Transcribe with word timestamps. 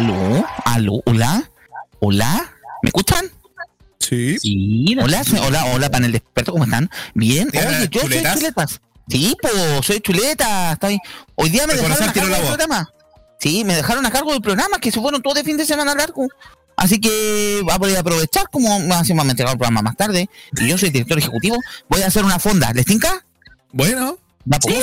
¿Aló? 0.00 0.46
¿Aló? 0.64 1.02
¿Hola? 1.04 1.50
¿Hola? 2.00 2.52
¿Me 2.82 2.88
escuchan? 2.88 3.30
Sí. 3.98 4.38
Sí. 4.38 4.96
Hola, 4.98 5.22
hola, 5.46 5.64
hola, 5.66 5.90
panel 5.90 6.12
de 6.12 6.18
expertos, 6.18 6.52
¿cómo 6.54 6.64
están? 6.64 6.88
Bien. 7.12 7.50
Oye, 7.52 7.88
yo 7.90 8.00
soy 8.00 8.22
chuletas. 8.22 8.80
Sí, 9.08 9.36
pues, 9.42 9.54
soy 9.84 10.00
chuleta. 10.00 10.72
Está 10.72 10.88
Hoy 11.34 11.50
día 11.50 11.66
me 11.66 11.74
dejaron 11.74 12.08
a 12.08 12.12
cargo 12.14 12.34
del 12.34 12.46
programa. 12.46 12.90
Sí, 13.40 13.62
me 13.64 13.76
dejaron 13.76 14.06
a 14.06 14.10
cargo 14.10 14.32
del 14.32 14.40
programa, 14.40 14.78
que 14.78 14.90
se 14.90 15.00
fueron 15.02 15.20
todo 15.20 15.34
de 15.34 15.44
fin 15.44 15.58
de 15.58 15.66
semana 15.66 15.94
largo. 15.94 16.28
Así 16.76 16.98
que 16.98 17.60
voy 17.62 17.74
a 17.74 17.78
poder 17.78 17.98
aprovechar, 17.98 18.48
como 18.50 18.80
me 18.80 18.94
han 18.94 19.04
entregado 19.04 19.52
el 19.52 19.58
programa 19.58 19.82
más 19.82 19.96
tarde, 19.96 20.30
y 20.56 20.66
yo 20.66 20.78
soy 20.78 20.88
director 20.88 21.18
ejecutivo, 21.18 21.58
voy 21.90 22.00
a 22.00 22.06
hacer 22.06 22.24
una 22.24 22.38
fonda. 22.38 22.72
¿Les 22.72 22.86
tinca? 22.86 23.22
Bueno. 23.70 24.16
Sí, 24.66 24.74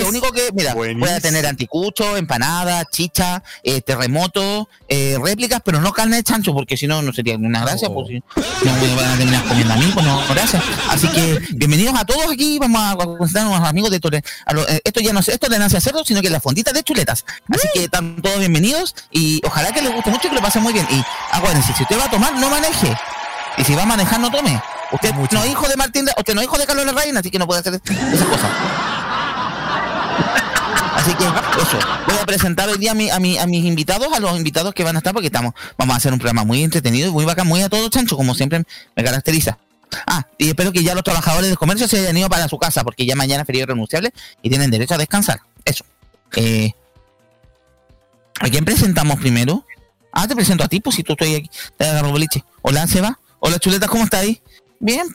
lo, 0.00 0.08
único 0.08 0.32
que, 0.32 0.48
mira, 0.54 0.72
voy 0.72 0.96
a 1.10 1.20
tener 1.20 1.46
anticucho, 1.46 2.16
empanada, 2.16 2.86
chicha, 2.86 3.42
eh, 3.62 3.82
terremoto, 3.82 4.66
eh, 4.88 5.18
réplicas, 5.22 5.60
pero 5.62 5.80
no 5.82 5.92
carne 5.92 6.16
de 6.16 6.22
chancho, 6.22 6.54
porque 6.54 6.78
si 6.78 6.86
no, 6.86 7.02
no 7.02 7.12
sería 7.12 7.36
una 7.36 7.60
gracia, 7.60 7.90
pues 7.90 8.08
si 8.08 8.14
no 8.14 8.72
me 8.72 8.94
van 8.94 9.10
a 9.10 9.16
terminar 9.18 9.44
comiendo 9.44 9.74
a 9.74 9.76
mí, 9.76 9.90
pues 9.92 10.06
no, 10.06 10.22
gracias. 10.30 10.62
Así 10.88 11.06
que 11.08 11.38
bienvenidos 11.50 11.94
a 11.98 12.06
todos 12.06 12.32
aquí, 12.32 12.58
vamos 12.58 12.80
a 12.80 12.96
presentar 12.96 13.44
a 13.44 13.48
unos 13.50 13.68
amigos 13.68 13.90
de 13.90 14.00
Tore. 14.00 14.18
Eh, 14.18 14.80
esto 14.84 15.00
ya 15.00 15.12
no 15.12 15.20
es 15.20 15.28
esto 15.28 15.48
de 15.50 15.58
Nancia 15.58 15.82
Cerdo, 15.82 16.02
sino 16.02 16.22
que 16.22 16.30
la 16.30 16.40
fondita 16.40 16.72
de 16.72 16.82
chuletas. 16.82 17.26
Así 17.50 17.68
que 17.74 17.84
están 17.84 18.22
todos 18.22 18.38
bienvenidos 18.38 18.94
y 19.10 19.42
ojalá 19.44 19.70
que 19.70 19.82
les 19.82 19.92
guste 19.92 20.10
mucho 20.10 20.28
y 20.28 20.30
que 20.30 20.36
lo 20.36 20.42
pasen 20.42 20.62
muy 20.62 20.72
bien. 20.72 20.86
Y 20.90 21.04
acuérdense, 21.30 21.74
si 21.74 21.82
usted 21.82 21.98
va 21.98 22.06
a 22.06 22.10
tomar, 22.10 22.34
no 22.38 22.48
maneje. 22.48 22.96
Y 23.58 23.64
si 23.64 23.74
va 23.74 23.82
a 23.82 23.86
manejar, 23.86 24.18
no 24.18 24.30
tome. 24.30 24.60
Usted 24.94 25.12
no 25.12 25.42
es 25.42 25.50
hijo 25.50 25.68
de 25.68 25.76
Martín, 25.76 26.06
usted 26.16 26.34
no 26.34 26.40
es 26.40 26.46
hijo 26.46 26.56
de 26.56 26.66
Carlos 26.66 26.86
Larraín, 26.86 27.16
así 27.16 27.28
que 27.28 27.38
no 27.38 27.48
puede 27.48 27.60
hacer 27.60 27.74
esas 27.74 28.28
cosas. 28.28 28.50
Así 30.94 31.12
que 31.14 31.24
eso, 31.24 31.78
voy 32.06 32.16
a 32.16 32.24
presentar 32.24 32.68
hoy 32.68 32.78
día 32.78 32.92
a, 32.92 32.94
mi, 32.94 33.10
a, 33.10 33.18
mi, 33.18 33.36
a, 33.36 33.46
mis 33.46 33.64
invitados, 33.64 34.12
a 34.12 34.20
los 34.20 34.36
invitados 34.36 34.72
que 34.72 34.84
van 34.84 34.94
a 34.94 34.98
estar, 34.98 35.12
porque 35.12 35.26
estamos, 35.26 35.52
vamos 35.76 35.94
a 35.94 35.96
hacer 35.96 36.12
un 36.12 36.20
programa 36.20 36.44
muy 36.44 36.62
entretenido 36.62 37.08
y 37.08 37.10
muy 37.10 37.24
bacán, 37.24 37.48
muy 37.48 37.60
a 37.62 37.68
todo 37.68 37.88
chancho, 37.88 38.16
como 38.16 38.36
siempre 38.36 38.62
me 38.94 39.02
caracteriza. 39.02 39.58
Ah, 40.06 40.26
y 40.38 40.48
espero 40.48 40.70
que 40.70 40.84
ya 40.84 40.94
los 40.94 41.02
trabajadores 41.02 41.48
del 41.48 41.58
comercio 41.58 41.88
se 41.88 41.98
hayan 41.98 42.16
ido 42.16 42.28
para 42.28 42.48
su 42.48 42.58
casa, 42.58 42.84
porque 42.84 43.04
ya 43.04 43.16
mañana 43.16 43.40
es 43.40 43.46
periodo 43.46 43.66
renunciable 43.66 44.12
y 44.42 44.48
tienen 44.48 44.70
derecho 44.70 44.94
a 44.94 44.98
descansar. 44.98 45.40
Eso. 45.64 45.84
Eh, 46.36 46.72
¿A 48.38 48.48
quién 48.48 48.64
presentamos 48.64 49.18
primero? 49.18 49.66
Ah, 50.12 50.28
te 50.28 50.36
presento 50.36 50.62
a 50.62 50.68
ti, 50.68 50.78
pues 50.78 50.94
si 50.94 51.02
tú 51.02 51.14
estoy 51.14 51.34
aquí. 51.34 51.50
Te 51.76 51.84
agarro 51.84 52.12
boliche. 52.12 52.44
Hola, 52.62 52.86
Seba. 52.86 53.18
Hola, 53.40 53.58
chuleta, 53.58 53.88
¿cómo 53.88 54.04
estás 54.04 54.20
ahí? 54.20 54.40
Bien, 54.80 55.06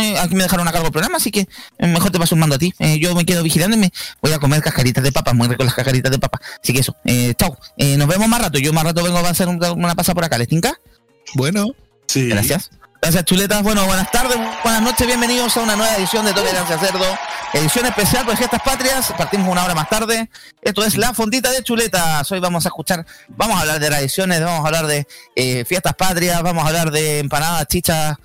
eh, 0.00 0.18
aquí 0.18 0.34
me 0.34 0.42
dejaron 0.42 0.66
a 0.66 0.72
cargo 0.72 0.86
el 0.86 0.92
programa, 0.92 1.18
así 1.18 1.30
que 1.30 1.46
eh, 1.78 1.86
mejor 1.86 2.10
te 2.10 2.18
paso 2.18 2.34
un 2.34 2.40
mando 2.40 2.56
a 2.56 2.58
ti. 2.58 2.72
Eh, 2.78 2.98
yo 2.98 3.14
me 3.14 3.24
quedo 3.24 3.42
vigilando 3.42 3.76
y 3.76 3.80
me 3.80 3.92
voy 4.20 4.32
a 4.32 4.38
comer 4.38 4.62
cascaritas 4.62 5.04
de 5.04 5.12
papa, 5.12 5.32
muy 5.32 5.48
rico 5.48 5.64
las 5.64 5.74
cascaritas 5.74 6.10
de 6.10 6.18
papa. 6.18 6.40
Así 6.62 6.72
que 6.72 6.80
eso, 6.80 6.96
chao. 7.36 7.56
nos 7.76 8.08
vemos 8.08 8.28
más 8.28 8.40
rato. 8.40 8.58
Yo 8.58 8.72
más 8.72 8.84
rato 8.84 9.02
vengo 9.02 9.18
a 9.18 9.28
hacer 9.28 9.48
una 9.48 9.94
pasada 9.94 10.14
por 10.14 10.24
acá. 10.24 10.38
¿Les 10.38 10.48
tinca? 10.48 10.80
Bueno, 11.34 11.68
sí. 12.08 12.28
Gracias. 12.28 12.70
Gracias, 13.00 13.24
chuletas. 13.26 13.62
Bueno, 13.62 13.84
buenas 13.86 14.10
tardes, 14.10 14.36
buenas 14.64 14.82
noches, 14.82 15.06
bienvenidos 15.06 15.56
a 15.56 15.60
una 15.60 15.76
nueva 15.76 15.94
edición 15.96 16.24
de 16.24 16.32
Tolerancia 16.32 16.78
Cerdo. 16.78 17.04
Edición 17.52 17.86
especial 17.86 18.26
por 18.26 18.36
Fiestas 18.36 18.60
Patrias. 18.62 19.14
Partimos 19.16 19.48
una 19.48 19.64
hora 19.64 19.74
más 19.74 19.88
tarde. 19.88 20.28
Esto 20.62 20.84
es 20.84 20.96
La 20.96 21.14
Fondita 21.14 21.52
de 21.52 21.62
Chuletas. 21.62 22.32
Hoy 22.32 22.40
vamos 22.40 22.66
a 22.66 22.70
escuchar, 22.70 23.06
vamos 23.28 23.56
a 23.56 23.60
hablar 23.60 23.78
de 23.78 23.86
tradiciones, 23.86 24.42
vamos 24.42 24.64
a 24.64 24.66
hablar 24.66 24.86
de 24.86 25.06
Fiestas 25.64 25.94
Patrias, 25.94 26.42
vamos 26.42 26.64
a 26.64 26.66
hablar 26.66 26.90
de 26.90 27.20
empanadas, 27.20 27.68
chichas 27.68 28.16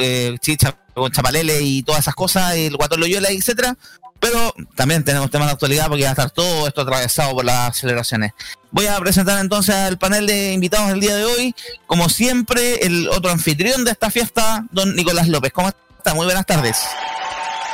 eh, 0.00 0.36
chicha 0.40 0.76
con 0.94 1.12
chapalele 1.12 1.60
y 1.60 1.82
todas 1.82 2.00
esas 2.02 2.14
cosas, 2.14 2.54
el 2.54 2.76
guatón 2.76 3.00
loyola, 3.00 3.28
etcétera. 3.30 3.76
Pero 4.18 4.54
también 4.74 5.04
tenemos 5.04 5.30
temas 5.30 5.48
de 5.48 5.52
actualidad 5.52 5.88
porque 5.88 6.04
va 6.04 6.08
a 6.08 6.12
estar 6.12 6.30
todo 6.30 6.66
esto 6.66 6.80
atravesado 6.80 7.34
por 7.34 7.44
las 7.44 7.76
celebraciones. 7.76 8.32
Voy 8.70 8.86
a 8.86 8.98
presentar 8.98 9.38
entonces 9.40 9.74
al 9.74 9.98
panel 9.98 10.26
de 10.26 10.52
invitados 10.52 10.88
del 10.88 11.00
día 11.00 11.16
de 11.16 11.24
hoy. 11.24 11.54
Como 11.86 12.08
siempre, 12.08 12.86
el 12.86 13.08
otro 13.08 13.30
anfitrión 13.30 13.84
de 13.84 13.90
esta 13.90 14.10
fiesta, 14.10 14.64
don 14.70 14.96
Nicolás 14.96 15.28
López. 15.28 15.52
¿Cómo 15.52 15.68
está? 15.68 16.14
Muy 16.14 16.24
buenas 16.24 16.46
tardes. 16.46 16.78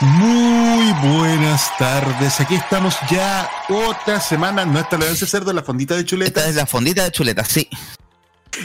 Muy 0.00 0.92
buenas 0.94 1.70
tardes. 1.78 2.40
Aquí 2.40 2.56
estamos 2.56 2.96
ya 3.08 3.48
otra 3.68 4.20
semana. 4.20 4.64
No 4.64 4.80
está 4.80 4.98
la 4.98 5.06
de 5.06 5.14
cerdo, 5.14 5.52
la 5.52 5.62
fondita 5.62 5.94
de 5.94 6.04
chuleta. 6.04 6.40
Esta 6.40 6.50
es 6.50 6.56
la 6.56 6.66
fondita 6.66 7.04
de 7.04 7.12
chuleta, 7.12 7.44
sí. 7.44 7.68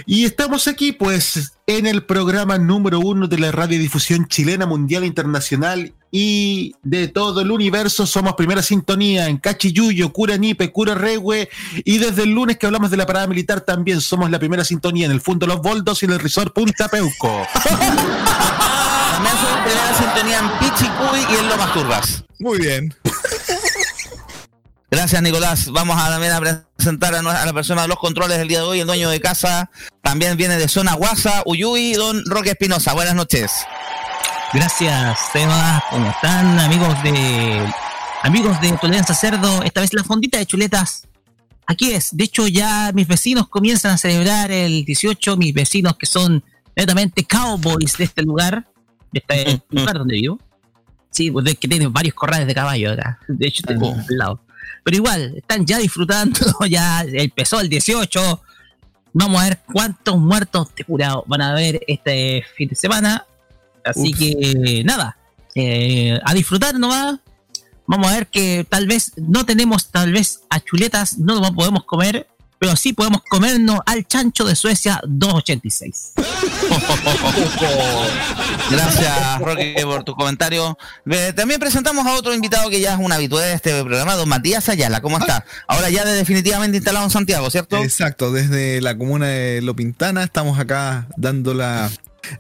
Y 0.06 0.25
estamos 0.25 0.68
aquí, 0.68 0.92
pues, 0.92 1.53
en 1.66 1.86
el 1.86 2.03
programa 2.03 2.58
número 2.58 3.00
uno 3.00 3.28
de 3.28 3.40
la 3.40 3.52
radiodifusión 3.52 4.28
chilena, 4.28 4.66
mundial, 4.66 5.03
internacional 5.06 5.94
y 6.12 6.74
de 6.84 7.08
todo 7.08 7.42
el 7.42 7.52
universo. 7.52 8.06
Somos 8.06 8.36
primera 8.36 8.62
sintonía 8.62 9.28
en 9.28 9.38
Cachiyuyo, 9.38 10.14
Cura 10.14 10.38
Nipe, 10.38 10.72
Cura 10.72 10.96
Regue. 10.96 11.50
Y 11.84 11.98
desde 11.98 12.24
el 12.24 12.31
lunes 12.31 12.58
que 12.58 12.66
hablamos 12.66 12.92
de 12.92 12.98
la 12.98 13.06
parada 13.06 13.28
militar, 13.28 13.62
también 13.62 14.02
somos 14.02 14.30
la 14.31 14.40
primera 14.40 14.64
sintonía 14.64 15.06
en 15.06 15.12
el 15.12 15.22
Fundo 15.22 15.48
Los 15.48 15.62
Boldos 15.62 16.02
y 16.02 16.06
en 16.06 16.14
el 16.14 16.19
Resort 16.19 16.54
Punta 16.54 16.88
Peuco. 16.88 17.46
también 17.64 19.36
somos 19.42 19.59
primera 19.66 19.98
sintonía 19.98 20.40
en 20.40 20.50
Pichicuy 20.59 21.19
y 21.31 21.40
en 21.40 21.50
Lomas 21.50 21.74
Turbas. 21.74 22.24
Muy 22.40 22.59
bien. 22.59 22.94
Gracias, 24.90 25.22
Nicolás. 25.22 25.69
Vamos 25.72 25.98
a 26.00 26.09
también 26.09 26.31
a 26.31 26.66
presentar 26.77 27.15
a, 27.15 27.21
la 27.21 27.53
persona 27.53 27.81
de 27.81 27.88
los 27.88 27.97
controles 27.97 28.38
del 28.38 28.47
día 28.47 28.59
de 28.59 28.65
hoy, 28.65 28.79
el 28.79 28.88
dueño 28.88 29.09
de 29.09 29.19
casa. 29.19 29.69
También 30.01 30.38
viene 30.38 30.57
de 30.57 30.67
zona 30.67 30.93
Guasa, 30.93 31.41
Uyuy, 31.45 31.93
don 31.93 32.23
Roque 32.25 32.51
Espinosa. 32.51 32.93
Buenas 32.93 33.15
noches. 33.15 33.51
Gracias, 34.53 35.19
Seba. 35.33 35.83
¿Cómo 35.89 36.09
están, 36.09 36.59
amigos 36.59 37.03
de 37.03 37.73
amigos 38.23 38.61
de 38.61 38.71
Tolerancia 38.73 39.15
Cerdo? 39.15 39.63
Esta 39.63 39.81
vez 39.81 39.93
la 39.93 40.03
fondita 40.03 40.38
de 40.38 40.45
chuletas. 40.45 41.07
Aquí 41.65 41.91
es. 41.91 42.15
De 42.15 42.23
hecho, 42.23 42.47
ya 42.47 42.91
mis 42.94 43.07
vecinos 43.07 43.49
comienzan 43.49 43.91
a 43.91 43.97
celebrar 43.97 44.51
el 44.51 44.85
18. 44.85 45.35
Mis 45.35 45.53
vecinos 45.53 45.97
que 45.97 46.05
son 46.05 46.44
netamente 46.75 47.25
cowboys 47.25 47.97
de 47.97 48.05
este 48.05 48.21
lugar, 48.21 48.67
de 49.11 49.23
este 49.27 49.61
lugar 49.71 49.97
donde 49.97 50.15
vivo. 50.15 50.39
Sí, 51.09 51.31
pues 51.31 51.57
que 51.57 51.67
tienen 51.67 51.91
varios 51.91 52.13
corrales 52.13 52.47
de 52.47 52.53
caballo 52.53 52.94
acá. 52.94 53.19
De 53.27 53.47
hecho, 53.47 53.63
tengo 53.63 53.89
oh. 53.89 53.95
al 53.95 54.17
lado. 54.17 54.47
Pero 54.83 54.97
igual, 54.97 55.33
están 55.38 55.66
ya 55.66 55.78
disfrutando, 55.78 56.39
ya 56.69 57.01
empezó 57.01 57.59
el 57.59 57.69
18. 57.69 58.41
Vamos 59.13 59.41
a 59.41 59.45
ver 59.45 59.59
cuántos 59.72 60.17
muertos 60.17 60.73
de 60.75 60.83
curado 60.83 61.23
van 61.28 61.41
a 61.41 61.51
haber 61.51 61.81
este 61.88 62.44
fin 62.55 62.69
de 62.69 62.75
semana. 62.75 63.25
Así 63.83 64.13
que 64.13 64.83
nada, 64.83 65.17
eh, 65.56 66.19
a 66.23 66.33
disfrutar 66.33 66.77
nomás. 66.77 67.19
Vamos 67.88 68.07
a 68.07 68.16
ver 68.16 68.27
que 68.27 68.66
tal 68.69 68.85
vez 68.85 69.13
no 69.16 69.45
tenemos, 69.45 69.89
tal 69.89 70.11
vez 70.11 70.41
a 70.50 70.59
chuletas 70.59 71.17
no 71.17 71.35
lo 71.39 71.53
podemos 71.53 71.85
comer, 71.85 72.27
pero 72.59 72.75
sí 72.75 72.94
podemos 72.94 73.22
comernos 73.29 73.79
al 73.85 74.07
chancho 74.07 74.45
de 74.45 74.56
Suecia 74.56 75.00
286. 75.07 76.13
Gracias, 78.72 79.40
Roque, 79.40 79.75
por 79.84 80.03
tu 80.03 80.13
comentario. 80.16 80.78
también 81.35 81.59
presentamos 81.59 82.06
a 82.06 82.13
otro 82.16 82.34
invitado 82.34 82.69
que 82.69 82.79
ya 82.81 82.94
es 82.94 83.00
un 83.00 83.12
habitual 83.12 83.44
de 83.44 83.53
este 83.53 83.84
programa, 83.84 84.16
don 84.16 84.28
Matías 84.29 84.69
Ayala. 84.69 85.01
¿Cómo 85.01 85.18
está? 85.18 85.45
Ahora 85.68 85.90
ya 85.90 86.06
definitivamente 86.06 86.77
instalado 86.77 87.06
en 87.06 87.12
Santiago, 87.12 87.50
¿cierto? 87.50 87.83
Exacto, 87.83 88.31
desde 88.31 88.81
la 88.81 88.98
comuna 88.98 89.27
de 89.27 89.62
Lopintana 89.62 90.24
estamos 90.24 90.59
acá 90.59 91.07
dando 91.15 91.54
la, 91.54 91.89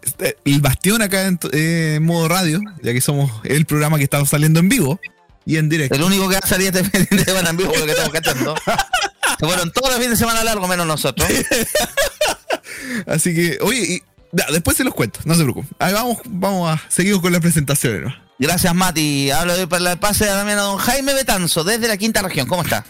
este, 0.03 0.37
el 0.45 0.61
bastión 0.61 1.01
acá 1.01 1.27
en 1.51 2.03
modo 2.03 2.27
radio, 2.27 2.61
ya 2.81 2.93
que 2.93 3.01
somos 3.01 3.31
el 3.43 3.65
programa 3.65 3.97
que 3.97 4.03
estamos 4.03 4.29
saliendo 4.29 4.59
en 4.59 4.69
vivo 4.69 4.99
y 5.45 5.57
en 5.57 5.69
directo. 5.69 5.95
El 5.95 6.03
único 6.03 6.27
que 6.27 6.35
va 6.35 6.41
a 6.43 6.47
salir 6.47 6.75
este 6.75 6.83
fin 7.05 7.17
de 7.17 7.23
semana 7.23 7.51
en 7.51 7.57
vivo, 7.57 7.73
lo 7.75 7.85
que 7.85 7.91
estamos 7.91 8.11
cachando. 8.11 8.55
Se 9.39 9.45
fueron 9.45 9.71
todos 9.71 9.89
los 9.89 9.97
fines 9.97 10.11
de 10.11 10.17
semana 10.17 10.43
largo, 10.43 10.67
menos 10.67 10.87
nosotros. 10.87 11.27
Así 13.07 13.33
que, 13.33 13.57
oye, 13.61 13.79
y, 13.79 14.03
después 14.51 14.77
se 14.77 14.83
los 14.83 14.93
cuento, 14.93 15.19
no 15.25 15.35
se 15.35 15.43
preocupen. 15.43 15.69
Ahí 15.79 15.93
vamos, 15.93 16.17
vamos 16.25 16.69
a 16.71 16.81
seguir 16.89 17.19
con 17.21 17.31
las 17.31 17.41
presentaciones. 17.41 18.13
Gracias, 18.39 18.73
Mati. 18.75 19.31
Hablo 19.31 19.57
de 19.57 19.67
para 19.67 19.93
el 19.93 19.99
pase 19.99 20.25
también 20.25 20.59
a 20.59 20.61
don 20.61 20.77
Jaime 20.77 21.13
Betanzo, 21.13 21.63
desde 21.63 21.87
la 21.87 21.97
quinta 21.97 22.21
región. 22.21 22.47
¿Cómo 22.47 22.61
está? 22.61 22.85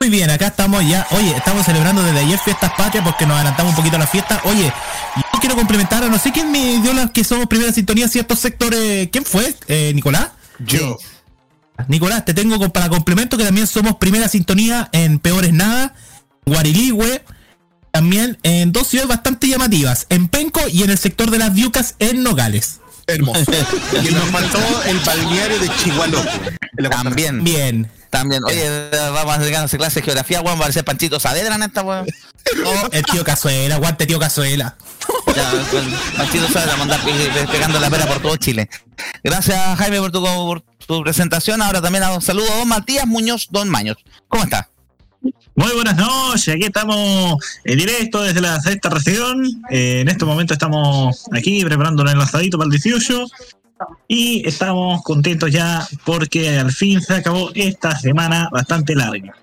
Muy 0.00 0.10
bien, 0.10 0.28
acá 0.28 0.48
estamos 0.48 0.86
ya. 0.86 1.06
Oye, 1.12 1.34
estamos 1.34 1.64
celebrando 1.64 2.02
desde 2.02 2.18
ayer 2.18 2.38
fiestas 2.38 2.72
patrias 2.76 3.02
porque 3.04 3.24
nos 3.24 3.36
adelantamos 3.36 3.70
un 3.70 3.76
poquito 3.76 3.96
a 3.96 4.00
la 4.00 4.06
fiesta. 4.06 4.40
Oye, 4.44 4.70
yo 5.16 5.40
quiero 5.40 5.56
complementar 5.56 6.04
a 6.04 6.08
no 6.08 6.18
sé 6.18 6.30
quién 6.32 6.52
me 6.52 6.80
dio 6.80 6.92
las 6.92 7.10
que 7.10 7.24
somos 7.24 7.46
primera 7.46 7.72
sintonía 7.72 8.06
ciertos 8.08 8.38
sectores. 8.38 9.08
¿Quién 9.10 9.24
fue? 9.24 9.54
Eh, 9.68 9.92
¿Nicolás? 9.94 10.28
Yo. 10.58 10.98
Nicolás, 11.88 12.24
te 12.24 12.34
tengo 12.34 12.58
para 12.72 12.88
complemento 12.88 13.36
que 13.36 13.44
también 13.44 13.66
somos 13.66 13.96
primera 13.96 14.28
sintonía 14.28 14.88
en 14.92 15.18
Peores 15.18 15.52
Nada, 15.52 15.94
Guariligüe, 16.46 17.24
también 17.90 18.38
en 18.42 18.72
dos 18.72 18.88
ciudades 18.88 19.08
bastante 19.08 19.48
llamativas, 19.48 20.06
en 20.08 20.28
Penco 20.28 20.60
y 20.68 20.82
en 20.82 20.90
el 20.90 20.98
sector 20.98 21.30
de 21.30 21.38
las 21.38 21.54
Viucas 21.54 21.96
en 21.98 22.22
Nogales. 22.22 22.80
Hermoso. 23.06 23.44
Y 24.02 24.12
nos 24.12 24.24
faltó 24.30 24.58
el 24.86 24.98
balneario 25.00 25.58
de 25.58 25.68
Chihuahua. 25.76 26.24
También, 26.90 27.44
Bien. 27.44 27.90
también. 28.10 28.42
Oye, 28.44 28.90
vamos 28.90 29.36
a 29.36 29.38
dedicarnos 29.38 29.72
a 29.72 29.76
clase 29.76 30.00
de 30.00 30.04
geografía, 30.06 30.40
weón, 30.40 30.60
va 30.60 30.66
a 30.66 30.72
ser 30.72 30.84
Panchito 30.84 31.20
Saavedra 31.20 31.54
en 31.56 31.62
esta, 31.64 31.82
weón. 31.82 32.06
Oh, 32.66 32.88
el 32.92 33.02
tío 33.04 33.24
Cazuela, 33.24 33.74
aguante 33.76 34.06
tío 34.06 34.18
Cazuela. 34.18 34.76
Ya, 35.34 35.50
weón, 35.72 35.92
Panchito 36.16 36.46
Saavedra, 36.48 36.76
mandar 36.76 37.00
pe- 37.02 37.46
pegando 37.50 37.80
la 37.80 37.90
pera 37.90 38.06
por 38.06 38.20
todo 38.20 38.36
Chile. 38.36 38.68
Gracias, 39.22 39.78
Jaime, 39.78 39.98
por 39.98 40.12
tu, 40.12 40.22
por 40.22 40.60
tu 40.86 41.02
presentación. 41.02 41.62
Ahora 41.62 41.80
también 41.82 42.04
un 42.04 42.22
saludo 42.22 42.52
a 42.52 42.56
don 42.58 42.68
Matías 42.68 43.06
Muñoz, 43.06 43.48
don 43.50 43.68
Maños. 43.68 43.96
¿Cómo 44.28 44.44
está? 44.44 44.68
Muy 45.56 45.72
buenas 45.72 45.96
noches, 45.96 46.54
aquí 46.54 46.64
estamos 46.64 47.36
en 47.64 47.78
directo 47.78 48.22
desde 48.22 48.40
la 48.40 48.60
sexta 48.60 48.90
región. 48.90 49.44
Eh, 49.70 50.00
en 50.00 50.08
este 50.08 50.24
momento 50.24 50.52
estamos 50.52 51.24
aquí 51.32 51.64
preparando 51.64 52.02
un 52.02 52.08
enlazadito 52.10 52.58
para 52.58 52.66
el 52.66 52.72
18 52.72 53.24
y 54.08 54.46
estamos 54.46 55.02
contentos 55.02 55.50
ya 55.50 55.86
porque 56.04 56.58
al 56.58 56.72
fin 56.72 57.00
se 57.00 57.14
acabó 57.14 57.50
esta 57.54 57.98
semana 57.98 58.48
bastante 58.52 58.94
larga. 58.94 59.34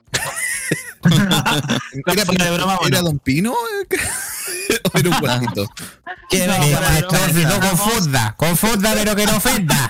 ¿Era, 1.04 2.26
Fuera 2.26 2.46
de 2.46 2.52
broma, 2.52 2.80
era. 2.88 3.02
Don 3.02 3.20
Pino? 3.20 3.54
¿O 3.54 4.98
era 4.98 5.10
un 5.10 5.20
guatito? 5.20 5.68
¿Qué 6.30 6.48
No, 6.48 7.60
confunda, 7.60 8.36
confunda 8.38 8.94
pero 8.94 9.16
que 9.16 9.26
no 9.26 9.38
ofenda. 9.38 9.90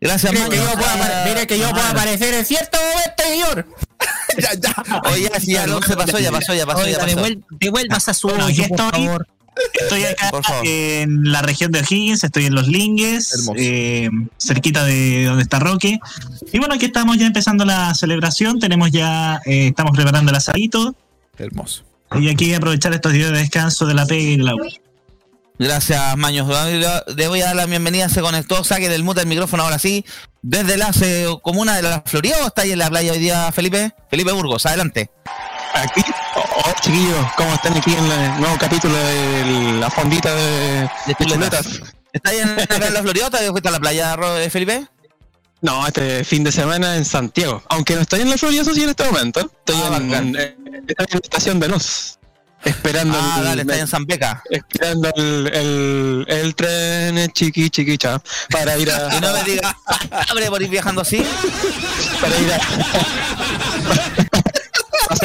Gracias, 0.00 0.32
Mire 0.32 0.48
que 0.48 0.56
yo 0.56 0.64
mire 1.26 1.46
que 1.46 1.58
yo 1.58 1.70
puedo 1.70 1.86
aparecer 1.86 2.34
en 2.34 2.44
cierto 2.46 2.78
momento, 2.78 3.22
señor. 3.22 3.66
ya, 4.38 4.54
ya. 4.54 5.02
Oye, 5.10 5.30
ya, 5.42 5.66
no, 5.66 5.82
se 5.82 5.94
pasó, 5.94 6.18
ya 6.18 6.32
pasó, 6.32 6.54
ya 6.54 6.66
pasó, 6.66 6.86
ya 6.86 6.98
pasó. 6.98 7.16
devuelvas 7.50 8.08
a 8.08 8.14
su 8.14 8.28
por 8.28 8.78
favor. 8.78 9.26
Estoy 9.80 10.04
acá 10.04 10.30
en 10.62 11.30
la 11.30 11.42
región 11.42 11.72
de 11.72 11.80
O'Higgins, 11.80 12.24
estoy 12.24 12.46
en 12.46 12.54
Los 12.54 12.68
Lingues, 12.68 13.50
eh, 13.56 14.08
cerquita 14.38 14.84
de 14.84 15.24
donde 15.24 15.42
está 15.42 15.58
Roque. 15.58 15.98
Y 16.52 16.58
bueno, 16.58 16.74
aquí 16.74 16.86
estamos 16.86 17.16
ya 17.18 17.26
empezando 17.26 17.64
la 17.64 17.94
celebración, 17.94 18.58
tenemos 18.58 18.90
ya, 18.90 19.40
eh, 19.46 19.68
estamos 19.68 19.92
preparando 19.96 20.30
el 20.30 20.36
asadito. 20.36 20.94
Hermoso. 21.38 21.84
Y 22.20 22.28
aquí 22.28 22.52
aprovechar 22.54 22.92
estos 22.92 23.12
días 23.12 23.30
de 23.30 23.38
descanso 23.38 23.86
de 23.86 23.94
la 23.94 24.06
pega 24.06 24.22
y 24.22 24.36
de 24.36 24.42
la 24.42 24.54
U. 24.54 24.60
Gracias, 25.60 26.16
Maños. 26.16 26.48
Le 27.14 27.28
voy 27.28 27.42
a 27.42 27.46
dar 27.46 27.56
la 27.56 27.66
bienvenida, 27.66 28.08
se 28.08 28.22
conectó, 28.22 28.64
saque 28.64 28.88
del 28.88 29.04
mute 29.04 29.20
el 29.20 29.26
micrófono 29.26 29.62
ahora 29.62 29.78
sí. 29.78 30.06
Desde 30.40 30.78
la 30.78 30.90
eh, 31.02 31.26
comuna 31.42 31.76
de 31.76 31.82
la 31.82 32.02
Florida, 32.06 32.36
¿o 32.42 32.46
está 32.46 32.62
ahí 32.62 32.72
en 32.72 32.78
la 32.78 32.88
playa 32.88 33.12
hoy 33.12 33.18
día, 33.18 33.52
Felipe? 33.52 33.92
Felipe 34.08 34.32
Burgos, 34.32 34.64
adelante. 34.64 35.10
Aquí, 35.74 36.00
chiquillos, 36.80 37.26
¿cómo 37.36 37.52
están 37.54 37.76
aquí 37.76 37.92
en 37.94 38.04
el 38.04 38.40
nuevo 38.40 38.56
capítulo 38.58 38.94
de 38.96 39.72
la 39.80 39.90
fondita 39.90 40.34
de, 40.34 40.88
de 41.06 41.14
chuletas? 41.26 41.66
¿Está 42.12 42.30
ahí 42.30 42.38
en, 42.38 42.48
en 42.58 42.94
la 42.94 43.02
te 43.30 43.50
fuiste 43.50 43.68
a 43.68 43.72
la 43.72 43.80
playa, 43.80 44.16
Ro- 44.16 44.36
eh, 44.38 44.50
Felipe? 44.50 44.86
No, 45.62 45.86
este 45.86 46.24
fin 46.24 46.42
de 46.42 46.50
semana 46.52 46.96
en 46.96 47.04
Santiago. 47.04 47.62
Aunque 47.68 47.94
no 47.94 48.00
estoy 48.00 48.22
en 48.22 48.30
la 48.30 48.38
Florida, 48.38 48.64
sí, 48.64 48.82
en 48.82 48.88
este 48.90 49.04
momento. 49.04 49.40
Estoy 49.40 49.76
Ah, 49.76 49.96
en, 49.96 50.08
bacán. 50.10 50.36
eh, 50.36 50.56
estoy 50.88 51.06
en 51.10 51.12
la 51.12 51.20
estación 51.22 51.60
de 51.60 51.68
Luz. 51.68 52.16
Esperando, 52.64 53.16
Ah, 53.20 53.36
el, 53.38 53.44
dale, 53.44 53.62
está 53.62 53.74
ahí 53.74 53.80
en 53.80 53.86
San 53.88 54.04
Peca. 54.06 54.42
esperando 54.50 55.10
el, 55.16 56.24
el, 56.28 56.54
tren 56.54 57.30
chiqui 57.32 57.70
chiquicha 57.70 58.20
para 58.50 58.76
ir 58.78 58.90
a, 58.90 59.14
Y 59.16 59.20
no 59.20 59.32
me 59.32 59.44
digas, 59.44 59.74
abre 60.30 60.48
por 60.50 60.60
ir 60.62 60.68
viajando 60.68 61.00
así. 61.02 61.18
para 62.20 62.36
ir 62.38 62.52
a, 62.52 62.56
a 65.10 65.16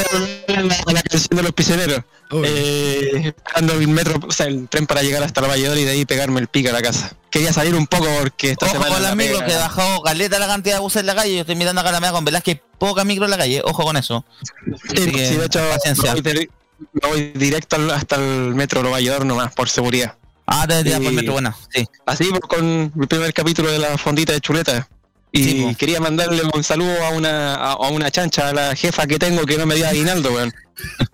la, 0.63 0.77
la 0.93 1.01
canción 1.03 1.37
de 1.37 1.43
los 1.43 1.51
prisioneros. 1.51 2.01
Eh, 2.43 3.33
esperando 3.35 3.73
el 3.73 3.87
metro, 3.87 4.19
o 4.27 4.31
sea, 4.31 4.47
el 4.47 4.67
tren 4.67 4.87
para 4.87 5.01
llegar 5.03 5.21
hasta 5.23 5.41
la 5.41 5.47
Valladolid 5.47 5.81
y 5.81 5.85
de 5.85 5.91
ahí 5.91 6.05
pegarme 6.05 6.39
el 6.39 6.47
pico 6.47 6.69
a 6.69 6.73
la 6.73 6.81
casa. 6.81 7.13
Quería 7.29 7.53
salir 7.53 7.75
un 7.75 7.85
poco 7.87 8.07
porque 8.19 8.51
esta 8.51 8.65
Ojo 8.65 8.73
semana. 8.73 8.93
con 8.93 9.03
la 9.03 9.09
las 9.09 9.17
micros, 9.17 9.43
que 9.43 9.53
bajó 9.55 10.01
galeta 10.01 10.39
la 10.39 10.47
cantidad 10.47 10.75
de 10.75 10.79
buses 10.81 11.01
en 11.01 11.05
la 11.07 11.15
calle. 11.15 11.33
Yo 11.35 11.41
estoy 11.41 11.55
mirando 11.55 11.81
acá 11.81 11.91
la 11.91 11.99
mea 11.99 12.11
con 12.11 12.25
Velázquez, 12.25 12.61
poca 12.79 13.03
micro 13.03 13.25
en 13.25 13.31
la 13.31 13.37
calle. 13.37 13.61
Ojo 13.63 13.83
con 13.83 13.97
eso. 13.97 14.25
Sí, 14.95 15.11
que, 15.11 15.27
sí, 15.27 15.35
de 15.35 15.45
hecho, 15.45 15.59
paciencia. 15.69 16.13
me 16.15 16.21
voy, 16.21 16.31
dir- 16.33 16.49
me 17.01 17.09
voy 17.09 17.31
directo 17.35 17.77
hasta 17.93 18.15
el 18.15 18.55
metro 18.55 18.81
Nueva 18.81 18.99
York 19.01 19.23
nomás, 19.25 19.53
por 19.53 19.69
seguridad. 19.69 20.15
Ah, 20.47 20.65
te 20.67 20.83
tiras 20.83 20.99
por 20.99 21.09
Sí. 21.09 21.15
metro, 21.15 21.33
buena. 21.33 21.55
Sí. 21.73 21.85
Así 22.05 22.25
pues, 22.29 22.41
con 22.41 22.91
mi 22.95 23.07
primer 23.07 23.33
capítulo 23.33 23.71
de 23.71 23.79
la 23.79 23.97
fondita 23.97 24.31
de 24.33 24.41
chuleta. 24.41 24.87
Y 25.35 25.43
Sí, 25.43 25.75
quería 25.77 25.99
mandarle 25.99 26.41
un 26.53 26.63
saludo 26.63 27.03
a 27.03 27.09
una, 27.09 27.55
a, 27.55 27.71
a 27.73 27.87
una 27.89 28.09
chancha, 28.09 28.47
a 28.49 28.53
la 28.53 28.73
jefa 28.75 29.05
que 29.05 29.19
tengo 29.19 29.45
que 29.45 29.57
no 29.57 29.65
me 29.65 29.75
dio 29.75 29.85
aguinaldo, 29.87 30.31
weón. 30.31 30.53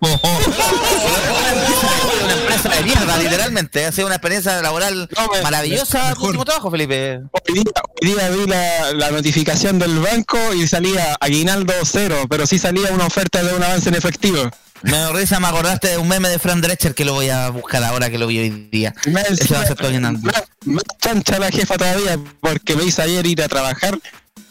una 2.24 2.32
empresa 2.34 2.68
de 2.68 2.82
mierda, 2.82 3.16
literalmente. 3.18 3.84
Ha 3.86 3.92
sido 3.92 4.06
una 4.06 4.16
experiencia 4.16 4.60
laboral 4.62 5.08
No, 5.16 5.28
me- 5.32 5.42
maravillosa. 5.42 6.00
Tu 6.00 6.08
mejor. 6.10 6.26
último 6.28 6.44
trabajo, 6.44 6.70
Felipe. 6.70 7.20
Hoy 7.32 7.54
día, 7.54 7.64
hoy 8.00 8.08
día 8.14 8.28
vi 8.30 8.46
la, 8.46 8.92
la 8.92 9.10
notificación 9.10 9.78
del 9.78 9.98
banco 9.98 10.38
y 10.54 10.66
salía 10.68 11.16
aguinaldo 11.20 11.72
cero, 11.84 12.26
pero 12.28 12.46
sí 12.46 12.58
salía 12.58 12.90
una 12.92 13.06
oferta 13.06 13.42
de 13.42 13.54
un 13.54 13.62
avance 13.62 13.88
en 13.88 13.94
efectivo. 13.96 14.50
Me 14.82 15.12
risa, 15.12 15.38
me 15.38 15.46
acordaste 15.46 15.88
de 15.88 15.98
un 15.98 16.08
meme 16.08 16.28
de 16.28 16.38
Fran 16.38 16.60
Drescher 16.60 16.94
que 16.94 17.04
lo 17.04 17.14
voy 17.14 17.28
a 17.28 17.50
buscar 17.50 17.82
ahora 17.84 18.10
que 18.10 18.18
lo 18.18 18.26
vi 18.26 18.38
hoy 18.38 18.68
día. 18.70 18.94
Va 19.14 19.20
a 19.20 19.34
ser 19.34 19.76
todo 19.76 19.92
más, 20.00 20.22
más 20.64 20.84
chancha 21.00 21.38
la 21.38 21.50
jefa 21.50 21.76
todavía, 21.76 22.18
porque 22.40 22.74
me 22.74 22.84
hizo 22.84 23.02
ayer 23.02 23.24
ir 23.26 23.42
a 23.42 23.48
trabajar 23.48 23.98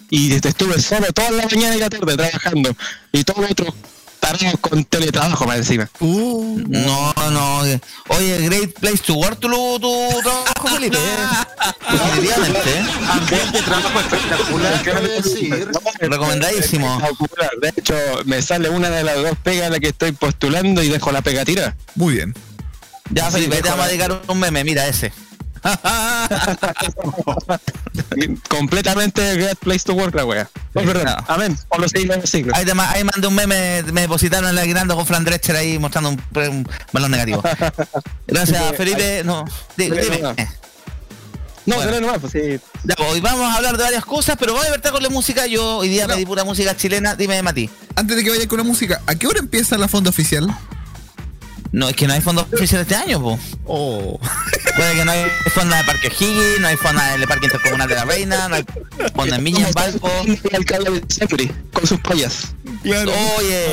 y 0.09 0.33
estuve 0.33 0.81
solo 0.81 1.07
toda 1.13 1.31
la 1.31 1.45
mañana 1.45 1.75
y 1.75 1.79
la 1.79 1.89
tarde 1.89 2.15
trabajando. 2.15 2.75
Y 3.11 3.23
todo 3.23 3.41
lo 3.41 3.47
otro 3.49 3.73
tarados 4.21 4.59
con 4.61 4.83
teletrabajo 4.85 5.45
más 5.45 5.57
encima. 5.57 5.89
Uh, 5.99 6.63
No, 6.69 7.13
no. 7.31 7.59
Oye, 8.07 8.37
Great 8.47 8.79
Place 8.79 8.99
to 9.05 9.15
Work, 9.15 9.39
tu, 9.39 9.49
tu 9.49 10.21
trabajo, 10.21 10.67
Felipe. 10.75 10.97
Definitivamente. 11.91 12.69
¿eh? 12.69 12.85
Ambiente, 13.09 13.61
trabajo 13.63 13.99
espectacular, 13.99 15.01
decir. 15.01 15.69
Recomendadísimo. 15.99 17.01
De 17.61 17.73
hecho, 17.75 17.93
me 18.25 18.41
sale 18.41 18.69
una 18.69 18.89
de 18.89 19.03
las 19.03 19.15
dos 19.17 19.37
pegas 19.43 19.67
a 19.67 19.69
la 19.71 19.79
que 19.79 19.89
estoy 19.89 20.11
postulando 20.13 20.81
y 20.83 20.89
dejo 20.89 21.11
la 21.11 21.21
pega 21.21 21.43
tira. 21.43 21.75
muy 21.95 22.15
bien. 22.15 22.33
Ya, 23.09 23.25
Sí, 23.29 23.33
Felipe, 23.33 23.61
te 23.61 23.69
vamos 23.69 23.85
a 23.85 23.87
dedicar 23.89 24.21
un 24.27 24.39
meme, 24.39 24.63
mira 24.63 24.87
ese. 24.87 25.11
Completamente 28.49 29.35
great 29.35 29.57
place 29.59 29.83
to 29.85 29.93
work 29.93 30.15
la 30.15 30.25
wea. 30.25 30.49
No. 30.73 30.81
Amén. 31.27 31.57
Por 31.69 31.79
los 31.81 31.91
los 31.93 32.29
siglos. 32.29 32.57
Ahí, 32.57 32.65
ahí 32.87 33.03
mandé 33.03 33.27
un 33.27 33.35
meme, 33.35 33.83
me 33.91 34.01
depositaron 34.01 34.45
en 34.49 34.51
el 34.51 34.59
aguinaldo 34.59 34.95
con 34.95 35.05
Fran 35.05 35.23
Drescher 35.23 35.55
ahí 35.55 35.77
mostrando 35.79 36.09
un, 36.09 36.21
un 36.35 36.67
balón 36.91 37.11
negativo. 37.11 37.43
Gracias, 38.27 38.75
Felipe. 38.75 39.23
No, 39.23 39.45
dime. 39.77 40.01
no. 40.21 40.35
No, 41.63 41.75
Bueno. 41.75 41.91
dale 41.91 42.01
nomás, 42.01 42.17
pues 42.19 42.33
sí. 42.33 42.59
Ya, 42.83 42.95
hoy 43.05 43.21
vamos 43.21 43.43
a 43.43 43.55
hablar 43.57 43.77
de 43.77 43.83
varias 43.83 44.03
cosas, 44.03 44.35
pero 44.39 44.53
vamos 44.53 44.65
a 44.65 44.69
divertir 44.69 44.91
con 44.91 45.03
la 45.03 45.09
música. 45.09 45.45
Yo 45.45 45.77
hoy 45.77 45.89
día 45.89 46.07
No. 46.07 46.15
pedí 46.15 46.25
pura 46.25 46.43
música 46.43 46.75
chilena. 46.75 47.13
Dime, 47.15 47.39
Mati. 47.43 47.69
Antes 47.95 48.17
de 48.17 48.23
que 48.23 48.31
vaya 48.31 48.47
con 48.47 48.57
la 48.57 48.63
música, 48.63 48.99
¿a 49.05 49.13
qué 49.13 49.27
hora 49.27 49.37
empieza 49.39 49.77
la 49.77 49.87
fonda 49.87 50.09
oficial? 50.09 50.47
No, 51.71 51.87
es 51.87 51.95
que 51.95 52.07
no 52.07 52.13
hay 52.13 52.21
fondos 52.21 52.47
oficiales 52.51 52.87
este 52.89 52.95
año, 52.95 53.21
pues. 53.21 53.39
Oh, 53.65 54.19
Puede 54.75 54.95
que 54.95 55.05
no 55.05 55.11
hay 55.11 55.25
fonda 55.53 55.77
de 55.77 55.83
Parque 55.83 56.07
Higgins, 56.07 56.59
no 56.59 56.67
hay 56.67 56.77
fonda 56.77 57.11
del 57.11 57.27
Parque 57.27 57.45
Intercomunal 57.45 57.87
de 57.89 57.95
la 57.95 58.05
Reina, 58.05 58.47
no 58.47 58.55
hay 58.55 58.65
fonda 59.13 59.35
en 59.35 59.43
Viña, 59.43 59.67
en 59.67 59.73
Valpo. 59.73 60.09
El 60.25 60.55
alcalde 60.55 60.91
de 60.91 61.51
con 61.73 61.85
sus 61.87 61.99
payas. 61.99 62.53
claro. 62.83 63.11
Oye, 63.37 63.65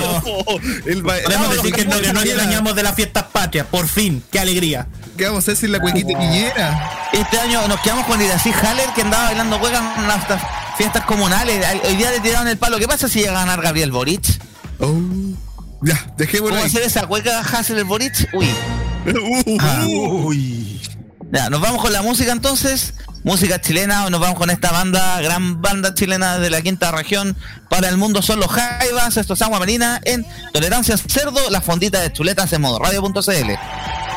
El 0.86 1.02
ba- 1.02 1.14
Podemos 1.24 1.50
decir 1.56 1.72
que 1.74 1.84
no, 1.84 2.00
que 2.00 2.12
no 2.12 2.20
Piñera. 2.20 2.42
extrañamos 2.42 2.74
de 2.74 2.82
las 2.82 2.94
fiestas 2.94 3.24
patrias, 3.32 3.66
por 3.70 3.86
fin, 3.88 4.22
qué 4.30 4.40
alegría. 4.40 4.86
¿Qué 5.16 5.24
vamos 5.24 5.38
a 5.38 5.42
hacer 5.52 5.56
sin 5.56 5.72
la 5.72 5.80
cuequita 5.80 6.08
Piñera? 6.18 7.08
este 7.12 7.38
año 7.40 7.66
nos 7.68 7.80
quedamos 7.80 8.06
con 8.06 8.20
Irací 8.22 8.52
Haller 8.52 8.88
que 8.94 9.02
andaba 9.02 9.24
bailando 9.24 9.56
huecas 9.58 9.82
en 9.98 10.06
las 10.06 10.18
estas 10.22 10.42
fiestas 10.76 11.04
comunales. 11.04 11.64
Hoy 11.84 11.96
día 11.96 12.10
le 12.10 12.20
tiraron 12.20 12.46
el 12.48 12.56
palo. 12.58 12.78
¿Qué 12.78 12.86
pasa 12.86 13.08
si 13.08 13.20
llega 13.20 13.32
a 13.32 13.44
ganar 13.44 13.60
Gabriel 13.62 13.90
Boric? 13.92 14.24
Oh. 14.80 14.94
Ya, 15.82 16.12
dejémoslo 16.16 16.54
¿Cómo 16.56 16.64
ahí. 16.64 16.70
hacer 16.70 16.82
esa 16.82 17.06
hueca 17.06 17.40
Hassel 17.40 17.82
Boric? 17.84 18.28
Uy. 18.32 18.48
Nos 21.50 21.60
vamos 21.60 21.82
con 21.82 21.92
la 21.92 22.02
música 22.02 22.32
entonces. 22.32 22.94
Música 23.24 23.60
chilena, 23.60 24.08
nos 24.10 24.20
vamos 24.20 24.38
con 24.38 24.48
esta 24.48 24.70
banda, 24.70 25.20
gran 25.20 25.60
banda 25.60 25.92
chilena 25.92 26.38
de 26.38 26.50
la 26.50 26.62
quinta 26.62 26.92
región. 26.92 27.36
Para 27.68 27.88
el 27.88 27.96
mundo 27.96 28.22
son 28.22 28.38
los 28.40 28.48
Jaivas, 28.48 29.16
esto 29.16 29.34
es 29.34 29.42
Agua 29.42 29.58
Marina 29.58 30.00
en 30.04 30.24
Tolerancia 30.52 30.96
Cerdo, 30.96 31.50
la 31.50 31.60
fondita 31.60 32.00
de 32.00 32.12
chuletas 32.12 32.52
en 32.52 32.62
modo 32.62 32.78
radio.cl. 32.78 34.07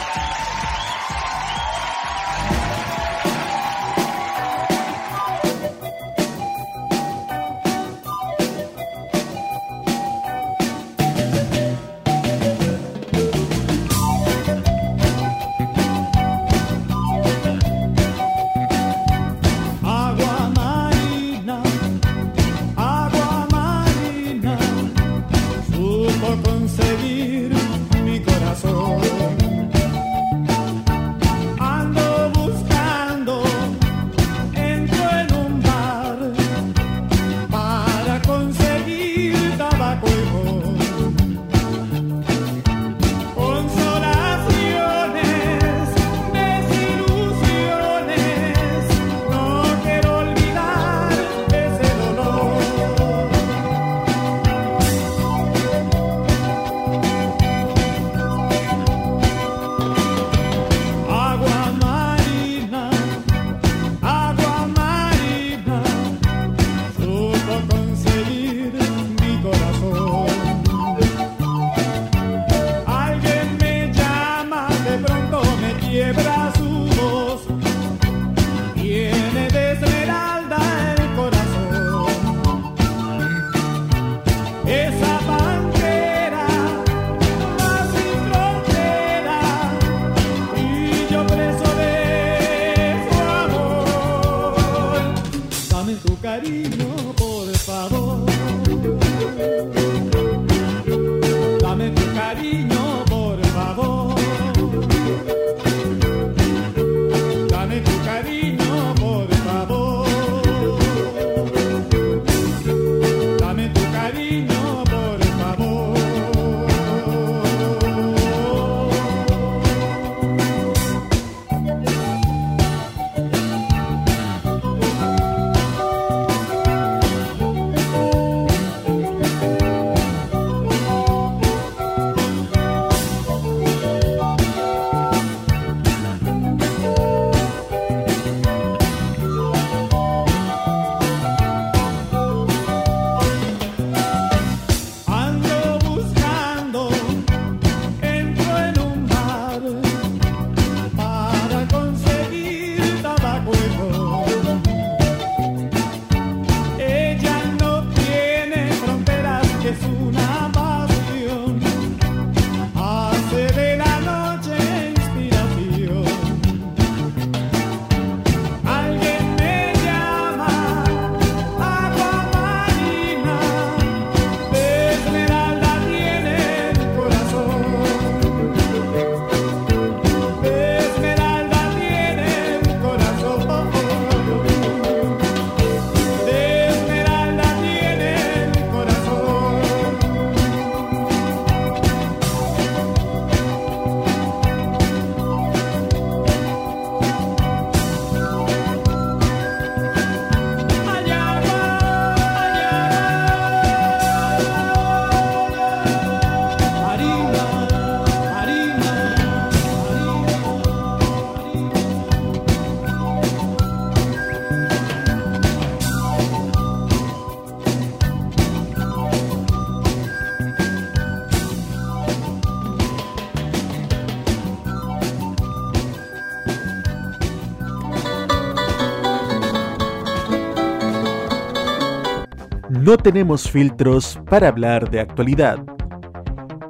No 232.92 232.98
tenemos 232.98 233.50
filtros 233.50 234.20
para 234.30 234.50
hablar 234.50 234.92
de 234.92 235.00
actualidad. 235.00 235.60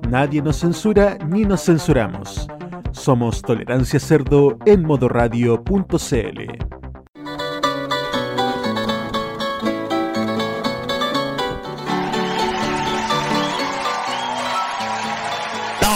Nadie 0.08 0.40
nos 0.40 0.58
censura 0.58 1.18
ni 1.26 1.46
nos 1.46 1.66
censuramos. 1.66 2.48
Somos 2.92 3.42
Tolerancia 3.42 4.00
Cerdo 4.00 4.56
en 4.68 4.86
modoradio.cl. 4.86 6.42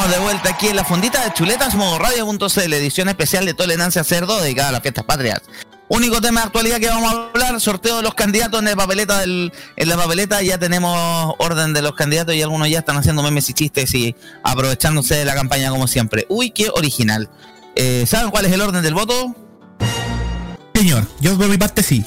De 0.05 0.19
vuelta 0.21 0.49
aquí 0.49 0.67
en 0.67 0.75
la 0.75 0.85
fondita 0.85 1.23
de 1.23 1.33
chuletas 1.33 1.75
modoradio.cl, 1.75 2.73
edición 2.73 3.09
especial 3.09 3.45
de 3.45 3.53
Tolerancia 3.53 4.03
Cerdo 4.03 4.39
dedicada 4.41 4.69
a 4.69 4.71
las 4.73 4.81
fiestas 4.81 5.03
patrias. 5.03 5.41
Único 5.87 6.19
tema 6.19 6.41
de 6.41 6.47
actualidad 6.47 6.79
que 6.79 6.87
vamos 6.87 7.13
a 7.13 7.29
hablar, 7.29 7.61
sorteo 7.61 7.97
de 7.97 8.01
los 8.01 8.15
candidatos 8.15 8.59
en 8.59 8.65
la 8.65 8.75
papeleta 8.75 9.19
del, 9.19 9.53
en 9.75 9.89
la 9.89 9.95
papeleta 9.95 10.41
ya 10.41 10.57
tenemos 10.57 11.35
orden 11.37 11.73
de 11.73 11.83
los 11.83 11.93
candidatos 11.93 12.33
y 12.33 12.41
algunos 12.41 12.69
ya 12.69 12.79
están 12.79 12.97
haciendo 12.97 13.21
memes 13.21 13.47
y 13.49 13.53
chistes 13.53 13.93
y 13.93 14.15
aprovechándose 14.43 15.15
de 15.15 15.25
la 15.25 15.35
campaña 15.35 15.69
como 15.69 15.87
siempre. 15.87 16.25
Uy, 16.27 16.49
qué 16.49 16.69
original. 16.73 17.29
Eh, 17.75 18.05
¿Saben 18.07 18.31
cuál 18.31 18.45
es 18.45 18.51
el 18.51 18.61
orden 18.61 18.81
del 18.81 18.95
voto? 18.95 19.35
Señor, 20.73 21.05
yo 21.21 21.37
por 21.37 21.47
mi 21.47 21.57
parte 21.57 21.83
sí. 21.83 22.03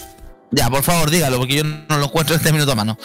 Ya, 0.51 0.69
por 0.71 0.83
favor, 0.83 1.11
dígalo, 1.11 1.39
porque 1.39 1.57
yo 1.57 1.65
no 1.65 1.99
lo 1.99 2.07
encuentro 2.07 2.35
en 2.35 2.41
este 2.41 2.53
minuto 2.53 2.73
a 2.73 2.75
mano. 2.75 2.99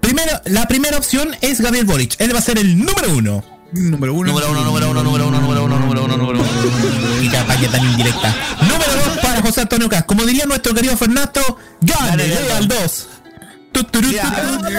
Primero, 0.00 0.40
la 0.44 0.68
primera 0.68 0.98
opción 0.98 1.34
es 1.40 1.60
Gabriel 1.60 1.86
Boric. 1.86 2.20
Él 2.20 2.34
va 2.34 2.38
a 2.40 2.42
ser 2.42 2.58
el 2.58 2.78
número 2.78 3.16
uno. 3.16 3.44
Número 3.72 4.14
uno. 4.14 4.32
Número 4.32 4.50
uno, 4.50 4.64
número 4.64 4.90
uno, 4.90 5.02
número 5.02 5.28
uno, 5.28 5.40
número 5.40 5.64
uno, 5.64 5.78
número 5.78 6.04
uno, 6.04 6.16
número 6.16 6.38
uno. 6.40 6.48
Y 7.22 7.28
campaña 7.28 7.70
tan 7.70 7.84
indirecta. 7.84 8.34
Número 8.62 8.85
para 9.36 9.46
José 9.48 9.60
Antonio 9.62 9.88
Cas. 9.88 10.04
Como 10.04 10.24
diría 10.24 10.44
nuestro 10.46 10.74
querido 10.74 10.96
Fernando, 10.96 11.58
gane 11.80 12.28
Gane, 12.28 12.52
al 12.52 12.68
dos. 12.68 13.08
Tu, 13.72 13.84
tu, 13.84 14.00
tu, 14.00 14.10
Ya, 14.10 14.22
tu, 14.24 14.58
tu. 14.64 14.70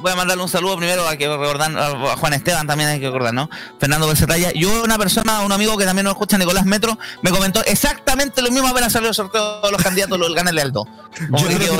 voy 0.00 0.10
a 0.10 0.16
mandarle 0.16 0.42
un 0.42 0.48
saludo- 0.48 0.76
primero 0.76 1.06
a 1.06 1.14
que 1.16 1.28
recordar 1.28 1.70
a 1.78 2.16
Juan 2.16 2.32
Esteban 2.32 2.66
también 2.66 2.88
hay 2.90 2.98
que 2.98 3.06
recordar, 3.06 3.32
¿no? 3.32 3.48
Fernando 3.78 4.08
Becerraya. 4.08 4.50
Yo 4.54 4.82
una 4.82 4.98
persona, 4.98 5.40
un 5.42 5.52
amigo 5.52 5.76
que 5.78 5.84
también 5.84 6.04
nos 6.04 6.14
escucha, 6.14 6.36
Nicolás 6.36 6.64
Metro, 6.64 6.98
me 7.22 7.30
comentó 7.30 7.62
exactamente 7.64 8.42
lo 8.42 8.50
mismo 8.50 8.66
apenas 8.66 8.92
salió 8.92 9.08
el 9.10 9.14
sorteo 9.14 9.60
de 9.60 9.70
los 9.70 9.80
candidatos, 9.82 10.18
lo 10.18 10.24
del 10.26 10.34
Gánale 10.34 10.62
al 10.62 10.72
2. 10.72 10.84
Como 11.30 11.46
que 11.48 11.58
quedó- 11.58 11.76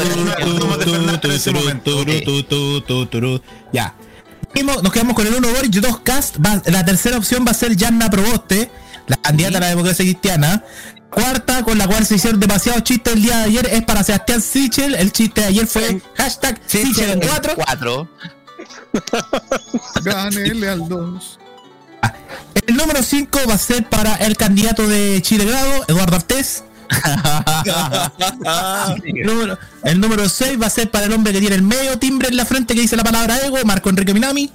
Ya. 3.72 3.94
Nos 4.82 4.92
quedamos 4.92 5.14
con 5.14 5.26
el 5.26 5.34
1 5.34 5.48
Boric, 5.52 5.72
2 5.72 6.00
Cast. 6.00 6.36
va- 6.44 6.62
La 6.66 6.84
tercera 6.84 7.16
opción 7.16 7.44
va 7.46 7.50
a 7.52 7.54
ser 7.54 7.76
Yanna 7.76 8.10
Proboste, 8.10 8.70
la 9.06 9.16
candidata 9.16 9.58
a 9.58 9.60
la 9.62 9.68
democracia 9.68 10.04
cristiana. 10.04 10.64
Cuarta, 11.10 11.64
con 11.64 11.76
la 11.78 11.86
cual 11.88 12.06
se 12.06 12.16
hicieron 12.16 12.38
demasiados 12.38 12.84
chistes 12.84 13.14
el 13.14 13.22
día 13.22 13.38
de 13.38 13.44
ayer, 13.44 13.66
es 13.72 13.82
para 13.82 14.04
Sebastián 14.04 14.40
Sichel. 14.40 14.94
El 14.94 15.10
chiste 15.12 15.40
de 15.40 15.46
ayer 15.48 15.66
fue 15.66 16.00
hashtag 16.16 16.60
Sí, 16.66 16.84
Sichel 16.86 17.10
en 17.10 17.22
sí, 17.22 17.28
4. 17.28 17.54
cuatro. 17.56 18.08
Gane 20.04 20.54
Leal 20.54 20.88
2. 20.88 21.38
El 22.66 22.76
número 22.76 23.02
5 23.02 23.40
va 23.48 23.54
a 23.54 23.58
ser 23.58 23.88
para 23.88 24.14
el 24.16 24.36
candidato 24.36 24.86
de 24.86 25.20
Chile 25.22 25.44
Grado, 25.46 25.84
Eduardo 25.88 26.16
Artés. 26.16 26.64
el, 29.04 29.26
número, 29.26 29.58
el 29.84 30.00
número 30.00 30.28
6 30.28 30.60
va 30.60 30.66
a 30.66 30.70
ser 30.70 30.90
para 30.90 31.06
el 31.06 31.12
hombre 31.12 31.32
que 31.32 31.40
tiene 31.40 31.56
el 31.56 31.62
medio 31.62 31.98
timbre 31.98 32.28
en 32.28 32.36
la 32.36 32.44
frente 32.44 32.74
que 32.74 32.80
dice 32.80 32.96
la 32.96 33.04
palabra 33.04 33.38
ego, 33.44 33.58
Marco 33.64 33.90
Enrique 33.90 34.14
Minami. 34.14 34.50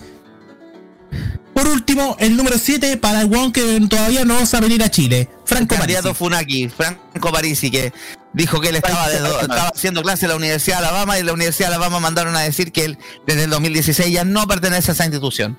Por 1.53 1.67
último, 1.67 2.17
el 2.19 2.35
número 2.35 2.57
7 2.57 2.97
para 2.97 3.21
el 3.21 3.27
weón 3.27 3.53
que 3.53 3.79
todavía 3.89 4.25
no 4.25 4.35
va 4.35 4.41
a 4.51 4.59
venir 4.61 4.83
a 4.83 4.91
Chile, 4.91 5.29
Franco 5.45 5.75
Parisi. 5.75 6.13
Funaki, 6.13 6.67
Franco 6.67 7.31
Parisi, 7.31 7.71
que 7.71 7.93
dijo 8.33 8.59
que 8.59 8.69
él 8.69 8.75
estaba, 8.75 9.07
de- 9.07 9.15
estaba 9.41 9.71
haciendo 9.73 10.01
clase 10.03 10.25
en 10.25 10.31
la 10.31 10.35
Universidad 10.35 10.81
de 10.81 10.87
Alabama 10.87 11.15
y 11.15 11.21
en 11.21 11.27
la 11.27 11.33
Universidad 11.33 11.69
de 11.69 11.75
Alabama 11.75 12.01
mandaron 12.01 12.35
a 12.35 12.41
decir 12.41 12.73
que 12.73 12.83
él 12.83 12.97
desde 13.25 13.45
el 13.45 13.49
2016 13.51 14.11
ya 14.11 14.25
no 14.25 14.45
pertenece 14.47 14.91
a 14.91 14.93
esa 14.93 15.05
institución. 15.05 15.57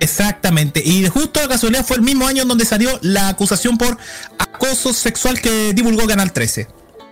Exactamente. 0.00 0.82
Y 0.84 1.06
justo 1.08 1.40
de 1.40 1.48
casualidad 1.48 1.84
fue 1.84 1.96
el 1.96 2.02
mismo 2.02 2.26
año 2.26 2.42
en 2.42 2.48
donde 2.48 2.64
salió 2.64 2.98
la 3.02 3.28
acusación 3.28 3.76
por 3.76 3.98
acoso 4.38 4.92
sexual 4.92 5.40
que 5.40 5.72
divulgó 5.72 6.06
Canal 6.06 6.32
13. 6.32 6.68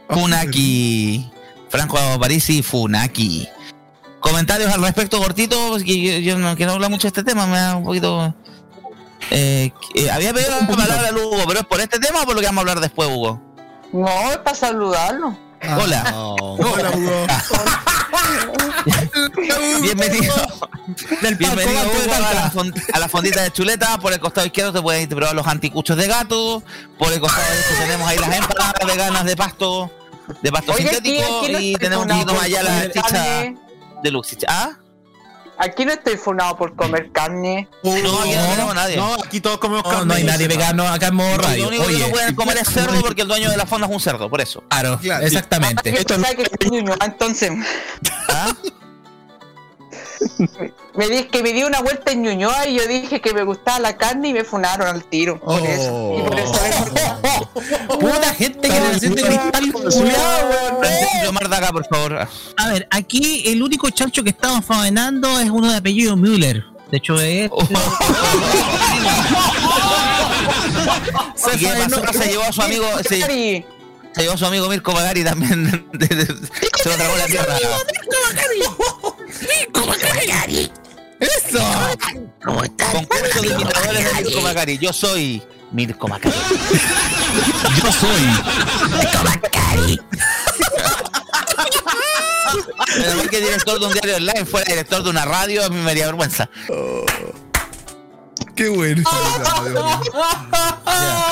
Funaki. 0.09 1.31
Franco 1.69 1.99
Parisi, 2.21 2.63
Funaki. 2.63 3.49
Comentarios 4.21 4.73
al 4.73 4.83
respecto 4.83 5.19
cortito, 5.19 5.79
que 5.85 6.01
yo, 6.01 6.19
yo 6.19 6.39
no 6.39 6.55
quiero 6.57 6.73
hablar 6.73 6.91
mucho 6.91 7.03
de 7.03 7.09
este 7.09 7.25
tema, 7.25 7.47
me 7.47 7.57
da 7.57 7.77
un 7.77 7.85
poquito... 7.85 8.35
Eh, 9.31 9.73
eh, 9.95 10.11
había 10.11 10.35
pedido 10.35 10.51
la 10.61 10.67
palabra 10.67 11.09
al 11.09 11.17
Hugo, 11.17 11.43
pero 11.47 11.61
es 11.61 11.67
por 11.67 11.81
este 11.81 11.99
tema 11.99 12.23
o 12.23 12.25
por 12.25 12.35
lo 12.35 12.41
que 12.41 12.47
vamos 12.47 12.59
a 12.59 12.63
hablar 12.63 12.81
después, 12.81 13.09
Hugo. 13.09 13.41
No, 13.93 14.31
es 14.31 14.39
para 14.39 14.57
saludarlo. 14.57 15.37
Hola. 15.81 16.13
Hola, 16.15 16.91
Hugo. 16.95 17.27
Bienvenido. 19.83 20.35
Del 21.21 21.37
Bienvenido 21.37 21.81
Hugo, 21.83 22.13
a, 22.15 22.21
la 22.21 22.53
a 22.93 22.99
la 22.99 23.09
fondita 23.09 23.43
de 23.43 23.51
chuleta. 23.51 23.99
Por 23.99 24.13
el 24.13 24.21
costado 24.21 24.47
izquierdo 24.47 24.73
te 24.73 24.83
puedes 24.83 25.07
probar 25.07 25.35
los 25.35 25.47
anticuchos 25.47 25.97
de 25.97 26.07
gato. 26.07 26.63
Por 26.99 27.13
el 27.13 27.21
costado 27.21 27.49
derecho 27.51 27.75
tenemos 27.79 28.09
ahí 28.09 28.19
las 28.19 28.37
empanadas 28.37 28.87
veganas 28.87 29.25
de 29.25 29.37
pasto, 29.37 29.91
de 30.43 30.53
pasto 30.53 30.73
Oye, 30.73 30.89
sintético. 30.89 31.49
y 31.61 31.75
tenemos 31.77 32.05
un 32.07 32.13
poquito 32.13 32.35
más 32.35 32.45
allá 32.45 32.63
la 32.63 32.71
comer 32.71 32.93
chicha 32.93 33.03
carne. 33.09 33.57
de. 34.03 34.23
¿Ah? 34.49 34.71
Aquí 35.65 35.85
no 35.85 35.93
estoy 35.93 36.17
funado 36.17 36.57
por 36.57 36.75
comer 36.75 37.13
carne. 37.13 37.69
No, 37.85 37.93
aquí 37.93 38.03
no 38.03 38.19
tenemos 38.25 38.71
a 38.73 38.75
nadie. 38.75 38.97
No, 38.97 39.15
aquí 39.15 39.41
todos 39.41 39.59
comemos 39.59 39.85
No, 39.85 39.91
carne. 39.91 40.07
no 40.07 40.15
hay 40.15 40.25
nadie 40.25 40.49
vegano 40.49 40.89
acá 40.89 41.07
en 41.07 41.15
modo 41.15 41.37
Lo 41.37 41.43
radio. 41.43 41.69
único 41.69 41.87
que 41.87 41.99
no 41.99 42.09
pueden 42.09 42.35
comer 42.35 42.57
es 42.59 42.69
cerdo 42.69 43.01
porque 43.01 43.23
el 43.23 43.29
dueño 43.29 43.49
de 43.49 43.57
la 43.57 43.65
fonda 43.67 43.87
es 43.87 43.93
un 43.93 44.01
cerdo, 44.01 44.29
por 44.29 44.41
eso. 44.41 44.65
claro, 44.69 44.99
Claro. 45.01 45.25
exactamente. 45.27 45.93
Que 45.93 46.69
Ñuñoa, 46.69 46.97
entonces 47.05 47.53
¿Ah? 48.29 48.53
me 50.95 51.09
dije 51.09 51.29
que 51.29 51.43
me 51.43 51.53
di 51.53 51.63
una 51.65 51.81
vuelta 51.81 52.13
en 52.13 52.23
Ñuñoa 52.23 52.67
y 52.69 52.77
yo 52.77 52.87
dije 52.87 53.21
que 53.21 53.33
me 53.33 53.43
gustaba 53.45 53.79
la 53.79 53.97
carne 53.97 54.29
y 54.29 54.33
me 54.35 54.45
funaron 54.45 54.87
al 54.89 55.05
tiro. 55.05 55.39
Por 55.41 55.61
Oh. 55.61 55.65
eso. 55.65 56.15
Y 56.19 56.23
por 56.23 56.39
eso 56.39 56.53
Puta 58.01 58.35
gente 58.35 58.69
que 58.69 58.81
le 58.81 58.99
siente 59.01 59.23
cristal 59.23 59.73
culiado, 59.73 60.51
weón. 60.51 60.79
Francisco 60.81 61.33
Marta 61.33 61.57
acá, 61.59 61.69
por 61.73 61.87
favor. 61.87 62.29
A 62.57 62.69
ver, 62.69 62.87
aquí 62.91 63.45
el 63.47 63.63
único 63.63 63.89
chancho 63.91 64.23
que 64.23 64.31
estamos 64.31 64.65
faenando 64.65 65.39
es 65.41 65.49
uno 65.51 65.71
de 65.71 65.77
apellido 65.79 66.17
Müller. 66.17 66.65
De 66.91 66.99
hecho, 66.99 67.19
es. 67.21 67.51
¿Y 71.55 71.59
qué 71.59 71.67
pasó? 71.69 72.13
Se 72.13 72.29
llevó 72.29 72.43
a 72.45 72.53
su 72.53 72.63
amigo, 72.63 72.87
se, 72.99 73.21
se 73.21 73.65
llevó 74.19 74.35
a 74.35 74.37
su 74.39 74.47
amigo 74.47 74.69
Mirko 74.69 74.93
Magari 74.93 75.25
también. 75.25 75.87
se 76.83 76.89
lo 76.89 76.95
tragó 76.97 77.17
la 77.17 77.27
tierra. 77.27 77.57
Eso. 81.23 81.61
Concurso 82.41 83.43
de 83.43 83.49
imitadores 83.49 84.17
de 84.17 84.23
Mirko 84.25 84.41
Magari. 84.41 84.79
Yo 84.79 84.93
soy 84.93 85.43
Mirko 85.71 86.09
Magari. 86.09 86.35
Yo 87.83 87.93
soy. 87.93 88.23
Pero 92.95 93.17
más 93.17 93.29
que 93.29 93.41
director 93.41 93.79
de 93.79 93.87
un 93.87 93.93
diario 93.93 94.17
online, 94.17 94.45
fuera 94.45 94.67
director 94.69 95.03
de 95.03 95.11
una 95.11 95.25
radio, 95.25 95.65
a 95.65 95.69
mí 95.69 95.77
me 95.77 95.91
haría 95.93 96.07
vergüenza. 96.07 96.49
Qué 98.57 98.69
bueno. 98.69 99.03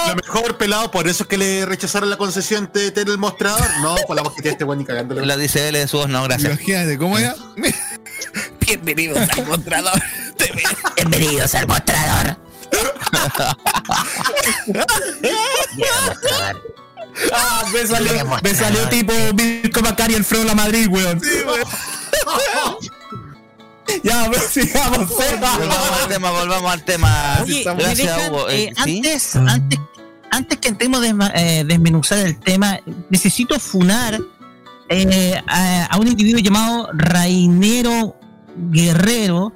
Lo 0.09 0.14
mejor 0.16 0.57
pelado, 0.57 0.90
por 0.90 1.09
eso 1.09 1.24
es 1.24 1.29
que 1.29 1.37
le 1.37 1.66
rechazaron 1.66 2.09
la 2.09 2.16
concesión 2.16 2.70
de 2.72 2.92
tener 2.92 3.11
el 3.11 3.18
mostrador. 3.18 3.68
No, 3.83 3.96
por 4.07 4.16
la 4.16 4.22
voz 4.22 4.35
que 4.35 4.42
tiene 4.42 4.53
este 4.53 4.64
buen 4.64 4.81
y 4.81 4.85
cagándole. 4.85 5.26
La 5.26 5.37
dice 5.37 5.68
L 5.68 5.79
de 5.79 5.88
su 5.88 5.98
voz, 5.98 6.09
no, 6.09 6.22
gracias. 6.22 6.53
Imagínate, 6.53 6.96
¿cómo 6.96 7.18
era? 7.18 7.35
Bienvenidos 8.74 9.28
al 9.37 9.46
mostrador. 9.48 10.00
Bienvenidos 10.94 11.54
al 11.56 11.66
mostrador. 11.66 12.37
Ah, 17.33 17.64
me 17.72 17.87
salió, 17.87 18.12
me 18.42 18.54
salió 18.54 18.88
tipo 18.88 19.12
Mirko 19.35 19.80
Macari 19.83 20.14
Alfredo 20.14 20.44
La 20.44 20.54
Madrid, 20.54 20.87
weón. 20.88 21.20
ya, 24.04 24.28
pero 24.30 24.48
sigamos. 24.48 25.09
Volvamos 25.09 26.02
al 26.02 26.09
tema, 26.09 26.30
volvamos 26.30 26.72
al 26.72 26.85
tema. 26.85 27.38
Oye, 27.42 27.64
Gracias, 27.64 27.96
dejan, 27.98 28.30
Hugo. 28.33 28.48
eh, 28.50 28.64
Eh, 28.66 28.72
¿sí? 28.85 28.96
antes, 28.98 29.37
antes, 29.37 29.80
antes 30.30 30.59
que 30.59 30.68
entremos 30.68 31.00
a 31.02 31.06
desma- 31.09 31.33
eh, 31.35 31.64
desmenuzar 31.66 32.18
el 32.18 32.38
tema, 32.38 32.78
necesito 33.09 33.59
funar 33.59 34.20
eh, 34.88 35.42
a, 35.48 35.87
a 35.87 35.96
un 35.98 36.06
individuo 36.06 36.40
llamado 36.40 36.88
Rainero 36.94 38.16
Guerrero 38.56 39.52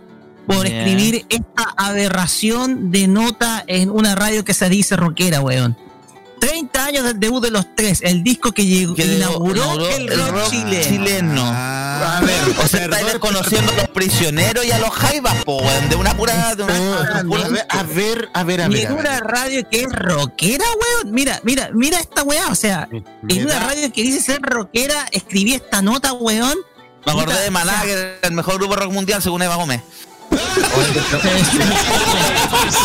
por 0.46 0.68
Ya. 0.68 0.78
escribir 0.85 1.26
esta 1.28 1.72
aberración 1.76 2.90
de 2.90 3.09
nota 3.09 3.64
en 3.66 3.90
una 3.90 4.14
radio 4.14 4.44
que 4.44 4.54
se 4.54 4.68
dice 4.68 4.96
rockera, 4.96 5.40
weón. 5.40 5.76
30 6.40 6.85
años 6.85 7.04
del 7.04 7.18
debut 7.18 7.42
de 7.42 7.50
los 7.50 7.64
tres, 7.74 8.00
el 8.02 8.22
disco 8.22 8.52
que 8.52 8.66
llegó, 8.66 8.94
Que 8.94 9.07
inauguró, 9.07 9.54
inauguró 9.64 9.88
el 9.88 10.28
rock, 10.28 10.50
chileno. 10.50 10.85
chileno. 10.85 11.42
Ah, 11.46 12.18
A 12.18 12.20
ver, 12.20 12.35
O 12.62 12.68
sea, 12.68 12.85
estáis 12.85 13.07
desconociendo 13.07 13.72
a 13.72 13.76
los 13.76 13.88
prisioneros 13.88 14.62
y 14.66 14.70
a 14.70 14.78
los 14.78 14.90
jaivas, 14.90 15.42
po, 15.44 15.62
weón, 15.62 15.88
de 15.88 15.96
una 15.96 16.14
pura. 16.14 16.54
De 16.54 16.64
una, 16.64 16.76
a 16.76 17.22
ver, 17.22 17.66
a 17.70 17.83
ver, 17.83 18.28
a 18.35 18.42
ver, 18.44 18.61
a 18.61 18.66
Y 18.66 18.68
ver. 18.68 18.80
en 18.80 18.87
a 18.87 18.90
ver. 18.90 19.00
una 19.00 19.20
radio 19.20 19.66
que 19.70 19.80
es 19.85 19.88
rockera, 19.92 20.64
weón. 21.02 21.14
Mira, 21.14 21.40
mira, 21.44 21.70
mira 21.72 21.98
esta 21.98 22.22
weá. 22.24 22.48
O 22.48 22.54
sea, 22.54 22.88
en 22.92 23.44
una 23.46 23.61
radio 23.61 23.90
que 23.90 24.02
dice 24.02 24.20
ser 24.20 24.42
rockera, 24.42 25.07
escribí 25.12 25.54
esta 25.54 25.80
nota, 25.80 26.12
weón. 26.12 26.59
Me 27.07 27.12
acordé 27.12 27.40
de 27.43 27.51
Maná, 27.51 27.83
que 27.83 27.93
era 27.93 28.19
el 28.23 28.33
mejor 28.33 28.55
grupo 28.57 28.77
rock 28.77 28.93
mundial 28.93 29.23
según 29.23 29.43
Eva 29.43 29.57
Gómez. 29.57 29.83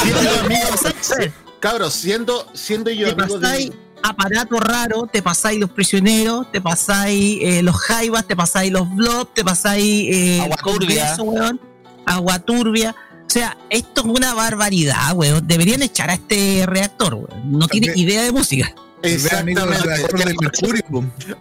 Siendo 0.03 0.29
amigos, 0.45 0.79
cabros, 1.59 1.93
siendo, 1.93 2.47
siendo 2.53 2.89
yo 2.91 3.07
Te 3.13 3.21
amigo 3.21 3.39
pasáis 3.39 3.69
de. 3.69 3.75
aparato 4.03 4.59
raro, 4.59 5.07
te 5.11 5.21
pasáis 5.21 5.59
los 5.59 5.69
prisioneros, 5.71 6.51
te 6.51 6.61
pasáis 6.61 7.39
eh, 7.41 7.61
los 7.63 7.75
jaivas, 7.77 8.25
te 8.27 8.35
pasáis 8.35 8.71
los 8.71 8.93
blobs, 8.93 9.33
te 9.33 9.43
pasáis 9.43 10.07
eh, 10.13 10.41
Agua 10.41 10.57
turbia. 10.57 11.15
Weón, 11.19 11.59
agua 12.05 12.39
turbia. 12.39 12.95
O 13.25 13.29
sea, 13.31 13.57
esto 13.69 14.01
es 14.01 14.07
una 14.07 14.33
barbaridad, 14.33 15.13
weón. 15.15 15.45
Deberían 15.47 15.81
echar 15.83 16.09
a 16.09 16.13
este 16.15 16.63
reactor, 16.65 17.13
weón. 17.15 17.51
No 17.51 17.67
tiene 17.67 17.91
idea 17.95 18.23
de 18.23 18.31
música. 18.31 18.73
Exactamente. 19.01 19.61
del 20.25 20.35
Mercurio. 20.41 20.83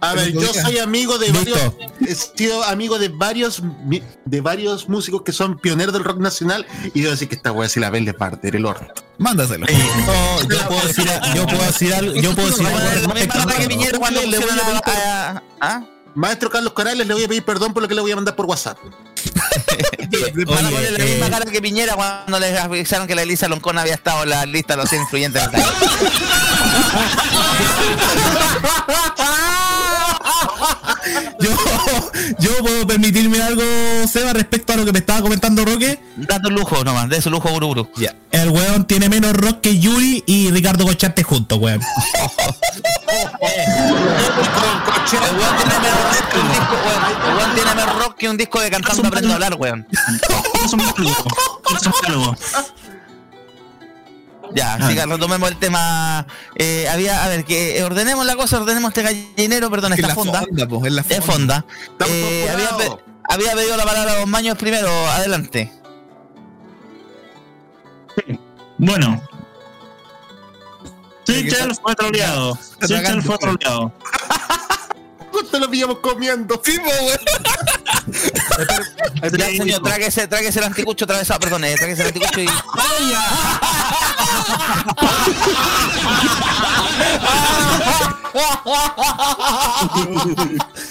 A 0.01 0.13
ver, 0.13 0.31
yo 0.31 0.53
soy 0.53 0.77
amigo 0.79 1.17
de 1.17 1.31
varios, 1.31 1.59
he 2.07 2.15
sido 2.15 2.63
amigo 2.63 2.97
de 2.99 3.09
varios 3.09 3.61
mi- 3.85 4.01
de 4.25 4.41
varios 4.41 4.87
músicos 4.87 5.23
que 5.23 5.31
son 5.31 5.57
pioneros 5.59 5.93
del 5.93 6.03
rock 6.03 6.19
nacional 6.19 6.65
y 6.93 7.01
debo 7.01 7.11
decir 7.11 7.27
que 7.27 7.35
esta 7.35 7.51
wea 7.51 7.67
si 7.67 7.79
la 7.79 7.89
ven 7.89 8.05
le 8.05 8.13
parte 8.13 8.47
el 8.49 8.65
orto. 8.65 8.85
Mándaselo. 9.17 9.65
No, 9.67 10.41
yo 10.49 10.67
puedo 10.67 10.87
decir, 10.87 11.05
yo 11.35 11.45
puedo 11.45 11.63
decir 11.65 11.93
algo, 11.93 12.13
yo 12.15 12.33
puedo 12.35 12.47
decir 12.49 12.65
algo 12.67 12.81
¿Ah? 15.61 15.83
Maestro 16.15 16.49
Carlos 16.49 16.73
Corales, 16.73 17.05
le 17.05 17.13
voy 17.13 17.23
a 17.23 17.27
pedir 17.27 17.43
perdón 17.43 17.73
por 17.73 17.83
lo 17.83 17.87
que 17.89 17.95
le 17.95 18.01
voy 18.01 18.11
a 18.11 18.15
mandar 18.15 18.35
por 18.35 18.45
WhatsApp. 18.45 18.77
Oye, 20.11 20.45
ponerle 20.45 20.91
la 20.91 21.03
eh, 21.03 21.11
misma 21.11 21.29
cara 21.29 21.45
que 21.45 21.61
Piñera 21.61 21.95
cuando 21.95 22.39
les 22.39 22.59
avisaron 22.59 23.07
que 23.07 23.15
la 23.15 23.23
Elisa 23.23 23.47
Loncón 23.47 23.77
había 23.77 23.93
estado 23.93 24.23
en 24.23 24.29
la 24.29 24.45
lista 24.45 24.73
de 24.73 24.81
los 24.81 24.89
100 24.89 25.01
influyentes 25.01 25.41
del 25.41 25.51
país. 25.51 25.65
yo, 31.39 31.49
yo 32.39 32.63
puedo 32.63 32.87
permitirme 32.87 33.41
algo, 33.41 33.63
Seba, 34.11 34.33
respecto 34.33 34.73
a 34.73 34.77
lo 34.77 34.85
que 34.85 34.91
me 34.91 34.99
estaba 34.99 35.21
comentando 35.21 35.65
Roque. 35.65 35.99
Un 36.17 36.53
lujo 36.53 36.83
nomás, 36.83 37.09
de 37.09 37.21
su 37.21 37.29
lujo 37.29 37.49
Buruburu. 37.49 37.89
Ya. 37.97 38.15
El 38.31 38.49
weón 38.49 38.85
tiene 38.85 39.09
menos 39.09 39.33
rock 39.33 39.61
que 39.61 39.79
Yuri 39.79 40.23
y 40.25 40.51
Ricardo 40.51 40.85
Cochante 40.85 41.23
juntos, 41.23 41.57
weón. 41.59 41.81
El 43.41 45.35
weón 45.37 45.55
tiene 45.57 45.79
menos 45.79 46.03
rock 46.11 46.27
que 46.29 46.39
un 46.39 46.49
disco, 46.51 46.75
weón. 46.85 47.03
El 47.27 47.35
weón 47.37 47.55
tiene 47.55 47.75
menos 47.75 47.95
rock 48.03 48.15
que 48.17 48.29
un 48.29 48.37
disco 48.37 48.59
de 48.61 48.69
cantando 48.71 49.07
aprendo 49.07 49.31
a 49.31 49.33
hablar, 49.35 49.55
weón. 49.55 49.87
Ya, 54.53 54.79
siga, 54.87 55.05
retomemos 55.05 55.47
el 55.49 55.57
tema. 55.57 56.25
Eh, 56.55 56.87
había, 56.89 57.23
a 57.23 57.27
ver, 57.27 57.45
que 57.45 57.77
eh, 57.77 57.83
ordenemos 57.83 58.25
la 58.25 58.35
cosa, 58.35 58.57
ordenemos 58.59 58.89
este 58.89 59.03
gallinero, 59.03 59.69
perdón, 59.69 59.93
En 59.93 59.99
esta 59.99 60.07
la 60.07 60.15
fonda. 60.15 60.39
fonda, 60.41 60.67
po, 60.67 60.85
en 60.85 60.95
la 60.95 61.05
Es 61.07 61.23
fonda. 61.23 61.65
Eh, 62.07 62.49
pe- 62.77 62.97
había 63.29 63.53
pedido 63.53 63.77
la 63.77 63.83
palabra 63.83 64.13
a 64.13 64.15
Don 64.15 64.29
Maños 64.29 64.57
primero, 64.57 64.89
adelante. 65.11 65.71
Bueno. 68.79 69.21
Sichel 71.33 71.75
fue 71.75 71.95
troleado. 71.95 72.57
Sichel 72.81 73.21
fue 73.21 73.37
troleado. 73.37 73.93
Justo 75.31 75.59
lo 75.59 75.69
pillamos 75.69 75.99
comiendo. 75.99 76.59
Sí, 76.63 76.77
weón. 76.77 77.19
Ya, 79.37 79.45
señor, 79.45 79.83
tráguese, 79.83 80.27
tráguese 80.27 80.57
el 80.59 80.65
anticucho 80.65 81.05
atravesado, 81.05 81.39
perdón, 81.39 81.63
eh, 81.65 81.75
tráguese 81.75 82.01
el 82.01 82.07
anticucho 82.07 82.41
y. 82.41 82.47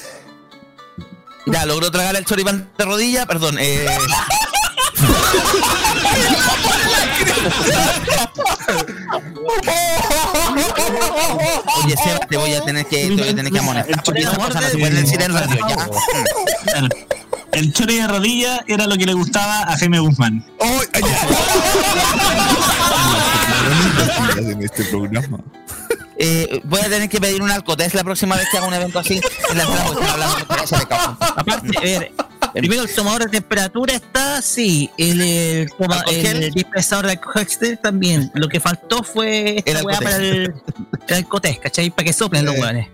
Ya, 1.51 1.65
logró 1.65 1.91
tragar 1.91 2.15
el 2.17 2.25
choripán 2.25 2.71
de 2.77 2.85
rodilla, 2.85 3.27
perdón, 3.27 3.57
eh. 3.59 3.87
Oye, 11.85 11.97
Seba, 11.97 12.19
te 12.29 12.37
voy 12.37 12.55
a 12.55 12.61
tener 12.63 12.87
que, 12.87 13.09
te 13.09 13.15
voy 13.15 13.29
a 13.29 13.35
tener 13.35 13.53
que 13.53 13.59
amonestar 13.59 14.03
porque 14.03 14.21
esas 14.21 14.39
cosas 14.39 14.63
no 14.63 14.69
se 14.69 14.79
pueden 14.79 14.95
decir 15.03 15.23
en 15.23 15.33
radio, 15.35 15.59
ya. 15.69 16.89
El 17.53 17.73
chori 17.73 17.97
de 17.97 18.07
rodilla 18.07 18.65
era 18.67 18.87
lo 18.87 18.97
que 18.97 19.07
le 19.07 19.15
gustaba 19.15 19.61
a 19.63 19.77
Jaime 19.79 19.99
Guzmán. 19.99 20.45
En 24.37 24.63
este 24.63 24.85
programa. 24.85 25.39
eh, 26.19 26.61
voy 26.65 26.81
a 26.81 26.89
tener 26.89 27.09
que 27.09 27.21
pedir 27.21 27.43
un 27.43 27.51
alcotest 27.51 27.95
la 27.95 28.05
próxima 28.05 28.37
vez 28.37 28.49
que 28.51 28.59
haga 28.59 28.67
un 28.67 28.75
evento 28.75 28.99
así 28.99 29.21
en 29.51 29.57
la 29.57 29.65
entrada 29.65 29.85
porque 29.87 30.07
hablando 30.07 30.37
de 30.37 30.45
recaudo. 30.79 31.17
Aparte, 31.21 31.79
a 31.79 31.81
ver, 31.81 32.13
primero 32.53 32.83
el 32.83 32.95
tomador 32.95 33.25
de 33.25 33.29
temperatura 33.31 33.95
está, 33.95 34.41
sí. 34.43 34.91
El, 34.99 35.21
el, 35.21 35.71
toma- 35.71 36.05
el 36.11 36.51
dispensador 36.53 37.07
de 37.07 37.13
alcohol 37.13 37.47
también. 37.83 38.31
Lo 38.35 38.49
que 38.49 38.61
faltó 38.61 39.03
fue 39.03 39.59
esta 39.65 39.81
El 39.81 39.87
weá 39.87 39.99
para 40.01 40.17
el, 40.17 40.55
el 41.09 41.15
alcotés, 41.15 41.59
¿cachai? 41.59 41.91
Para 41.91 42.05
que 42.05 42.13
soplen 42.13 42.45
los 42.45 42.55
Eh. 42.55 42.61
weones. 42.61 42.89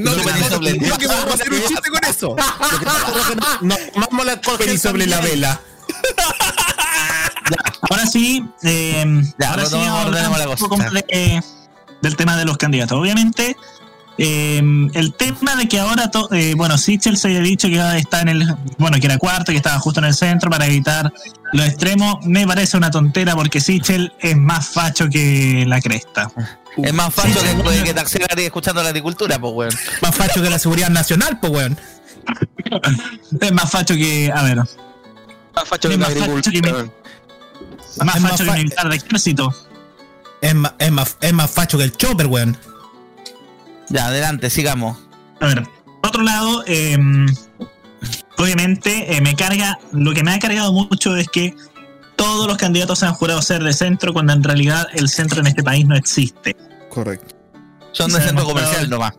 No, 0.00 0.10
no, 0.14 0.22
creo 0.22 0.98
que 0.98 1.06
vamos 1.06 1.30
a 1.30 1.34
hacer 1.34 1.52
un 1.52 1.60
chiste 1.62 1.90
con 1.90 2.04
eso. 2.04 2.36
No, 3.62 3.76
vamos 3.94 4.28
a 4.28 4.40
coger 4.40 4.68
Y 4.74 4.78
sobre 4.78 5.06
la 5.06 5.20
vela. 5.20 5.60
Ahora 7.90 8.06
sí, 8.06 8.44
eh, 8.62 9.04
Ya, 9.38 9.50
ahora 9.50 9.66
sí 9.66 9.74
vamos 9.74 9.88
a 9.88 10.02
hablar 10.26 10.48
un 10.48 10.56
poco 10.56 10.76
del 12.02 12.16
tema 12.16 12.36
de 12.36 12.44
los 12.44 12.56
candidatos. 12.58 12.98
Obviamente, 12.98 13.56
eh, 14.18 14.62
el 14.94 15.14
tema 15.14 15.56
de 15.56 15.68
que 15.68 15.78
ahora, 15.80 16.10
to- 16.10 16.32
eh, 16.32 16.54
bueno, 16.56 16.78
Sichel 16.78 17.16
se 17.16 17.28
había 17.28 17.40
dicho 17.40 17.68
que 17.68 17.76
estar 17.98 18.22
en 18.22 18.40
el, 18.40 18.54
bueno, 18.78 18.98
que 18.98 19.06
era 19.06 19.18
cuarto, 19.18 19.52
que 19.52 19.56
estaba 19.58 19.78
justo 19.78 20.00
en 20.00 20.06
el 20.06 20.14
centro 20.14 20.50
para 20.50 20.66
evitar 20.66 21.12
los 21.52 21.66
extremos, 21.66 22.16
me 22.24 22.46
parece 22.46 22.76
una 22.76 22.90
tontera 22.90 23.34
porque 23.34 23.60
Sichel 23.60 24.12
es 24.20 24.36
más 24.36 24.68
facho 24.68 25.08
que 25.08 25.64
la 25.66 25.80
cresta. 25.80 26.30
Es 26.76 26.92
más 26.92 27.14
fácil 27.14 27.34
que, 27.72 27.82
que 27.84 27.94
taxi 27.94 28.18
escuchando 28.38 28.82
la 28.82 28.90
agricultura, 28.90 29.38
pues, 29.38 29.52
weón. 29.54 29.74
Más 30.02 30.14
facho 30.14 30.42
que 30.42 30.50
la 30.50 30.58
seguridad 30.58 30.90
nacional, 30.90 31.38
pues 31.40 31.52
weón. 31.52 31.78
Es 33.40 33.52
más 33.52 33.70
facho 33.70 33.94
que, 33.94 34.30
a 34.34 34.42
ver, 34.42 34.56
Más 34.58 34.68
facho 35.64 35.88
que 35.88 35.96
la 35.96 36.08
más 36.08 36.14
facho 36.18 36.50
que 36.50 36.60
mi- 36.62 36.68
agricultura. 36.68 36.92
más 38.04 38.20
facho 38.20 38.44
que 38.44 38.50
militar 38.52 38.88
de 38.90 38.96
ejército. 38.96 39.54
Es 40.42 40.54
más, 40.54 40.74
es 40.78 40.92
más, 40.92 41.16
es 41.20 41.32
más 41.32 41.50
facho 41.50 41.78
que 41.78 41.84
el 41.84 41.92
chopper, 41.96 42.26
weón. 42.26 42.58
Ya, 43.88 44.06
adelante, 44.06 44.50
sigamos. 44.50 44.98
A 45.40 45.46
ver, 45.46 45.62
por 45.62 46.08
otro 46.08 46.22
lado, 46.22 46.64
eh, 46.66 46.96
obviamente 48.38 49.16
eh, 49.16 49.20
me 49.20 49.34
carga, 49.34 49.78
lo 49.92 50.12
que 50.12 50.22
me 50.22 50.32
ha 50.32 50.38
cargado 50.38 50.72
mucho 50.72 51.16
es 51.16 51.28
que 51.28 51.54
todos 52.16 52.46
los 52.46 52.56
candidatos 52.56 53.00
se 53.00 53.06
han 53.06 53.14
jurado 53.14 53.42
ser 53.42 53.62
de 53.62 53.72
centro 53.72 54.12
cuando 54.12 54.32
en 54.32 54.42
realidad 54.42 54.86
el 54.94 55.08
centro 55.08 55.40
en 55.40 55.48
este 55.48 55.62
país 55.62 55.86
no 55.86 55.96
existe. 55.96 56.56
Correcto. 56.88 57.34
Son 57.92 58.10
de 58.12 58.20
centro 58.20 58.44
comercial 58.44 58.88
nomás. 58.88 59.12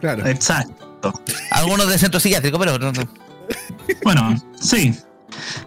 Claro. 0.00 0.26
Exacto. 0.26 1.12
Algunos 1.50 1.88
de 1.88 1.98
centro 1.98 2.20
psiquiátrico, 2.20 2.58
pero 2.58 2.78
no, 2.78 2.92
no. 2.92 3.02
Bueno, 4.04 4.34
sí. 4.60 4.94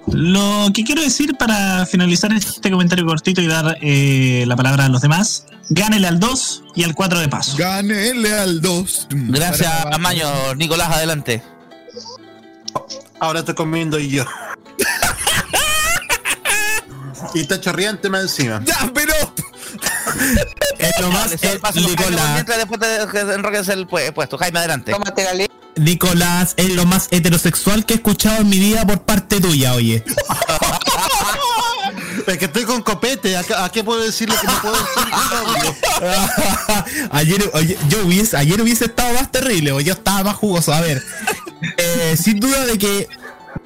Lo 0.08 0.68
que 0.74 0.84
quiero 0.84 1.02
decir 1.02 1.36
para 1.38 1.86
finalizar 1.86 2.32
este 2.34 2.70
comentario 2.72 3.06
cortito 3.06 3.42
y 3.42 3.48
dar 3.48 3.78
eh, 3.82 4.44
la 4.48 4.56
palabra 4.56 4.86
a 4.86 4.90
los 4.90 5.02
demás, 5.02 5.46
gánele 5.70 6.08
al 6.08 6.20
2 6.20 6.64
y 6.76 6.84
al 6.84 6.94
4 6.96 7.20
de 7.20 7.28
paso. 7.30 7.56
Gánele 7.58 8.34
al 8.34 8.62
2. 8.62 9.08
Gracias, 9.12 9.72
Maño. 10.00 10.56
Nicolás, 10.56 10.90
adelante. 10.92 11.44
Ahora 13.20 13.40
estoy 13.40 13.56
comiendo 13.56 14.00
y 14.00 14.10
yo. 14.10 14.26
y 17.34 17.40
está 17.42 17.60
chorreante 17.60 18.10
más 18.10 18.22
encima. 18.24 18.62
Ya, 18.66 18.90
pero. 18.94 19.14
Es 20.78 21.00
lo 21.00 21.10
más, 21.12 21.32
Nicolás, 21.76 22.34
mientras 22.34 22.58
después 22.58 22.80
te 22.80 23.34
enroques 23.34 23.68
el 23.70 23.88
pu- 23.88 24.14
puesto. 24.14 24.38
Jaime, 24.38 24.60
adelante. 24.60 24.92
Tómate 24.92 25.24
la 25.24 25.34
leche. 25.34 25.52
Nicolás 25.76 26.54
es 26.58 26.74
lo 26.76 26.86
más 26.86 27.08
heterosexual 27.12 27.86
que 27.86 27.94
he 27.94 27.98
escuchado 27.98 28.42
en 28.42 28.50
mi 28.50 28.60
vida 28.60 28.86
por 28.86 29.02
parte 29.04 29.40
tuya, 29.42 29.74
oye. 29.74 30.04
Es 32.28 32.38
que 32.38 32.46
estoy 32.46 32.64
con 32.64 32.82
copete. 32.84 33.36
¿A, 33.36 33.70
qué- 33.70 33.84
puedo 33.84 34.00
decirle 34.02 34.34
que 34.40 34.48
no 34.48 34.62
puedo 34.62 34.76
decir? 34.76 35.14
ayer, 37.12 37.52
oye, 37.54 37.78
yo 37.90 38.06
hubiese, 38.06 38.38
ayer 38.38 38.62
hubiese 38.62 38.86
estado 38.86 39.14
más 39.14 39.30
terrible, 39.30 39.74
o 39.74 39.82
yo 39.82 39.92
estaba 39.94 40.24
más 40.24 40.36
jugoso. 40.36 40.72
A 40.74 40.80
ver, 40.80 41.04
eh, 41.78 42.16
sin 42.22 42.40
duda 42.40 42.66
de 42.66 42.78
que, 42.78 43.10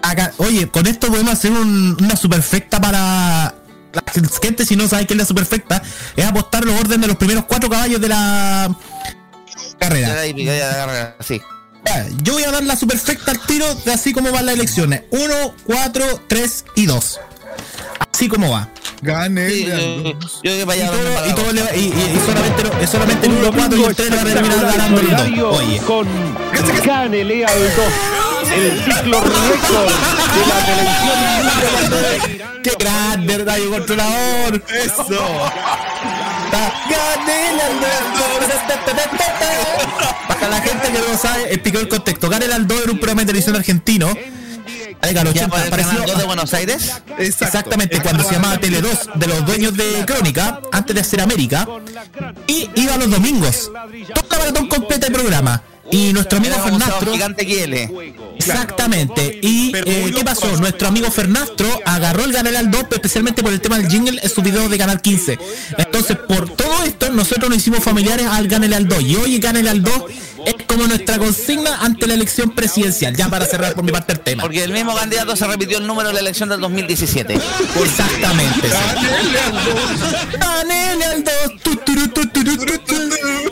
acá, 0.02 0.34
oye, 0.38 0.68
con 0.70 0.88
esto 0.88 1.08
podemos 1.08 1.34
hacer 1.34 1.52
un- 1.52 1.96
una 2.02 2.16
superfecta 2.16 2.82
para 2.82 3.54
la 3.94 4.04
gente, 4.42 4.66
si 4.66 4.76
no 4.76 4.88
sabe 4.88 5.06
qué 5.06 5.14
es 5.14 5.20
la 5.20 5.26
superfecta, 5.26 5.84
es 6.16 6.26
apostar 6.26 6.66
los 6.66 6.76
órdenes 6.80 7.02
de 7.02 7.08
los 7.08 7.18
primeros 7.18 7.46
cuatro 7.46 7.70
caballos 7.70 8.02
de 8.02 8.08
la 8.10 8.76
carrera. 9.78 10.08
Sí. 11.20 11.40
Ya, 11.86 12.06
Yo 12.22 12.34
voy 12.34 12.44
a 12.44 12.52
dar 12.52 12.64
la 12.64 12.76
superfecta 12.76 13.32
al 13.32 13.40
tiro 13.40 13.66
de 13.86 13.94
así 13.94 14.14
como 14.14 14.32
van 14.32 14.46
las 14.46 14.56
elecciones. 14.56 15.04
1, 15.12 15.34
4, 15.66 16.22
3 16.28 16.66
y 16.76 16.86
2. 16.86 17.20
Así 18.14 18.28
como 18.28 18.50
va. 18.52 18.70
Sí, 18.84 18.90
Gánele 19.04 19.62
yo, 19.64 19.78
yo 19.78 20.14
2. 20.14 20.40
creo 20.42 20.68
que 20.68 20.78
Y 20.78 20.86
todo, 20.88 21.28
y 21.30 21.34
todo 21.36 21.54
le 21.54 21.62
va- 21.64 21.76
y, 21.76 21.80
y- 21.80 22.18
y 22.18 22.22
solamente, 22.26 22.64
lo- 22.64 22.80
es 22.80 22.90
solamente 22.90 23.28
el 23.28 23.34
1, 23.34 23.52
4 23.54 23.78
y 23.80 23.84
el 23.84 23.96
3 23.96 24.10
le 24.10 24.16
va 24.16 24.22
a 24.22 24.26
terminar 24.26 24.66
ganando 24.66 25.02
el 25.02 25.36
2. 25.38 25.58
Oye. 25.60 25.78
con 25.80 26.08
Gánele 26.84 27.46
al 27.46 27.60
2, 27.60 27.70
el 28.56 28.84
ciclo 28.84 29.22
récord 29.22 29.92
de 30.34 30.48
la 30.48 30.66
televisión 30.66 32.52
¡Qué 32.64 32.72
grande, 32.80 33.38
radio 33.46 33.70
controlador! 33.72 34.64
Eso. 34.68 35.06
¡Gánele 36.52 37.62
al 37.62 37.80
2! 37.80 37.90
Para 40.28 40.50
la 40.50 40.62
gente 40.62 40.92
que 40.92 41.00
no 41.00 41.18
sabe, 41.18 41.54
explico 41.54 41.80
el 41.80 41.88
contexto. 41.88 42.30
Gánele 42.30 42.54
al 42.54 42.68
2 42.68 42.82
era 42.84 42.92
un 42.92 42.98
programa 43.00 43.22
de 43.22 43.28
televisión 43.28 43.56
argentino. 43.56 44.14
De 45.02 45.14
los 45.14 45.34
Ya 45.34 45.46
80, 45.46 45.48
por 45.50 45.60
el 45.60 45.70
parecido 45.70 45.94
canal 46.00 46.10
2 46.10 46.18
de 46.18 46.26
Buenos 46.26 46.54
Aires. 46.54 47.02
Exacto. 47.18 47.46
Exactamente, 47.46 48.02
cuando 48.02 48.24
se 48.24 48.34
llamaba 48.34 48.58
Tele 48.58 48.82
2 48.82 49.10
de 49.16 49.28
los 49.28 49.46
dueños 49.46 49.78
de 49.78 50.04
Crónica, 50.06 50.60
antes 50.72 50.96
de 50.96 51.02
hacer 51.02 51.22
América, 51.22 51.68
y 52.48 52.70
iba 52.76 52.98
los 52.98 53.10
domingos. 53.10 53.72
Toda 54.14 54.28
la 54.32 54.38
maratón 54.40 54.68
completa 54.68 55.08
de 55.08 55.14
programa. 55.14 55.62
Y 55.92 56.14
nuestro 56.14 56.38
amigo 56.40 56.56
Fernastro. 56.56 57.14
gigante. 57.14 57.46
Exactamente. 58.38 59.40
Y 59.42 59.72
eh, 59.76 60.12
¿qué 60.16 60.24
pasó? 60.24 60.56
Nuestro 60.58 60.88
amigo 60.88 61.10
Fernastro 61.12 61.68
agarró 61.86 62.24
el 62.24 62.34
canal 62.34 62.56
al 62.56 62.72
2, 62.72 62.88
especialmente 62.92 63.44
por 63.44 63.54
el 63.54 63.62
tema 63.62 63.78
del 63.78 63.90
jingle 63.90 64.20
en 64.22 64.30
su 64.30 64.42
video 64.42 64.68
de 64.70 64.78
Canal 64.78 65.02
15. 65.02 65.40
Entonces, 65.78 66.18
por 66.18 66.50
todo 66.50 66.84
esto, 66.84 67.10
nosotros 67.12 67.50
nos 67.50 67.60
hicimos 67.60 67.84
familiares 67.84 68.26
al 68.28 68.48
Ganele 68.48 68.76
al 68.76 68.88
2. 68.88 69.02
Y 69.02 69.16
hoy 69.16 69.40
Ganele 69.40 69.70
al 69.70 69.84
2 69.84 69.94
es 70.48 70.56
como 70.68 70.88
nuestra 70.88 71.18
consigna 71.18 71.82
ante 71.82 72.08
la 72.08 72.14
elección 72.16 72.52
presidencial. 72.52 73.16
Ya 73.16 73.28
para 73.30 73.46
cerrar 73.46 73.74
por 73.74 73.84
mi 73.84 73.92
parte 73.92 74.14
el 74.14 74.20
tema. 74.20 74.44
Porque 74.44 74.64
el 74.64 74.72
mismo 74.72 74.96
candidato 74.96 75.36
se 75.36 75.46
repitió 75.48 75.78
el 75.78 75.88
número 75.88 76.10
de 76.10 76.14
la 76.16 76.20
elección 76.22 76.50
del 76.50 76.60
2017. 76.62 77.34
Exactamente. 77.84 78.68
Gánele 78.70 79.40
al 79.40 79.54
2. 79.54 80.40
Ganele 80.40 81.06
al 81.06 81.24
2. 81.24 81.34
tu, 81.64 81.76
turu, 81.78 82.08
tu, 82.10 82.28
turu, 82.30 82.58
tu, 82.58 82.78
tu. 82.80 82.96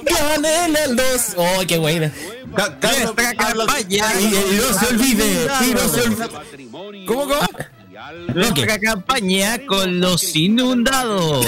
Ganele 0.05 0.79
al 0.79 0.95
2. 0.95 1.05
Oh, 1.37 1.61
qué 1.67 1.77
buena. 1.77 2.11
Ca- 2.55 2.79
Carlos, 2.79 3.13
habla- 3.37 3.65
Y, 3.89 3.95
y 3.95 4.59
no 4.61 4.79
se 4.79 4.85
olvide. 4.87 5.47
Y 5.67 5.73
no 5.73 5.89
se 5.89 6.01
olvide. 6.03 7.05
¿Cómo, 7.05 7.25
cómo? 7.25 7.39
Nuestra 8.33 8.79
campaña 8.79 9.57
con 9.65 9.99
los 9.99 10.35
inundados. 10.35 11.45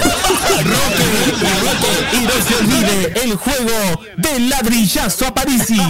Y 2.12 2.16
no 2.20 2.30
se 2.46 2.54
olvide 2.56 3.12
el 3.22 3.36
juego 3.36 4.02
del 4.16 4.48
ladrillazo 4.48 5.26
a 5.26 5.34
Parisi. 5.34 5.80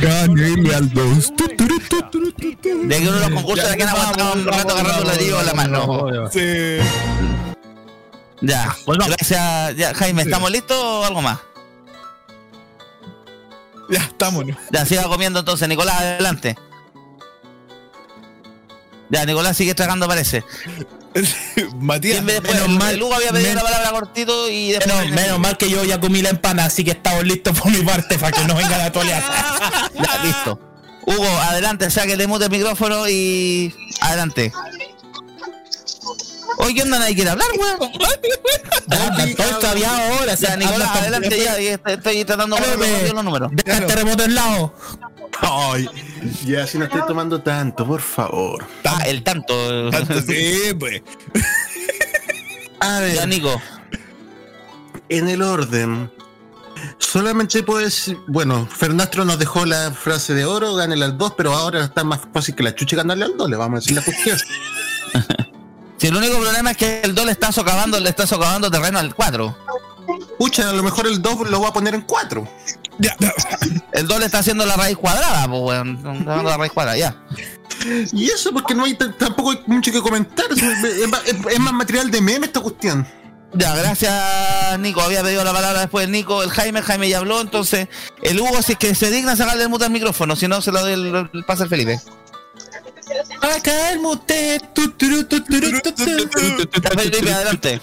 Gánele 0.00 0.74
al 0.74 0.90
2. 0.92 1.32
De 1.36 1.46
que 2.98 3.08
uno 3.08 3.12
de 3.12 3.20
los 3.20 3.30
concursos 3.30 3.70
de 3.70 3.76
que 3.76 3.82
han 3.82 3.88
aguantado 3.88 4.32
un 4.34 4.44
rato 4.46 4.74
agarrando 4.74 5.02
el 5.02 5.08
ladrillo 5.08 5.38
a 5.38 5.42
la 5.44 5.54
mano. 5.54 6.30
Sí. 6.32 6.78
Ya, 8.40 8.76
gracias. 8.86 9.76
Ya, 9.76 9.94
Jaime, 9.94 10.22
¿estamos 10.22 10.50
listos 10.50 10.76
o 10.76 11.04
algo 11.04 11.22
más? 11.22 11.38
Ya, 13.92 14.02
estamos. 14.04 14.44
Ya, 14.70 14.84
siga 14.86 15.04
comiendo 15.04 15.40
entonces. 15.40 15.68
Nicolás, 15.68 15.96
adelante. 16.00 16.56
Ya, 19.10 19.24
Nicolás 19.26 19.56
sigue 19.56 19.74
tragando, 19.74 20.08
parece. 20.08 20.42
Matías. 21.78 22.14
¿Quién 22.14 22.26
ve 22.26 22.32
después? 22.40 22.54
menos 22.54 22.68
mal- 22.70 23.12
había 23.14 23.30
pedido 23.32 23.54
la 23.54 23.62
palabra 23.62 23.90
cortito 23.90 24.48
y 24.48 24.72
después. 24.72 24.94
Menos, 24.96 25.10
menos 25.12 25.38
mal 25.38 25.58
que 25.58 25.68
yo 25.68 25.84
ya 25.84 26.00
comí 26.00 26.22
la 26.22 26.30
empana, 26.30 26.64
así 26.64 26.82
que 26.84 26.92
estamos 26.92 27.22
listos 27.24 27.58
por 27.60 27.70
mi 27.70 27.82
parte 27.82 28.18
para 28.18 28.32
que 28.32 28.44
no 28.46 28.54
venga 28.54 28.78
la 28.78 28.90
toleada. 28.90 29.90
Ya, 29.94 30.24
listo. 30.24 30.58
Hugo, 31.04 31.28
adelante, 31.42 31.90
sáquele 31.90 32.26
mute 32.26 32.44
el 32.46 32.50
micrófono 32.50 33.06
y. 33.08 33.74
Adelante. 34.00 34.52
Oye, 36.62 36.74
¿qué 36.74 36.82
onda? 36.82 36.98
Nadie 36.98 37.14
quiere 37.14 37.30
hablar, 37.30 37.48
weón. 37.58 37.92
Estoy 39.28 39.60
todavía 39.60 40.08
ahora. 40.08 40.34
Ya, 40.34 40.56
Nicolás, 40.56 40.96
adelante 40.96 41.38
ya. 41.38 41.56
Estoy, 41.56 42.24
tratando 42.24 42.56
de 42.56 42.62
poner 42.62 43.12
los 43.14 43.24
números. 43.24 43.50
Deja 43.52 43.78
el 43.78 43.86
terremoto 43.86 44.22
en 44.24 44.34
lado. 44.34 44.74
Ay, 45.40 45.88
ya, 46.44 46.66
si 46.66 46.78
no 46.78 46.84
estoy 46.84 47.00
tomando 47.06 47.40
tanto, 47.40 47.86
por 47.86 48.00
favor. 48.00 48.64
Ah, 48.84 49.02
el 49.06 49.22
tanto. 49.22 49.90
Tanto, 49.90 50.20
Sí, 50.26 50.72
pues. 50.78 51.02
A 52.80 53.00
ver, 53.00 53.14
Ya, 53.16 53.26
Nico. 53.26 53.60
en 55.08 55.28
el 55.28 55.42
orden. 55.42 56.10
Solamente 56.98 57.62
puedo 57.62 57.78
decir, 57.80 58.18
bueno, 58.26 58.66
Fernastro 58.66 59.24
nos 59.24 59.38
dejó 59.38 59.64
la 59.66 59.92
frase 59.92 60.34
de 60.34 60.44
oro, 60.44 60.74
gánale 60.74 61.04
al 61.04 61.16
2, 61.16 61.34
pero 61.36 61.54
ahora 61.54 61.84
está 61.84 62.02
más 62.02 62.20
fácil 62.32 62.54
que 62.56 62.62
la 62.64 62.74
chucha 62.74 62.96
ganarle 62.96 63.24
al 63.26 63.36
2, 63.36 63.50
le 63.50 63.56
vamos 63.56 63.78
a 63.78 63.80
decir 63.80 63.96
la 63.96 64.02
cuestión. 64.02 64.38
Si 66.02 66.08
el 66.08 66.16
único 66.16 66.36
problema 66.40 66.72
es 66.72 66.76
que 66.76 67.00
el 67.02 67.14
2 67.14 67.26
le 67.26 67.30
está 67.30 67.52
socavando, 67.52 68.00
le 68.00 68.08
está 68.08 68.26
socavando 68.26 68.68
terreno 68.72 68.98
al 68.98 69.14
4. 69.14 69.56
Pucha, 70.36 70.68
a 70.68 70.72
lo 70.72 70.82
mejor 70.82 71.06
el 71.06 71.22
2 71.22 71.48
lo 71.48 71.60
va 71.60 71.68
a 71.68 71.72
poner 71.72 71.94
en 71.94 72.00
4. 72.00 72.48
Ya, 72.98 73.14
ya. 73.20 73.32
El 73.92 74.08
2 74.08 74.18
le 74.18 74.26
está 74.26 74.40
haciendo 74.40 74.66
la 74.66 74.74
raíz 74.74 74.96
cuadrada, 74.96 75.46
pues 75.46 75.60
weón. 75.62 75.96
Está 75.98 76.08
dando 76.34 76.50
la 76.50 76.56
raíz 76.56 76.72
cuadrada, 76.72 76.98
ya. 76.98 77.16
Y 78.12 78.24
eso 78.30 78.52
porque 78.52 78.74
no 78.74 78.84
hay 78.84 78.94
tampoco 78.94 79.52
hay 79.52 79.60
mucho 79.68 79.92
que 79.92 80.00
comentar. 80.02 80.46
Es, 80.50 80.60
es 80.60 81.08
más- 81.08 81.22
es- 81.24 81.36
es 81.52 81.60
más 81.60 81.72
material 81.72 82.10
de 82.10 82.20
meme 82.20 82.46
esta 82.46 82.58
cuestión. 82.58 83.06
Ya, 83.54 83.72
gracias 83.76 84.12
Nico. 84.80 85.02
Había 85.02 85.22
pedido 85.22 85.44
la 85.44 85.52
palabra 85.52 85.78
después 85.82 86.08
Nico, 86.08 86.42
el 86.42 86.50
Jaime, 86.50 86.80
el 86.80 86.84
Jaime 86.84 87.08
ya 87.10 87.18
habló, 87.18 87.40
entonces 87.40 87.86
el 88.22 88.40
Hugo 88.40 88.60
si 88.62 88.72
es 88.72 88.78
que 88.78 88.94
se 88.96 89.08
digna 89.12 89.36
sacarle 89.36 89.62
el 89.62 89.68
mute 89.68 89.84
al 89.84 89.90
micrófono, 89.92 90.34
si 90.34 90.48
no 90.48 90.60
se 90.62 90.72
lo 90.72 90.80
doy 90.80 90.94
el, 90.94 91.28
el 91.32 91.44
pase 91.44 91.62
al 91.62 91.68
Felipe. 91.68 92.00
Acá 93.40 93.90
el 93.92 94.00
mute. 94.00 94.60
adelante. 97.32 97.80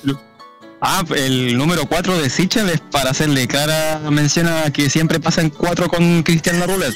Ah, 0.81 1.03
el 1.15 1.57
número 1.57 1.85
4 1.85 2.17
de 2.17 2.29
Sichel 2.29 2.69
es 2.69 2.79
para 2.79 3.09
hacerle 3.11 3.47
clara 3.47 3.99
menciona 4.09 4.71
que 4.71 4.89
siempre 4.89 5.19
pasa 5.19 5.41
en 5.41 5.49
4 5.49 5.89
con 5.89 6.23
Cristian 6.23 6.57
La 6.59 6.67
Roulette. 6.67 6.95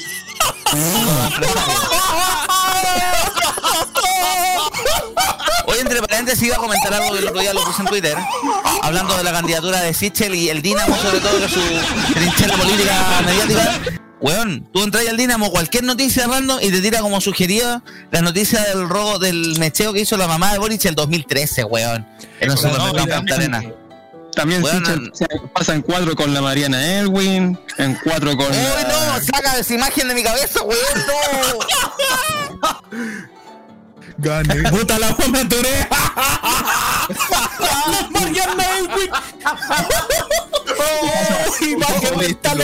Hoy 5.66 5.78
entre 5.80 6.00
paréntesis 6.00 6.42
iba 6.44 6.56
a 6.56 6.58
comentar 6.58 6.94
algo 6.94 7.14
que 7.14 7.26
otro 7.26 7.40
día 7.40 7.52
lo 7.52 7.62
puse 7.64 7.82
en 7.82 7.88
Twitter, 7.88 8.16
hablando 8.82 9.16
de 9.16 9.24
la 9.24 9.32
candidatura 9.32 9.80
de 9.80 9.92
Sichel 9.92 10.34
y 10.34 10.48
el 10.48 10.62
Dinamo, 10.62 10.96
sobre 10.96 11.20
todo 11.20 11.38
de 11.38 11.48
su 11.48 11.60
trinchera 12.14 12.56
política 12.56 13.22
mediática. 13.26 14.03
Weón, 14.24 14.66
tú 14.72 14.82
entras 14.82 15.06
al 15.06 15.18
Dinamo, 15.18 15.50
cualquier 15.50 15.84
noticia 15.84 16.26
random 16.26 16.58
y 16.62 16.70
te 16.70 16.80
tira 16.80 17.00
como 17.00 17.20
sugerida 17.20 17.82
la 18.10 18.22
noticia 18.22 18.62
del 18.64 18.88
robo 18.88 19.18
del 19.18 19.58
mecheo 19.58 19.92
que 19.92 20.00
hizo 20.00 20.16
la 20.16 20.26
mamá 20.26 20.50
de 20.50 20.58
Boric 20.58 20.82
el 20.86 20.94
2013, 20.94 21.64
weón. 21.64 22.06
En 22.40 22.50
un 22.50 22.56
supermercado. 22.56 23.22
También 24.34 24.62
Bueno, 24.62 24.78
Sichel 24.78 25.12
pasa 25.54 25.74
en 25.74 25.82
4 25.82 26.16
con 26.16 26.32
la 26.32 26.40
Mariana 26.40 27.00
Elwin, 27.00 27.58
en 27.76 27.98
4 28.02 28.36
con 28.38 28.46
¡Uy, 28.46 28.54
la- 28.54 28.88
no! 28.88 29.20
¡Saca 29.22 29.58
esa 29.58 29.74
imagen 29.74 30.08
de 30.08 30.14
mi 30.14 30.22
cabeza, 30.22 30.62
weón! 30.62 30.80
¡No! 31.06 32.72
Gane. 34.16 34.70
Puta 34.70 34.98
la 34.98 35.12
Juan 35.12 35.32
Maturé. 35.32 35.86
Mariana 38.10 38.64
Elwin. 38.78 39.10
Oh, 40.78 41.64
imagen 41.64 42.02
Este 42.04 42.16
mental 42.16 42.58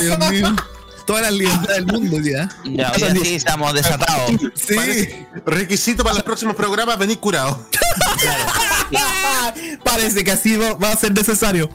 Dios 0.00 0.18
asquerosa. 0.18 0.73
Mío. 1.04 1.06
Toda 1.06 1.20
la 1.22 1.30
libertad 1.30 1.74
del 1.74 1.86
mundo 1.86 2.18
ya. 2.20 2.48
Ya, 2.64 2.92
hoy 2.92 3.02
así 3.02 3.34
estamos 3.34 3.72
desatados. 3.74 4.30
Sí. 4.54 4.74
Parece- 4.74 5.26
requisito 5.46 6.02
para 6.02 6.14
los 6.14 6.22
próximos 6.24 6.56
programas, 6.56 6.98
venir 6.98 7.18
curado. 7.18 7.66
Parece 9.84 10.24
que 10.24 10.32
así 10.32 10.56
va, 10.56 10.74
va 10.74 10.92
a 10.92 10.96
ser 10.96 11.12
necesario. 11.12 11.68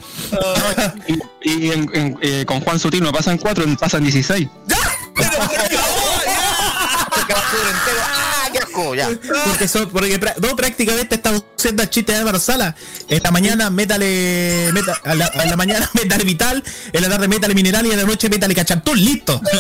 y, 1.08 1.20
y 1.50 1.72
en- 1.72 1.90
en- 1.96 2.18
eh, 2.22 2.46
con 2.46 2.60
Juan 2.62 2.80
Sutino 2.80 3.12
pasan 3.12 3.38
4, 3.38 3.66
pasan 3.80 4.04
16. 4.04 4.48
¡Ah, 4.72 4.76
qué 7.26 7.36
asco! 7.36 7.58
Ya. 8.54 8.59
Porque, 9.46 9.68
son, 9.68 9.90
porque 9.90 10.20
no, 10.42 10.56
prácticamente 10.56 11.16
está 11.16 11.32
haciendo 11.58 11.84
el 11.84 11.90
chiste 11.90 12.12
de 12.14 12.20
Álvaro 12.20 12.40
Sala. 12.40 12.76
Esta 13.08 13.32
mañana 13.32 13.70
métale, 13.70 14.70
meta, 14.74 15.00
a, 15.04 15.16
la, 15.16 15.26
a 15.26 15.46
la 15.46 15.56
mañana 15.56 15.90
métale 15.96 16.24
vital, 16.24 16.64
en 16.94 17.02
la 17.02 17.10
tarde 17.10 17.28
métale 17.28 17.54
mineral 17.54 17.86
y 17.86 17.92
en 17.92 17.98
la 17.98 18.04
noche 18.04 18.30
métale 18.30 18.56
cachantún, 18.56 19.00
listo. 19.04 19.42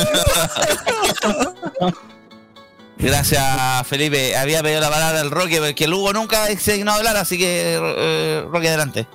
Gracias, 2.97 3.87
Felipe. 3.87 4.35
Había 4.35 4.61
pedido 4.61 4.81
la 4.81 4.89
palabra 4.89 5.21
al 5.21 5.31
Roque, 5.31 5.59
porque 5.59 5.85
el 5.85 5.93
Hugo 5.93 6.11
nunca 6.11 6.47
se 6.57 6.73
dignó 6.73 6.91
a 6.91 6.95
hablar, 6.95 7.15
así 7.15 7.37
que 7.37 7.77
eh, 7.79 8.43
Roque, 8.51 8.67
adelante. 8.67 9.07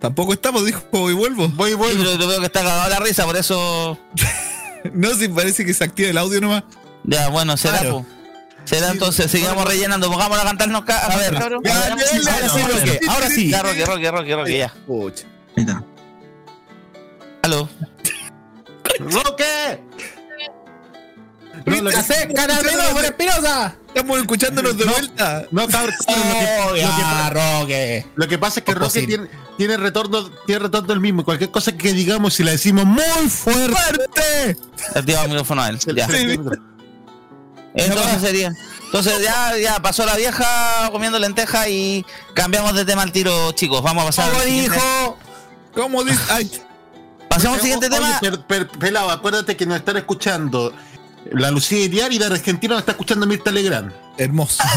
Tampoco 0.00 0.32
estamos, 0.32 0.66
dijo, 0.66 0.82
voy 0.90 1.12
y 1.12 1.16
vuelvo. 1.16 1.48
Voy 1.50 1.70
y 1.70 1.72
Sí, 1.72 1.78
vuelvo. 1.78 2.02
pero 2.04 2.18
yo 2.18 2.26
veo 2.28 2.40
que 2.40 2.46
está 2.46 2.60
cagado 2.62 2.90
la 2.90 2.98
risa, 2.98 3.24
por 3.24 3.36
eso. 3.36 3.98
No, 4.92 5.14
si 5.14 5.28
parece 5.28 5.64
que 5.64 5.72
se 5.72 5.82
activa 5.82 6.10
el 6.10 6.18
audio 6.18 6.42
nomás. 6.42 6.64
Ya, 7.04 7.28
bueno, 7.28 7.56
será. 7.56 7.78
Claro. 7.78 7.90
po. 8.02 8.06
Será 8.64 8.90
entonces, 8.90 9.30
sigamos 9.30 9.64
rellenando. 9.66 10.10
Pongámosla 10.10 10.42
a 10.42 10.46
cantarnos. 10.46 10.84
ca- 10.84 11.04
A 11.06 11.16
ver, 11.16 11.34
cabrón. 11.34 11.60
Ya, 11.64 11.72
Ya, 11.74 11.96
ya, 11.96 12.18
ya, 12.20 12.32
Ahora 12.34 12.48
sí, 12.48 12.62
Roque, 12.62 13.00
ahora 13.08 13.28
sí. 13.28 13.50
Ya, 13.50 13.62
Roque, 13.62 13.84
Roque, 13.86 14.10
Roque, 14.10 14.36
Roque, 14.36 14.58
ya. 14.58 14.72
Pucha. 14.86 15.24
Aló. 17.42 17.68
¡Roque! 19.00 19.80
Por 21.64 23.04
Espinosa. 23.04 23.76
Estamos 23.94 24.18
escuchándonos 24.20 24.76
de 24.76 24.84
vuelta. 24.84 25.44
No, 25.50 25.68
cabrón, 25.68 25.94
Roque. 27.30 28.06
lo 28.16 28.28
que 28.28 28.38
pasa 28.38 28.60
es 28.60 28.64
que 28.66 28.74
Roque 28.74 29.06
tiene, 29.06 29.28
tiene 29.56 29.76
retorno, 29.76 30.30
tiene 30.46 30.58
retorno 30.60 30.92
el 30.92 31.00
mismo. 31.00 31.24
Cualquier 31.24 31.50
cosa 31.50 31.72
que 31.76 31.92
digamos, 31.92 32.34
si 32.34 32.42
la 32.44 32.50
decimos 32.52 32.84
muy 32.86 33.28
fuerte. 33.28 34.56
El 34.94 35.04
micrófono 35.28 35.62
a 35.62 35.68
él. 35.68 35.80
se- 35.80 35.94
Ya. 35.94 36.08
Sí. 37.76 37.82
Entonces 37.82 38.20
sería. 38.20 38.52
Entonces 38.86 39.20
ya, 39.22 39.56
ya 39.58 39.80
pasó 39.82 40.06
la 40.06 40.14
vieja 40.16 40.88
comiendo 40.92 41.18
lenteja 41.18 41.68
y 41.68 42.06
cambiamos 42.34 42.74
de 42.74 42.84
tema 42.84 43.02
al 43.02 43.10
tiro, 43.12 43.50
chicos. 43.52 43.82
Vamos 43.82 44.02
a 44.04 44.06
pasar. 44.06 44.34
al 44.34 44.42
siguiente- 44.42 44.78
¿Cómo 45.74 46.04
dice? 46.04 46.20
Ay, 46.30 46.50
Pasemos 47.28 47.56
al 47.56 47.62
siguiente 47.62 47.86
Oye, 47.88 47.96
tema. 47.96 48.20
per- 48.20 48.40
per- 48.46 48.68
pelado, 48.78 49.10
acuérdate 49.10 49.56
que 49.56 49.66
nos 49.66 49.76
están 49.78 49.96
escuchando 49.96 50.72
la 51.32 51.50
Lucía 51.50 51.80
Iriar 51.80 52.12
y 52.12 52.18
de 52.18 52.26
Argentina 52.26 52.74
nos 52.74 52.82
está 52.82 52.92
escuchando 52.92 53.26
Mirta 53.26 53.50
Legrand. 53.50 53.92
Hermoso. 54.18 54.62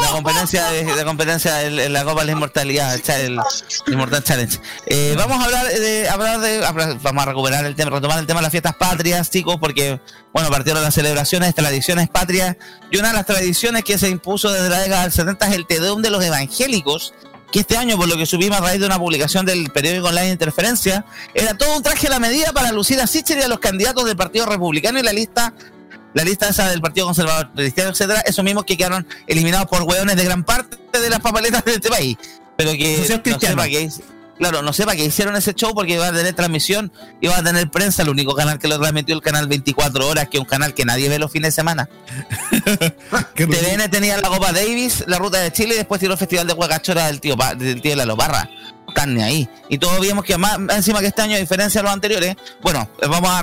La 0.00 0.10
competencia 0.10 0.66
de, 0.66 0.84
la 0.84 1.04
competencia 1.04 1.62
en, 1.62 1.78
en 1.78 1.92
la 1.92 2.04
Copa 2.04 2.20
de 2.20 2.26
la 2.26 2.32
Inmortalidad, 2.32 3.00
cha- 3.00 3.18
el 3.18 3.38
Inmortal 3.86 4.22
Challenge. 4.22 4.60
Eh, 4.86 5.14
vamos 5.16 5.40
a 5.40 5.44
hablar 5.44 5.66
de, 5.66 6.08
hablar 6.08 6.40
de, 6.40 6.60
vamos 7.00 7.22
a 7.22 7.26
recuperar 7.26 7.64
el 7.64 7.74
tema, 7.74 7.90
retomar 7.90 8.18
el 8.18 8.26
tema 8.26 8.40
de 8.40 8.42
las 8.42 8.50
fiestas 8.50 8.74
patrias, 8.76 9.30
chicos, 9.30 9.56
porque, 9.58 10.00
bueno, 10.32 10.50
partieron 10.50 10.82
las 10.82 10.94
celebraciones, 10.94 11.54
tradiciones 11.54 12.08
patrias, 12.10 12.56
y 12.90 12.98
una 12.98 13.08
de 13.08 13.14
las 13.14 13.26
tradiciones 13.26 13.82
que 13.82 13.96
se 13.96 14.10
impuso 14.10 14.52
desde 14.52 14.68
la 14.68 14.80
década 14.80 15.02
del 15.02 15.12
70 15.12 15.48
es 15.48 15.54
el 15.54 15.66
Tedeum 15.66 16.02
de 16.02 16.10
los 16.10 16.22
evangélicos, 16.22 17.14
que 17.50 17.60
este 17.60 17.76
año, 17.76 17.96
por 17.96 18.08
lo 18.08 18.16
que 18.16 18.26
subimos 18.26 18.58
a 18.58 18.62
raíz 18.62 18.80
de 18.80 18.86
una 18.86 18.98
publicación 18.98 19.46
del 19.46 19.70
periódico 19.70 20.08
online 20.08 20.30
Interferencia, 20.30 21.04
era 21.34 21.56
todo 21.56 21.76
un 21.76 21.82
traje 21.82 22.08
a 22.08 22.10
la 22.10 22.18
medida 22.18 22.52
para 22.52 22.72
lucir 22.72 23.00
a 23.00 23.04
y 23.04 23.42
a 23.42 23.48
los 23.48 23.60
candidatos 23.60 24.04
del 24.04 24.16
Partido 24.16 24.44
Republicano 24.44 24.98
y 24.98 25.02
la 25.02 25.12
lista 25.12 25.54
la 26.14 26.24
lista 26.24 26.48
esa 26.48 26.70
del 26.70 26.80
Partido 26.80 27.06
Conservador 27.06 27.50
Cristiano, 27.54 27.90
etcétera, 27.90 28.20
esos 28.20 28.44
mismos 28.44 28.64
que 28.64 28.76
quedaron 28.76 29.06
eliminados 29.26 29.68
por 29.68 29.82
hueones 29.82 30.16
de 30.16 30.24
gran 30.24 30.44
parte 30.44 30.78
de 30.98 31.10
las 31.10 31.20
papeletas 31.20 31.64
de 31.64 31.74
este 31.74 31.88
país. 31.88 32.16
Pero 32.56 32.72
que 32.72 32.98
no 32.98 33.38
sepa 33.40 33.66
que 33.66 33.90
claro, 34.38 34.62
no 34.62 34.72
sepa 34.72 34.94
que 34.94 35.04
hicieron 35.04 35.36
ese 35.36 35.54
show 35.54 35.74
porque 35.74 35.94
iba 35.94 36.06
a 36.06 36.12
tener 36.12 36.34
transmisión, 36.34 36.92
iba 37.20 37.36
a 37.36 37.42
tener 37.42 37.70
prensa, 37.70 38.02
el 38.02 38.08
único 38.08 38.34
canal 38.34 38.58
que 38.58 38.68
lo 38.68 38.78
transmitió 38.78 39.14
el 39.14 39.22
canal 39.22 39.48
24 39.48 40.06
horas, 40.06 40.28
que 40.28 40.36
es 40.36 40.40
un 40.40 40.46
canal 40.46 40.74
que 40.74 40.84
nadie 40.84 41.08
ve 41.08 41.18
los 41.18 41.30
fines 41.30 41.48
de 41.48 41.52
semana. 41.52 41.88
TVN 43.34 43.90
tenía 43.90 44.16
la 44.16 44.28
Copa 44.28 44.52
Davis, 44.52 45.04
la 45.06 45.18
Ruta 45.18 45.40
de 45.40 45.52
Chile 45.52 45.74
y 45.74 45.78
después 45.78 46.00
tiró 46.00 46.12
el 46.12 46.18
Festival 46.18 46.46
de 46.46 46.52
Huacachora 46.52 47.06
del 47.06 47.20
tío, 47.20 47.36
del 47.56 47.80
tío 47.80 47.92
de 47.92 47.96
la 47.96 48.06
Loparra. 48.06 48.48
Ni 49.06 49.22
ahí. 49.22 49.48
Y 49.68 49.76
todos 49.76 50.00
vimos 50.00 50.24
que 50.24 50.38
más 50.38 50.58
encima 50.70 51.00
que 51.00 51.08
este 51.08 51.20
año, 51.20 51.36
a 51.36 51.38
diferencia 51.38 51.80
de 51.80 51.84
los 51.84 51.92
anteriores, 51.92 52.36
bueno, 52.62 52.88
eh, 53.02 53.06
vamos 53.06 53.28
a 53.28 53.42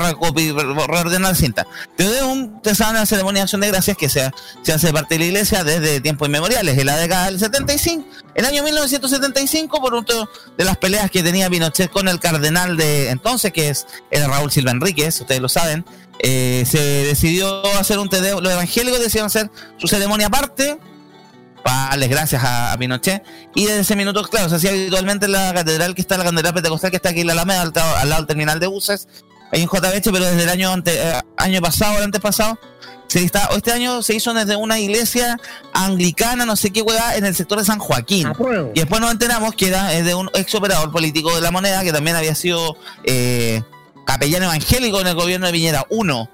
reordenar 0.87 1.35
cinta. 1.35 1.67
Doy 1.97 2.07
un 2.27 2.61
te 2.61 2.73
saben 2.73 2.95
la 2.95 3.05
ceremonia 3.05 3.41
de 3.41 3.43
acción 3.43 3.61
de 3.61 3.67
gracias 3.67 3.95
que 3.95 4.09
se, 4.09 4.31
se 4.63 4.73
hace 4.73 4.91
parte 4.91 5.15
de 5.15 5.19
la 5.19 5.25
iglesia 5.25 5.63
desde 5.63 6.01
tiempos 6.01 6.27
inmemoriales, 6.27 6.77
en 6.77 6.85
la 6.87 6.97
década 6.97 7.25
del 7.25 7.39
75, 7.39 8.07
el 8.33 8.45
año 8.45 8.63
1975, 8.63 9.81
por 9.81 9.93
un 9.93 10.05
de 10.57 10.65
las 10.65 10.77
peleas 10.77 11.11
que 11.11 11.21
tenía 11.21 11.49
Pinochet 11.49 11.91
con 11.91 12.07
el 12.07 12.19
cardenal 12.19 12.75
de 12.75 13.09
entonces, 13.09 13.53
que 13.53 13.69
es 13.69 13.85
era 14.09 14.27
Raúl 14.27 14.51
Silva 14.51 14.71
Enríquez, 14.71 15.21
ustedes 15.21 15.41
lo 15.41 15.49
saben, 15.49 15.85
eh, 16.19 16.63
se 16.67 16.79
decidió 16.79 17.63
hacer 17.77 17.99
un 17.99 18.09
tedeo, 18.09 18.41
los 18.41 18.51
evangélicos 18.51 18.99
decidieron 18.99 19.27
hacer 19.27 19.51
su 19.77 19.87
ceremonia 19.87 20.27
aparte 20.27 20.79
darles 21.63 22.09
gracias 22.09 22.43
a, 22.43 22.73
a 22.73 22.77
Pinochet 22.77 23.23
y 23.55 23.65
desde 23.65 23.81
ese 23.81 23.95
minuto, 23.95 24.23
claro, 24.23 24.49
se 24.49 24.55
hacía 24.55 24.71
habitualmente 24.71 25.25
en 25.25 25.33
la 25.33 25.53
catedral 25.53 25.95
que 25.95 26.01
está, 26.01 26.17
la 26.17 26.23
catedral 26.23 26.53
pentecostal 26.53 26.89
que 26.89 26.97
está 26.97 27.09
aquí 27.09 27.21
en 27.21 27.27
la 27.27 27.33
Alameda, 27.33 27.61
al, 27.61 27.73
al 27.75 28.09
lado 28.09 28.21
del 28.21 28.27
terminal 28.27 28.59
de 28.59 28.67
buses, 28.67 29.07
ahí 29.51 29.61
en 29.61 29.67
JBH, 29.67 30.11
pero 30.11 30.25
desde 30.25 30.43
el 30.43 30.49
año 30.49 30.71
ante, 30.71 30.95
eh, 30.95 31.13
año 31.37 31.61
pasado, 31.61 31.97
el 31.97 32.03
antes 32.03 32.21
pasado, 32.21 32.57
se 33.07 33.23
está, 33.23 33.49
o 33.51 33.57
este 33.57 33.73
año 33.73 34.01
se 34.01 34.15
hizo 34.15 34.33
desde 34.33 34.55
una 34.55 34.79
iglesia 34.79 35.37
anglicana, 35.73 36.45
no 36.45 36.55
sé 36.55 36.71
qué 36.71 36.81
hueá, 36.81 37.17
en 37.17 37.25
el 37.25 37.35
sector 37.35 37.59
de 37.59 37.65
San 37.65 37.77
Joaquín. 37.77 38.31
Y 38.73 38.79
después 38.79 39.01
nos 39.01 39.11
enteramos 39.11 39.53
que 39.53 39.67
era 39.67 39.89
de 39.89 40.15
un 40.15 40.29
ex 40.33 40.55
operador 40.55 40.91
político 40.91 41.35
de 41.35 41.41
la 41.41 41.51
moneda 41.51 41.83
que 41.83 41.91
también 41.91 42.15
había 42.15 42.35
sido 42.35 42.77
eh, 43.03 43.61
capellán 44.05 44.43
evangélico 44.43 45.01
en 45.01 45.07
el 45.07 45.15
gobierno 45.15 45.45
de 45.45 45.51
Piñera 45.51 45.85
1. 45.89 46.29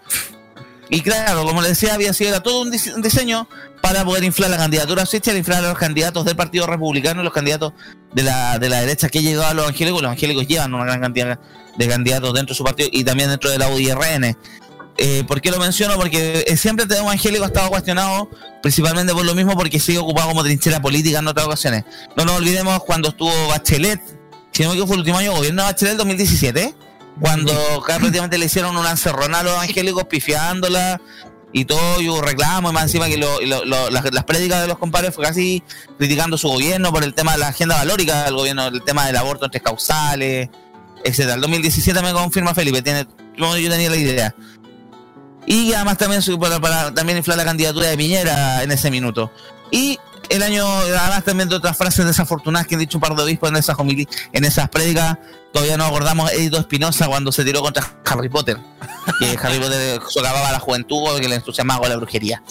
Y 0.89 1.01
claro, 1.01 1.43
como 1.43 1.61
les 1.61 1.71
decía, 1.71 1.93
había 1.93 2.13
sido 2.13 2.41
todo 2.41 2.61
un, 2.61 2.71
dise- 2.71 2.93
un 2.95 3.01
diseño 3.01 3.47
para 3.81 4.05
poder 4.05 4.23
inflar 4.23 4.49
la 4.49 4.57
candidatura 4.57 5.05
Switcher, 5.05 5.35
inflar 5.35 5.63
a 5.63 5.69
los 5.69 5.77
candidatos 5.77 6.23
del 6.25 6.35
Partido 6.35 6.65
Republicano 6.65 7.23
los 7.23 7.33
candidatos 7.33 7.73
de 8.13 8.23
la, 8.23 8.57
de 8.57 8.69
la 8.69 8.79
derecha 8.81 9.09
que 9.09 9.21
llegado 9.21 9.47
a 9.47 9.53
los 9.53 9.63
evangélicos. 9.65 10.01
Los 10.01 10.09
evangélicos 10.09 10.47
llevan 10.47 10.73
una 10.73 10.85
gran 10.85 11.01
cantidad 11.01 11.39
de 11.77 11.87
candidatos 11.87 12.33
dentro 12.33 12.53
de 12.53 12.57
su 12.57 12.63
partido 12.63 12.89
y 12.91 13.03
también 13.03 13.29
dentro 13.29 13.49
de 13.49 13.57
la 13.57 13.67
UDRN. 13.69 14.37
Eh, 14.99 15.23
¿Por 15.27 15.41
qué 15.41 15.51
lo 15.51 15.59
menciono? 15.59 15.95
Porque 15.95 16.43
eh, 16.47 16.57
siempre 16.57 16.83
el 16.83 16.89
tema 16.89 17.01
evangélico 17.03 17.43
ha 17.43 17.47
estado 17.47 17.69
cuestionado 17.69 18.29
principalmente 18.63 19.13
por 19.13 19.25
lo 19.25 19.35
mismo 19.35 19.55
porque 19.55 19.79
sigue 19.79 19.99
ocupado 19.99 20.29
como 20.29 20.43
trinchera 20.43 20.81
política 20.81 21.19
en 21.19 21.27
otras 21.27 21.45
ocasiones. 21.45 21.83
No 22.15 22.25
nos 22.25 22.37
olvidemos 22.37 22.83
cuando 22.83 23.09
estuvo 23.09 23.31
Bachelet, 23.49 24.01
si 24.51 24.63
no 24.63 24.69
me 24.69 24.73
equivoco 24.73 24.87
fue 24.87 24.95
el 24.95 24.99
último 25.01 25.17
año 25.19 25.31
de 25.31 25.37
gobierno 25.37 25.61
de 25.61 25.67
Bachelet 25.67 25.97
2017, 25.97 26.75
cuando 27.19 27.53
prácticamente 27.85 28.37
le 28.37 28.45
hicieron 28.45 28.77
una 28.77 28.91
encerrona 28.91 29.39
a 29.39 29.43
los 29.43 29.53
evangélicos 29.53 30.03
pifiándola 30.05 31.01
y 31.53 31.65
todo, 31.65 32.01
y 32.01 32.09
hubo 32.09 32.21
reclamos, 32.21 32.71
y 32.71 32.73
más 32.73 32.83
encima 32.83 33.07
que 33.07 33.17
lo- 33.17 33.39
lo- 33.41 33.65
lo- 33.65 33.89
las, 33.89 34.11
las 34.13 34.23
prédicas 34.25 34.61
de 34.61 34.67
los 34.67 34.77
compadres 34.77 35.15
fue 35.15 35.23
casi 35.25 35.63
criticando 35.97 36.37
su 36.37 36.47
gobierno 36.49 36.91
por 36.91 37.03
el 37.03 37.13
tema 37.13 37.31
de 37.33 37.37
la 37.39 37.47
agenda 37.47 37.75
valórica 37.77 38.25
del 38.25 38.35
gobierno, 38.35 38.67
el 38.67 38.83
tema 38.83 39.05
del 39.07 39.15
aborto 39.17 39.45
entre 39.45 39.61
causales, 39.61 40.49
etcétera. 41.03 41.35
El 41.35 41.41
2017 41.41 42.01
me 42.01 42.11
confirma 42.13 42.53
Felipe, 42.53 42.81
tiene, 42.81 43.07
yo 43.37 43.57
yo 43.57 43.69
tenía 43.69 43.89
la 43.89 43.95
idea. 43.97 44.35
Y 45.45 45.71
además 45.73 45.97
también 45.97 46.21
para, 46.39 46.59
para 46.59 46.93
también 46.93 47.17
inflar 47.17 47.37
la 47.37 47.45
candidatura 47.45 47.87
de 47.87 47.97
Piñera 47.97 48.61
en 48.63 48.71
ese 48.71 48.91
minuto. 48.91 49.31
Y 49.71 49.97
el 50.29 50.43
año, 50.43 50.65
además 50.67 51.23
también 51.23 51.49
de 51.49 51.55
otras 51.55 51.77
frases 51.77 52.05
desafortunadas 52.05 52.67
que 52.67 52.75
han 52.75 52.79
dicho 52.79 52.97
un 52.97 53.01
par 53.01 53.15
de 53.15 53.23
obispos 53.23 53.49
en 53.49 53.55
esas 53.55 53.77
en 54.33 54.45
esas 54.45 54.69
prédicas, 54.69 55.17
todavía 55.53 55.77
nos 55.77 55.87
acordamos 55.87 56.31
Edito 56.31 56.57
Espinosa 56.57 57.07
cuando 57.07 57.31
se 57.31 57.43
tiró 57.43 57.61
contra 57.61 57.83
Harry 58.05 58.29
Potter. 58.29 58.57
Que 59.19 59.37
Harry 59.41 59.59
Potter 59.59 60.01
socavaba 60.07 60.49
a 60.49 60.51
la 60.51 60.59
juventud, 60.59 61.19
que 61.19 61.27
le 61.27 61.35
entusiasmaba 61.35 61.81
con 61.81 61.89
la 61.89 61.95
brujería. 61.97 62.41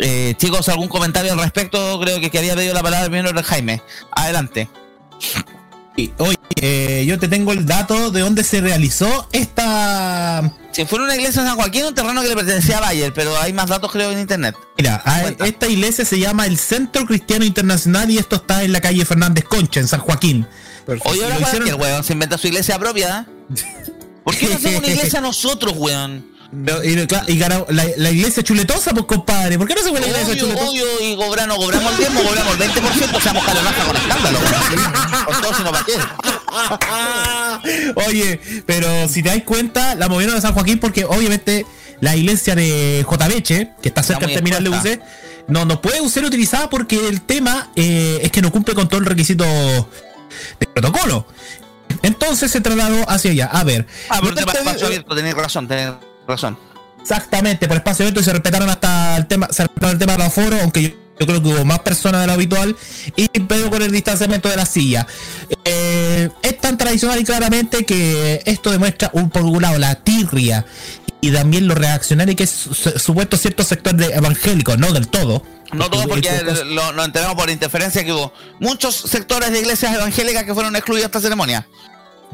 Eh, 0.00 0.34
chicos, 0.38 0.68
¿algún 0.68 0.88
comentario 0.88 1.32
al 1.32 1.38
respecto? 1.38 2.00
Creo 2.00 2.20
que, 2.20 2.30
que 2.30 2.38
había 2.38 2.54
pedido 2.54 2.74
la 2.74 2.82
palabra 2.82 3.06
primero 3.08 3.30
el 3.30 3.44
Jaime. 3.44 3.82
Adelante. 4.10 4.68
Oye, 6.18 6.38
eh, 6.56 7.04
yo 7.06 7.18
te 7.18 7.28
tengo 7.28 7.52
el 7.52 7.66
dato 7.66 8.10
de 8.10 8.20
dónde 8.20 8.44
se 8.44 8.60
realizó 8.60 9.28
esta. 9.32 10.50
Si 10.72 10.86
fue 10.86 10.98
en 10.98 11.04
una 11.04 11.14
iglesia 11.16 11.42
de 11.42 11.48
San 11.48 11.56
Joaquín, 11.56 11.84
un 11.84 11.94
terreno 11.94 12.22
que 12.22 12.28
le 12.28 12.34
pertenecía 12.34 12.78
a 12.78 12.80
Bayer, 12.80 13.12
pero 13.12 13.38
hay 13.38 13.52
más 13.52 13.68
datos 13.68 13.92
creo 13.92 14.10
en 14.10 14.18
internet. 14.20 14.56
Mira, 14.78 15.02
a- 15.04 15.28
esta 15.46 15.68
iglesia 15.68 16.04
se 16.06 16.18
llama 16.18 16.46
el 16.46 16.56
Centro 16.58 17.04
Cristiano 17.04 17.44
Internacional 17.44 18.10
y 18.10 18.16
esto 18.18 18.36
está 18.36 18.64
en 18.64 18.72
la 18.72 18.80
calle 18.80 19.04
Fernández 19.04 19.44
Concha, 19.44 19.80
en 19.80 19.88
San 19.88 20.00
Joaquín. 20.00 20.46
Oye, 20.86 21.22
ahora 21.24 21.38
Lo 21.38 21.42
hicieron- 21.42 21.68
cualquier 21.68 21.74
weón 21.74 22.04
se 22.04 22.12
inventa 22.14 22.38
su 22.38 22.46
iglesia 22.46 22.78
propia. 22.78 23.26
¿eh? 23.54 23.62
¿Por 24.24 24.34
qué 24.36 24.48
no 24.48 24.54
hacemos 24.54 24.78
una 24.82 24.88
iglesia 24.88 25.20
nosotros, 25.20 25.74
weón? 25.76 26.31
Pero, 26.64 26.84
y, 26.84 27.06
claro, 27.06 27.24
y 27.28 27.38
ganó- 27.38 27.64
la, 27.70 27.84
la 27.96 28.10
iglesia 28.10 28.42
chuletosa, 28.42 28.90
pues 28.92 29.06
compadre. 29.06 29.56
¿Por 29.56 29.66
qué 29.66 29.74
no 29.74 29.82
se 29.82 29.88
fue 29.88 30.00
la 30.00 30.06
iglesia 30.06 30.32
Obvio, 30.32 30.42
chuletosa? 30.42 30.68
obvio, 30.68 30.84
y 31.00 31.16
cobramos, 31.16 31.56
cobramos 31.56 31.92
el 31.92 31.98
10, 31.98 32.10
cobramos 32.10 32.52
el 32.54 32.60
20%, 32.60 33.20
seamos 33.22 33.44
calonaja 33.44 33.84
con 33.86 33.96
escándalo. 33.96 34.38
Con 35.24 35.40
todo, 35.40 35.54
sino 35.54 35.72
para 35.72 35.84
qué. 35.86 35.92
Oye, 38.06 38.40
pero 38.66 39.08
si 39.08 39.22
te 39.22 39.30
das 39.30 39.42
cuenta, 39.44 39.94
la 39.94 40.08
movieron 40.08 40.34
de 40.34 40.42
San 40.42 40.52
Joaquín 40.52 40.78
porque 40.78 41.04
obviamente 41.06 41.64
la 42.00 42.16
iglesia 42.16 42.54
de 42.54 43.02
J. 43.06 43.28
Beche, 43.28 43.70
que 43.80 43.88
está 43.88 44.02
cerca 44.02 44.26
del 44.26 44.34
terminal 44.34 44.62
de 44.62 44.68
buses, 44.70 44.98
no, 45.48 45.64
no 45.64 45.80
puede 45.80 46.06
ser 46.10 46.24
utilizada 46.24 46.68
porque 46.68 47.08
el 47.08 47.22
tema 47.22 47.70
eh, 47.76 48.20
es 48.22 48.30
que 48.30 48.42
no 48.42 48.52
cumple 48.52 48.74
con 48.74 48.88
todo 48.88 49.00
el 49.00 49.06
requisito 49.06 49.44
de 49.44 50.66
protocolo. 50.66 51.26
Entonces 52.02 52.50
se 52.50 52.60
trasladó 52.60 53.08
hacia 53.08 53.30
allá. 53.30 53.46
A 53.46 53.64
ver. 53.64 53.86
Ah, 54.10 54.20
pero 54.22 54.34
te 54.34 54.42
abierto, 54.84 55.14
tenés 55.14 55.34
razón, 55.34 55.66
tenés 55.68 55.86
razón. 55.86 56.11
Exactamente, 57.00 57.66
por 57.66 57.76
espacio 57.78 58.08
y 58.08 58.22
se 58.22 58.32
respetaron 58.32 58.68
hasta 58.70 59.16
el 59.16 59.26
tema, 59.26 59.48
se 59.50 59.64
respetaron 59.64 59.92
el 59.94 59.98
tema 59.98 60.12
del 60.12 60.22
aforo, 60.22 60.56
aunque 60.62 60.82
yo, 60.82 60.88
yo 61.18 61.26
creo 61.26 61.42
que 61.42 61.48
hubo 61.48 61.64
más 61.64 61.80
personas 61.80 62.20
de 62.20 62.26
lo 62.28 62.32
habitual, 62.34 62.76
y 63.16 63.28
pero 63.40 63.70
con 63.70 63.82
el 63.82 63.90
distanciamiento 63.90 64.48
de 64.48 64.56
la 64.56 64.66
silla. 64.66 65.06
Eh, 65.64 66.28
es 66.42 66.58
tan 66.60 66.78
tradicional 66.78 67.20
y 67.20 67.24
claramente 67.24 67.84
que 67.84 68.42
esto 68.46 68.70
demuestra 68.70 69.10
un 69.14 69.30
por 69.30 69.42
un 69.42 69.60
lado 69.62 69.78
la 69.78 69.96
tirria 69.96 70.64
y 71.20 71.30
también 71.32 71.66
lo 71.68 71.74
reaccionario 71.74 72.34
que 72.36 72.44
es 72.44 72.50
su- 72.50 72.74
su- 72.74 72.98
supuesto 72.98 73.36
cierto 73.36 73.62
sector 73.64 73.94
de 73.94 74.06
evangélicos, 74.06 74.78
no 74.78 74.92
del 74.92 75.08
todo. 75.08 75.42
No 75.72 75.88
todo 75.88 76.06
porque 76.06 76.28
lo, 76.66 76.92
nos 76.92 77.06
enteramos 77.06 77.34
por 77.34 77.48
interferencia 77.48 78.04
que 78.04 78.12
hubo 78.12 78.32
muchos 78.60 78.94
sectores 78.94 79.50
de 79.52 79.60
iglesias 79.60 79.94
evangélicas 79.94 80.44
que 80.44 80.52
fueron 80.54 80.76
excluidos 80.76 81.04
de 81.04 81.06
esta 81.06 81.20
ceremonia. 81.20 81.66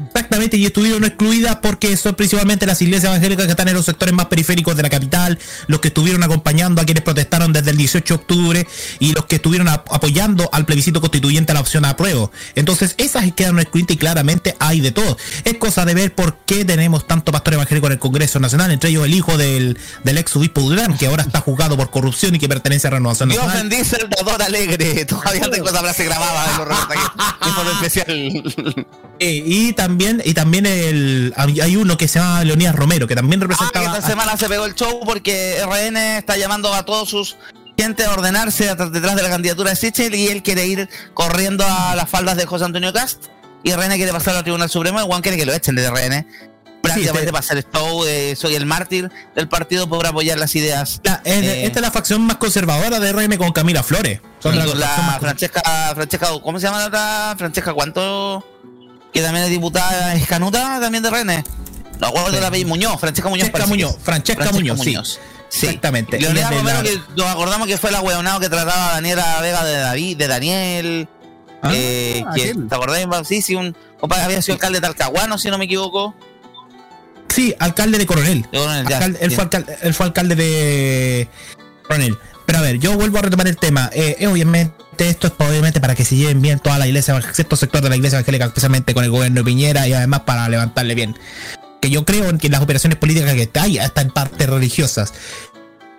Exactamente, 0.07 0.57
y 0.57 0.65
estuvieron 0.65 1.03
excluidas 1.03 1.57
porque 1.61 1.95
son 1.97 2.15
principalmente 2.15 2.65
las 2.65 2.81
iglesias 2.81 3.05
evangélicas 3.11 3.45
que 3.45 3.51
están 3.51 3.67
en 3.67 3.73
los 3.75 3.85
sectores 3.85 4.13
más 4.13 4.27
periféricos 4.27 4.75
de 4.75 4.83
la 4.83 4.89
capital, 4.89 5.37
los 5.67 5.79
que 5.79 5.89
estuvieron 5.89 6.23
acompañando 6.23 6.81
a 6.81 6.85
quienes 6.85 7.03
protestaron 7.03 7.51
desde 7.53 7.71
el 7.71 7.77
18 7.77 8.13
de 8.13 8.19
octubre 8.21 8.67
y 8.99 9.13
los 9.13 9.25
que 9.25 9.35
estuvieron 9.35 9.67
ap- 9.67 9.91
apoyando 9.93 10.49
al 10.53 10.65
plebiscito 10.65 11.01
constituyente 11.01 11.51
a 11.51 11.55
la 11.55 11.61
opción 11.61 11.85
a 11.85 11.89
apruebo. 11.91 12.31
Entonces, 12.55 12.95
esas 12.97 13.31
quedaron 13.33 13.59
excluidas 13.59 13.91
y 13.91 13.97
claramente 13.97 14.55
hay 14.59 14.79
de 14.81 14.91
todo. 14.91 15.17
Es 15.43 15.55
cosa 15.57 15.85
de 15.85 15.93
ver 15.93 16.13
por 16.15 16.37
qué 16.45 16.63
tenemos 16.65 17.05
tanto 17.07 17.31
pastor 17.31 17.55
evangélico 17.55 17.87
en 17.87 17.93
el 17.93 17.99
Congreso 17.99 18.39
Nacional, 18.39 18.71
entre 18.71 18.89
ellos 18.91 19.05
el 19.05 19.13
hijo 19.13 19.37
del, 19.37 19.77
del 20.03 20.17
ex 20.17 20.35
obispo 20.35 20.61
Durán, 20.61 20.97
que 20.97 21.07
ahora 21.07 21.23
está 21.23 21.41
juzgado 21.41 21.75
por 21.77 21.89
corrupción 21.89 22.35
y 22.35 22.39
que 22.39 22.47
pertenece 22.47 22.87
a 22.87 22.91
Renovación 22.91 23.29
Dios 23.29 23.43
Nacional. 23.45 23.69
bendice 23.69 23.97
el 24.01 24.09
dador 24.09 24.41
alegre. 24.41 25.05
Todavía 25.05 25.49
tengo 25.51 25.69
esa 25.69 25.79
frase 25.79 26.05
grabada 26.05 26.45
en 26.51 26.57
los. 26.69 27.47
Informe 27.47 27.71
especial. 27.81 28.85
Eh, 29.19 29.43
y 29.45 29.73
también, 29.73 30.21
y 30.23 30.33
también 30.33 30.65
el, 30.65 31.33
hay 31.35 31.75
uno 31.75 31.97
que 31.97 32.07
se 32.07 32.19
llama 32.19 32.43
Leonidas 32.45 32.73
Romero, 32.75 33.05
que 33.07 33.15
también 33.15 33.41
Ah, 33.41 33.47
representaba. 33.47 33.97
esta 33.97 34.07
semana 34.07 34.37
se 34.37 34.47
pegó 34.47 34.65
el 34.65 34.75
show 34.75 35.01
porque 35.05 35.57
RN 35.65 36.17
está 36.17 36.37
llamando 36.37 36.73
a 36.73 36.85
todos 36.85 37.09
sus 37.09 37.35
gente 37.77 38.03
a 38.05 38.11
ordenarse 38.13 38.65
detrás 38.75 39.15
de 39.15 39.23
la 39.23 39.29
candidatura 39.29 39.69
de 39.71 39.75
Sichel 39.75 40.13
y 40.15 40.27
él 40.27 40.41
quiere 40.43 40.65
ir 40.67 40.89
corriendo 41.13 41.65
a 41.67 41.95
las 41.95 42.09
faldas 42.09 42.35
de 42.37 42.45
José 42.45 42.65
Antonio 42.65 42.91
Cast 42.93 43.25
y 43.63 43.71
RN 43.73 43.95
quiere 43.95 44.11
pasar 44.13 44.35
al 44.35 44.43
Tribunal 44.43 44.69
Supremo 44.69 44.99
y 45.01 45.05
Juan 45.05 45.21
quiere 45.21 45.37
que 45.37 45.45
lo 45.45 45.53
echen 45.53 45.75
de 45.75 45.89
RN. 45.89 46.25
Prácticamente 46.81 47.19
este- 47.19 47.31
para 47.33 47.39
hacer 47.39 47.57
el 47.57 47.65
show 47.73 48.03
de 48.05 48.37
soy 48.37 48.55
el 48.55 48.65
mártir 48.65 49.11
del 49.35 49.49
partido 49.49 49.89
por 49.89 50.05
apoyar 50.07 50.37
las 50.39 50.55
ideas. 50.55 51.01
La- 51.03 51.21
es- 51.25 51.43
Eh, 51.43 51.65
esta 51.65 51.79
es 51.79 51.81
la 51.81 51.91
facción 51.91 52.21
más 52.21 52.37
conservadora 52.37 52.99
de 53.01 53.11
RM 53.11 53.37
con 53.37 53.51
Camila 53.51 53.83
Flores. 53.83 54.21
Son 54.41 54.57
la 54.57 54.65
la 54.65 55.17
Francesca, 55.19 55.61
Francesca, 55.93 56.27
¿cómo 56.41 56.57
se 56.57 56.67
llama 56.67 56.79
la 56.79 56.85
otra? 56.87 57.35
Francesca 57.37 57.73
Cuánto, 57.73 58.58
que 59.13 59.21
también 59.21 59.45
es 59.45 59.51
diputada 59.51 60.15
escanuta 60.15 60.79
también 60.79 61.03
de 61.03 61.09
RN. 61.09 61.43
No 61.99 62.07
acuerdo 62.07 62.37
el 62.37 62.43
apellido 62.45 62.69
Muñoz, 62.69 62.99
Francesca 62.99 63.29
Muñoz. 63.29 63.49
Francesca 63.49 63.65
que 63.65 63.69
Muñoz, 63.69 63.95
es. 63.97 64.03
Francesca 64.03 64.51
Muñoz, 64.51 64.79
sí. 64.81 64.95
Sí. 65.49 65.65
Exactamente. 65.65 66.19
Leonidas 66.19 66.51
Y 66.51 66.55
es 66.55 66.63
de 66.63 66.71
Romero, 66.71 66.77
la- 66.83 66.89
que 66.89 66.99
nos 67.21 67.27
acordamos 67.27 67.67
que 67.67 67.77
fue 67.77 67.91
la 67.91 68.01
hueonado 68.01 68.39
que 68.39 68.49
trataba 68.49 68.91
a 68.91 68.93
Daniela 68.93 69.41
Vega 69.41 69.65
de 69.65 69.73
David, 69.77 70.17
de 70.17 70.27
Daniel. 70.27 71.07
Ah, 71.61 71.71
eh, 71.73 72.23
que, 72.35 72.41
aquel. 72.43 72.67
¿Te 72.69 72.75
acordás? 72.75 73.27
Sí, 73.27 73.41
sí, 73.41 73.55
un 73.55 73.75
compadre 73.99 74.23
había 74.25 74.41
sido 74.41 74.53
alcalde 74.53 74.77
de 74.79 74.81
Talcahuano, 74.81 75.37
si 75.39 75.49
no 75.49 75.57
me 75.57 75.65
equivoco. 75.65 76.13
Sí, 77.29 77.53
alcalde 77.59 77.97
de 77.97 78.05
Coronel. 78.05 78.43
De 78.51 78.57
Coronel, 78.59 78.87
ya, 78.87 78.97
Alcalde- 78.97 79.17
él, 79.21 79.29
sí. 79.29 79.35
fue 79.35 79.43
alcalde, 79.43 79.77
él 79.81 79.93
fue 79.93 80.05
alcalde 80.05 80.35
de 80.35 81.27
Coronel. 81.83 82.17
Pero 82.49 82.57
a 82.57 82.61
ver, 82.63 82.79
yo 82.79 82.97
vuelvo 82.97 83.19
a 83.19 83.21
retomar 83.21 83.47
el 83.47 83.57
tema. 83.57 83.91
Eh, 83.93 84.15
eh, 84.17 84.25
obviamente, 84.25 84.73
esto 84.97 85.27
es 85.27 85.33
obviamente 85.37 85.79
para 85.79 85.93
que 85.93 86.03
se 86.03 86.15
lleven 86.15 86.41
bien 86.41 86.57
toda 86.57 86.79
la 86.79 86.87
iglesia, 86.87 87.21
cierto 87.31 87.55
sector 87.55 87.83
de 87.83 87.89
la 87.89 87.95
iglesia 87.95 88.17
evangélica, 88.17 88.45
especialmente 88.45 88.95
con 88.95 89.03
el 89.03 89.11
gobierno 89.11 89.41
de 89.41 89.43
Piñera 89.43 89.87
y 89.87 89.93
además 89.93 90.21
para 90.21 90.49
levantarle 90.49 90.95
bien. 90.95 91.15
Que 91.79 91.91
yo 91.91 92.05
creo 92.05 92.27
en 92.27 92.39
que 92.39 92.49
las 92.49 92.63
operaciones 92.63 92.97
políticas 92.97 93.35
que 93.35 93.51
hay, 93.59 93.77
hasta 93.77 94.01
en 94.01 94.09
partes 94.09 94.49
religiosas. 94.49 95.13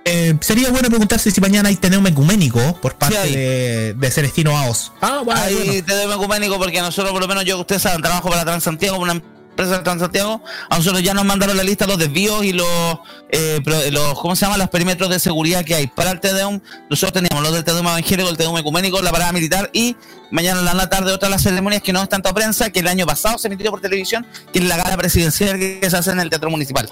Eh, 0.05 0.37
sería 0.41 0.71
bueno 0.71 0.89
preguntarse 0.89 1.31
si 1.31 1.41
mañana 1.41 1.69
hay 1.69 1.77
tenemos 1.77 2.11
ecuménico 2.11 2.81
por 2.83 2.97
parte 2.97 3.17
hay. 3.17 3.33
de, 3.33 3.95
de 3.95 4.11
Celestino 4.11 4.59
Aos. 4.59 4.91
Ah, 5.01 5.23
bueno, 5.25 5.41
Ahí 5.41 5.85
bueno. 5.87 6.15
ecuménico 6.15 6.59
porque 6.59 6.81
nosotros, 6.81 7.13
por 7.13 7.23
lo 7.23 7.29
menos 7.29 7.45
yo, 7.45 7.61
ustedes 7.61 7.83
saben, 7.83 8.03
trabajo 8.03 8.29
para 8.29 8.45
Transantiago, 8.45 8.99
una 8.99 9.23
empresa 9.61 9.79
de 9.79 9.85
Transantiago. 9.85 10.43
A 10.69 10.79
nosotros 10.79 11.03
ya 11.03 11.15
nos 11.15 11.25
mandaron 11.25 11.57
la 11.57 11.63
lista 11.63 11.87
los 11.87 11.99
desvíos 11.99 12.45
y 12.45 12.53
los, 12.53 12.99
eh, 13.31 13.61
los 13.91 14.19
¿cómo 14.19 14.35
se 14.35 14.47
llama? 14.47 14.57
Los 14.57 14.69
perímetros 14.71 15.11
de 15.11 15.21
seguridad 15.21 15.65
que 15.65 15.75
hay 15.75 15.87
para 15.87 16.13
el 16.13 16.21
TEDEUM. 16.21 16.61
Nosotros 16.89 17.13
teníamos 17.13 17.43
los 17.43 17.53
del 17.53 17.65
TEDEUM 17.65 17.87
evangélico, 17.87 18.29
el 18.29 18.37
TEDEUM 18.37 18.59
ecuménico, 18.59 19.03
la 19.03 19.13
parada 19.13 19.33
militar 19.33 19.71
y 19.73 19.97
mañana 20.31 20.61
en 20.61 20.77
la 20.77 20.89
tarde 20.89 21.13
otra 21.13 21.29
de 21.29 21.35
las 21.35 21.43
ceremonias 21.43 21.83
que 21.83 21.93
no 21.93 22.03
es 22.03 22.09
tanto 22.09 22.33
prensa, 22.33 22.71
que 22.71 22.81
el 22.81 22.89
año 22.89 23.07
pasado 23.07 23.39
se 23.39 23.49
emitió 23.49 23.71
por 23.71 23.81
televisión, 23.81 24.27
que 24.53 24.61
es 24.61 24.65
la 24.65 24.77
gala 24.77 24.97
presidencial 24.97 25.59
que 25.59 25.81
se 25.89 25.97
hace 25.97 26.11
en 26.11 26.21
el 26.21 26.31
Teatro 26.31 26.51
Municipal. 26.51 26.91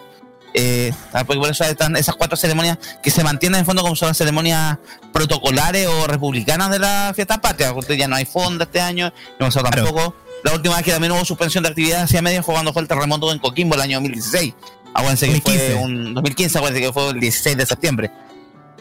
Eh, 0.54 0.92
ah, 1.12 1.24
porque 1.24 1.38
por 1.38 1.50
eso 1.50 1.62
están 1.64 1.94
esas 1.96 2.16
cuatro 2.16 2.36
ceremonias 2.36 2.78
que 3.02 3.10
se 3.10 3.22
mantienen 3.22 3.60
en 3.60 3.66
fondo 3.66 3.82
como 3.82 3.94
son 3.94 4.08
las 4.08 4.16
ceremonias 4.16 4.78
protocolares 5.12 5.86
o 5.86 6.06
republicanas 6.06 6.70
de 6.70 6.78
la 6.78 7.12
fiesta 7.14 7.40
patria. 7.40 7.72
Porque 7.72 7.96
ya 7.96 8.08
no 8.08 8.16
hay 8.16 8.24
fondo 8.24 8.64
este 8.64 8.80
año, 8.80 9.12
no 9.38 9.46
pasó 9.46 9.62
Claro. 9.62 10.14
La 10.44 10.54
última 10.54 10.76
vez 10.76 10.84
que 10.84 10.92
también 10.92 11.12
hubo 11.12 11.24
suspensión 11.24 11.62
de 11.64 11.70
actividades 11.70 12.04
hacia 12.04 12.22
medio 12.22 12.42
fue 12.42 12.54
cuando 12.54 12.72
fue 12.72 12.82
el 12.82 12.88
terremoto 12.88 13.32
en 13.32 13.38
Coquimbo 13.38 13.74
el 13.74 13.80
año 13.80 13.96
2016. 13.98 14.54
Acuérdense 14.94 15.26
que 15.26 15.32
2015. 15.32 15.72
fue 15.72 15.84
un 15.84 16.14
2015, 16.14 16.58
acuérdense 16.58 16.86
que 16.86 16.92
fue 16.92 17.08
el 17.10 17.20
16 17.20 17.56
de 17.56 17.66
septiembre. 17.66 18.10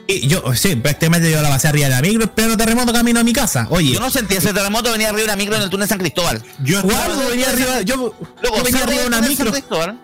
Y 0.10 0.28
yo, 0.28 0.56
sí, 0.56 0.76
prácticamente 0.78 1.30
yo 1.30 1.42
la 1.42 1.50
pasé 1.50 1.68
arriba 1.68 1.90
de 1.90 1.96
la 1.96 2.02
micro, 2.02 2.34
pero 2.34 2.56
terremoto 2.56 2.94
camino 2.94 3.20
a 3.20 3.24
mi 3.24 3.34
casa. 3.34 3.68
Oye, 3.70 3.92
Yo 3.94 4.00
no 4.00 4.10
sentí 4.10 4.36
ese 4.36 4.54
terremoto, 4.54 4.92
venía 4.92 5.10
arriba 5.10 5.20
de 5.20 5.26
una 5.26 5.36
micro 5.36 5.56
en 5.58 5.64
el 5.64 5.70
túnel 5.70 5.88
San 5.88 5.98
Cristóbal. 5.98 6.42
Yo 6.64 6.82
Guardo, 6.82 7.28
venía 7.30 7.50
arriba, 7.50 7.82
yo, 7.82 8.14
Luego, 8.42 8.58
yo 8.58 8.64
venía 8.64 8.84
arriba 8.84 9.02
de 9.02 9.08
una 9.08 9.20
San 9.20 9.28
micro. 9.28 9.52
Cristóbal, 9.52 10.00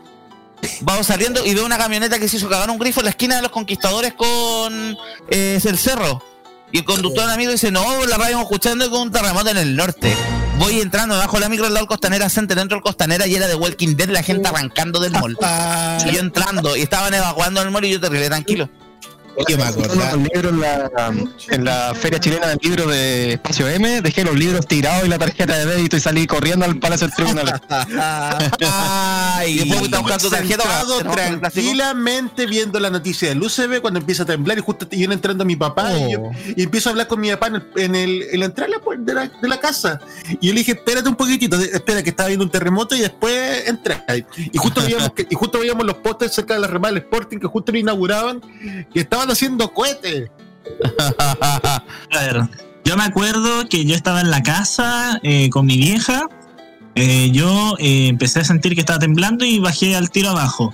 Vamos 0.81 1.07
saliendo 1.07 1.45
y 1.45 1.53
veo 1.53 1.65
una 1.65 1.77
camioneta 1.77 2.19
que 2.19 2.27
se 2.27 2.37
hizo 2.37 2.49
cagar 2.49 2.69
un 2.69 2.79
grifo 2.79 3.01
en 3.01 3.05
la 3.05 3.09
esquina 3.11 3.35
de 3.35 3.41
los 3.41 3.51
conquistadores 3.51 4.13
con 4.13 4.97
eh, 5.29 5.55
es 5.57 5.65
el 5.65 5.77
cerro. 5.77 6.21
Y 6.71 6.79
el 6.79 6.85
conductor 6.85 7.29
amigo 7.29 7.51
dice, 7.51 7.71
no, 7.71 8.05
la 8.05 8.17
radio 8.17 8.39
escuchando 8.39 8.89
con 8.89 9.01
un 9.01 9.11
terremoto 9.11 9.49
en 9.49 9.57
el 9.57 9.75
norte. 9.75 10.15
Voy 10.59 10.79
entrando 10.81 11.17
bajo 11.17 11.39
la 11.39 11.49
micro 11.49 11.65
al 11.65 11.73
lado 11.73 11.85
del 11.85 11.89
Costanera 11.89 12.29
Center, 12.29 12.57
dentro 12.57 12.77
del 12.77 12.83
Costanera 12.83 13.27
y 13.27 13.35
era 13.35 13.47
de 13.47 13.55
Walking 13.55 13.95
Dead, 13.95 14.09
la 14.09 14.23
gente 14.23 14.47
arrancando 14.47 14.99
del 14.99 15.11
mall. 15.11 15.37
Ah, 15.43 15.97
Y 16.07 16.13
yo 16.13 16.19
entrando 16.19 16.75
y 16.75 16.81
estaban 16.81 17.13
evacuando 17.13 17.61
el 17.61 17.71
mall 17.71 17.85
y 17.85 17.91
yo 17.91 17.99
terrible 17.99 18.27
tranquilo. 18.27 18.69
¿Qué 19.47 19.57
me 19.57 19.63
de 19.63 19.87
los 19.87 20.17
libros 20.17 20.53
en 20.53 20.59
la, 20.59 20.91
en 21.49 21.65
la 21.65 21.93
feria 21.95 22.19
chilena 22.19 22.47
del 22.47 22.59
libro 22.61 22.87
de 22.87 23.33
Espacio 23.33 23.67
M, 23.67 24.01
dejé 24.01 24.23
los 24.23 24.35
libros 24.35 24.67
tirados 24.67 25.05
y 25.05 25.09
la 25.09 25.17
tarjeta 25.17 25.57
de 25.57 25.65
débito 25.65 25.97
y 25.97 25.99
salí 25.99 26.27
corriendo 26.27 26.65
al 26.65 26.77
Palacio 26.77 27.07
del 27.07 27.15
Tribunal. 27.15 27.61
Ay, 28.61 29.53
y 29.53 29.69
después 29.69 29.89
buscar 30.01 30.21
tu 30.21 30.29
tarjeta. 30.29 30.63
Tranquilamente 31.39 32.45
viendo 32.45 32.79
la 32.79 32.89
noticia 32.89 33.29
del 33.29 33.41
UCB 33.41 33.81
cuando 33.81 33.99
empieza 33.99 34.23
a 34.23 34.25
temblar 34.25 34.57
y 34.57 34.61
justo 34.61 34.87
y 34.91 34.97
viene 34.97 35.13
entrando 35.15 35.45
mi 35.45 35.55
papá 35.55 35.97
y, 35.97 36.11
yo- 36.13 36.31
y 36.55 36.63
empiezo 36.63 36.89
a 36.89 36.91
hablar 36.91 37.07
con 37.07 37.19
mi 37.19 37.29
papá 37.31 37.47
en, 37.47 37.55
el, 37.55 37.63
en, 37.77 37.95
el, 37.95 38.23
en 38.31 38.39
la 38.39 38.45
entrada 38.45 38.71
de 38.97 39.13
la 39.13 39.31
de 39.41 39.59
casa. 39.59 39.99
Y 40.41 40.47
yo 40.47 40.53
le 40.53 40.59
dije, 40.59 40.73
espérate 40.73 41.09
un 41.09 41.15
poquitito, 41.15 41.59
espera 41.59 42.03
que 42.03 42.09
estaba 42.09 42.27
viendo 42.27 42.45
un 42.45 42.51
terremoto 42.51 42.95
y 42.95 42.99
después 43.01 43.67
entra. 43.67 44.03
Y 44.35 44.57
justo 44.57 44.81
veíamos, 44.81 45.11
que, 45.13 45.27
y 45.29 45.35
justo 45.35 45.59
veíamos 45.59 45.85
los 45.85 45.95
postes 45.97 46.33
cerca 46.33 46.53
de 46.55 46.59
la 46.59 46.67
remada 46.67 46.93
del 46.93 47.03
Sporting 47.03 47.37
que 47.39 47.47
justo 47.47 47.71
lo 47.71 47.77
inauguraban 47.77 48.41
que 48.93 48.99
estaban 49.23 49.31
haciendo 49.31 49.73
cohetes. 49.73 50.29
A 51.19 51.83
ver, 52.21 52.41
yo 52.85 52.97
me 52.97 53.03
acuerdo 53.03 53.67
que 53.69 53.85
yo 53.85 53.95
estaba 53.95 54.21
en 54.21 54.29
la 54.31 54.43
casa 54.43 55.19
eh, 55.23 55.49
con 55.49 55.65
mi 55.65 55.77
vieja. 55.77 56.27
eh, 56.95 57.31
yo 57.31 57.75
eh, 57.79 58.07
empecé 58.07 58.41
a 58.41 58.43
sentir 58.45 58.75
que 58.75 58.81
estaba 58.81 58.99
temblando 58.99 59.45
y 59.45 59.59
bajé 59.59 59.95
al 59.95 60.09
tiro 60.11 60.29
abajo. 60.29 60.73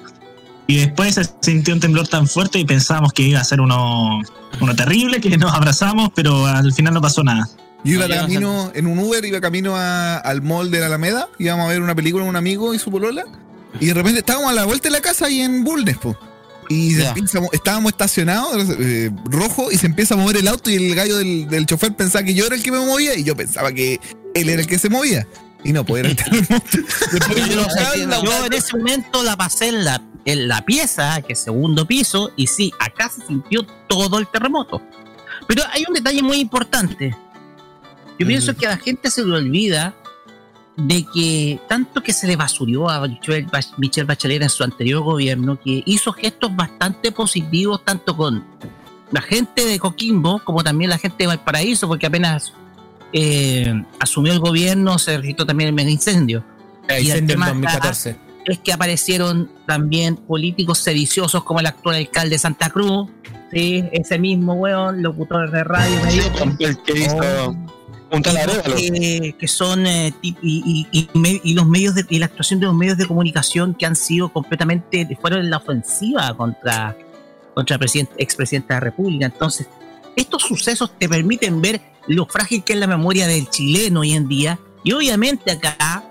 Y 0.68 0.78
después 0.78 1.16
se 1.16 1.24
sintió 1.42 1.74
un 1.74 1.80
temblor 1.80 2.08
tan 2.08 2.28
fuerte 2.28 2.60
y 2.60 2.66
pensábamos 2.66 3.14
que 3.14 3.24
iba 3.24 3.40
a 3.40 3.44
ser 3.44 3.60
uno, 3.62 4.20
uno 4.60 4.76
terrible, 4.76 5.20
que 5.20 5.36
nos 5.38 5.52
abrazamos, 5.54 6.10
pero 6.14 6.46
al 6.46 6.74
final 6.74 6.94
no 6.94 7.02
pasó 7.02 7.24
nada. 7.24 7.48
Yo 7.84 7.94
iba 7.94 8.08
No, 8.08 8.14
yo 8.14 8.16
no 8.16 8.22
camino, 8.28 8.72
en 8.76 8.86
un 8.88 9.00
Uber, 9.00 9.24
iba 9.26 9.40
camino 9.42 9.76
a- 9.76 10.18
al 10.18 10.42
mall 10.44 10.70
de 10.70 10.80
la 10.82 10.88
Alameda, 10.88 11.28
íbamos 11.40 11.66
a 11.66 11.70
ver 11.70 11.82
una 11.82 11.96
película 11.96 12.24
con 12.24 12.30
un 12.30 12.36
amigo 12.36 12.74
y 12.76 12.80
su 12.80 12.92
polola, 12.92 13.24
y 13.80 13.86
de 13.88 13.94
repente 13.96 14.20
estábamos 14.20 14.52
a 14.52 14.54
la 14.54 14.66
vuelta 14.66 14.90
de 14.90 14.92
la 14.94 15.02
casa 15.02 15.28
y 15.30 15.40
en 15.42 15.64
Bulnes, 15.64 15.98
po. 15.98 16.16
Y 16.70 16.94
se 16.94 17.08
empieza 17.08 17.40
estábamos 17.52 17.92
estacionados, 17.92 18.68
eh, 18.80 19.10
rojo, 19.26 19.72
y 19.72 19.78
se 19.78 19.88
empieza 19.88 20.14
a 20.14 20.18
mover 20.18 20.38
el 20.38 20.48
auto 20.48 20.70
y 20.70 20.76
el 20.76 20.94
gallo 20.94 21.18
del, 21.18 21.50
del 21.50 21.66
chofer 21.66 21.96
pensaba 21.96 22.24
que 22.24 22.36
yo 22.36 22.46
era 22.46 22.56
el 22.56 22.62
que 22.62 22.72
me 22.72 22.80
movía 22.80 23.18
y 23.18 23.24
yo 23.24 23.36
pensaba 23.36 23.72
que 23.72 24.00
él 24.36 24.50
era 24.50 24.62
el 24.62 24.68
que 24.68 24.78
se 24.78 24.90
movía. 24.90 25.28
Y 25.64 25.74
no, 25.74 25.84
pues 25.84 26.02
era 26.02 26.10
el 26.10 26.16
terremoto. 26.16 26.78
Yo 28.24 28.46
en 28.46 28.54
ese 28.54 28.78
momento 28.78 29.24
la 29.24 29.36
pasé 29.36 29.70
en 29.70 29.84
la, 29.84 30.02
en 30.26 30.48
la 30.48 30.64
pieza, 30.64 31.22
que 31.22 31.34
es 31.34 31.40
segundo 31.40 31.86
piso, 31.86 32.32
y 32.36 32.48
sí, 32.48 32.72
acá 32.80 33.10
se 33.10 33.26
sintió 33.26 33.66
todo 33.88 34.20
el 34.20 34.28
terremoto. 34.28 34.82
Pero 35.48 35.64
hay 35.72 35.84
un 35.88 35.94
detalle 35.94 36.22
muy 36.22 36.38
importante. 36.38 37.16
Yo 38.20 38.28
pienso 38.28 38.56
que 38.56 38.68
a 38.68 38.72
la 38.72 38.78
gente 38.78 39.10
se 39.10 39.24
le 39.24 39.34
olvida 39.34 39.96
de 40.82 41.06
que 41.14 41.60
tanto 41.68 42.02
que 42.02 42.14
se 42.14 42.28
le 42.28 42.36
basurió 42.36 42.90
a 42.90 43.08
Michelle 43.08 43.46
Bach- 43.48 43.74
Michelle 43.78 44.06
Bachelet 44.06 44.42
en 44.42 44.50
su 44.50 44.64
anterior 44.64 45.02
gobierno, 45.04 45.60
que 45.60 45.84
hizo 45.86 46.12
gestos 46.14 46.56
bastante 46.56 47.12
positivos 47.12 47.84
tanto 47.84 48.16
con 48.16 48.44
la 49.12 49.22
gente 49.22 49.66
de 49.66 49.80
Coquimbo 49.80 50.40
como 50.44 50.64
también 50.64 50.90
la 50.90 50.98
gente 50.98 51.18
de 51.20 51.28
Valparaíso, 51.28 51.88
porque 51.88 52.06
apenas 52.08 52.54
eh, 53.14 53.84
asumió 54.00 54.32
el 54.34 54.40
gobierno 54.40 55.00
se 55.00 55.18
registró 55.18 55.46
también 55.46 55.70
el 55.70 55.74
mega 55.74 55.90
incendio 55.90 56.44
El 56.88 57.04
Y 57.06 57.10
el 57.12 57.18
incendio 57.18 57.22
en 57.22 57.28
tema 57.28 57.48
2014. 57.48 58.20
es 58.46 58.60
que 58.60 58.72
aparecieron 58.74 59.50
también 59.66 60.16
políticos 60.16 60.78
sediciosos 60.80 61.44
como 61.44 61.60
el 61.60 61.66
actual 61.66 61.96
alcalde 61.96 62.32
de 62.36 62.40
Santa 62.40 62.70
Cruz, 62.70 63.10
¿sí? 63.52 63.84
ese 63.92 64.20
mismo 64.20 64.54
weón, 64.54 65.02
locutor 65.02 65.50
de 65.52 65.64
radio, 65.64 66.00
dijo, 66.06 66.44
el 66.60 66.78
que 66.84 67.00
hizo 67.00 67.20
Arévalo. 67.20 67.56
Que, 68.76 69.36
que 69.40 69.48
son 69.48 69.86
eh, 69.86 70.14
y, 70.22 70.36
y- 70.42 70.88
y 70.92 71.10
me- 71.18 71.40
y 71.44 71.54
los 71.54 71.68
medios 71.68 71.96
de 71.96 72.06
y 72.10 72.18
la 72.20 72.26
actuación 72.26 72.60
de 72.60 72.66
los 72.66 72.76
medios 72.76 72.98
de 72.98 73.06
comunicación 73.06 73.74
que 73.76 73.86
han 73.86 73.96
sido 73.96 74.30
completamente 74.30 75.08
fueron 75.22 75.42
en 75.42 75.50
la 75.50 75.58
ofensiva 75.58 76.36
contra 76.36 76.96
contra 77.54 77.78
presidente, 77.78 78.14
expresidente 78.18 78.70
de 78.74 78.76
la 78.76 78.80
República. 78.80 79.26
Entonces, 79.26 79.68
estos 80.16 80.44
sucesos 80.44 80.92
te 80.98 81.08
permiten 81.10 81.62
ver 81.62 81.82
lo 82.08 82.26
frágil 82.26 82.64
que 82.64 82.74
es 82.74 82.80
la 82.80 82.88
memoria 82.88 83.28
del 83.28 83.50
chileno 83.50 84.00
hoy 84.02 84.14
en 84.14 84.28
día. 84.28 84.58
Y 84.84 84.94
obviamente 84.94 85.52
acá 85.52 86.04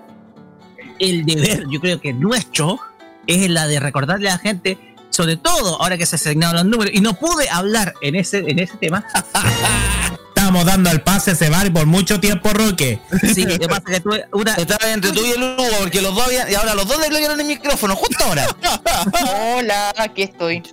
el 0.99 1.25
deber, 1.25 1.65
yo 1.69 1.79
creo 1.79 1.99
que 1.99 2.13
nuestro, 2.13 2.79
es 3.25 3.49
la 3.49 3.67
de 3.67 3.79
recordarle 3.79 4.29
a 4.29 4.33
la 4.33 4.37
gente, 4.39 4.77
sobre 5.09 5.37
todo 5.37 5.81
ahora 5.81 5.97
que 5.97 6.05
se 6.05 6.15
asignaron 6.17 6.55
los 6.57 6.65
números, 6.65 6.93
y 6.95 7.01
no 7.01 7.13
pude 7.13 7.49
hablar 7.49 7.93
en 8.01 8.15
ese, 8.15 8.39
en 8.39 8.59
ese 8.59 8.77
tema. 8.77 9.03
Estábamos 10.49 10.65
dando 10.65 10.89
el 10.89 11.01
pase 11.01 11.29
a 11.29 11.33
ese 11.33 11.47
bar 11.47 11.71
por 11.71 11.85
mucho 11.85 12.19
tiempo, 12.19 12.49
Roque. 12.49 12.99
Sí, 13.35 13.45
lo 13.45 13.59
que 13.59 13.67
pasa 13.67 13.83
es 13.85 13.93
que 13.93 13.99
tuve 13.99 14.25
una, 14.31 14.55
Estaba 14.55 14.91
entre 14.91 15.11
tú 15.11 15.23
y 15.23 15.29
el 15.29 15.43
Hugo, 15.43 15.63
porque 15.79 16.01
los 16.01 16.15
dos 16.15 16.25
habían, 16.25 16.51
y 16.51 16.55
ahora 16.55 16.73
los 16.73 16.87
dos 16.87 16.99
le 16.99 17.07
bloquearon 17.09 17.39
el 17.39 17.45
micrófono, 17.45 17.95
justo 17.95 18.23
ahora. 18.23 18.47
Hola, 19.55 19.93
aquí 19.95 20.23
estoy. 20.23 20.63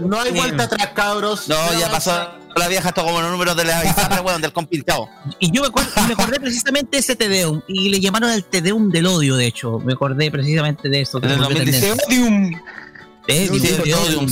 No 0.00 0.20
hay 0.20 0.32
vuelta 0.32 0.64
atrás, 0.64 0.88
cabros. 0.92 1.48
No, 1.48 1.54
ya 1.78 1.88
pasó 1.88 2.30
la 2.56 2.66
vieja, 2.66 2.88
esto 2.88 3.04
como 3.04 3.20
los 3.20 3.30
números 3.30 3.56
de 3.56 3.64
la 3.64 3.80
bizarra, 3.80 4.20
weón, 4.26 4.42
del 4.42 4.52
compilado. 4.52 5.08
Y 5.38 5.52
yo 5.52 5.62
me, 5.62 5.68
acuerdo, 5.68 5.90
me 6.08 6.14
acordé 6.14 6.40
precisamente 6.40 6.96
de 6.96 6.98
ese 6.98 7.14
Tedeum. 7.14 7.62
Y 7.68 7.90
le 7.90 8.00
llamaron 8.00 8.28
el 8.30 8.42
Tedeum 8.42 8.90
del 8.90 9.06
odio, 9.06 9.36
de 9.36 9.46
hecho. 9.46 9.78
Me 9.78 9.92
acordé 9.92 10.32
precisamente 10.32 10.88
de 10.88 11.02
eso. 11.02 11.18
el 11.18 11.30
se 11.30 11.36
volvió 11.36 11.60
2016. 11.60 11.96
tendencia. 12.08 12.62
Eh, 13.28 13.46
Sí, 13.46 13.48
dice, 13.50 13.82
sí, 13.84 13.92
Odium, 13.92 14.28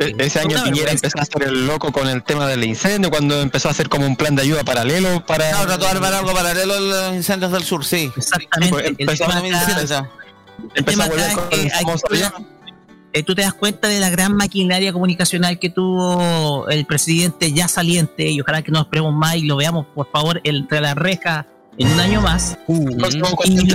sí. 0.00 0.14
Ese 0.18 0.40
año, 0.40 0.48
e- 0.50 0.56
ese 0.56 0.58
año 0.58 0.64
Piñera 0.64 0.92
empezó 0.92 1.18
a 1.18 1.22
hacer 1.22 1.42
el 1.44 1.66
loco 1.66 1.92
con 1.92 2.08
el 2.08 2.22
tema 2.22 2.46
del 2.46 2.64
incendio, 2.64 3.10
cuando 3.10 3.40
empezó 3.40 3.68
a 3.68 3.70
hacer 3.72 3.88
como 3.88 4.06
un 4.06 4.16
plan 4.16 4.34
de 4.36 4.42
ayuda 4.42 4.64
paralelo 4.64 5.24
para... 5.26 5.50
No, 5.52 5.66
trató 5.66 5.84
de 5.84 5.90
armar 5.90 6.14
algo 6.14 6.32
paralelo 6.32 6.74
a 6.74 6.80
los 6.80 7.14
incendios 7.14 7.52
del 7.52 7.62
sur, 7.64 7.84
sí. 7.84 8.10
Exactamente. 8.16 8.72
Pues, 8.72 8.84
el 8.86 8.96
empezó 8.98 9.24
tema 9.26 9.38
en 9.46 9.54
acá- 9.54 9.66
2017, 9.66 9.86
ya. 9.86 9.98
el 9.98 10.70
empezó 10.76 10.84
tema 10.98 11.04
a 11.04 11.08
volver 11.08 11.32
con 11.32 11.60
el 11.60 11.70
famoso 11.70 12.06
eh, 13.12 13.22
tú 13.22 13.34
te 13.34 13.40
das 13.40 13.54
cuenta 13.54 13.88
de 13.88 13.98
la 13.98 14.10
gran 14.10 14.34
maquinaria 14.36 14.92
comunicacional 14.92 15.58
que 15.58 15.70
tuvo 15.70 16.68
el 16.68 16.84
presidente 16.84 17.50
ya 17.50 17.66
saliente 17.66 18.28
y 18.28 18.42
ojalá 18.42 18.60
que 18.60 18.70
no 18.70 18.80
esperemos 18.80 19.14
más 19.14 19.36
y 19.36 19.42
lo 19.46 19.56
veamos 19.56 19.86
por 19.94 20.10
favor 20.10 20.38
entre 20.44 20.82
las 20.82 20.94
rejas 20.96 21.46
en 21.78 21.88
un 21.92 21.98
año 22.00 22.20
más. 22.20 22.58
Próximo 22.66 23.28
Y- 23.44 23.66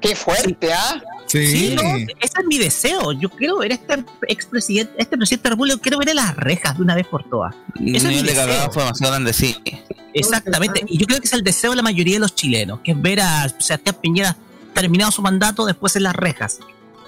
Qué 0.00 0.14
fuerte, 0.14 0.72
¿ah? 0.72 1.02
Sí. 1.26 1.46
Sí, 1.46 1.74
no, 1.74 1.82
ese 1.82 2.08
es 2.20 2.46
mi 2.46 2.58
deseo. 2.58 3.12
Yo 3.12 3.28
quiero 3.28 3.58
ver 3.58 3.72
a 3.72 3.74
este 3.74 4.04
expresidente, 4.28 4.92
este 4.96 5.16
presidente 5.16 5.42
de 5.42 5.50
la 5.50 5.54
República, 5.54 5.78
quiero 5.82 5.98
ver 5.98 6.08
en 6.08 6.16
las 6.16 6.34
rejas 6.36 6.76
de 6.76 6.82
una 6.82 6.94
vez 6.94 7.06
por 7.06 7.28
todas. 7.28 7.54
El 7.78 7.96
Ese 7.96 8.08
es 8.10 8.22
mi 8.22 8.28
deseo. 8.28 8.72
fue 8.72 8.82
demasiado 8.82 9.12
grande, 9.12 9.32
sí. 9.32 9.56
Exactamente. 10.14 10.84
Y 10.86 10.98
yo 10.98 11.06
creo 11.06 11.20
que 11.20 11.26
es 11.26 11.32
el 11.32 11.42
deseo 11.42 11.70
de 11.70 11.76
la 11.76 11.82
mayoría 11.82 12.14
de 12.14 12.20
los 12.20 12.34
chilenos, 12.34 12.80
que 12.80 12.92
es 12.92 13.02
ver 13.02 13.20
a 13.20 13.48
Sebastián 13.58 13.96
Piñera 14.00 14.36
terminado 14.72 15.10
su 15.10 15.22
mandato 15.22 15.66
después 15.66 15.96
en 15.96 16.04
las 16.04 16.16
rejas. 16.16 16.60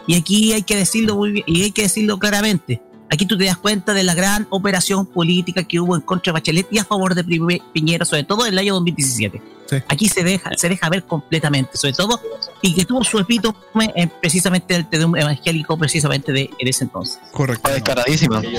Y 0.07 0.17
aquí 0.17 0.53
hay 0.53 0.63
que 0.63 0.77
decirlo 0.77 1.17
muy 1.17 1.33
bien, 1.33 1.45
y 1.47 1.63
hay 1.63 1.73
que 1.73 1.83
decirlo 1.83 2.19
claramente. 2.19 2.83
Aquí 3.13 3.27
tú 3.27 3.37
te 3.37 3.45
das 3.45 3.57
cuenta 3.57 3.93
de 3.93 4.05
la 4.05 4.15
gran 4.15 4.47
operación 4.51 5.05
política 5.05 5.65
que 5.65 5.81
hubo 5.81 5.97
en 5.97 6.01
contra 6.03 6.31
de 6.31 6.35
Bachelet 6.35 6.69
y 6.71 6.79
a 6.79 6.85
favor 6.85 7.17
de 7.17 7.25
Piñera, 7.73 8.05
sobre 8.05 8.23
todo 8.23 8.47
en 8.47 8.53
el 8.53 8.59
año 8.59 8.75
2017. 8.75 9.43
Sí. 9.67 9.77
Aquí 9.89 10.09
se 10.09 10.23
deja, 10.23 10.51
se 10.57 10.69
deja 10.69 10.89
ver 10.89 11.05
completamente, 11.05 11.77
sobre 11.77 11.93
todo, 11.93 12.21
y 12.63 12.73
que 12.75 12.85
tuvo 12.85 13.03
su 13.03 13.19
epítome 13.19 13.93
en 13.97 14.13
precisamente 14.21 14.77
el 14.77 14.89
Tedeum 14.89 15.17
evangélico, 15.17 15.77
precisamente 15.77 16.33
de 16.33 16.51
en 16.57 16.69
ese 16.69 16.85
entonces. 16.85 17.19
Correcto. 17.33 17.63
Fue 17.63 17.73
descaradísima. 17.75 18.41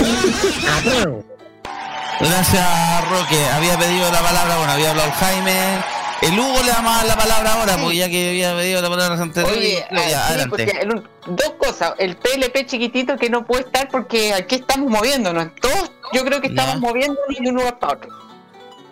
Gracias, 2.19 3.09
Roque. 3.09 3.45
Había 3.53 3.77
pedido 3.79 4.11
la 4.11 4.21
palabra, 4.21 4.57
bueno, 4.57 4.73
había 4.73 4.91
hablado 4.91 5.11
Jaime. 5.11 6.00
El 6.21 6.39
Hugo 6.39 6.61
le 6.63 6.71
va 6.71 6.79
a 6.79 6.97
dar 6.97 7.05
la 7.07 7.17
palabra 7.17 7.53
ahora, 7.53 7.77
porque 7.77 7.95
ya 7.95 8.07
que 8.09 8.29
había 8.29 8.55
pedido 8.55 8.81
la 8.81 8.89
palabra 8.89 9.21
antes. 9.21 9.43
Oye, 9.43 9.85
ya, 9.91 9.97
ah, 9.97 10.07
sí, 10.07 10.13
adelante. 10.13 10.79
el- 10.81 11.03
dos 11.25 11.53
cosas. 11.57 11.93
El 11.97 12.15
PLP 12.15 12.65
chiquitito 12.67 13.17
que 13.17 13.29
no 13.29 13.43
puede 13.43 13.63
estar 13.63 13.89
porque 13.89 14.33
aquí 14.33 14.55
estamos 14.55 14.89
moviéndonos. 14.91 15.47
Todos, 15.59 15.91
yo 16.13 16.23
creo 16.23 16.39
que 16.39 16.47
estamos 16.47 16.79
moviéndonos 16.79 17.25
de 17.39 17.49
un 17.49 17.55
lugar 17.55 17.79
para 17.79 17.93
otro. 17.93 18.09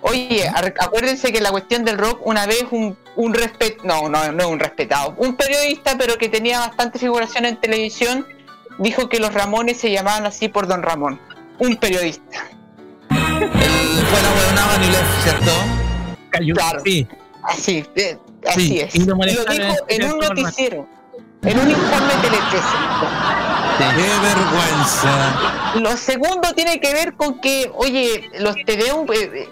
Oye, 0.02 0.50
acuérdense 0.80 1.32
que 1.32 1.42
la 1.42 1.52
cuestión 1.52 1.84
del 1.86 1.98
rock, 1.98 2.26
una 2.26 2.46
vez 2.46 2.66
un, 2.72 2.98
un 3.16 3.34
respet 3.34 3.82
no, 3.84 4.10
no, 4.10 4.32
no 4.32 4.48
un 4.48 4.60
respetado, 4.60 5.14
un 5.18 5.36
periodista, 5.36 5.98
pero 5.98 6.18
que 6.18 6.30
tenía 6.30 6.60
bastante 6.60 7.00
figuración 7.00 7.46
en 7.46 7.58
televisión, 7.58 8.26
dijo 8.80 9.10
que 9.10 9.20
los 9.20 9.34
Ramones 9.34 9.78
se 9.80 9.92
llamaban 9.92 10.26
así 10.26 10.48
por 10.48 10.68
Don 10.68 10.82
Ramón. 10.82 11.20
Un 11.60 11.76
periodista. 11.76 12.46
El 13.10 13.50
fue 13.50 14.22
la 14.22 14.30
huevonada 14.32 14.80
¿cierto? 15.24 15.52
Claro. 16.32 16.82
Sí. 16.86 17.08
Así, 17.44 17.86
eh, 17.96 18.18
así 18.48 18.68
Sí, 18.68 18.80
es. 18.80 18.96
y 18.96 19.00
lo 19.00 19.04
Y 19.06 19.08
lo 19.08 19.16
molestaron 19.16 19.58
dijo 19.58 19.76
en 19.88 20.02
en 20.04 20.12
un 20.14 20.20
noticiero, 20.20 20.88
en 21.44 21.60
un 21.60 21.70
informe 21.72 22.14
de 22.16 22.22
Tele 22.22 22.38
13. 22.50 22.68
¡Qué 23.78 23.86
vergüenza! 23.86 25.36
Lo 25.80 25.96
segundo 25.98 26.54
tiene 26.54 26.80
que 26.80 26.94
ver 26.94 27.14
con 27.14 27.40
que, 27.40 27.72
oye, 27.76 28.30
los 28.40 28.56
Tedeum, 28.66 29.08
eh, 29.12 29.16
eh, 29.34 29.50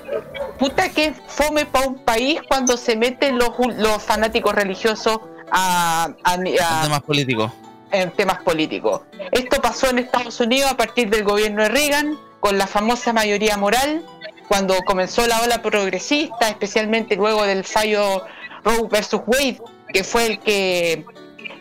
puta 0.59 0.89
que 0.89 1.13
fome 1.27 1.65
para 1.65 1.87
un 1.87 2.03
país 2.03 2.41
cuando 2.47 2.75
se 2.77 2.95
meten 2.97 3.37
los, 3.37 3.51
los 3.77 4.01
fanáticos 4.03 4.53
religiosos 4.53 5.19
a, 5.51 6.09
a- 6.23 6.33
a- 6.33 6.81
Temas 6.83 7.01
políticos. 7.03 7.51
en 7.91 8.11
temas 8.11 8.41
políticos. 8.41 9.01
Esto 9.31 9.61
pasó 9.61 9.89
en 9.89 9.99
Estados 9.99 10.39
Unidos 10.41 10.69
a 10.71 10.75
partir 10.75 11.09
del 11.09 11.23
gobierno 11.23 11.63
de 11.63 11.69
Reagan, 11.69 12.17
con 12.41 12.57
la 12.57 12.67
famosa 12.67 13.13
mayoría 13.13 13.55
moral, 13.57 14.03
cuando 14.47 14.75
comenzó 14.85 15.25
la 15.27 15.41
ola 15.41 15.61
progresista, 15.61 16.49
especialmente 16.49 17.15
luego 17.15 17.43
del 17.43 17.63
fallo 17.63 18.23
Roe 18.63 18.87
versus 18.89 19.21
Wade, 19.25 19.61
que 19.93 20.03
fue 20.03 20.25
el 20.25 20.39
que 20.39 21.05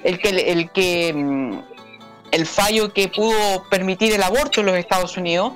el 0.04 0.18
que 0.18 0.28
el 0.28 0.70
que 0.70 1.12
mm, 1.12 1.58
el 2.30 2.46
fallo 2.46 2.92
que 2.92 3.08
pudo 3.08 3.64
permitir 3.70 4.12
el 4.12 4.22
aborto 4.22 4.60
en 4.60 4.66
los 4.66 4.76
Estados 4.76 5.16
Unidos. 5.16 5.52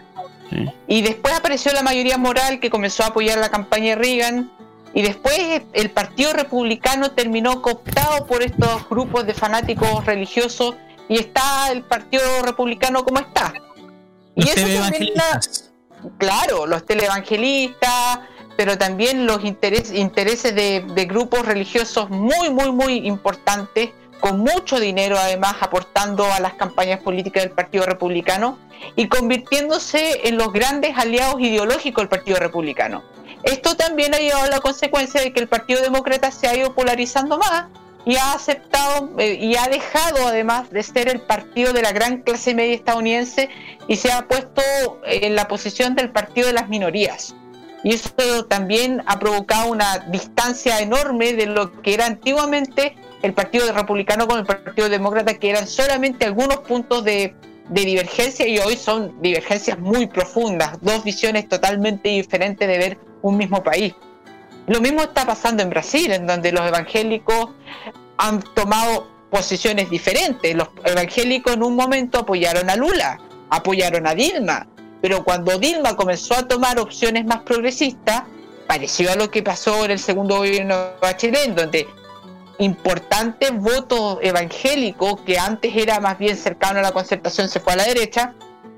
Y 0.88 1.02
después 1.02 1.32
apareció 1.32 1.72
la 1.72 1.82
mayoría 1.82 2.18
moral 2.18 2.58
que 2.58 2.70
comenzó 2.70 3.04
a 3.04 3.08
apoyar 3.08 3.38
la 3.38 3.50
campaña 3.50 3.90
de 3.90 3.96
Reagan. 3.96 4.50
Y 4.92 5.02
después 5.02 5.62
el 5.72 5.90
Partido 5.90 6.32
Republicano 6.32 7.12
terminó 7.12 7.62
cooptado 7.62 8.26
por 8.26 8.42
estos 8.42 8.88
grupos 8.88 9.24
de 9.26 9.34
fanáticos 9.34 10.04
religiosos 10.04 10.74
y 11.08 11.18
está 11.18 11.70
el 11.70 11.82
Partido 11.82 12.42
Republicano 12.42 13.04
como 13.04 13.20
está. 13.20 13.52
Y 14.34 14.42
eso 14.42 14.54
también 14.54 14.92
televangelistas. 14.92 15.69
Claro, 16.18 16.66
los 16.66 16.84
televangelistas, 16.86 18.20
pero 18.56 18.76
también 18.78 19.26
los 19.26 19.42
interes- 19.42 19.94
intereses 19.94 20.54
de, 20.54 20.84
de 20.94 21.04
grupos 21.06 21.46
religiosos 21.46 22.10
muy, 22.10 22.50
muy, 22.50 22.72
muy 22.72 23.06
importantes, 23.06 23.90
con 24.20 24.38
mucho 24.38 24.78
dinero 24.78 25.16
además 25.18 25.56
aportando 25.60 26.24
a 26.30 26.40
las 26.40 26.54
campañas 26.54 27.00
políticas 27.00 27.42
del 27.42 27.52
Partido 27.52 27.86
Republicano 27.86 28.58
y 28.96 29.08
convirtiéndose 29.08 30.28
en 30.28 30.36
los 30.36 30.52
grandes 30.52 30.96
aliados 30.96 31.40
ideológicos 31.40 32.02
del 32.02 32.08
Partido 32.08 32.38
Republicano. 32.38 33.02
Esto 33.42 33.76
también 33.76 34.14
ha 34.14 34.18
llevado 34.18 34.44
a 34.44 34.48
la 34.48 34.60
consecuencia 34.60 35.22
de 35.22 35.32
que 35.32 35.40
el 35.40 35.48
Partido 35.48 35.80
Demócrata 35.80 36.30
se 36.30 36.48
ha 36.48 36.54
ido 36.54 36.74
polarizando 36.74 37.38
más 37.38 37.66
y 38.04 38.16
ha 38.16 38.32
aceptado 38.32 39.10
eh, 39.18 39.34
y 39.34 39.56
ha 39.56 39.68
dejado 39.68 40.26
además 40.26 40.70
de 40.70 40.82
ser 40.82 41.08
el 41.08 41.20
partido 41.20 41.72
de 41.72 41.82
la 41.82 41.92
gran 41.92 42.22
clase 42.22 42.54
media 42.54 42.74
estadounidense 42.74 43.48
y 43.88 43.96
se 43.96 44.10
ha 44.10 44.26
puesto 44.26 44.62
en 45.04 45.34
la 45.34 45.48
posición 45.48 45.94
del 45.94 46.10
partido 46.10 46.46
de 46.46 46.54
las 46.54 46.68
minorías. 46.68 47.34
Y 47.82 47.94
eso 47.94 48.44
también 48.46 49.02
ha 49.06 49.18
provocado 49.18 49.70
una 49.70 49.98
distancia 50.10 50.80
enorme 50.80 51.32
de 51.32 51.46
lo 51.46 51.80
que 51.80 51.94
era 51.94 52.06
antiguamente 52.06 52.94
el 53.22 53.32
Partido 53.32 53.72
Republicano 53.72 54.26
con 54.26 54.38
el 54.38 54.44
Partido 54.44 54.88
Demócrata, 54.88 55.34
que 55.38 55.50
eran 55.50 55.66
solamente 55.66 56.26
algunos 56.26 56.58
puntos 56.58 57.04
de, 57.04 57.34
de 57.70 57.84
divergencia 57.84 58.46
y 58.46 58.58
hoy 58.58 58.76
son 58.76 59.20
divergencias 59.22 59.78
muy 59.78 60.06
profundas, 60.06 60.78
dos 60.82 61.02
visiones 61.04 61.48
totalmente 61.48 62.10
diferentes 62.10 62.68
de 62.68 62.78
ver 62.78 62.98
un 63.22 63.36
mismo 63.36 63.62
país. 63.62 63.94
Lo 64.66 64.80
mismo 64.80 65.02
está 65.02 65.26
pasando 65.26 65.62
en 65.62 65.70
Brasil, 65.70 66.12
en 66.12 66.26
donde 66.26 66.52
los 66.52 66.66
evangélicos 66.66 67.50
han 68.18 68.42
tomado 68.54 69.08
posiciones 69.30 69.90
diferentes. 69.90 70.54
Los 70.54 70.68
evangélicos 70.84 71.54
en 71.54 71.62
un 71.62 71.76
momento 71.76 72.20
apoyaron 72.20 72.68
a 72.68 72.76
Lula, 72.76 73.18
apoyaron 73.48 74.06
a 74.06 74.14
Dilma, 74.14 74.66
pero 75.00 75.24
cuando 75.24 75.58
Dilma 75.58 75.96
comenzó 75.96 76.34
a 76.34 76.46
tomar 76.46 76.78
opciones 76.78 77.24
más 77.24 77.40
progresistas, 77.40 78.24
pareció 78.66 79.10
a 79.10 79.16
lo 79.16 79.30
que 79.30 79.42
pasó 79.42 79.84
en 79.84 79.92
el 79.92 79.98
segundo 79.98 80.38
gobierno 80.38 80.76
de 80.76 80.90
Bachelet, 81.00 81.46
en 81.46 81.54
donde 81.54 81.88
importantes 82.58 83.50
votos 83.52 84.18
evangélicos, 84.20 85.20
que 85.22 85.38
antes 85.38 85.74
era 85.74 85.98
más 86.00 86.18
bien 86.18 86.36
cercano 86.36 86.80
a 86.80 86.82
la 86.82 86.92
concertación, 86.92 87.48
se 87.48 87.58
fue 87.60 87.72
a 87.72 87.76
la 87.76 87.84
derecha. 87.84 88.34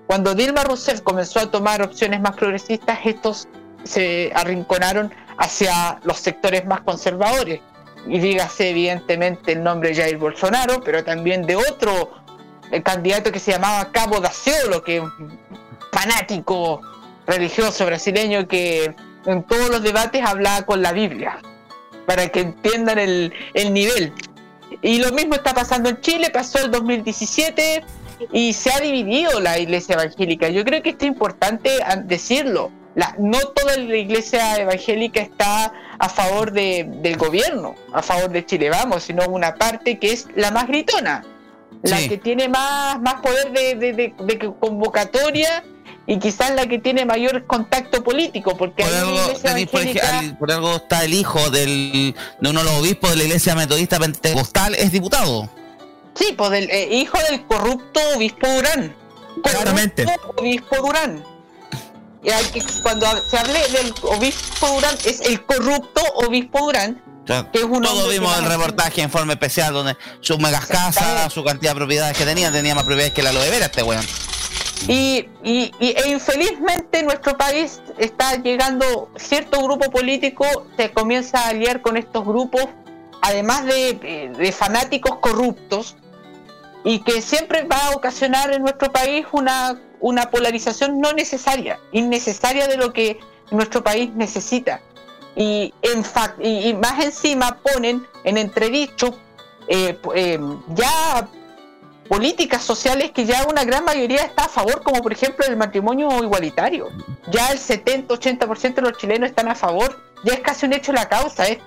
Cuando 0.07 0.35
Dilma 0.35 0.63
Rousseff 0.65 1.01
comenzó 1.01 1.41
a 1.41 1.51
tomar 1.51 1.83
opciones 1.83 2.21
más 2.21 2.37
progresistas, 2.37 3.01
estos 3.05 3.49
se 3.83 4.31
arrinconaron 4.35 5.13
hacia 5.43 5.99
los 6.05 6.19
sectores 6.19 6.65
más 6.65 6.83
conservadores. 6.83 7.61
Y 8.07 8.19
dígase 8.19 8.71
evidentemente 8.71 9.53
el 9.53 9.63
nombre 9.63 9.91
de 9.91 9.97
Jair 9.97 10.17
Bolsonaro, 10.17 10.81
pero 10.83 11.05
también 11.05 11.47
de 11.47 11.57
otro 11.57 12.11
el 12.71 12.83
candidato 12.83 13.31
que 13.33 13.39
se 13.39 13.51
llamaba 13.51 13.91
Cabo 13.93 14.21
Daciolo, 14.21 14.83
que 14.83 14.97
es 14.97 15.03
un 15.03 15.39
fanático 15.93 16.81
religioso 17.27 17.85
brasileño 17.85 18.49
que 18.49 18.95
en 19.27 19.43
todos 19.43 19.69
los 19.69 19.83
debates 19.83 20.25
hablaba 20.25 20.65
con 20.65 20.81
la 20.81 20.93
Biblia, 20.93 21.39
para 22.07 22.29
que 22.29 22.41
entiendan 22.41 22.99
el, 22.99 23.33
el 23.55 23.75
nivel. 23.75 24.13
Y 24.81 25.01
lo 25.01 25.13
mismo 25.13 25.35
está 25.35 25.55
pasando 25.55 25.91
en 25.91 26.01
Chile, 26.01 26.31
pasó 26.31 26.65
el 26.65 26.71
2017 26.71 27.85
y 28.33 28.53
se 28.53 28.73
ha 28.73 28.81
dividido 28.81 29.41
la 29.41 29.59
iglesia 29.59 29.95
evangélica. 29.95 30.49
Yo 30.49 30.65
creo 30.65 30.83
que 30.83 30.91
es 30.91 31.03
importante 31.03 31.71
ah, 31.85 31.97
decirlo. 31.97 32.71
La- 32.95 33.15
no 33.19 33.39
toda 33.41 33.77
la 33.79 33.97
iglesia 33.97 34.57
evangélica 34.57 35.21
está 35.21 35.73
a 35.99 36.09
favor 36.09 36.53
de- 36.53 36.85
del 37.03 37.17
gobierno, 37.17 37.75
a 37.93 38.03
favor 38.03 38.31
de 38.31 38.45
Chile 38.45 38.69
Vamos, 38.71 39.05
sino 39.05 39.27
una 39.29 39.55
parte 39.55 39.99
que 39.99 40.13
es 40.13 40.27
la 40.37 40.51
más 40.51 40.67
gritona, 40.67 41.25
la 41.83 41.97
que 42.07 42.19
tiene 42.19 42.49
más, 42.49 43.01
más 43.01 43.15
poder 43.23 43.51
de, 43.53 43.75
de- 43.95 44.53
convocatoria 44.61 45.65
y 46.07 46.19
quizás 46.19 46.51
la 46.55 46.67
que 46.67 46.79
tiene 46.79 47.05
mayor 47.07 47.47
contacto 47.47 48.03
político, 48.05 48.57
porque 48.57 48.85
Por 48.85 48.93
algo, 48.95 49.15
por, 50.39 50.51
algo 50.53 50.77
está 50.77 51.05
el 51.05 51.15
hijo 51.15 51.51
del, 51.51 52.15
de 52.41 52.51
uno 52.51 52.59
de 52.61 52.65
los 52.65 52.75
obispos 52.81 53.11
de 53.11 53.17
la 53.17 53.25
iglesia 53.25 53.55
metodista 53.55 53.99
pentecostal, 53.99 54.75
es 54.75 54.93
diputado. 54.93 55.49
Sí, 56.15 56.35
pues 56.37 56.51
del 56.51 56.69
eh, 56.71 56.89
hijo 56.95 57.17
del 57.31 57.47
corrupto 57.47 58.01
obispo 58.17 58.47
Durán. 58.49 58.95
Exactamente. 59.45 60.05
Corrupto 60.05 60.35
obispo 60.43 60.77
Durán. 60.77 61.25
Cuando 62.83 63.07
se 63.29 63.37
hable 63.39 63.59
del 63.71 63.93
obispo 64.03 64.67
Durán, 64.69 64.95
es 65.05 65.21
el 65.23 65.45
corrupto 65.45 66.01
obispo 66.27 66.61
Durán. 66.67 67.03
Que 67.53 67.59
es 67.59 67.65
un 67.65 67.83
todos 67.83 68.11
vimos 68.11 68.37
el 68.39 68.45
reportaje 68.47 69.01
en 69.03 69.11
forma 69.11 69.33
especial 69.35 69.73
donde 69.73 69.97
sus 70.21 70.39
megas 70.41 70.67
casas, 70.67 71.33
su 71.33 71.45
cantidad 71.45 71.71
de 71.73 71.77
propiedades 71.77 72.17
que 72.19 72.25
tenía, 72.25 72.51
tenía 72.51 72.75
más 72.75 72.85
propiedades 72.85 73.13
que 73.15 73.23
la 73.23 73.31
aloe 73.31 73.49
vera 73.49 73.67
este 73.67 73.83
weón. 73.85 74.05
Y, 74.89 75.29
y- 75.45 75.71
y- 75.79 75.95
e 75.97 76.09
infelizmente 76.11 77.05
nuestro 77.05 77.37
país 77.37 77.81
está 77.99 78.35
llegando, 78.43 79.09
cierto 79.17 79.63
grupo 79.63 79.89
político 79.93 80.45
se 80.77 80.91
comienza 80.91 81.45
a 81.45 81.49
aliar 81.51 81.81
con 81.81 81.97
estos 81.97 82.25
grupos, 82.25 82.65
además 83.21 83.65
de, 83.67 84.33
de 84.37 84.51
fanáticos 84.53 85.19
corruptos, 85.21 85.95
y 86.85 86.99
que 87.05 87.23
siempre 87.23 87.63
va 87.63 87.77
a 87.87 87.91
ocasionar 87.93 88.53
en 88.53 88.63
nuestro 88.63 88.91
país 88.91 89.25
una, 89.31 89.81
una 90.03 90.31
polarización 90.31 91.01
no 91.01 91.13
necesaria, 91.15 91.79
innecesaria 91.93 92.67
de 92.69 92.77
lo 92.77 92.93
que 92.93 93.19
nuestro 93.51 93.83
país 93.83 94.11
necesita. 94.15 94.83
Y, 95.35 95.73
en 95.81 96.05
fac- 96.05 96.35
y, 96.43 96.69
y 96.69 96.75
más 96.75 97.03
encima 97.03 97.57
ponen 97.63 98.07
en 98.25 98.37
entredicho 98.37 99.17
eh, 99.69 99.99
eh, 100.15 100.39
ya 100.75 101.27
políticas 102.09 102.63
sociales 102.63 103.13
que 103.13 103.25
ya 103.25 103.47
una 103.49 103.65
gran 103.65 103.85
mayoría 103.85 104.23
está 104.23 104.45
a 104.45 104.49
favor, 104.49 104.83
como 104.83 105.01
por 105.01 105.13
ejemplo 105.13 105.47
el 105.47 105.57
matrimonio 105.57 106.23
igualitario. 106.23 106.91
Ya 107.31 107.49
el 107.53 107.59
70-80% 107.59 108.75
de 108.75 108.83
los 108.83 108.99
chilenos 108.99 109.31
están 109.31 109.49
a 109.49 109.55
favor, 109.55 109.99
ya 110.25 110.35
es 110.35 110.41
casi 110.41 110.67
un 110.67 110.75
hecho 110.75 110.93
la 110.93 111.09
causa, 111.09 111.47
es 111.47 111.59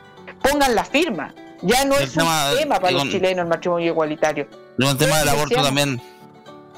pongan 0.43 0.75
la 0.75 0.83
firma. 0.86 1.33
Ya 1.61 1.86
no 1.86 1.95
El 1.97 2.03
es 2.03 2.13
tema- 2.13 2.51
un 2.51 2.57
tema 2.59 2.75
para 2.75 2.89
digo, 2.89 3.03
los 3.05 3.11
chilenos 3.13 3.43
el 3.43 3.49
matrimonio 3.49 3.88
igualitario. 3.88 4.47
El 4.77 4.97
tema 4.97 5.19
del 5.19 5.29
aborto 5.29 5.55
también. 5.63 6.01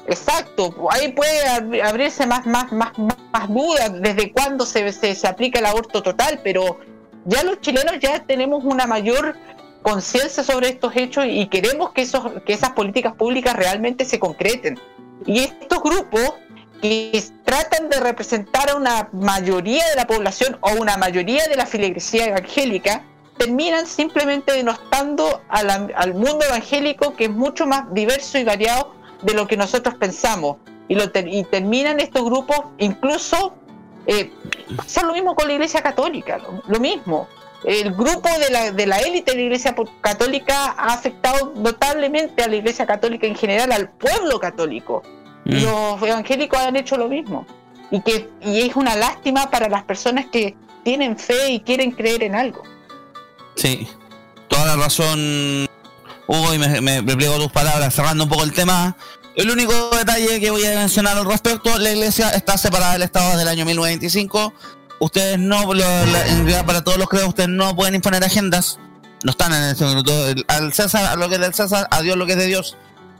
Exacto, 0.08 0.74
ahí 0.90 1.12
puede 1.12 1.46
ab- 1.46 1.82
abrirse 1.86 2.26
más, 2.26 2.46
más, 2.46 2.72
más, 2.72 2.92
más, 2.98 3.48
dudas 3.48 3.92
desde 4.00 4.32
cuándo 4.32 4.64
se, 4.64 4.90
se, 4.92 5.14
se 5.14 5.26
aplica 5.28 5.58
el 5.58 5.66
aborto 5.66 6.02
total, 6.02 6.40
pero 6.42 6.80
ya 7.26 7.42
los 7.42 7.60
chilenos 7.60 7.98
ya 8.00 8.24
tenemos 8.24 8.64
una 8.64 8.86
mayor 8.86 9.36
conciencia 9.82 10.42
sobre 10.42 10.70
estos 10.70 10.96
hechos 10.96 11.26
y 11.28 11.46
queremos 11.48 11.92
que, 11.92 12.02
esos, 12.02 12.24
que 12.46 12.54
esas 12.54 12.70
políticas 12.70 13.14
públicas 13.14 13.54
realmente 13.54 14.06
se 14.06 14.18
concreten. 14.18 14.80
Y 15.26 15.40
estos 15.40 15.82
grupos 15.82 16.34
que 16.80 17.22
tratan 17.44 17.90
de 17.90 18.00
representar 18.00 18.70
a 18.70 18.76
una 18.76 19.08
mayoría 19.12 19.84
de 19.90 19.96
la 19.96 20.06
población 20.06 20.56
o 20.62 20.70
una 20.80 20.96
mayoría 20.96 21.46
de 21.48 21.56
la 21.56 21.66
filigresía 21.66 22.26
evangélica, 22.26 23.04
terminan 23.36 23.86
simplemente 23.86 24.52
denostando 24.52 25.42
a 25.48 25.62
la- 25.62 25.88
al 25.96 26.14
mundo 26.14 26.40
evangélico 26.48 27.14
que 27.14 27.24
es 27.24 27.30
mucho 27.30 27.66
más 27.66 27.92
diverso 27.92 28.38
y 28.38 28.44
variado 28.44 28.94
de 29.22 29.34
lo 29.34 29.46
que 29.46 29.56
nosotros 29.56 29.94
pensamos. 29.96 30.56
Y, 30.88 30.94
lo 30.94 31.10
ter- 31.10 31.28
y 31.28 31.44
terminan 31.44 32.00
estos 32.00 32.24
grupos 32.24 32.58
incluso 32.78 33.54
eh, 34.06 34.32
son 34.86 35.06
lo 35.08 35.12
mismo 35.12 35.34
con 35.34 35.46
la 35.48 35.54
iglesia 35.54 35.82
católica, 35.82 36.38
lo, 36.38 36.62
lo 36.66 36.80
mismo. 36.80 37.28
El 37.64 37.92
grupo 37.92 38.28
de 38.38 38.50
la, 38.50 38.72
de 38.72 38.86
la 38.86 38.98
élite 39.00 39.32
de 39.32 39.36
la 39.38 39.42
iglesia 39.44 39.74
católica 40.00 40.74
ha 40.78 40.94
afectado 40.94 41.52
notablemente 41.56 42.42
a 42.42 42.48
la 42.48 42.56
iglesia 42.56 42.86
católica 42.86 43.26
en 43.26 43.34
general, 43.34 43.72
al 43.72 43.90
pueblo 43.90 44.38
católico. 44.40 45.02
Mm. 45.44 45.62
los 45.64 46.02
evangélicos 46.02 46.58
han 46.58 46.76
hecho 46.76 46.96
lo 46.96 47.08
mismo. 47.08 47.46
Y, 47.90 48.00
que, 48.02 48.28
y 48.42 48.60
es 48.68 48.76
una 48.76 48.96
lástima 48.96 49.50
para 49.50 49.68
las 49.68 49.82
personas 49.84 50.26
que 50.26 50.54
tienen 50.84 51.18
fe 51.18 51.50
y 51.50 51.60
quieren 51.60 51.90
creer 51.90 52.22
en 52.22 52.34
algo. 52.34 52.62
Sí, 53.56 53.88
toda 54.48 54.66
la 54.66 54.76
razón, 54.76 55.66
Hugo, 56.28 56.54
y 56.54 56.58
me, 56.58 56.80
me, 56.80 57.02
me 57.02 57.16
pliego 57.16 57.36
tus 57.38 57.50
palabras, 57.50 57.92
cerrando 57.94 58.24
un 58.24 58.30
poco 58.30 58.44
el 58.44 58.52
tema. 58.52 58.96
El 59.34 59.50
único 59.50 59.90
detalle 59.96 60.40
que 60.40 60.50
voy 60.50 60.64
a 60.66 60.70
mencionar 60.76 61.16
al 61.16 61.24
respecto, 61.24 61.76
la 61.78 61.90
iglesia 61.90 62.30
está 62.30 62.56
separada 62.58 62.92
del 62.92 63.02
Estado 63.02 63.30
desde 63.30 63.42
el 63.42 63.48
año 63.48 63.64
1925. 63.64 64.52
Ustedes 65.00 65.38
no, 65.38 65.72
lo- 65.74 66.06
la- 66.06 66.66
para 66.66 66.82
todos 66.82 66.98
los 66.98 67.08
credos, 67.08 67.28
ustedes 67.28 67.48
no 67.48 67.74
pueden 67.76 67.94
imponer 67.94 68.22
agendas. 68.24 68.78
No 69.24 69.30
están 69.32 69.52
en 69.52 69.62
ese 69.70 69.84
minuto. 69.84 70.12
Al 70.48 70.72
César, 70.72 71.06
a 71.06 71.16
lo 71.16 71.28
que 71.28 71.36
es 71.36 71.40
del 71.40 71.54
César, 71.54 71.88
a 71.90 72.02
Dios 72.02 72.16
lo 72.16 72.26
que 72.26 72.32
es 72.32 72.38
de 72.38 72.46
Dios. 72.46 72.76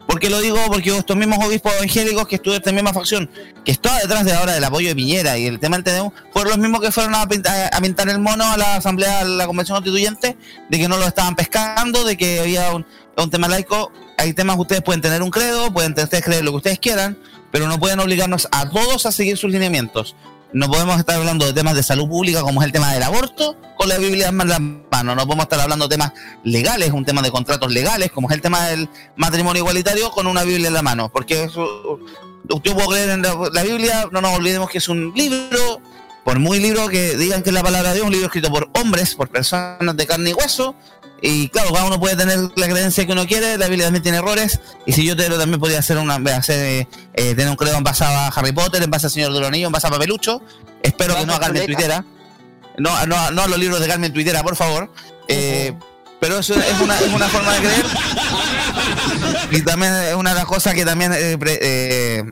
¿Por 0.06 0.20
qué 0.20 0.30
lo 0.30 0.40
digo? 0.40 0.58
Porque 0.68 0.96
estos 0.96 1.16
mismos 1.18 1.38
obispos 1.44 1.70
evangélicos 1.74 2.26
que 2.26 2.36
estuvo 2.36 2.54
esta 2.54 2.72
misma 2.72 2.94
facción, 2.94 3.30
que 3.62 3.72
estaba 3.72 3.98
detrás 3.98 4.24
de 4.24 4.32
ahora 4.32 4.54
del 4.54 4.64
apoyo 4.64 4.88
de 4.88 4.94
Piñera 4.96 5.36
y 5.36 5.46
el 5.46 5.58
tema 5.60 5.76
del 5.76 5.84
TNU, 5.84 6.12
fueron 6.32 6.50
los 6.52 6.58
mismos 6.58 6.80
que 6.80 6.90
fueron 6.90 7.14
a 7.14 7.28
pintar, 7.28 7.68
a 7.74 7.80
pintar 7.82 8.08
el 8.08 8.18
mono 8.18 8.50
a 8.50 8.56
la 8.56 8.76
asamblea, 8.76 9.20
a 9.20 9.24
la 9.24 9.46
convención 9.46 9.76
constituyente, 9.76 10.38
de 10.70 10.78
que 10.78 10.88
no 10.88 10.96
lo 10.96 11.06
estaban 11.06 11.36
pescando, 11.36 12.04
de 12.04 12.16
que 12.16 12.40
había 12.40 12.72
un, 12.72 12.86
un 13.24 13.30
tema 13.30 13.48
laico. 13.48 13.92
Hay 14.16 14.32
temas 14.32 14.56
que 14.56 14.62
ustedes 14.62 14.82
pueden 14.82 15.00
tener 15.00 15.22
un 15.22 15.30
credo, 15.30 15.72
pueden 15.72 15.92
ustedes 15.92 16.24
creer 16.24 16.44
lo 16.44 16.50
que 16.52 16.56
ustedes 16.56 16.78
quieran, 16.78 17.18
pero 17.50 17.68
no 17.68 17.78
pueden 17.78 18.00
obligarnos 18.00 18.48
a 18.50 18.68
todos 18.68 19.06
a 19.06 19.12
seguir 19.12 19.36
sus 19.36 19.50
lineamientos. 19.50 20.16
No 20.52 20.70
podemos 20.70 20.98
estar 20.98 21.16
hablando 21.16 21.44
de 21.44 21.52
temas 21.52 21.74
de 21.74 21.82
salud 21.82 22.08
pública 22.08 22.40
como 22.40 22.62
es 22.62 22.66
el 22.66 22.72
tema 22.72 22.92
del 22.94 23.02
aborto 23.02 23.54
con 23.76 23.88
la 23.88 23.98
Biblia 23.98 24.28
en 24.28 24.38
la 24.38 24.58
mano. 24.58 25.14
No 25.14 25.26
podemos 25.26 25.44
estar 25.44 25.60
hablando 25.60 25.88
de 25.88 25.94
temas 25.94 26.12
legales, 26.42 26.90
un 26.92 27.04
tema 27.04 27.20
de 27.20 27.30
contratos 27.30 27.70
legales 27.70 28.10
como 28.10 28.30
es 28.30 28.34
el 28.34 28.40
tema 28.40 28.66
del 28.68 28.88
matrimonio 29.16 29.60
igualitario 29.60 30.10
con 30.10 30.26
una 30.26 30.44
Biblia 30.44 30.68
en 30.68 30.74
la 30.74 30.82
mano. 30.82 31.10
Porque 31.10 31.44
eso, 31.44 32.00
yo 32.48 32.74
puedo 32.74 32.88
creer 32.88 33.10
en 33.10 33.22
la 33.22 33.62
Biblia, 33.62 34.08
no 34.10 34.22
nos 34.22 34.34
olvidemos 34.34 34.70
que 34.70 34.78
es 34.78 34.88
un 34.88 35.12
libro, 35.14 35.82
por 36.24 36.38
muy 36.38 36.60
libro 36.60 36.88
que 36.88 37.16
digan 37.16 37.42
que 37.42 37.50
es 37.50 37.54
la 37.54 37.62
palabra 37.62 37.90
de 37.90 37.96
Dios, 37.96 38.06
un 38.06 38.12
libro 38.12 38.26
escrito 38.26 38.50
por 38.50 38.70
hombres, 38.72 39.14
por 39.14 39.28
personas 39.28 39.96
de 39.96 40.06
carne 40.06 40.30
y 40.30 40.32
hueso. 40.32 40.74
Y 41.20 41.48
claro, 41.48 41.72
cada 41.72 41.86
uno 41.86 41.98
puede 41.98 42.14
tener 42.16 42.38
la 42.54 42.68
creencia 42.68 43.04
que 43.04 43.10
uno 43.12 43.26
quiere, 43.26 43.58
la 43.58 43.66
Biblia 43.66 43.86
también 43.86 44.02
tiene 44.04 44.18
errores, 44.18 44.60
y 44.86 44.92
si 44.92 45.04
yo 45.04 45.16
te 45.16 45.28
también 45.28 45.58
podría 45.58 45.80
hacer 45.80 45.98
una, 45.98 46.14
hacer, 46.36 46.58
eh, 46.64 46.88
eh, 47.14 47.34
tener 47.34 47.48
un 47.50 47.56
credo 47.56 47.76
en 47.76 47.82
base 47.82 48.04
a 48.04 48.28
Harry 48.28 48.52
Potter, 48.52 48.82
en 48.82 48.90
base 48.90 49.06
al 49.06 49.10
Señor 49.12 49.32
de 49.32 49.40
los 49.40 49.48
Anillos, 49.48 49.66
en 49.66 49.72
base 49.72 49.88
a 49.88 49.90
Papelucho, 49.90 50.40
espero 50.82 51.16
que 51.16 51.26
no 51.26 51.34
a 51.34 51.40
Carmen 51.40 51.66
Twittera, 51.66 52.04
no, 52.78 53.06
no, 53.06 53.30
no 53.32 53.42
a 53.42 53.48
los 53.48 53.58
libros 53.58 53.80
de 53.80 53.88
Carmen 53.88 54.12
Twittera, 54.12 54.44
por 54.44 54.54
favor, 54.54 54.92
eh, 55.26 55.72
pero 56.20 56.38
eso 56.38 56.54
es 56.54 56.80
una, 56.80 56.96
es 57.00 57.12
una 57.12 57.28
forma 57.28 57.52
de 57.54 57.58
creer, 57.62 57.86
y 59.50 59.62
también 59.62 59.92
es 59.94 60.14
una 60.14 60.30
de 60.30 60.36
las 60.36 60.44
cosas 60.46 60.74
que 60.74 60.84
también 60.84 61.12
eh, 61.12 61.36
eh, 61.60 62.22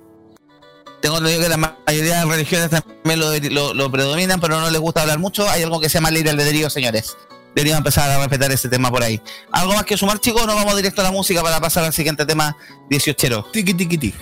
tengo 1.01 1.18
entendido 1.18 1.43
que 1.43 1.49
la 1.49 1.57
mayoría 1.57 2.20
de 2.20 2.24
religiones 2.24 2.70
también 2.70 3.18
lo, 3.18 3.32
lo- 3.51 3.74
lo 3.74 3.91
predominan, 3.91 4.41
pero 4.41 4.61
no 4.61 4.70
les 4.70 4.80
gusta 4.80 5.03
hablar 5.03 5.18
mucho. 5.18 5.49
Hay 5.49 5.62
algo 5.62 5.78
que 5.80 5.89
se 5.89 5.95
llama 5.99 6.11
libre 6.11 6.30
albedrío, 6.30 6.68
señores. 6.70 7.16
Deberían 7.57 7.78
empezar 7.78 8.11
a 8.11 8.18
respetar 8.18 8.52
ese 8.52 8.68
tema 8.68 8.90
por 8.90 9.02
ahí. 9.02 9.18
¿Algo 9.50 9.72
más 9.72 9.86
que 9.86 9.96
sumar, 9.96 10.20
chicos? 10.20 10.46
Nos 10.46 10.54
vamos 10.54 10.76
directo 10.76 11.00
a 11.00 11.04
la 11.04 11.11
música 11.11 11.42
para 11.42 11.59
pasar 11.59 11.84
al 11.84 11.92
siguiente 11.94 12.26
tema 12.26 12.54
18. 12.90 13.46
Tiki, 13.50 13.72
tiki, 13.72 13.96
tiki. 13.96 14.18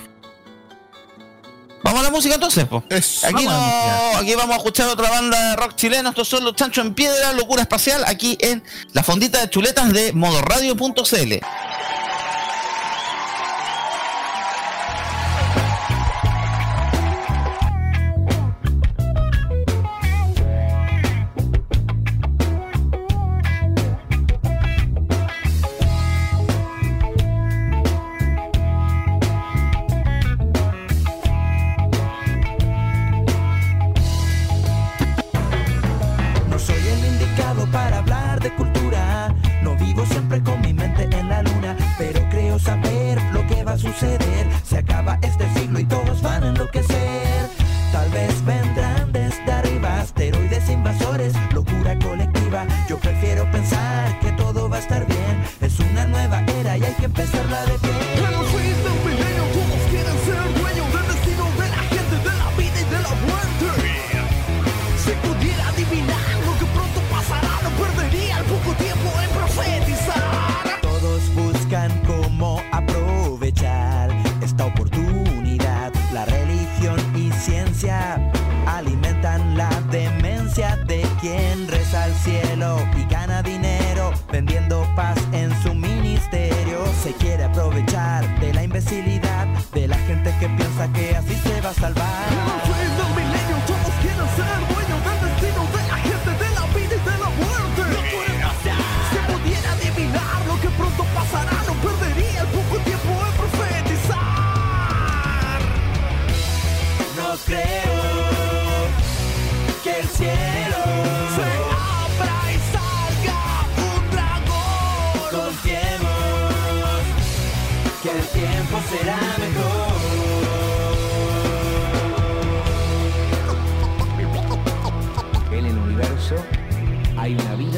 Vamos 1.83 1.99
a 1.99 2.03
la 2.03 2.11
música 2.11 2.35
entonces, 2.35 2.63
po. 2.63 2.81
Eso. 2.89 3.27
Aquí, 3.27 3.45
Vamos 3.45 3.53
no, 3.53 4.17
aquí 4.19 4.35
vamos 4.35 4.55
a 4.55 4.57
escuchar 4.59 4.87
otra 4.87 5.09
banda 5.09 5.49
de 5.49 5.55
rock 5.57 5.75
chileno. 5.75 6.09
Estos 6.11 6.29
son 6.29 6.45
los 6.45 6.55
Chancho 6.55 6.79
en 6.79 6.93
Piedra, 6.93 7.33
Locura 7.33 7.63
Espacial, 7.63 8.05
aquí 8.07 8.37
en 8.39 8.63
la 8.93 9.03
fondita 9.03 9.41
de 9.41 9.49
chuletas 9.49 9.91
de 9.91 10.13
modoradio.cl. 10.13 11.45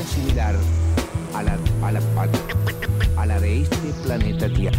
similar 0.07 0.55
a 1.35 1.43
la, 1.43 1.57
a 1.83 1.91
la, 1.91 1.99
a, 1.99 3.21
a 3.21 3.25
la 3.25 3.39
de 3.39 3.61
este 3.61 3.93
planeta 4.03 4.47
Tierra. 4.49 4.77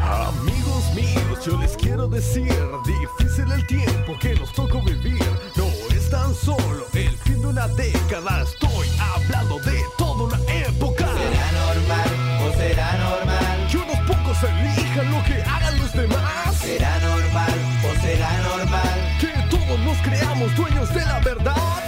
Amigos 0.00 0.94
míos, 0.94 1.44
yo 1.44 1.58
les 1.58 1.76
quiero 1.76 2.06
decir, 2.08 2.54
difícil 2.86 3.50
el 3.52 3.66
tiempo 3.66 4.16
que 4.20 4.34
nos 4.36 4.52
tocó 4.52 4.80
vivir. 4.82 5.22
No 5.56 5.64
es 5.94 6.08
tan 6.08 6.34
solo 6.34 6.86
el 6.94 7.10
fin 7.18 7.40
de 7.42 7.46
una 7.48 7.68
década, 7.68 8.42
estoy 8.42 8.88
hablando 8.98 9.58
de 9.60 9.82
toda 9.98 10.24
una 10.24 10.38
época. 10.52 11.06
¿Será 11.06 11.52
normal 11.52 12.10
o 12.46 12.56
será 12.56 12.92
normal? 12.98 13.68
Que 13.70 13.76
unos 13.76 13.98
pocos 14.06 14.38
elijan 14.44 15.10
lo 15.10 15.22
que 15.24 15.42
hagan 15.42 15.78
los 15.78 15.92
demás. 15.92 16.56
¿Será 16.60 16.98
normal 17.00 17.54
o 17.84 18.00
será 18.00 18.42
normal? 18.42 19.16
Que 19.20 19.56
todos 19.56 19.78
nos 19.80 19.98
creamos 19.98 20.56
dueños 20.56 20.94
de 20.94 21.04
la 21.04 21.18
verdad. 21.20 21.87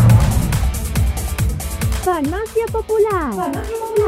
Farmacia 2.03 2.65
Popular. 2.71 3.51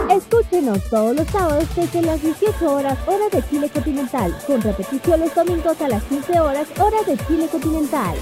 Escúchenos 0.09 0.79
todos 0.89 1.15
los 1.15 1.27
sábados 1.27 1.67
desde 1.75 2.01
las 2.01 2.21
18 2.21 2.73
horas 2.73 2.97
hora 3.05 3.29
de 3.31 3.47
Chile 3.47 3.69
continental, 3.69 4.35
con 4.47 4.61
repetición 4.61 5.19
los 5.19 5.35
domingos 5.35 5.79
a 5.79 5.87
las 5.87 6.03
15 6.05 6.39
horas 6.39 6.67
hora 6.79 6.97
de 7.05 7.17
Chile 7.27 7.47
continental. 7.51 8.15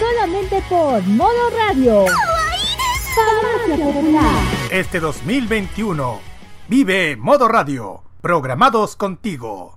Solamente 0.00 0.62
por 0.68 1.02
Modo 1.02 1.50
Radio. 1.58 2.06
Farmacia 3.14 3.84
Popular. 3.84 4.42
Este 4.70 4.98
2021 4.98 6.20
vive 6.68 7.16
Modo 7.16 7.48
Radio, 7.48 8.02
programados 8.22 8.96
contigo. 8.96 9.76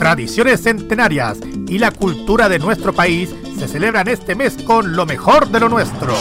Tradiciones 0.00 0.62
centenarias 0.62 1.38
y 1.68 1.76
la 1.76 1.90
cultura 1.90 2.48
de 2.48 2.58
nuestro 2.58 2.90
país 2.90 3.36
se 3.58 3.68
celebran 3.68 4.08
este 4.08 4.34
mes 4.34 4.56
con 4.64 4.96
lo 4.96 5.04
mejor 5.04 5.48
de 5.48 5.60
lo 5.60 5.68
nuestro. 5.68 6.14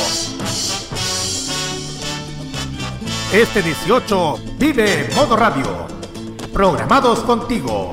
Este 3.31 3.61
18 3.61 4.35
vive 4.59 5.07
Modo 5.15 5.37
Radio. 5.37 5.87
Programados 6.51 7.21
contigo. 7.21 7.91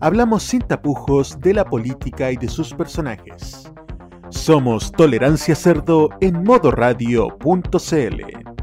Hablamos 0.00 0.44
sin 0.44 0.62
tapujos 0.62 1.38
de 1.40 1.52
la 1.52 1.66
política 1.66 2.32
y 2.32 2.38
de 2.38 2.48
sus 2.48 2.72
personajes. 2.72 3.70
Somos 4.30 4.90
Tolerancia 4.92 5.54
Cerdo 5.54 6.08
en 6.22 6.42
modoradio.cl. 6.42 8.55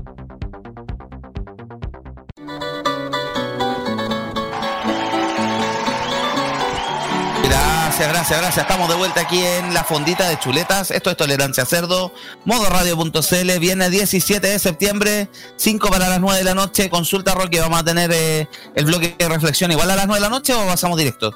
Gracias, 8.07 8.39
gracias. 8.39 8.57
Estamos 8.57 8.89
de 8.89 8.95
vuelta 8.95 9.21
aquí 9.21 9.41
en 9.41 9.73
la 9.73 9.83
fondita 9.83 10.27
de 10.27 10.37
chuletas. 10.37 10.91
Esto 10.91 11.09
es 11.09 11.17
Tolerancia 11.17 11.65
Cerdo, 11.65 12.13
modoradio.cl. 12.43 13.59
Viene 13.59 13.89
17 13.89 14.45
de 14.45 14.59
septiembre, 14.59 15.29
5 15.55 15.89
para 15.89 16.09
las 16.09 16.19
9 16.19 16.37
de 16.39 16.43
la 16.43 16.53
noche. 16.53 16.89
Consulta, 16.89 17.33
Roque. 17.33 17.59
Vamos 17.61 17.79
a 17.79 17.83
tener 17.83 18.11
eh, 18.13 18.47
el 18.75 18.85
bloque 18.85 19.15
de 19.17 19.29
reflexión 19.29 19.71
igual 19.71 19.89
a 19.89 19.95
las 19.95 20.07
9 20.07 20.19
de 20.19 20.29
la 20.29 20.29
noche 20.29 20.53
o 20.53 20.65
pasamos 20.65 20.97
directo? 20.97 21.33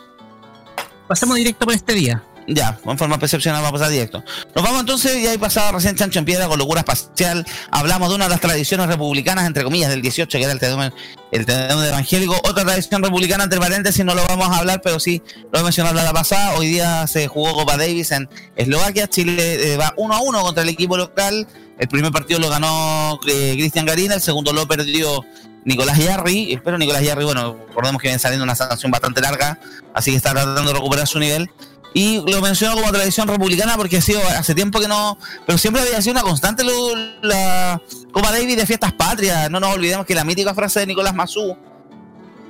Pasamos 1.07 1.37
directo 1.37 1.65
por 1.65 1.73
este 1.73 1.93
día. 1.93 2.23
Ya, 2.47 2.79
en 2.85 2.97
forma 2.97 3.19
percepcional 3.19 3.61
vamos 3.61 3.77
a 3.77 3.79
pasar 3.81 3.91
directo. 3.91 4.23
Nos 4.55 4.63
vamos 4.63 4.79
entonces, 4.79 5.17
y 5.17 5.27
ahí 5.27 5.37
pasaba 5.37 5.73
recién 5.73 5.97
Chancho 5.97 6.19
en 6.19 6.25
Piedra 6.25 6.47
con 6.47 6.57
locura 6.57 6.79
espacial. 6.79 7.45
Hablamos 7.71 8.07
de 8.07 8.15
una 8.15 8.25
de 8.25 8.29
las 8.29 8.39
tradiciones 8.39 8.87
republicanas, 8.87 9.45
entre 9.45 9.65
comillas, 9.65 9.89
del 9.89 10.01
18, 10.01 10.37
que 10.37 10.43
era 10.43 10.53
el 10.53 10.59
Tedeum, 10.59 10.89
el 11.31 11.45
evangélico. 11.49 12.35
Otra 12.45 12.63
tradición 12.63 13.03
republicana, 13.03 13.43
entre 13.43 13.59
paréntesis, 13.59 14.05
no 14.05 14.15
lo 14.15 14.25
vamos 14.25 14.47
a 14.47 14.59
hablar, 14.59 14.81
pero 14.81 14.97
sí 14.97 15.21
lo 15.51 15.59
he 15.59 15.63
mencionado 15.63 15.95
la 15.95 16.13
pasada. 16.13 16.55
Hoy 16.55 16.67
día 16.67 17.05
se 17.07 17.27
jugó 17.27 17.53
Copa 17.53 17.75
Davis 17.75 18.11
en 18.11 18.29
Eslovaquia. 18.55 19.09
Chile 19.09 19.73
eh, 19.73 19.77
va 19.77 19.93
1 19.97 20.13
a 20.13 20.21
1 20.21 20.41
contra 20.41 20.63
el 20.63 20.69
equipo 20.69 20.95
local. 20.95 21.47
El 21.77 21.87
primer 21.89 22.13
partido 22.13 22.39
lo 22.39 22.49
ganó 22.49 23.19
eh, 23.27 23.55
Cristian 23.55 23.85
Garina, 23.85 24.15
el 24.15 24.21
segundo 24.21 24.53
lo 24.53 24.65
perdió 24.67 25.25
Nicolás 25.65 25.97
Yarri. 25.97 26.53
Espero 26.53 26.77
Nicolás 26.77 27.03
Yarri, 27.03 27.25
bueno, 27.25 27.57
recordemos 27.67 28.01
que 28.01 28.07
viene 28.07 28.19
saliendo 28.19 28.45
una 28.45 28.55
sanción 28.55 28.89
bastante 28.89 29.19
larga, 29.19 29.59
así 29.93 30.11
que 30.11 30.17
está 30.17 30.31
tratando 30.31 30.63
de 30.63 30.73
recuperar 30.73 31.05
su 31.07 31.19
nivel. 31.19 31.51
Y 31.97 32.21
lo 32.31 32.41
menciono 32.41 32.75
como 32.75 32.91
tradición 32.91 33.27
republicana 33.27 33.75
porque 33.75 33.97
ha 33.97 34.01
sido 34.01 34.21
hace 34.37 34.53
tiempo 34.53 34.79
que 34.79 34.87
no, 34.87 35.17
pero 35.47 35.57
siempre 35.57 35.81
había 35.81 35.99
sido 35.99 36.11
una 36.11 36.21
constante 36.21 36.63
lo- 36.63 36.95
la 37.23 37.81
Copa 38.11 38.31
Davis 38.31 38.55
de 38.55 38.67
fiestas 38.67 38.93
patrias. 38.93 39.49
No 39.49 39.59
nos 39.59 39.73
olvidemos 39.73 40.05
que 40.05 40.13
la 40.13 40.23
mítica 40.23 40.53
frase 40.53 40.81
de 40.81 40.85
Nicolás 40.85 41.15
Mazú, 41.15 41.57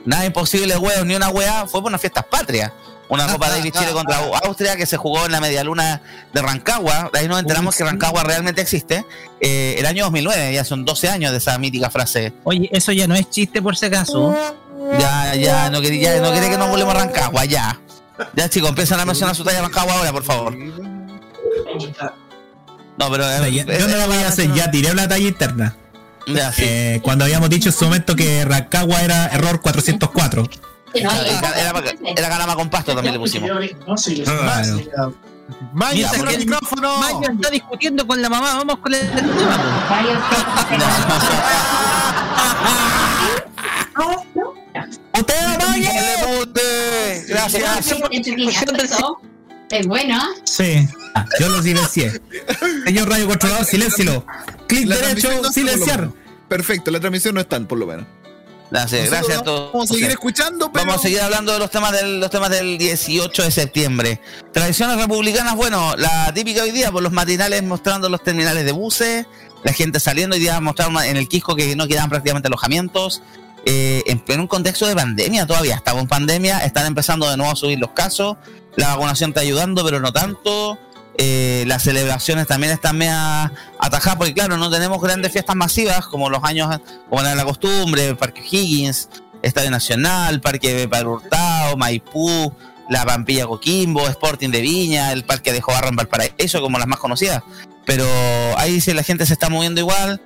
nada 0.06 0.26
imposible, 0.26 0.76
huevo, 0.78 1.06
ni 1.06 1.16
una 1.16 1.30
hueá, 1.30 1.66
fue 1.66 1.82
por 1.82 1.90
unas 1.90 2.02
fiestas 2.02 2.26
patrias. 2.30 2.74
Una 3.10 3.26
Copa 3.32 3.48
Davis 3.50 3.72
Chile 3.72 3.92
contra 3.94 4.18
Austria 4.44 4.76
que 4.76 4.86
se 4.86 4.98
jugó 4.98 5.26
en 5.26 5.32
la 5.32 5.40
media 5.40 5.64
luna 5.64 6.02
de 6.34 6.42
Rancagua. 6.42 7.10
De 7.14 7.20
ahí 7.20 7.28
nos 7.30 7.40
enteramos 7.40 7.74
que 7.78 7.86
Rancagua 7.86 8.24
realmente 8.24 8.60
existe. 8.60 9.06
Eh, 9.40 9.76
el 9.80 9.86
año 9.86 10.04
2009, 10.04 10.54
ya 10.54 10.66
son 10.66 10.84
12 10.84 11.08
años 11.08 11.32
de 11.32 11.38
esa 11.38 11.58
mítica 11.58 11.90
frase. 11.90 12.34
Oye, 12.44 12.68
eso 12.74 12.92
ya 12.92 13.08
no 13.08 13.16
es 13.16 13.30
chiste 13.30 13.62
por 13.62 13.78
si 13.78 13.86
acaso. 13.86 14.36
Ya, 15.00 15.36
ya, 15.36 15.70
no 15.70 15.80
quería, 15.82 16.16
ya, 16.16 16.22
no 16.22 16.34
quería 16.34 16.50
que 16.50 16.58
nos 16.58 16.70
volvemos 16.70 16.94
a 16.96 16.98
Rancagua, 17.00 17.46
ya. 17.46 17.80
Ya, 18.36 18.50
chicos, 18.50 18.70
empiezan 18.70 19.00
a 19.00 19.06
mencionar 19.06 19.36
su 19.36 19.44
talla 19.44 19.62
Rancagua 19.62 19.94
ahora, 19.94 20.12
por 20.12 20.24
favor. 20.24 20.56
No, 22.98 23.12
pero. 23.12 23.30
eh, 23.30 23.52
Yo 23.80 23.88
no 23.88 23.98
lo 23.98 24.08
voy 24.08 24.18
a 24.18 24.28
hacer, 24.30 24.52
ya 24.54 24.72
tiré 24.72 24.92
una 24.92 25.08
talla 25.08 25.28
interna. 25.28 25.76
Ya, 26.28 26.52
sí. 26.52 26.64
Eh, 26.66 27.00
cuando 27.04 27.26
habíamos 27.26 27.50
dicho 27.50 27.70
en 27.70 27.74
su 27.74 27.86
momento 27.86 28.16
que 28.16 28.44
Rancagua 28.46 29.02
era 29.02 29.28
error 29.28 29.62
404. 29.62 30.44
Era, 30.94 31.12
era, 31.58 31.84
era 32.16 32.30
ganama 32.30 32.56
con 32.56 32.70
pasto 32.70 32.94
también 32.96 33.14
le 33.14 33.20
pusimos. 33.20 33.50
Claro. 34.26 35.14
Maya, 35.74 36.10
porque- 36.18 36.34
el 36.36 36.40
micrófono. 36.40 36.98
Maño 37.00 37.30
está 37.34 37.50
discutiendo 37.50 38.06
con 38.08 38.22
la 38.22 38.30
mamá, 38.30 38.56
vamos 38.56 38.78
con 38.80 38.94
el 38.94 39.08
el 45.18 45.26
tema. 45.26 45.58
Gracias. 47.28 47.94
Es 49.70 49.86
bueno. 49.86 50.20
Sí. 50.46 50.88
Ah, 51.14 51.26
yo 51.40 51.50
lo 51.50 51.62
silencié. 51.62 52.22
Señor 52.86 53.10
Radio 53.10 53.28
Controlador, 53.28 53.66
siléncielo. 53.66 54.26
Clic 54.68 54.88
derecho, 54.88 55.30
no 55.42 55.52
silenciar. 55.52 56.10
Perfecto, 56.48 56.92
la 56.92 57.00
transmisión 57.00 57.36
no 57.36 57.42
están, 57.42 57.68
por 57.68 57.78
lo 57.78 57.88
menos. 57.88 58.06
Gracias, 58.70 59.10
Nosotros 59.10 59.20
gracias 59.20 59.38
a 59.40 59.44
todos. 59.44 59.74
Vamos 59.74 59.92
a 59.92 59.94
seguir 59.94 60.10
escuchando, 60.10 60.72
pero. 60.72 60.86
Vamos 60.86 61.00
a 61.00 61.04
seguir 61.04 61.22
hablando 61.22 61.54
de 61.54 61.60
los 61.60 61.72
temas 61.72 61.92
del, 61.94 62.20
los 62.20 62.30
temas 62.30 62.50
del 62.50 62.78
18 62.78 63.44
de 63.44 63.52
septiembre. 63.52 64.22
Tradiciones 64.54 64.98
republicanas, 64.98 65.56
bueno, 65.56 65.96
la 65.98 66.34
típica 66.34 66.64
hoy 66.64 66.72
día 66.72 66.92
por 66.92 67.02
los 67.02 67.12
matinales 67.12 67.64
mostrando 67.64 68.10
los 68.10 68.22
terminales 68.24 68.66
de 68.66 68.72
buses, 68.74 69.26
la 69.64 69.74
gente 69.74 70.00
saliendo 70.00 70.36
hoy 70.36 70.42
día 70.42 70.60
mostraron 70.60 71.02
en 71.04 71.18
el 71.18 71.28
Quisco 71.28 71.56
que 71.56 71.76
no 71.76 71.88
quedaban 71.88 72.10
prácticamente 72.10 72.48
alojamientos. 72.48 73.22
Eh, 73.66 74.04
en 74.08 74.20
pleno 74.20 74.48
contexto 74.48 74.88
de 74.88 74.96
pandemia 74.96 75.46
todavía, 75.46 75.76
estamos 75.76 76.04
en 76.04 76.08
pandemia, 76.08 76.60
están 76.60 76.86
empezando 76.86 77.30
de 77.30 77.36
nuevo 77.36 77.52
a 77.52 77.56
subir 77.56 77.80
los 77.80 77.92
casos, 77.92 78.38
la 78.76 78.90
vacunación 78.90 79.32
está 79.32 79.42
ayudando, 79.42 79.84
pero 79.84 80.00
no 80.00 80.14
tanto. 80.14 80.78
Eh, 81.20 81.64
las 81.66 81.82
celebraciones 81.82 82.46
también 82.46 82.72
están 82.72 82.96
media 82.96 83.52
atajadas, 83.80 84.18
porque 84.18 84.36
claro, 84.36 84.58
no 84.58 84.70
tenemos 84.70 85.02
grandes 85.02 85.32
fiestas 85.32 85.56
masivas 85.56 86.06
como 86.06 86.30
los 86.30 86.44
años, 86.44 86.80
como 87.10 87.22
era 87.22 87.34
la 87.34 87.44
costumbre, 87.44 88.14
Parque 88.14 88.44
Higgins, 88.48 89.10
Estadio 89.42 89.72
Nacional, 89.72 90.42
Parque 90.42 90.88
Padre 90.88 91.08
Hurtado, 91.08 91.76
Maipú, 91.76 92.54
la 92.90 93.04
Pampilla 93.04 93.48
Coquimbo, 93.48 94.08
Sporting 94.08 94.50
de 94.50 94.62
Viña, 94.62 95.12
el 95.12 95.24
Parque 95.26 95.54
de 95.54 95.62
Jobarra 95.62 95.90
en 95.90 95.96
Valparaíso, 95.96 96.62
como 96.62 96.78
las 96.78 96.88
más 96.88 97.00
conocidas. 97.00 97.42
Pero 97.86 98.06
ahí 98.58 98.74
dice 98.74 98.94
la 98.94 99.04
gente 99.04 99.26
se 99.26 99.34
está 99.34 99.50
moviendo 99.50 99.82
igual. 99.82 100.22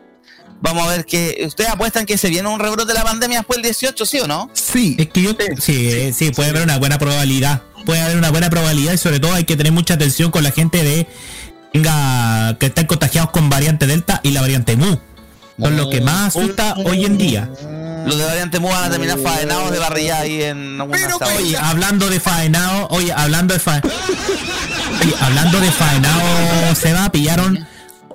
Vamos 0.61 0.83
a 0.83 0.91
ver 0.91 1.05
que. 1.05 1.43
¿Ustedes 1.45 1.69
apuestan 1.71 2.05
que 2.05 2.17
se 2.17 2.29
viene 2.29 2.47
un 2.47 2.59
rebrote 2.59 2.87
de 2.87 2.93
la 2.93 3.03
pandemia 3.03 3.39
después 3.39 3.57
del 3.57 3.63
18, 3.63 4.05
sí 4.05 4.19
o 4.19 4.27
no? 4.27 4.49
Sí. 4.53 4.95
Es 4.97 5.09
que 5.09 5.21
yo 5.21 5.31
sí, 5.59 6.13
sí, 6.13 6.31
puede 6.31 6.51
haber 6.51 6.63
una 6.63 6.77
buena 6.77 6.97
probabilidad. 6.97 7.63
Puede 7.85 8.01
haber 8.01 8.17
una 8.17 8.29
buena 8.29 8.49
probabilidad 8.49 8.93
y 8.93 8.97
sobre 8.97 9.19
todo 9.19 9.33
hay 9.33 9.43
que 9.43 9.57
tener 9.57 9.71
mucha 9.71 9.95
atención 9.95 10.29
con 10.29 10.43
la 10.43 10.51
gente 10.51 10.83
de 10.83 11.07
venga, 11.73 12.55
que 12.59 12.67
están 12.67 12.85
contagiados 12.85 13.31
con 13.31 13.49
variante 13.49 13.87
Delta 13.87 14.21
y 14.23 14.31
la 14.31 14.41
variante 14.41 14.77
Mu. 14.77 14.97
Son 15.59 15.77
lo 15.77 15.89
que 15.89 16.01
más 16.01 16.35
asusta 16.35 16.75
hoy 16.85 17.05
en 17.05 17.17
día. 17.17 17.49
Los 18.05 18.17
de 18.17 18.25
variante 18.25 18.59
Mu 18.59 18.69
van 18.69 18.83
a 18.85 18.89
terminar 18.89 19.17
faenados 19.19 19.71
de 19.71 19.79
barrilla 19.79 20.19
ahí 20.19 20.43
en 20.43 20.77
sala. 20.77 21.35
Oye, 21.37 21.57
hablando 21.57 22.09
de 22.09 22.19
faenado, 22.19 22.87
oye, 22.89 23.11
hablando 23.11 23.53
de 23.53 23.59
fa... 23.59 23.81
Oye, 25.01 25.13
hablando 25.19 25.59
de 25.59 25.71
faenado, 25.71 26.75
se 26.75 26.93
va, 26.93 27.11
pillaron 27.11 27.57
eh, 27.57 27.65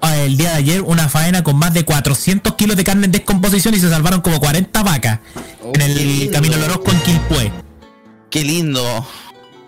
el 0.02 0.36
día 0.36 0.50
de 0.50 0.56
ayer 0.56 0.82
una 0.82 1.08
faena 1.08 1.42
con 1.42 1.56
más 1.56 1.72
de 1.74 1.84
400 1.84 2.54
kilos 2.54 2.76
de 2.76 2.84
carne 2.84 3.06
en 3.06 3.12
descomposición 3.12 3.74
y 3.74 3.78
se 3.78 3.88
salvaron 3.88 4.20
como 4.20 4.40
40 4.40 4.82
vacas 4.82 5.20
en 5.74 5.80
el 5.80 6.30
Camino 6.30 6.56
Lorozco 6.56 6.90
en 6.90 7.00
Quilpué. 7.00 7.52
Qué 8.30 8.42
lindo. 8.42 9.06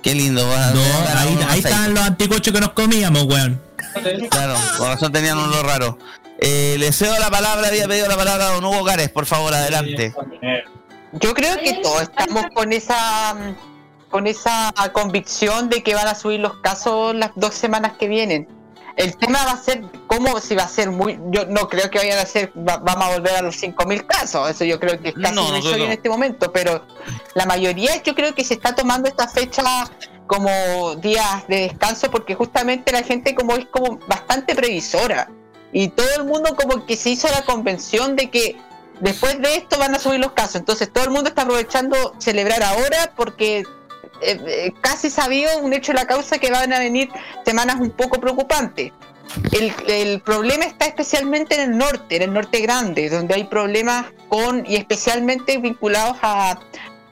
Qué 0.02 0.14
lindo. 0.14 0.42
No, 0.42 0.82
ahí, 1.18 1.38
ahí 1.48 1.58
están 1.58 1.94
los 1.94 2.02
anticochos 2.02 2.52
que 2.52 2.60
nos 2.60 2.72
comíamos, 2.72 3.24
weón. 3.24 3.60
Claro, 4.30 4.54
con 4.76 4.88
razón 4.88 5.12
tenían 5.12 5.38
un 5.38 5.50
lo 5.50 5.62
raro. 5.62 5.98
Eh, 6.40 6.76
le 6.78 6.92
cedo 6.92 7.18
la 7.18 7.30
palabra, 7.30 7.68
había 7.68 7.88
pedido 7.88 8.06
la 8.08 8.16
palabra 8.16 8.46
a 8.46 8.52
don 8.52 8.64
Hugo 8.64 8.84
Gares, 8.84 9.08
por 9.08 9.26
favor, 9.26 9.52
adelante. 9.54 10.14
Yo 11.12 11.34
creo 11.34 11.56
que 11.58 11.74
todos 11.82 12.02
estamos 12.02 12.44
con 12.54 12.72
esa 12.72 13.36
con 14.10 14.26
esa 14.26 14.72
convicción 14.92 15.68
de 15.68 15.82
que 15.82 15.94
van 15.94 16.06
a 16.06 16.14
subir 16.14 16.40
los 16.40 16.58
casos 16.58 17.14
las 17.14 17.32
dos 17.34 17.54
semanas 17.54 17.92
que 17.98 18.08
vienen. 18.08 18.48
El 18.98 19.16
tema 19.16 19.44
va 19.46 19.52
a 19.52 19.56
ser 19.62 19.84
cómo 20.08 20.40
si 20.40 20.54
va 20.56 20.64
a 20.64 20.68
ser 20.68 20.90
muy. 20.90 21.18
Yo 21.30 21.46
no 21.46 21.68
creo 21.68 21.88
que 21.90 21.98
vayan 21.98 22.18
a 22.18 22.26
ser. 22.26 22.52
va- 22.56 22.78
vamos 22.78 23.04
a 23.06 23.12
volver 23.14 23.36
a 23.36 23.42
los 23.42 23.56
5.000 23.56 24.04
casos. 24.06 24.50
Eso 24.50 24.64
yo 24.64 24.78
creo 24.80 25.00
que 25.00 25.10
es 25.10 25.14
casi 25.14 25.34
No, 25.34 25.50
no 25.52 25.74
en 25.84 25.92
este 25.92 26.08
momento. 26.08 26.52
Pero 26.52 26.84
la 27.34 27.46
mayoría, 27.46 28.02
yo 28.02 28.14
creo 28.14 28.34
que 28.34 28.44
se 28.44 28.54
está 28.54 28.74
tomando 28.74 29.08
esta 29.08 29.28
fecha 29.28 29.62
como 30.26 30.96
días 30.96 31.46
de 31.48 31.60
descanso 31.62 32.10
porque 32.10 32.34
justamente 32.34 32.92
la 32.92 33.02
gente 33.02 33.34
como 33.34 33.54
es 33.54 33.66
como 33.66 33.98
bastante 34.08 34.54
previsora. 34.54 35.30
Y 35.72 35.88
todo 35.88 36.08
el 36.16 36.24
mundo 36.24 36.56
como 36.56 36.84
que 36.84 36.96
se 36.96 37.10
hizo 37.10 37.28
la 37.28 37.42
convención 37.42 38.16
de 38.16 38.30
que 38.30 38.56
después 39.00 39.40
de 39.40 39.54
esto 39.56 39.78
van 39.78 39.94
a 39.94 39.98
subir 39.98 40.18
los 40.18 40.32
casos. 40.32 40.56
Entonces 40.56 40.92
todo 40.92 41.04
el 41.04 41.10
mundo 41.10 41.28
está 41.28 41.42
aprovechando 41.42 42.14
celebrar 42.18 42.62
ahora 42.62 43.12
porque 43.16 43.64
eh, 44.22 44.40
eh, 44.46 44.72
casi 44.80 45.10
sabido 45.10 45.58
un 45.58 45.72
hecho 45.72 45.92
de 45.92 45.98
la 45.98 46.06
causa 46.06 46.38
que 46.38 46.50
van 46.50 46.72
a 46.72 46.78
venir 46.78 47.08
semanas 47.44 47.76
un 47.80 47.90
poco 47.90 48.20
preocupantes. 48.20 48.92
El, 49.52 49.72
el 49.88 50.20
problema 50.22 50.64
está 50.64 50.86
especialmente 50.86 51.54
en 51.54 51.72
el 51.72 51.78
norte, 51.78 52.16
en 52.16 52.22
el 52.22 52.32
norte 52.32 52.60
grande, 52.60 53.10
donde 53.10 53.34
hay 53.34 53.44
problemas 53.44 54.06
con 54.28 54.64
y 54.66 54.76
especialmente 54.76 55.58
vinculados 55.58 56.16
a, 56.22 56.58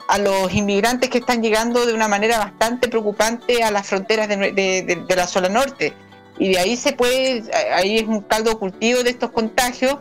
a 0.09 0.19
los 0.19 0.53
inmigrantes 0.55 1.11
que 1.11 1.19
están 1.19 1.43
llegando 1.43 1.85
de 1.85 1.93
una 1.93 2.09
manera 2.09 2.39
bastante 2.39 2.89
preocupante 2.89 3.63
a 3.63 3.71
las 3.71 3.87
fronteras 3.87 4.29
de, 4.29 4.37
de- 4.37 5.17
la 5.17 5.27
zona 5.27 5.49
norte. 5.51 5.93
Y 6.39 6.53
de 6.53 6.59
ahí 6.59 6.77
se 6.77 6.93
puede, 6.93 7.45
ahí 7.75 7.99
es 7.99 8.05
un 8.09 8.21
caldo 8.23 8.59
cultivo 8.59 9.03
de 9.03 9.11
estos 9.11 9.31
contagios 9.31 9.97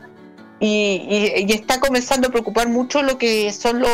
y, 0.60 1.06
y- 1.10 1.46
y 1.48 1.52
está 1.54 1.80
comenzando 1.82 2.30
a 2.30 2.32
preocupar 2.32 2.70
mucho 2.70 3.02
lo 3.04 3.18
que 3.18 3.52
son 3.52 3.82
los, 3.82 3.90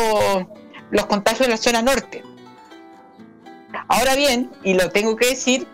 los 0.90 1.06
contagios 1.06 1.46
de 1.48 1.54
la 1.54 1.56
zona 1.56 1.82
norte. 1.82 2.22
Ahora 3.88 4.14
bien, 4.14 4.50
y 4.62 4.74
lo 4.74 4.90
tengo 4.90 5.16
que 5.16 5.28
decir, 5.30 5.66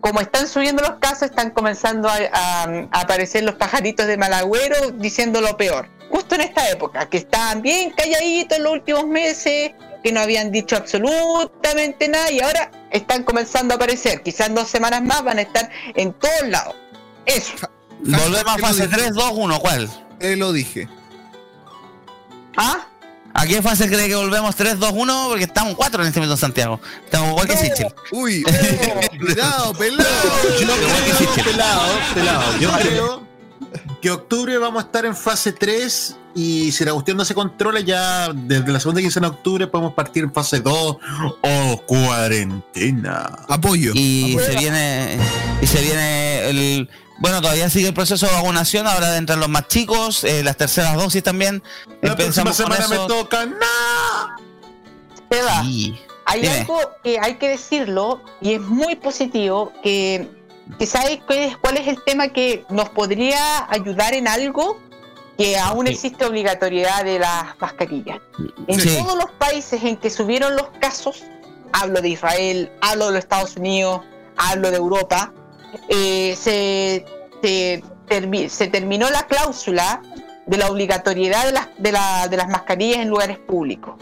como 0.00 0.20
están 0.20 0.48
subiendo 0.48 0.82
los 0.82 0.98
casos, 0.98 1.22
están 1.22 1.50
comenzando 1.50 2.08
a, 2.08 2.16
a- 2.32 2.64
a 2.90 3.00
aparecer 3.00 3.44
los 3.44 3.54
pajaritos 3.54 4.06
de 4.06 4.16
Malagüero 4.16 4.90
diciendo 4.92 5.40
lo 5.40 5.56
peor. 5.56 5.88
Justo 6.10 6.34
en 6.34 6.42
esta 6.42 6.68
época, 6.70 7.08
que 7.08 7.16
estaban 7.18 7.62
bien 7.62 7.90
calladitos 7.92 8.58
en 8.58 8.64
los 8.64 8.72
últimos 8.74 9.06
meses, 9.06 9.72
que 10.02 10.12
no 10.12 10.20
habían 10.20 10.50
dicho 10.50 10.76
absolutamente 10.76 12.08
nada 12.08 12.30
y 12.30 12.40
ahora 12.40 12.70
están 12.90 13.22
comenzando 13.22 13.74
a 13.74 13.76
aparecer. 13.76 14.22
Quizás 14.22 14.48
en 14.48 14.56
dos 14.56 14.68
semanas 14.68 15.00
más 15.02 15.22
van 15.22 15.38
a 15.38 15.42
estar 15.42 15.70
en 15.94 16.12
todos 16.12 16.48
lados. 16.48 16.74
Eso. 17.24 17.52
Volvemos 18.00 18.48
a 18.54 18.58
fase 18.58 18.88
3, 18.88 19.14
2, 19.14 19.30
1, 19.32 19.60
¿cuál? 19.60 19.88
Eh, 20.18 20.34
lo 20.36 20.52
dije. 20.52 20.88
¿Ah? 22.56 22.86
¿A 23.34 23.46
qué 23.46 23.62
fase 23.62 23.88
cree 23.88 24.08
que 24.08 24.14
volvemos 24.14 24.54
3, 24.54 24.78
2, 24.78 24.92
1? 24.94 25.26
Porque 25.28 25.44
estamos 25.44 25.74
4 25.74 26.02
en 26.02 26.08
este 26.08 26.20
momento 26.20 26.34
en 26.34 26.40
Santiago. 26.40 26.80
Estamos 27.04 27.30
igual 27.30 27.46
que 27.48 27.56
Sichel. 27.56 27.94
Uy, 28.10 28.42
cuidado, 29.20 29.72
pelado. 29.74 30.08
Yo 30.60 30.66
creo, 30.66 31.44
pelado, 31.44 31.82
pelado. 32.14 32.58
Yo 32.58 32.70
creo 32.72 33.32
que 34.00 34.10
octubre 34.10 34.58
vamos 34.58 34.82
a 34.82 34.86
estar 34.86 35.06
en 35.06 35.16
fase 35.16 35.52
3 35.52 36.16
y 36.34 36.72
si 36.72 36.84
la 36.84 36.92
cuestión 36.92 37.16
no 37.16 37.24
se 37.24 37.34
controla 37.34 37.80
ya 37.80 38.32
desde 38.34 38.72
la 38.72 38.80
segunda 38.80 39.00
quincena 39.00 39.28
de 39.28 39.36
octubre 39.36 39.66
podemos 39.66 39.94
partir 39.94 40.24
en 40.24 40.32
fase 40.32 40.60
2 40.60 40.96
o 41.40 41.82
cuarentena. 41.86 43.30
Apoyo. 43.48 43.92
Y 43.94 44.32
Apoyo. 44.32 44.46
se 44.46 44.58
viene 44.58 45.18
y 45.60 45.66
se 45.66 45.80
viene 45.80 46.48
el 46.50 46.90
bueno 47.22 47.40
todavía 47.40 47.70
sigue 47.70 47.88
el 47.88 47.94
proceso 47.94 48.26
de 48.26 48.32
vacunación 48.32 48.86
ahora 48.86 49.16
entran 49.16 49.40
los 49.40 49.48
más 49.48 49.68
chicos 49.68 50.24
eh, 50.24 50.42
las 50.42 50.56
terceras 50.56 50.94
dosis 50.96 51.22
también 51.22 51.62
La 52.02 52.14
próxima 52.16 52.52
semana 52.52 52.86
me 52.88 52.96
toca. 52.96 53.46
¡No! 53.46 53.56
Seba, 55.30 55.62
Sí. 55.62 55.98
hay 56.26 56.42
Dime. 56.42 56.58
algo 56.58 56.78
que 57.02 57.18
hay 57.18 57.34
que 57.36 57.48
decirlo 57.48 58.22
y 58.40 58.54
es 58.54 58.60
muy 58.60 58.96
positivo 58.96 59.72
que, 59.82 60.28
que 60.78 60.86
sabes 60.86 61.20
cuál 61.26 61.38
es, 61.38 61.56
cuál 61.56 61.76
es 61.78 61.88
el 61.88 62.02
tema 62.04 62.28
que 62.28 62.64
nos 62.68 62.88
podría 62.90 63.66
ayudar 63.70 64.14
en 64.14 64.28
algo 64.28 64.78
que 65.38 65.56
aún 65.58 65.86
Sí. 65.86 65.92
existe 65.94 66.24
obligatoriedad 66.26 67.04
de 67.04 67.18
las 67.18 67.58
mascarillas. 67.58 68.18
En 68.66 68.78
Sí. 68.80 68.98
todos 68.98 69.16
los 69.16 69.30
países 69.38 69.82
en 69.82 69.96
que 69.96 70.10
subieron 70.10 70.54
los 70.56 70.66
casos, 70.80 71.22
hablo 71.72 72.02
de 72.02 72.10
Israel, 72.10 72.70
hablo 72.82 73.06
de 73.06 73.12
los 73.12 73.20
Estados 73.20 73.56
Unidos, 73.56 74.02
hablo 74.36 74.70
de 74.70 74.76
Europa, 74.76 75.32
eh, 75.88 76.34
se, 76.36 77.04
se, 77.42 77.82
termi- 78.08 78.48
se 78.48 78.68
terminó 78.68 79.10
la 79.10 79.26
cláusula 79.26 80.02
de 80.46 80.56
la 80.56 80.68
obligatoriedad 80.70 81.44
de 81.46 81.52
las, 81.52 81.68
de, 81.78 81.92
la- 81.92 82.28
de 82.28 82.36
las 82.36 82.48
mascarillas 82.48 82.98
en 83.00 83.08
lugares 83.08 83.38
públicos. 83.38 83.94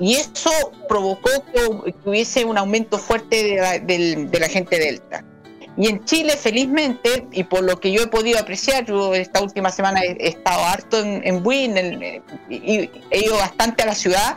Y 0.00 0.16
eso 0.16 0.50
provocó 0.88 1.30
que, 1.52 1.90
hubiese 2.08 2.44
un 2.44 2.58
aumento 2.58 2.98
fuerte 2.98 3.42
de 3.44 3.56
la, 3.56 3.78
del- 3.78 4.30
de 4.30 4.40
la 4.40 4.48
gente 4.48 4.78
delta. 4.78 5.24
Y 5.76 5.88
en 5.88 6.04
Chile, 6.04 6.36
felizmente, 6.36 7.26
y 7.32 7.42
por 7.44 7.64
lo 7.64 7.80
que 7.80 7.90
yo 7.90 8.02
he 8.02 8.06
podido 8.06 8.38
apreciar, 8.38 8.84
yo 8.86 9.12
esta 9.14 9.40
última 9.42 9.70
semana 9.70 10.00
he, 10.02 10.12
he 10.20 10.28
estado 10.28 10.64
harto 10.64 11.00
en, 11.00 11.20
en 11.24 11.42
Buin 11.42 11.76
en- 11.76 12.22
y 12.48 12.88
he 13.10 13.24
ido 13.24 13.36
bastante 13.36 13.82
a 13.82 13.86
la 13.86 13.94
ciudad, 13.94 14.36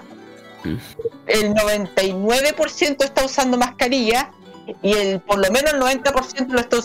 el 1.27 1.53
99% 1.53 3.03
está 3.03 3.25
usando 3.25 3.57
mascarilla 3.57 4.31
y 4.81 4.93
el 4.93 5.19
por 5.21 5.37
lo 5.37 5.51
menos 5.51 5.73
el 5.73 5.79
90% 5.79 6.47
lo 6.49 6.59
está 6.59 6.77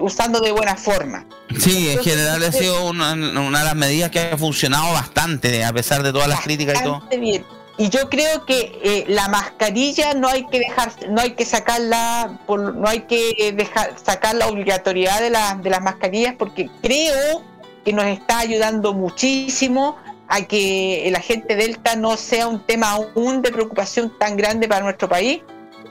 usando 0.00 0.40
de 0.40 0.50
buena 0.52 0.76
forma. 0.76 1.26
sí 1.58 1.90
en 1.90 1.98
general 2.02 2.42
ha 2.44 2.52
sido 2.52 2.86
una, 2.88 3.12
una 3.12 3.58
de 3.60 3.64
las 3.64 3.74
medidas 3.76 4.10
que 4.10 4.20
ha 4.20 4.36
funcionado 4.38 4.92
bastante 4.92 5.64
a 5.64 5.72
pesar 5.72 6.02
de 6.02 6.12
todas 6.12 6.28
las 6.28 6.40
críticas 6.40 6.80
y 6.80 6.84
todo 6.84 7.02
bien. 7.20 7.44
Y 7.80 7.90
yo 7.90 8.08
creo 8.10 8.44
que 8.44 8.76
eh, 8.82 9.04
la 9.06 9.28
mascarilla 9.28 10.12
no 10.14 10.26
hay 10.28 10.44
que 10.48 10.58
dejar, 10.58 10.90
no 11.10 11.20
hay 11.20 11.34
que 11.34 11.44
sacarla, 11.44 12.40
por- 12.44 12.74
no 12.74 12.88
hay 12.88 13.02
que 13.02 13.52
dejar 13.56 13.94
sacar 14.04 14.34
la 14.34 14.48
obligatoriedad 14.48 15.20
de, 15.20 15.30
la- 15.30 15.54
de 15.54 15.70
las 15.70 15.80
mascarillas 15.80 16.34
porque 16.36 16.68
creo 16.82 17.44
que 17.84 17.92
nos 17.92 18.06
está 18.06 18.40
ayudando 18.40 18.94
muchísimo 18.94 19.96
a 20.26 20.42
que 20.42 21.08
la 21.12 21.20
gente 21.20 21.54
delta 21.54 21.94
no 21.94 22.16
sea 22.16 22.48
un 22.48 22.66
tema 22.66 22.90
aún 22.90 23.42
de 23.42 23.50
preocupación 23.52 24.12
tan 24.18 24.36
grande 24.36 24.66
para 24.68 24.82
nuestro 24.82 25.08
país. 25.08 25.40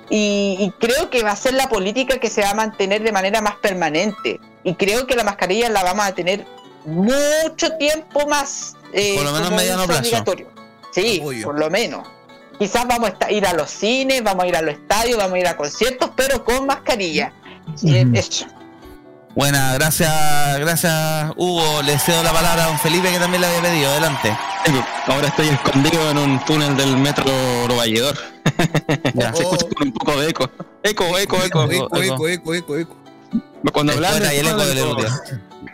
Y, 0.10 0.55
y 0.60 0.72
creo 0.80 1.10
que 1.10 1.22
va 1.24 1.32
a 1.32 1.36
ser 1.36 1.53
la 1.53 1.68
política 1.70 2.18
que 2.18 2.30
se 2.30 2.41
va 2.41 2.51
a 2.51 2.53
mantener 2.53 3.03
de 3.03 3.12
manera 3.12 3.41
más 3.41 3.55
permanente. 3.55 4.39
Y 4.64 4.76
creo 4.76 5.05
que 5.08 5.16
la 5.16 5.24
mascarilla 5.24 5.70
la 5.70 5.84
vamos 5.84 6.05
a 6.05 6.14
tener 6.14 6.45
mucho 6.86 7.72
tiempo 7.78 8.28
más. 8.28 8.76
eh, 8.93 9.16
Por 9.16 9.26
lo 9.26 9.32
menos 9.34 9.51
mediano 9.51 9.86
plazo. 9.86 9.99
obligatorio. 10.01 10.47
Sí, 10.93 11.22
por 11.43 11.60
lo 11.60 11.70
menos. 11.70 12.08
Quizás 12.58 12.88
vamos 12.88 13.12
a 13.20 13.32
ir 13.32 13.45
a 13.45 13.53
los 13.53 13.70
cines, 13.70 14.24
vamos 14.24 14.45
a 14.45 14.47
ir 14.47 14.55
a 14.55 14.62
los 14.62 14.74
estadios, 14.74 15.18
vamos 15.18 15.34
a 15.36 15.39
ir 15.39 15.47
a 15.47 15.55
conciertos, 15.58 16.10
pero 16.16 16.43
con 16.43 16.66
mascarilla. 16.66 17.32
Eh, 17.86 18.05
eso. 18.14 18.45
Buena, 19.36 19.74
gracias, 19.76 20.10
gracias 20.60 21.32
Hugo. 21.36 21.84
Le 21.84 21.99
cedo 21.99 22.24
la 22.24 22.32
palabra 22.34 22.64
a 22.64 22.68
don 22.68 22.80
Felipe 22.80 23.12
que 23.12 23.20
también 23.20 23.41
le 23.41 23.47
había 23.47 23.62
pedido. 23.62 23.91
Adelante. 23.91 24.36
Ahora 25.05 25.28
estoy 25.28 25.49
escondido 25.49 26.10
en 26.10 26.18
un 26.18 26.39
túnel 26.45 26.76
del 26.76 26.97
metro 26.97 27.26
Valledor. 27.78 28.18
Se 29.34 29.43
escucha 29.43 29.66
con 29.76 29.88
un 29.88 29.93
poco 29.93 30.20
de 30.20 30.30
eco. 30.30 30.50
Eco, 30.84 31.18
eco, 31.18 31.38
eco. 31.43 31.64
Eco, 31.72 31.98
eco, 31.98 32.28
eco, 32.28 32.54
eco, 32.54 32.78
eco. 32.78 32.98
Cuando 33.74 33.93
hablaban, 33.93 34.22
del 34.22 34.32
el 34.32 34.38
tema 34.45 34.52
eco 34.52 34.66
de 34.66 34.80
Erudio. 34.80 35.10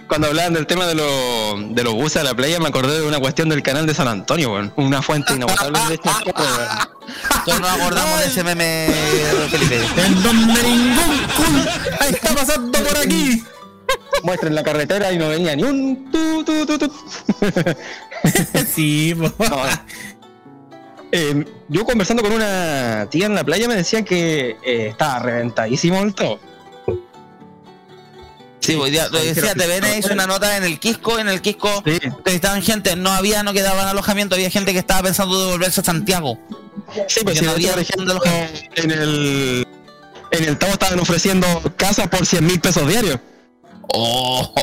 cuando 0.07 0.27
hablaban 0.27 0.53
del 0.53 0.67
tema 0.67 0.87
de, 0.87 0.95
los 0.95 1.75
de 1.75 1.83
los 1.83 1.93
buses 1.93 2.17
a 2.17 2.23
la 2.23 2.33
playa, 2.33 2.59
me 2.59 2.67
acordé 2.67 2.99
de 2.99 3.07
una 3.07 3.19
cuestión 3.19 3.49
del 3.49 3.61
canal 3.61 3.85
de 3.85 3.93
San 3.93 4.07
Antonio, 4.07 4.51
weón. 4.51 4.73
Una 4.77 5.01
fuente 5.01 5.33
inagotable 5.33 5.79
de 5.89 5.99
weón. 6.03 6.93
Todos 7.45 7.59
nos 7.59 7.69
acordamos 7.69 8.19
de 8.19 8.25
ese 8.25 8.43
meme, 8.43 8.87
don 9.37 9.49
Felipe. 9.49 9.81
En 9.97 10.23
donde 10.23 10.63
ningún 10.63 11.17
culo 11.35 11.63
está 12.09 12.33
pasando 12.33 12.79
por 12.79 12.97
aquí. 12.97 13.43
Muestren 14.23 14.55
la 14.55 14.63
carretera 14.63 15.11
y 15.11 15.17
no 15.17 15.27
venía 15.27 15.55
ni 15.55 15.63
un 15.63 16.11
tu, 16.11 16.43
tu, 16.43 16.65
tu, 16.65 16.77
tu. 16.77 16.91
sí. 18.73 19.13
No, 19.15 19.31
eh, 21.15 21.45
yo 21.69 21.85
conversando 21.85 22.23
con 22.23 22.31
una 22.31 23.07
tía 23.11 23.27
en 23.27 23.35
la 23.35 23.43
playa 23.43 23.67
me 23.67 23.75
decía 23.75 24.03
que 24.03 24.57
eh, 24.65 24.87
estaba 24.87 25.19
reventadísimo 25.19 26.01
el 26.01 26.15
todo. 26.15 26.39
Sí, 28.59 28.73
hoy 28.73 28.89
día, 28.89 29.09
lo 29.09 29.19
decía, 29.19 29.53
TVN 29.53 29.99
hizo 29.99 30.11
una 30.13 30.25
nota 30.25 30.57
en 30.57 30.63
el 30.63 30.79
Quisco, 30.79 31.19
en 31.19 31.27
el 31.27 31.41
Quisco 31.41 31.83
estaban 32.25 32.63
gente, 32.63 32.95
no 32.95 33.11
había, 33.11 33.43
no 33.43 33.53
quedaban 33.53 33.87
alojamiento, 33.87 34.33
había 34.33 34.49
gente 34.49 34.71
que 34.73 34.79
estaba 34.79 35.03
pensando 35.03 35.39
devolverse 35.39 35.81
a 35.81 35.83
Santiago. 35.83 36.39
Sí, 37.07 37.19
Porque 37.19 37.23
pues 37.23 37.39
si 37.39 37.45
no 37.45 37.51
había 37.51 37.73
por 37.73 37.81
ejemplo, 37.81 38.21
en 38.75 38.91
el 38.91 39.67
en 40.31 40.43
el 40.45 40.57
Tavo 40.57 40.73
estaban 40.73 40.99
ofreciendo 40.99 41.45
casas 41.77 42.07
por 42.07 42.25
100 42.25 42.43
mil 42.43 42.59
pesos 42.59 42.87
diarios. 42.87 43.19
Oh, 43.89 44.53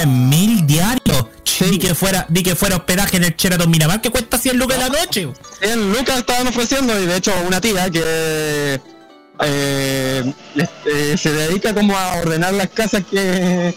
En 0.00 0.28
mil 0.28 0.66
diarios. 0.66 1.26
Di 1.58 1.78
que 1.78 1.94
fuera, 1.94 2.26
di 2.28 2.42
que 2.42 2.54
fuera 2.54 2.76
hospedaje 2.76 3.16
en 3.16 3.24
el 3.24 3.34
Sheraton 3.34 3.70
Miramar 3.70 4.02
que 4.02 4.10
cuesta 4.10 4.36
100 4.36 4.58
lucas 4.58 4.78
la 4.78 4.88
noche. 4.88 5.28
100 5.60 5.92
lucas 5.92 6.18
estaban 6.18 6.46
ofreciendo 6.48 7.00
y 7.00 7.06
de 7.06 7.16
hecho 7.16 7.32
una 7.46 7.62
tía 7.62 7.90
que 7.90 8.80
eh, 9.40 10.32
eh, 10.84 11.14
se 11.16 11.32
dedica 11.32 11.72
como 11.74 11.96
a 11.96 12.18
ordenar 12.18 12.52
las 12.52 12.68
casas 12.68 13.04
que 13.10 13.74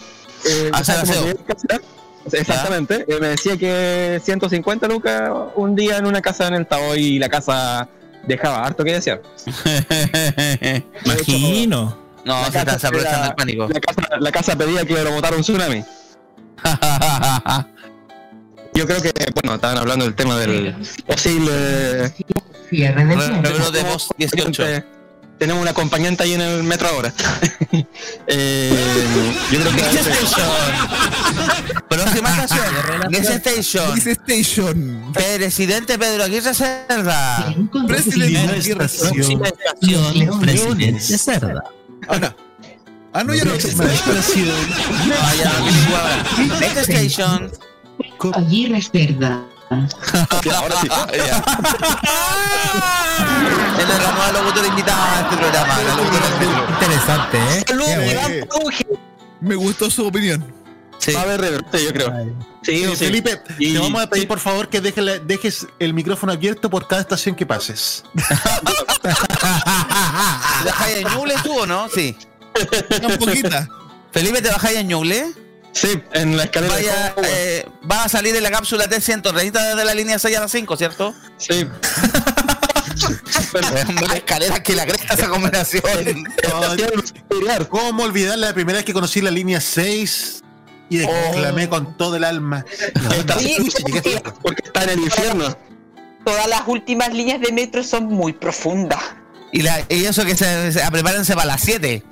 eh, 0.48 0.70
Hacer 0.72 1.36
que 1.36 1.44
casa. 1.44 1.80
Exactamente, 2.32 3.06
eh, 3.08 3.18
me 3.20 3.28
decía 3.28 3.56
que 3.56 4.20
150 4.22 4.86
lucas 4.88 5.30
un 5.56 5.74
día 5.74 5.96
en 5.96 6.06
una 6.06 6.20
casa 6.20 6.48
en 6.48 6.54
el 6.54 6.66
Tavo 6.66 6.94
y 6.94 7.18
la 7.18 7.28
casa 7.28 7.88
dejaba 8.26 8.64
harto 8.66 8.84
que 8.84 8.92
decía. 8.92 9.20
Imagino. 11.04 12.09
No, 12.24 12.40
La 12.40 12.50
se 12.50 12.58
está 12.58 12.64
casa 12.64 12.78
se 12.78 12.86
aprovechando 12.86 13.28
el 13.28 13.34
pánico. 13.34 13.68
La 13.72 13.80
casa, 13.80 14.02
la 14.18 14.32
casa 14.32 14.56
pedía 14.56 14.84
que 14.84 15.02
lo 15.02 15.12
botara 15.12 15.36
un 15.36 15.42
tsunami. 15.42 15.84
Yo 18.74 18.86
creo 18.86 19.02
que, 19.02 19.12
bueno, 19.34 19.56
estaban 19.56 19.78
hablando 19.78 20.04
del 20.04 20.14
tema 20.14 20.36
del 20.38 20.74
posible 21.06 22.12
Cierre 22.68 23.04
de 23.04 23.16
Rebro 23.42 23.70
de 23.72 23.82
voz 23.82 24.08
18. 24.16 24.64
Tenemos 25.38 25.62
una 25.62 25.70
acompañante 25.70 26.22
ahí 26.22 26.34
en 26.34 26.42
el 26.42 26.62
metro 26.62 26.88
ahora. 26.88 27.12
Eh, 28.26 28.74
yo 29.50 29.60
creo 29.60 29.72
que 29.72 29.80
Gas 29.82 30.06
Station. 30.06 30.48
Próxima 31.88 32.30
estación. 32.30 32.66
Gas 33.10 33.30
Station. 33.30 33.94
Gas 33.94 34.06
Station. 34.06 35.12
Presidente 35.12 35.98
Pedro 35.98 36.24
Aguirre 36.24 36.54
Cerda. 36.54 37.54
Presidente 37.86 38.74
Próxima 38.74 39.48
estación, 39.48 40.40
presidente 40.40 41.18
Cerda. 41.18 41.64
Ah, 43.12 43.24
no, 43.24 43.34
ya 43.34 43.44
no. 43.44 43.54
Estación. 43.54 44.48
Vaya, 45.08 45.50
ahora. 45.58 46.60
Gas 46.60 46.88
Station. 46.88 47.50
Aguirre 48.34 48.82
Cerda. 48.82 49.42
ahora 49.70 50.76
sí. 50.80 50.88
Ganó 53.88 54.22
a 54.22 54.32
locutor 54.32 54.66
invitado 54.66 55.02
a 55.02 55.20
este 55.20 55.36
programa. 55.36 55.78
la 55.82 55.94
locutora. 55.96 56.26
Interesante, 56.74 57.38
¿eh? 57.58 58.44
Me 59.40 59.54
gustó 59.56 59.90
su 59.90 60.06
opinión. 60.06 60.59
Sí. 61.00 61.12
Va 61.12 61.20
a 61.20 61.22
haber 61.24 61.40
rebrote, 61.40 61.82
yo 61.82 61.92
creo. 61.92 62.12
Sí, 62.62 62.84
sí. 62.90 62.96
Felipe, 62.96 63.40
Y- 63.58 63.72
te 63.72 63.78
vamos 63.78 64.02
a 64.02 64.06
pedir 64.10 64.28
por 64.28 64.38
favor 64.38 64.68
que 64.68 64.80
deje 64.82 65.00
la- 65.00 65.18
dejes 65.18 65.66
el 65.78 65.94
micrófono 65.94 66.32
abierto 66.32 66.68
por 66.70 66.86
cada 66.86 67.00
estación 67.00 67.34
que 67.34 67.46
pases. 67.46 68.04
¿Te 69.02 69.08
bajáis 70.68 70.96
en 70.98 71.08
Ñuble 71.08 71.34
tú 71.42 71.58
o 71.60 71.66
no? 71.66 71.88
Sí. 71.88 72.16
Una 73.02 73.16
poquita. 73.18 73.68
Felipe, 74.12 74.42
¿te 74.42 74.50
bajáis 74.50 74.76
en 74.78 74.88
Ñuble? 74.88 75.32
Sí, 75.72 76.02
en 76.12 76.36
la 76.36 76.44
escalera. 76.44 76.74
de 76.76 76.82
Vaya, 76.82 77.14
eh, 77.24 77.66
va 77.90 78.04
a 78.04 78.08
salir 78.08 78.34
en 78.36 78.42
la 78.42 78.50
cápsula 78.50 78.86
T130 78.88 79.52
desde 79.52 79.84
la 79.84 79.94
línea 79.94 80.18
6 80.18 80.36
a 80.36 80.40
la 80.40 80.48
5, 80.48 80.76
¿cierto? 80.76 81.14
Sí. 81.38 81.66
Más 84.02 84.14
escaleras 84.14 84.60
que 84.60 84.74
la 84.74 84.84
cresta 84.86 85.14
esa 85.14 85.28
combinación. 85.28 85.82
¿Cómo 87.68 88.02
olvidar 88.02 88.38
la 88.38 88.52
primera 88.52 88.78
vez 88.78 88.84
que 88.84 88.92
conocí 88.92 89.20
la 89.22 89.30
línea 89.30 89.60
6 89.60 90.42
y 90.90 91.00
exclamé 91.02 91.68
con 91.68 91.96
todo 91.96 92.16
el 92.16 92.24
alma? 92.24 92.64
Está- 93.16 93.36
porque 94.42 94.62
está 94.64 94.82
en 94.84 94.90
el 94.90 95.00
infierno. 95.00 95.56
Todas 96.24 96.46
las 96.48 96.62
últimas 96.66 97.14
líneas 97.14 97.40
de 97.40 97.50
metro 97.52 97.82
son 97.82 98.04
muy 98.06 98.32
profundas. 98.34 99.00
Y, 99.52 99.62
la, 99.62 99.80
y 99.88 100.04
eso 100.04 100.24
que 100.24 100.36
se, 100.36 100.70
se- 100.72 100.90
prepárense 100.90 101.34
para 101.34 101.46
las 101.46 101.62
7. 101.62 102.04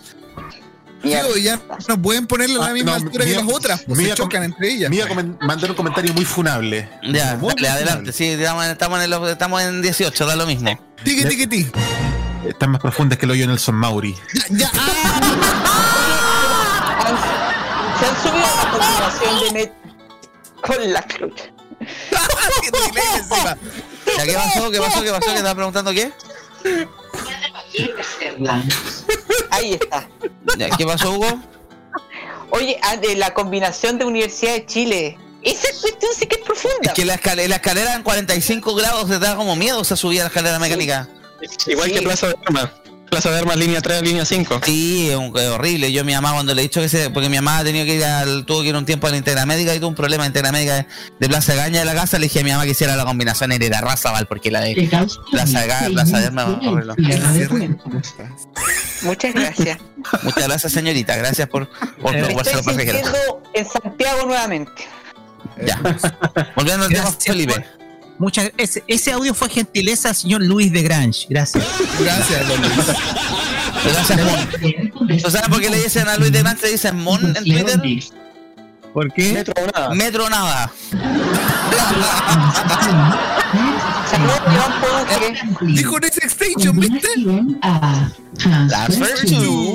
Tío, 1.03 1.37
ya 1.37 1.61
no 1.87 2.01
pueden 2.03 2.27
ponerle 2.27 2.57
a 2.57 2.59
la 2.59 2.67
Ah, 2.67 2.73
misma 2.73 2.91
no, 2.99 3.05
altura 3.07 3.25
que 3.25 3.31
mira- 3.31 3.45
las 3.45 3.55
otras, 3.55 3.83
pues 3.87 4.01
se 4.01 4.15
chocan 4.15 4.43
entre 4.43 4.69
ellas. 4.73 4.91
Me 4.91 4.97
iba 4.97 5.05
a 5.07 5.09
comen- 5.09 5.37
mandar 5.41 5.71
un 5.71 5.77
comentario 5.77 6.13
muy 6.15 6.25
funable. 6.25 6.89
Ya, 7.05 7.37
Muy 7.37 7.55
dale, 7.55 7.69
adelante. 7.69 8.13
funable. 8.13 8.13
Sí, 8.13 8.25
estamos 8.25 8.65
en, 8.65 8.71
estamos, 8.73 8.99
en 9.05 9.13
el- 9.13 9.29
estamos 9.29 9.63
en 9.63 9.81
18, 9.83 10.27
da 10.27 10.35
lo 10.35 10.47
mismo. 10.47 10.77
Tiki, 11.05 11.25
tiki, 11.25 11.47
tiki. 11.47 11.71
Están 12.49 12.71
más 12.73 12.81
profundas 12.81 13.17
que 13.19 13.27
el 13.27 13.31
hoyo 13.33 13.47
Nelson 13.47 13.75
Mauri. 13.77 14.17
Ya, 14.51 14.71
Se 18.01 18.07
han 18.07 18.17
subido 18.23 18.47
combinación 18.79 19.41
de 19.41 19.53
metro 19.53 19.75
con 20.63 20.93
la 20.93 21.07
chucha. 21.07 21.45
Ya, 24.17 24.25
¿Qué 24.25 24.33
pasó? 24.33 24.71
¿Qué 24.71 24.79
pasó? 24.81 25.03
¿Qué 25.03 25.11
pasó? 25.11 25.27
¿Qué 25.31 25.37
estaba 25.37 25.55
preguntando 25.55 25.93
qué? 25.93 26.13
Ahí 29.51 29.75
está. 29.75 30.09
Ya, 30.57 30.71
¿Qué 30.71 30.87
pasó, 30.87 31.13
Hugo? 31.13 31.41
Oye, 32.51 32.79
ah, 32.83 32.97
de 32.97 33.15
la 33.17 33.35
combinación 33.35 33.99
de 33.99 34.05
Universidad 34.05 34.55
de 34.55 34.67
Chile. 34.67 35.19
Esa 35.43 35.69
cuestión 35.81 36.13
sí 36.19 36.27
que 36.27 36.37
es 36.37 36.43
profunda. 36.43 36.79
Es 36.83 36.93
que 36.93 37.05
la 37.05 37.15
escalera, 37.15 37.49
la 37.49 37.57
escalera 37.57 37.95
en 37.95 38.03
45 38.03 38.75
grados 38.75 39.09
se 39.09 39.19
da 39.19 39.37
como 39.37 39.55
miedo 39.55 39.81
esa 39.83 39.97
subida 39.97 40.23
a 40.23 40.25
la 40.25 40.29
escalera 40.29 40.59
mecánica. 40.59 41.09
Igual 41.67 41.91
que 41.93 41.99
Sí. 41.99 42.05
Plaza 42.05 42.29
de 42.29 42.37
Armas. 42.47 42.71
Plaza 43.11 43.31
de 43.31 43.39
Armas, 43.39 43.57
línea 43.57 43.81
3, 43.81 44.03
línea 44.03 44.25
5. 44.25 44.61
Sí, 44.65 45.09
es, 45.11 45.17
un- 45.17 45.37
es 45.37 45.49
horrible. 45.49 45.91
Yo 45.93 46.05
mi 46.05 46.13
mamá 46.15 46.33
cuando 46.33 46.55
le 46.55 46.61
he 46.61 46.65
dicho 46.65 46.81
que 46.81 46.89
se, 46.89 47.11
porque 47.11 47.29
mi 47.29 47.37
mamá 47.37 47.59
ha 47.59 47.65
tenido 47.65 47.85
que 47.87 47.95
ir 47.97 48.05
al, 48.05 48.45
tuvo 48.45 48.63
que 48.63 48.69
ir 48.69 48.77
un 48.77 48.85
tiempo 48.85 49.07
a 49.07 49.11
la 49.11 49.17
Integramédica 49.17 49.75
y 49.75 49.79
tuvo 49.79 49.89
un 49.89 49.95
problema 49.95 50.25
en 50.25 50.29
Integramédica 50.31 50.75
de, 50.75 50.87
de 51.19 51.29
Plaza 51.29 51.53
de 51.53 51.59
Gaña 51.59 51.79
de 51.81 51.85
la 51.87 51.95
casa, 51.95 52.19
le 52.19 52.25
dije 52.27 52.41
a 52.41 52.45
mi 52.45 52.51
mamá 52.51 52.65
que 52.65 52.71
hiciera 52.73 52.97
la 52.97 53.05
combinación 53.05 53.51
Hereda 53.53 53.81
Razabal, 53.81 54.27
porque 54.27 54.51
la 54.51 54.61
de 54.61 54.75
Plaza 55.31 55.61
de 55.61 55.67
Gaña, 55.69 55.89
Plaza 55.91 56.19
de 56.21 56.27
Armas. 56.27 56.47
Muchas 59.03 59.35
gracias. 59.35 59.79
Muchas 60.23 60.45
gracias 60.49 60.73
señorita, 60.73 61.17
gracias 61.17 61.49
por, 61.49 61.69
por 61.69 62.15
por 62.35 62.45
ser 62.45 62.57
estoy 62.59 62.75
sintiendo 63.01 63.43
en 63.55 63.67
Santiago 63.69 64.27
nuevamente. 64.27 64.73
Ya. 65.65 65.81
Volviendo 66.57 66.85
al 66.85 66.91
tema 66.93 67.11
Felipe. 67.13 67.65
Muchas, 68.19 68.51
ese, 68.57 68.83
ese 68.89 69.13
audio 69.13 69.33
fue 69.33 69.49
gentileza, 69.49 70.13
señor 70.13 70.43
Luis 70.43 70.73
de 70.73 70.83
Grange. 70.83 71.27
Gracias. 71.29 71.65
Gracias, 72.01 72.49
don 72.49 72.61
Luis. 72.61 72.73
Gracias, 73.85 74.19
Mon. 74.25 74.49
¿Tú 75.23 75.31
sabes 75.31 75.49
por 75.49 75.61
qué 75.61 75.71
le 75.71 75.81
dicen 75.83 76.09
a 76.09 76.17
Luis 76.17 76.33
de 76.33 76.41
Grande? 76.41 76.61
Le 76.63 76.73
dicen 76.73 76.97
Mon 76.97 77.25
en 77.25 77.35
Twitter. 77.45 77.81
¿Por 78.93 79.13
qué? 79.13 79.33
Metro 79.33 79.55
nada. 79.73 79.95
Metro 79.95 80.29
nada. 80.29 80.73
Dijo 85.61 85.95
un 85.95 86.05
Extension, 86.05 86.81
¿viste? 86.81 87.09
That's 88.69 88.99
first 88.99 89.29
two. 89.29 89.75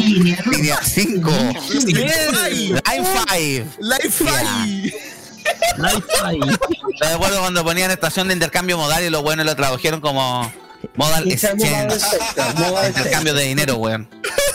Línea 0.52 0.78
5. 0.84 1.32
Line 1.86 3.06
5. 3.30 3.66
Life 3.80 4.26
Cuando 7.39 7.64
ponían 7.64 7.91
estación 7.91 8.28
de 8.28 8.34
intercambio 8.36 8.78
modal 8.78 9.04
y 9.04 9.10
los 9.10 9.22
buenos 9.22 9.46
lo 9.46 9.56
tradujeron 9.56 10.02
como 10.02 10.52
modal 10.96 11.32
exchange. 11.32 11.64
Intercambio 12.88 13.34
de 13.34 13.44
dinero, 13.44 13.76
weón. 13.76 14.08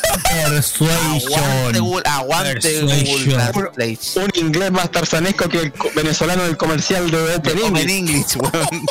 Aguante 0.09 0.51
Persuasion. 0.51 2.03
Aguante 2.05 2.81
Google. 2.83 3.35
Translate. 3.35 3.99
Un 4.17 4.31
inglés 4.35 4.71
más 4.71 4.91
tarzanesco 4.91 5.49
que 5.49 5.59
el 5.59 5.73
venezolano 5.95 6.45
del 6.45 6.57
comercial 6.57 7.11
de 7.11 7.37
Open 7.37 7.59
Open 7.59 7.89
English. 7.89 8.37
English, 8.37 8.37
weón. 8.37 8.87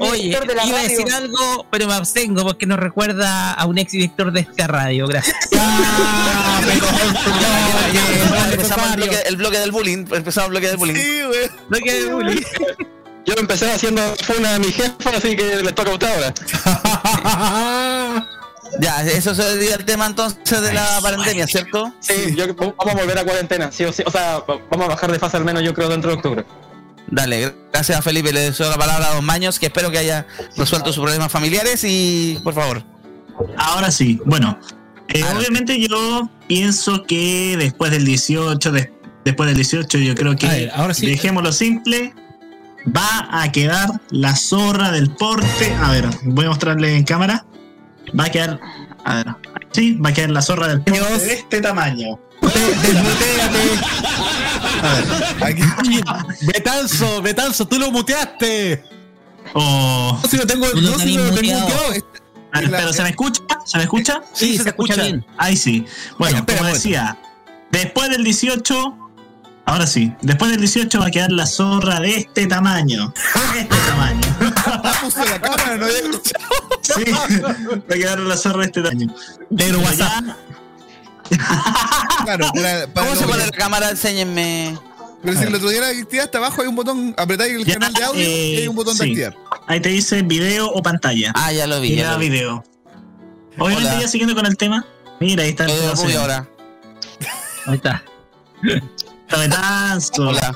Oye, 0.00 0.38
iba 0.64 0.78
a 0.78 0.82
decir 0.82 1.10
algo, 1.12 1.66
pero 1.70 1.86
me 1.86 1.94
abstengo 1.94 2.42
porque 2.42 2.66
nos 2.66 2.78
recuerda 2.78 3.52
a 3.52 3.66
un 3.66 3.78
ex 3.78 3.92
director 3.92 4.32
de 4.32 4.40
esta 4.40 4.66
radio. 4.66 5.06
Gracias. 5.06 5.36
Empezamos 8.52 8.90
el 8.90 8.96
bloque, 8.96 9.18
el 9.26 9.36
bloque 9.36 9.58
del 9.58 9.72
bullying. 9.72 10.06
Empezamos 10.10 10.46
el 10.46 10.50
bloque 10.50 10.68
del 10.68 10.76
bullying. 10.76 10.94
Sí, 10.94 11.22
güey. 11.26 11.50
No 11.68 11.78
que 11.78 12.04
bullying. 12.06 12.42
Yo 13.24 13.34
empecé 13.38 13.70
haciendo 13.70 14.02
funa 14.24 14.56
a 14.56 14.58
mi 14.58 14.72
jefa, 14.72 15.10
así 15.16 15.36
que 15.36 15.56
le 15.62 15.72
toca 15.72 15.90
a 15.90 15.94
usted 15.94 16.08
ahora. 16.08 16.34
Ya, 18.80 19.02
eso 19.02 19.34
sería 19.34 19.74
el 19.74 19.84
tema 19.84 20.06
entonces 20.06 20.62
de 20.62 20.72
la 20.72 20.98
pandemia, 21.02 21.46
¿cierto? 21.46 21.92
Sí, 22.00 22.34
yo, 22.34 22.46
vamos 22.54 22.74
a 22.94 22.94
volver 22.94 23.18
a 23.18 23.24
cuarentena, 23.24 23.70
sí 23.70 23.84
o 23.84 23.92
sí. 23.92 24.02
O 24.06 24.10
sea, 24.10 24.42
vamos 24.48 24.86
a 24.86 24.88
bajar 24.88 25.12
de 25.12 25.18
fase 25.18 25.36
al 25.36 25.44
menos 25.44 25.62
yo 25.62 25.74
creo 25.74 25.90
dentro 25.90 26.10
de 26.10 26.16
octubre. 26.16 26.46
Dale, 27.08 27.54
gracias 27.70 27.98
a 27.98 28.00
Felipe. 28.02 28.32
Le 28.32 28.40
deseo 28.40 28.70
la 28.70 28.78
palabra 28.78 29.10
a 29.10 29.14
Don 29.16 29.26
Maños, 29.26 29.58
que 29.58 29.66
espero 29.66 29.90
que 29.90 29.98
haya 29.98 30.26
resuelto 30.56 30.90
sus 30.90 31.02
problemas 31.02 31.30
familiares 31.30 31.84
y, 31.84 32.40
por 32.42 32.54
favor. 32.54 32.82
Ahora 33.58 33.90
sí, 33.90 34.18
bueno, 34.24 34.58
eh, 35.08 35.22
obviamente 35.36 35.78
yo 35.78 36.30
pienso 36.48 37.02
que 37.04 37.56
después 37.58 37.90
del 37.90 38.06
18, 38.06 38.72
de- 38.72 38.90
después 39.26 39.48
del 39.48 39.56
18 39.56 39.98
yo 39.98 40.14
creo 40.14 40.34
que 40.34 40.46
ver, 40.46 40.70
ahora 40.74 40.94
sí. 40.94 41.06
dejémoslo 41.06 41.52
simple, 41.52 42.14
va 42.86 43.28
a 43.42 43.50
quedar 43.52 43.88
la 44.10 44.34
zorra 44.36 44.90
del 44.90 45.10
porte, 45.10 45.74
a 45.82 45.90
ver, 45.90 46.08
voy 46.24 46.46
a 46.46 46.48
mostrarle 46.48 46.96
en 46.96 47.04
cámara, 47.04 47.44
va 48.18 48.24
a 48.24 48.30
quedar, 48.30 48.60
a 49.04 49.14
ver, 49.16 49.26
sí, 49.72 49.94
va 49.94 50.10
a 50.10 50.12
quedar 50.12 50.30
la 50.30 50.42
zorra 50.42 50.68
del 50.68 50.82
porte 50.82 51.00
de 51.18 51.32
este 51.34 51.60
tamaño. 51.60 52.18
Aquí. 55.40 55.62
Betanzo, 56.42 57.22
Betanzo, 57.22 57.66
tú 57.66 57.78
lo 57.78 57.90
muteaste. 57.90 58.84
Oh, 59.54 60.18
No, 60.22 60.28
si 60.28 60.36
lo 60.36 60.46
tengo, 60.46 60.66
no, 60.74 60.98
si 60.98 61.16
lo 61.16 61.30
tengo 61.34 61.58
muteado. 61.60 61.68
a 62.52 62.60
ver, 62.60 62.70
pero 62.70 62.92
¿se 62.92 63.02
me 63.02 63.10
escucha? 63.10 63.42
¿Se 63.64 63.76
me 63.78 63.84
escucha? 63.84 64.20
Sí, 64.32 64.56
se, 64.58 64.68
escucha 64.68 64.94
escucha. 64.94 65.02
bien. 65.02 65.26
Ahí 65.36 65.56
sí. 65.56 65.84
Bueno, 66.18 66.36
Ay, 66.36 66.40
espera, 66.40 66.58
como 66.60 66.72
decía, 66.74 67.18
después 67.70 68.10
del 68.10 68.24
18, 68.24 68.98
ahora 69.66 69.86
sí, 69.86 70.12
después 70.22 70.50
del 70.50 70.60
18 70.60 71.00
va 71.00 71.06
a 71.06 71.10
quedar 71.10 71.32
la 71.32 71.46
zorra 71.46 72.00
de 72.00 72.16
este 72.16 72.46
tamaño. 72.46 73.12
De 73.52 73.60
este 73.60 73.76
tamaño. 73.88 74.20
Puso 75.02 75.24
la 75.24 75.40
cámara, 75.40 75.76
no 75.76 75.86
había 75.86 75.98
escuchado. 75.98 76.44
Sí, 76.82 77.04
va 77.10 77.94
a 77.94 77.98
quedar 77.98 78.20
la 78.20 78.36
zorra 78.36 78.60
de 78.60 78.66
este 78.66 78.82
tamaño. 78.82 79.14
Pero 79.56 79.78
WhatsApp. 79.80 80.24
Claro, 82.24 82.50
para, 82.54 82.86
para 82.94 83.06
¿Cómo 83.06 83.20
se 83.20 83.26
pone 83.26 83.46
la 83.46 83.52
cámara? 83.52 83.90
Enséñenme. 83.90 84.78
Pero 85.22 85.38
si 85.38 85.44
el 85.44 85.54
otro 85.54 85.68
día 85.68 85.80
la 85.80 85.88
activaste 85.88 86.36
abajo 86.36 86.62
hay 86.62 86.68
un 86.68 86.74
botón, 86.74 87.14
apretáis 87.16 87.54
el 87.54 87.64
Ya, 87.64 87.74
canal 87.74 87.92
de 87.92 88.04
audio 88.04 88.20
y 88.20 88.24
eh, 88.24 88.58
hay 88.58 88.68
un 88.68 88.74
botón 88.74 88.96
de 88.98 89.04
sí. 89.04 89.10
activar. 89.10 89.36
Ahí 89.68 89.80
te 89.80 89.88
dice 89.90 90.22
video 90.22 90.68
o 90.68 90.82
pantalla. 90.82 91.32
Ah, 91.36 91.52
ya 91.52 91.66
lo 91.68 91.80
vi. 91.80 91.94
Ya 91.94 92.12
lo 92.12 92.18
vi. 92.18 92.28
video. 92.28 92.64
Obviamente 93.58 93.90
Hola. 93.90 94.00
ya 94.00 94.08
siguiendo 94.08 94.34
con 94.34 94.46
el 94.46 94.56
tema. 94.56 94.84
Mira, 95.20 95.44
ahí 95.44 95.50
está 95.50 95.66
el 95.66 96.16
ahora. 96.16 96.48
Ahí 97.66 97.76
está. 97.76 98.02
Tabetanzo. 99.32 100.28
Hola. 100.28 100.54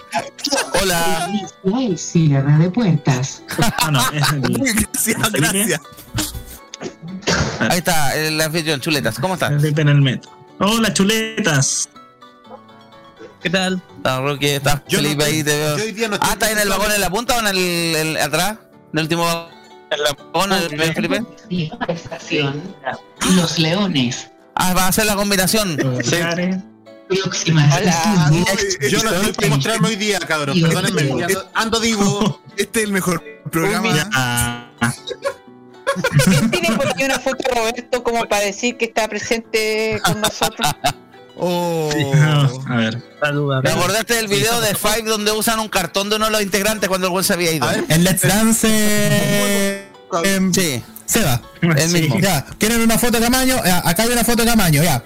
Hola. 0.83 1.31
Hay 1.75 1.97
cierre 1.97 2.53
de 2.59 2.71
puertas. 2.71 3.43
Ah, 3.79 3.91
no, 3.91 4.01
es 4.13 4.33
el- 4.33 4.41
Gracias, 4.43 5.33
gracias. 5.33 5.81
Ahí 7.59 7.79
está, 7.79 8.15
el 8.15 8.41
anfitrión, 8.41 8.81
chuletas. 8.81 9.19
¿Cómo 9.19 9.35
estás? 9.35 9.51
En 9.65 9.89
el 9.89 10.03
metro. 10.03 10.31
Hola, 10.61 10.93
chuletas. 10.93 11.89
¿Qué 13.43 13.49
tal? 13.51 13.83
Está 13.97 14.21
Rocky, 14.21 14.47
está 14.49 14.83
Yo 14.89 14.99
no 14.99 15.05
Felipe 15.05 15.23
estoy- 15.25 15.37
ahí, 15.37 15.45
te 15.45 15.57
veo. 15.57 15.77
yo 15.79 15.85
hoy 15.85 15.93
día 15.93 16.09
no 16.09 16.17
ah, 16.21 16.31
¿está 16.33 16.51
en 16.51 16.59
el 16.59 16.69
vagón 16.69 16.91
en 16.93 17.01
la 17.01 17.11
punta 17.11 17.37
o 17.37 17.41
en 17.41 17.47
el, 17.47 17.57
el- 17.97 18.17
atrás? 18.19 18.59
¿En 18.93 18.99
el 18.99 19.03
último 19.05 19.25
vagón? 19.25 19.49
¿En 19.91 20.03
la 20.03 20.13
vagón, 20.33 20.53
el 20.53 20.67
primer 20.69 20.95
Felipe? 20.95 21.23
Estación. 21.89 22.63
Los 23.37 23.59
Leones. 23.59 24.31
Ah, 24.55 24.75
va 24.75 24.89
a 24.89 24.93
ser 24.93 25.07
la 25.07 25.15
combinación. 25.17 25.77
Próxima 25.77 26.35
Hola. 27.09 28.31
Yo 28.91 29.03
no 29.03 29.11
estoy 29.13 29.33
para 29.33 29.49
mostrarme 29.49 29.89
hoy 29.89 29.97
día, 29.97 30.19
cabrón. 30.19 30.61
Perdónenme. 30.61 31.25
Ando, 31.25 31.51
ando 31.55 31.81
divo. 31.81 32.41
Este 32.57 32.81
es 32.81 32.87
el 32.87 32.93
mejor 32.93 33.23
programa. 33.51 34.71
¿Quién 36.25 36.51
tiene 36.51 36.73
por 36.77 36.87
ahí 36.87 37.05
una 37.05 37.19
foto 37.19 37.37
de 37.49 37.55
Roberto 37.55 38.03
como 38.03 38.27
para 38.29 38.43
decir 38.45 38.77
que 38.77 38.87
está 38.87 39.09
presente 39.09 40.01
con 40.05 40.21
nosotros? 40.21 40.67
Oh. 41.39 41.91
a 42.71 42.77
ver. 42.77 43.03
Saluda. 43.21 43.61
Me 43.61 43.69
acordaste 43.71 44.15
del 44.15 44.27
video 44.27 44.59
de 44.63 44.75
Five 44.75 45.03
donde 45.03 45.33
usan 45.33 45.59
un 45.61 45.69
cartón 45.69 46.09
de 46.09 46.17
uno 46.17 46.25
de 46.25 46.31
los 46.31 46.41
integrantes 46.41 46.89
cuando 46.89 47.09
el 47.09 47.11
güey 47.11 47.23
se 47.27 47.35
había 47.35 47.53
ido. 47.53 47.69
En 47.91 48.05
Let's 48.05 48.23
Dance. 48.23 48.67
eh, 48.71 49.87
Sí, 50.55 50.83
Seba. 51.05 51.43
el 51.61 51.91
mismo. 51.91 52.19
Ya, 52.21 52.47
¿quieren 52.59 52.81
una 52.81 52.97
foto 52.99 53.19
de 53.19 53.25
Camaño? 53.25 53.61
Ya, 53.67 53.87
acá 53.87 54.05
hay 54.05 54.09
una 54.13 54.25
foto 54.25 54.45
de 54.45 54.49
Camaño, 54.49 54.83
ya. 54.83 55.05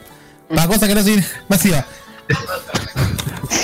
Para 0.55 0.67
cosa 0.67 0.87
que 0.89 0.95
no 0.95 1.03
sea 1.03 1.25
masiva. 1.49 1.85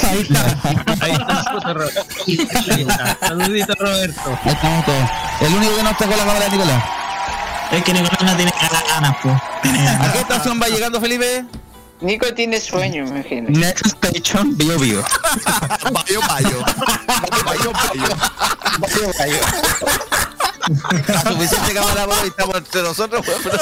Ahí 0.08 0.20
está. 0.20 0.58
Ahí 1.00 1.12
está 1.12 1.44
foto, 1.44 1.74
Roberto. 1.74 2.06
Ahí 2.26 2.80
está. 2.88 3.18
Saludito, 3.20 3.74
Roberto. 3.78 4.38
Ahí 4.44 4.52
estamos 4.52 4.84
todos. 4.84 5.10
El 5.40 5.54
único 5.54 5.76
que 5.76 5.82
no 5.82 5.90
está 5.90 6.06
con 6.06 6.16
la 6.16 6.24
cámara 6.24 6.44
de 6.46 6.50
Nicolás. 6.50 6.84
Es 7.72 7.82
que 7.84 7.92
Nicolás 7.92 8.22
no 8.22 8.36
tiene 8.36 8.52
ganas. 8.90 9.16
Tiene 9.62 9.88
¿A 9.88 10.12
qué 10.12 10.18
estación 10.20 10.60
va 10.62 10.68
llegando 10.68 11.00
Felipe? 11.00 11.44
Nico 12.00 12.32
tiene 12.34 12.60
sueño, 12.60 13.04
me 13.04 13.08
imagino. 13.20 13.48
Next 13.50 13.86
station, 13.86 14.56
Bio 14.56 14.78
Bio. 14.78 15.02
Bayo, 15.92 16.20
bayo. 16.28 16.64
Bayo, 17.44 17.72
bayo. 19.18 19.38
La 21.08 21.20
suficiente 21.22 21.74
cámara 21.74 22.06
estamos 22.24 22.56
entre 22.56 22.82
nosotros, 22.82 23.24
pero- 23.26 23.58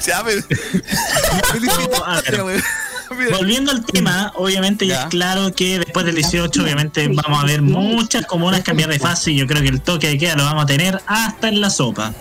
Ya, 0.06 0.22
pero- 0.24 0.42
No. 2.36 3.36
Volviendo 3.36 3.70
al 3.70 3.84
tema, 3.84 4.32
obviamente 4.34 4.86
ya 4.86 5.02
es 5.02 5.06
claro 5.08 5.54
que 5.54 5.78
después 5.78 6.06
del 6.06 6.14
18, 6.16 6.62
obviamente 6.62 7.06
vamos 7.08 7.42
a 7.42 7.46
ver 7.46 7.60
muchas 7.62 8.26
comunas 8.26 8.62
cambiar 8.62 8.88
de 8.88 8.98
fase 8.98 9.30
y 9.32 9.36
yo 9.36 9.46
creo 9.46 9.62
que 9.62 9.68
el 9.68 9.80
toque 9.82 10.08
de 10.08 10.18
queda 10.18 10.34
lo 10.36 10.44
vamos 10.44 10.64
a 10.64 10.66
tener 10.66 11.00
hasta 11.06 11.48
en 11.48 11.60
la 11.60 11.70
sopa. 11.70 12.12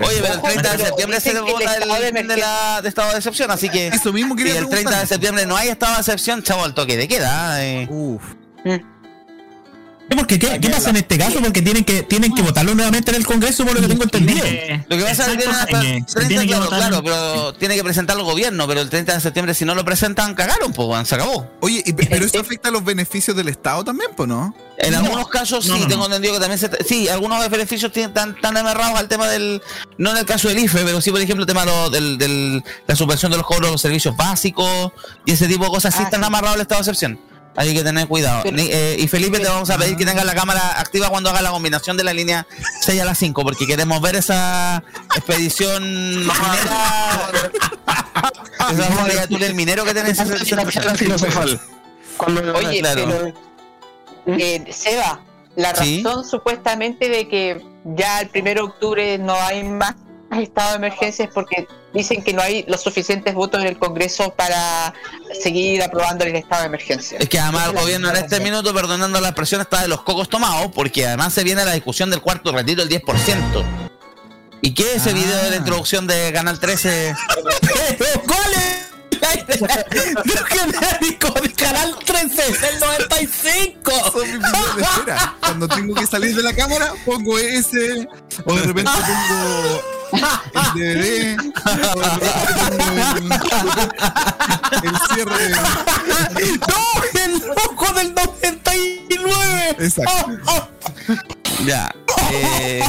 Oye, 0.00 0.18
pero 0.22 0.34
el 0.34 0.40
30 0.42 0.76
de 0.76 0.84
septiembre 0.84 1.20
se 1.20 1.30
el 1.32 1.40
vota 1.42 1.74
el 1.74 2.28
de 2.28 2.36
la, 2.36 2.80
de 2.80 2.88
estado 2.88 3.10
de 3.10 3.16
excepción, 3.16 3.50
así 3.50 3.68
que 3.68 3.88
Eso 3.88 4.12
mismo 4.12 4.36
si 4.36 4.44
quería 4.44 4.60
el 4.60 4.68
30 4.68 5.00
de 5.00 5.06
septiembre 5.06 5.44
no 5.44 5.56
hay 5.56 5.68
estado 5.68 5.94
de 5.94 6.00
excepción, 6.00 6.42
chavo, 6.42 6.64
el 6.64 6.72
toque 6.72 6.96
de 6.96 7.08
queda. 7.08 7.64
eh. 7.64 7.88
Uf. 7.90 8.22
Sí, 8.64 8.80
Porque, 10.16 10.38
¿qué, 10.38 10.58
¿Qué 10.58 10.70
pasa 10.70 10.90
en 10.90 10.96
este 10.96 11.18
caso? 11.18 11.38
Porque 11.40 11.60
tienen 11.62 11.84
que, 11.84 12.02
tienen 12.02 12.34
que 12.34 12.40
votarlo 12.42 12.74
nuevamente 12.74 13.10
en 13.10 13.16
el 13.18 13.26
Congreso, 13.26 13.64
por 13.64 13.74
lo 13.74 13.80
que 13.82 13.88
tengo 13.88 14.04
entendido. 14.04 14.44
Eh, 14.46 14.84
Lo 14.88 14.96
que 14.96 15.04
pasa 15.04 15.24
es 15.24 15.28
que 15.32 15.36
tienen 15.36 15.54
exacto, 15.54 15.76
hasta 15.76 15.78
Jaime, 15.78 15.96
el 15.98 16.08
se 16.08 16.14
30, 16.14 16.28
tiene 16.28 16.42
que 16.46 16.48
claro, 16.54 16.68
claro, 16.70 17.02
pero 17.04 17.54
tiene 17.54 17.74
que 17.76 17.84
presentarlo 17.84 18.22
el 18.22 18.28
gobierno, 18.30 18.66
pero 18.66 18.80
el 18.80 18.88
30 18.88 19.14
de 19.14 19.20
septiembre 19.20 19.54
si 19.54 19.64
no 19.66 19.74
lo 19.74 19.84
presentan, 19.84 20.34
cagaron, 20.34 20.72
pues, 20.72 21.08
se 21.08 21.14
acabó. 21.14 21.46
Oye, 21.60 21.82
y- 21.84 21.92
pero 21.92 22.24
eso 22.24 22.40
afecta 22.40 22.70
a 22.70 22.72
los 22.72 22.84
beneficios 22.84 23.36
del 23.36 23.48
Estado 23.48 23.84
también, 23.84 24.10
pues, 24.16 24.28
¿no? 24.28 24.54
En 24.78 24.94
algunos 24.94 25.28
casos 25.28 25.66
no, 25.66 25.74
sí, 25.74 25.80
no, 25.82 25.88
tengo 25.88 26.06
entendido 26.06 26.34
que 26.34 26.40
también 26.40 26.58
se... 26.58 26.70
Sí, 26.88 27.08
algunos 27.08 27.46
beneficios 27.50 27.92
tienen- 27.92 28.10
están 28.10 28.40
tan 28.40 28.56
amarrados 28.56 28.98
al 28.98 29.08
tema 29.08 29.28
del... 29.28 29.60
No 29.98 30.12
en 30.12 30.18
el 30.18 30.24
caso 30.24 30.48
del 30.48 30.58
IFE, 30.60 30.84
pero 30.84 31.00
sí, 31.00 31.10
por 31.10 31.20
ejemplo, 31.20 31.42
el 31.42 31.46
tema 31.48 31.64
de 31.64 31.66
lo- 31.66 31.90
del, 31.90 32.16
del- 32.16 32.62
la 32.86 32.96
subvención 32.96 33.30
de 33.32 33.38
los 33.38 33.46
cobros 33.46 33.66
de 33.68 33.72
los 33.72 33.82
servicios 33.82 34.16
básicos 34.16 34.92
y 35.26 35.32
ese 35.32 35.48
tipo 35.48 35.64
de 35.64 35.70
cosas 35.70 35.92
sí 35.94 36.00
Ah, 36.00 36.04
están 36.04 36.20
sí. 36.20 36.26
amarrados 36.26 36.54
al 36.54 36.60
estado 36.62 36.78
de 36.80 36.82
excepción. 36.90 37.20
Hay 37.56 37.74
que 37.74 37.82
tener 37.82 38.06
cuidado. 38.06 38.42
Pero- 38.44 38.56
Ni- 38.56 38.68
eh, 38.70 38.96
y 38.98 39.08
Felipe, 39.08 39.40
te 39.40 39.48
vamos 39.48 39.68
a 39.70 39.76
pedir 39.78 39.96
que 39.96 40.04
tengas 40.04 40.24
la 40.24 40.34
cámara 40.34 40.78
activa 40.80 41.08
cuando 41.10 41.30
haga 41.30 41.42
la 41.42 41.50
combinación 41.50 41.96
de 41.96 42.04
la 42.04 42.12
línea 42.12 42.46
6 42.82 43.00
a 43.00 43.04
la 43.04 43.14
5, 43.16 43.42
porque 43.42 43.66
queremos 43.66 44.00
ver 44.00 44.14
esa 44.16 44.82
expedición 45.16 45.82
minera. 46.20 47.30
esa 48.70 48.84
fábrica 48.84 49.20
de 49.22 49.26
túnel 49.28 49.54
minero 49.54 49.84
que 49.84 49.94
tenés. 49.94 50.18
Cuando 52.16 52.54
Oye, 52.54 52.80
claro. 52.80 53.04
pero 54.26 54.36
eh, 54.38 54.64
Seba, 54.72 55.20
la 55.56 55.74
Sí. 55.74 56.02
razón 56.04 56.24
supuestamente 56.28 57.08
de 57.08 57.28
que 57.28 57.64
ya 57.84 58.20
el 58.20 58.30
1 58.34 58.54
de 58.54 58.60
octubre 58.60 59.18
no 59.18 59.34
hay 59.34 59.62
más 59.64 59.94
estado 60.32 60.70
de 60.70 60.76
emergencia 60.76 61.24
es 61.26 61.30
porque 61.32 61.66
dicen 61.94 62.22
que 62.22 62.32
no 62.32 62.42
hay 62.42 62.64
los 62.68 62.82
suficientes 62.82 63.34
votos 63.34 63.60
en 63.62 63.68
el 63.68 63.78
Congreso 63.78 64.34
para 64.34 64.92
seguir 65.42 65.82
aprobando 65.82 66.24
el 66.24 66.36
estado 66.36 66.62
de 66.62 66.66
emergencia. 66.68 67.18
Es 67.18 67.28
que 67.28 67.38
además 67.38 67.68
el 67.68 67.72
gobierno 67.78 68.10
en 68.10 68.16
este 68.16 68.40
minuto, 68.40 68.74
perdonando 68.74 69.20
la 69.20 69.28
expresión, 69.28 69.60
está 69.60 69.82
de 69.82 69.88
los 69.88 70.02
cocos 70.02 70.28
tomados, 70.28 70.70
porque 70.74 71.06
además 71.06 71.32
se 71.32 71.44
viene 71.44 71.64
la 71.64 71.72
discusión 71.72 72.10
del 72.10 72.20
cuarto 72.20 72.52
retiro 72.52 72.84
del 72.84 72.88
10%. 73.02 73.64
¿Y 74.60 74.74
qué 74.74 74.82
es 74.94 74.96
ese 75.06 75.10
Ah. 75.10 75.12
video 75.14 75.36
de 75.44 75.50
la 75.50 75.56
introducción 75.56 76.06
de 76.06 76.32
Canal 76.32 76.58
13? 76.58 77.14
¡Goles! 78.24 78.84
¡Los 80.24 80.44
genéricos 80.44 81.34
de 81.42 81.52
Canal 81.52 81.96
13 82.04 82.52
del 82.58 82.80
95! 82.80 83.90
Son 84.12 84.22
mis 84.22 84.38
videos 84.38 84.76
de 84.76 84.82
espera. 84.82 85.34
Cuando 85.40 85.68
tengo 85.68 85.94
que 85.94 86.06
salir 86.06 86.36
de 86.36 86.42
la 86.42 86.52
cámara, 86.54 86.92
pongo 87.04 87.38
ese. 87.38 88.08
O 88.44 88.54
de 88.54 88.62
repente 88.62 88.90
pongo 88.90 89.82
el 90.54 90.74
DVD. 90.74 91.38
O 91.94 92.00
de 92.00 92.06
repente 92.08 93.38
pongo 93.50 93.72
el, 94.82 94.88
el 94.88 94.96
cierre. 95.14 95.50
¡No! 96.68 96.80
¡El 97.24 97.32
loco 97.38 97.86
del 97.94 98.14
99! 98.14 99.76
Exacto. 99.78 100.68
Ya. 101.64 101.92
eh, 102.30 102.82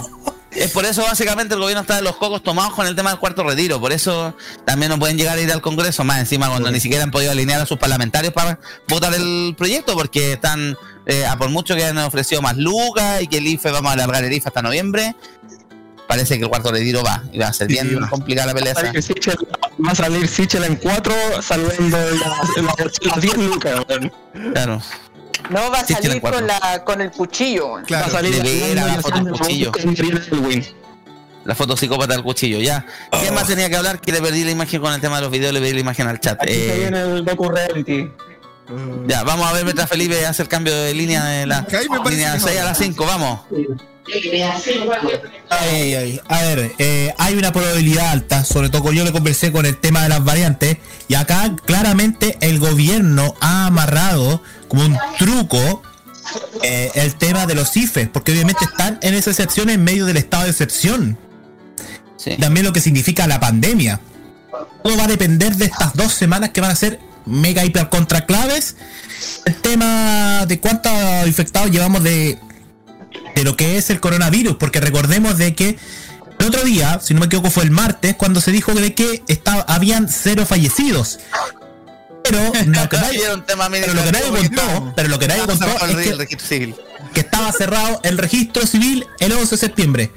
es 0.51 0.71
por 0.71 0.85
eso 0.85 1.03
básicamente 1.03 1.53
el 1.53 1.59
gobierno 1.59 1.81
está 1.81 1.95
de 1.95 2.01
los 2.01 2.15
cocos 2.15 2.41
tomados 2.43 2.73
con 2.73 2.87
el 2.87 2.95
tema 2.95 3.09
del 3.11 3.19
cuarto 3.19 3.43
retiro. 3.43 3.79
Por 3.79 3.91
eso 3.91 4.35
también 4.65 4.89
no 4.91 4.97
pueden 4.99 5.17
llegar 5.17 5.37
a 5.37 5.41
ir 5.41 5.51
al 5.51 5.61
Congreso, 5.61 6.03
más 6.03 6.19
encima 6.19 6.49
cuando 6.49 6.71
ni 6.71 6.79
siquiera 6.79 7.03
han 7.03 7.11
podido 7.11 7.31
alinear 7.31 7.61
a 7.61 7.65
sus 7.65 7.77
parlamentarios 7.77 8.33
para 8.33 8.59
votar 8.87 9.13
el 9.13 9.53
proyecto, 9.57 9.93
porque 9.95 10.33
están, 10.33 10.75
eh, 11.05 11.25
a 11.25 11.37
por 11.37 11.49
mucho 11.49 11.75
que 11.75 11.85
han 11.85 11.97
ofrecido 11.99 12.41
más 12.41 12.57
lucas 12.57 13.21
y 13.21 13.27
que 13.27 13.37
el 13.37 13.47
IFE, 13.47 13.71
vamos 13.71 13.89
a 13.91 13.93
alargar 13.93 14.23
el 14.23 14.33
IFE 14.33 14.47
hasta 14.49 14.61
noviembre, 14.61 15.15
parece 16.07 16.37
que 16.37 16.43
el 16.43 16.49
cuarto 16.49 16.71
retiro 16.71 17.03
va 17.03 17.23
y 17.31 17.37
va 17.37 17.47
a 17.47 17.53
ser 17.53 17.67
bien 17.67 17.99
complicada 18.09 18.47
la 18.47 18.53
pelea. 18.55 18.73
Va 18.73 18.79
a 18.81 18.83
salir 18.85 19.03
Sichel- 19.03 19.47
Va 19.85 19.91
a 19.91 19.95
salir 19.95 20.27
Sichel 20.27 20.63
en 20.63 20.75
4, 20.77 21.13
salvando 21.41 21.97
las 21.99 22.63
las- 22.63 23.05
las 23.05 23.21
10 23.21 23.37
lucas. 23.37 23.85
Claro. 24.53 24.81
No 25.49 25.71
va 25.71 25.79
a 25.79 25.85
salir 25.85 26.21
con 26.21 26.45
la 26.47 26.83
con 26.85 27.01
el 27.01 27.11
cuchillo. 27.11 27.71
Va 27.73 27.79
a 27.79 27.83
Claro. 27.83 28.11
salir 28.11 28.41
de 28.41 28.79
hablando 28.79 28.85
la 28.85 28.93
y 28.93 29.01
foto 29.01 29.19
del 29.23 29.33
cuchillo. 29.33 29.71
La 31.45 31.55
foto 31.55 31.75
psicópata 31.77 32.13
del 32.13 32.23
cuchillo, 32.23 32.59
ya. 32.59 32.85
¿Quién 33.19 33.33
más 33.33 33.47
tenía 33.47 33.69
que 33.69 33.75
hablar? 33.75 33.99
Que 34.01 34.11
le 34.11 34.21
perdí 34.21 34.43
la 34.43 34.51
imagen 34.51 34.81
con 34.81 34.93
el 34.93 35.01
tema 35.01 35.15
de 35.15 35.21
los 35.23 35.31
videos, 35.31 35.53
le 35.53 35.59
perdí 35.59 35.73
la 35.73 35.79
imagen 35.79 36.07
al 36.07 36.19
chat. 36.19 36.41
Aquí 36.41 36.53
se 36.53 36.75
Eh, 36.75 36.79
viene 36.79 37.01
el 37.01 37.25
docu 37.25 37.49
reality. 37.49 38.11
ya, 39.07 39.23
vamos 39.23 39.47
a 39.47 39.53
ver 39.53 39.63
mientras 39.63 39.89
Felipe 39.89 40.25
hace 40.27 40.43
el 40.43 40.47
cambio 40.47 40.75
de 40.75 40.93
línea 40.93 41.23
de 41.25 41.47
la 41.47 41.61
línea 42.09 42.33
mejor. 42.33 42.49
6 42.49 42.59
a 42.59 42.65
la 42.65 42.75
5, 42.75 43.05
vamos. 43.05 43.39
Ay, 45.49 45.95
ay. 45.95 46.21
A 46.27 46.41
ver, 46.41 46.71
eh, 46.77 47.13
hay 47.17 47.35
una 47.35 47.51
probabilidad 47.51 48.09
alta, 48.11 48.43
sobre 48.43 48.69
todo 48.69 48.91
yo 48.91 49.03
le 49.03 49.11
conversé 49.11 49.51
con 49.51 49.65
el 49.65 49.77
tema 49.77 50.03
de 50.03 50.09
las 50.09 50.23
variantes, 50.23 50.77
y 51.07 51.15
acá 51.15 51.55
claramente 51.65 52.37
el 52.41 52.59
gobierno 52.59 53.35
ha 53.39 53.67
amarrado 53.67 54.41
como 54.69 54.85
un 54.85 54.97
truco 55.17 55.83
eh, 56.63 56.91
el 56.95 57.15
tema 57.15 57.45
de 57.45 57.55
los 57.55 57.75
IFES, 57.75 58.09
porque 58.09 58.31
obviamente 58.31 58.63
están 58.63 58.99
en 59.01 59.13
esa 59.15 59.31
excepción 59.31 59.69
en 59.69 59.83
medio 59.83 60.05
del 60.05 60.17
estado 60.17 60.43
de 60.43 60.51
excepción. 60.51 61.17
Sí. 62.17 62.37
También 62.37 62.65
lo 62.65 62.73
que 62.73 62.81
significa 62.81 63.27
la 63.27 63.39
pandemia. 63.39 63.99
Todo 64.83 64.97
va 64.97 65.05
a 65.05 65.07
depender 65.07 65.55
de 65.55 65.65
estas 65.65 65.93
dos 65.95 66.13
semanas 66.13 66.51
que 66.51 66.61
van 66.61 66.71
a 66.71 66.75
ser 66.75 66.99
mega 67.25 67.65
hiper 67.65 67.89
contra 67.89 68.25
claves. 68.25 68.75
El 69.45 69.55
tema 69.55 70.45
de 70.47 70.59
cuántos 70.59 70.91
infectados 71.25 71.71
llevamos 71.71 72.03
de, 72.03 72.39
de 73.35 73.43
lo 73.43 73.55
que 73.55 73.77
es 73.77 73.89
el 73.89 73.99
coronavirus, 73.99 74.55
porque 74.57 74.79
recordemos 74.79 75.37
de 75.37 75.55
que 75.55 75.77
el 76.39 76.47
otro 76.47 76.63
día, 76.63 76.99
si 77.01 77.13
no 77.13 77.19
me 77.19 77.25
equivoco, 77.25 77.49
fue 77.49 77.63
el 77.63 77.71
martes, 77.71 78.15
cuando 78.15 78.39
se 78.39 78.51
dijo 78.51 78.73
de 78.73 78.93
que 78.93 79.23
estaba, 79.27 79.61
habían 79.61 80.07
cero 80.07 80.45
fallecidos. 80.45 81.19
Pero 82.29 82.51
lo 82.65 82.89
que 82.89 82.97
nadie, 82.97 83.23
Era 83.23 83.33
un 83.35 83.45
tema 83.45 83.69
pero 83.69 83.93
lo 83.93 84.03
que 84.03 84.11
nadie 84.11 84.29
contó, 84.29 84.93
pero 84.95 85.09
lo 85.09 85.19
que 85.19 85.27
nadie 85.27 85.41
contó 85.45 85.65
es 85.65 85.95
que 85.95 86.09
el 86.09 86.17
registro 86.17 86.47
civil. 86.47 86.75
que 87.13 87.19
estaba 87.21 87.51
cerrado 87.51 87.99
el 88.03 88.17
registro 88.17 88.65
civil 88.67 89.05
el 89.19 89.31
11 89.33 89.49
de 89.51 89.57
septiembre. 89.57 90.11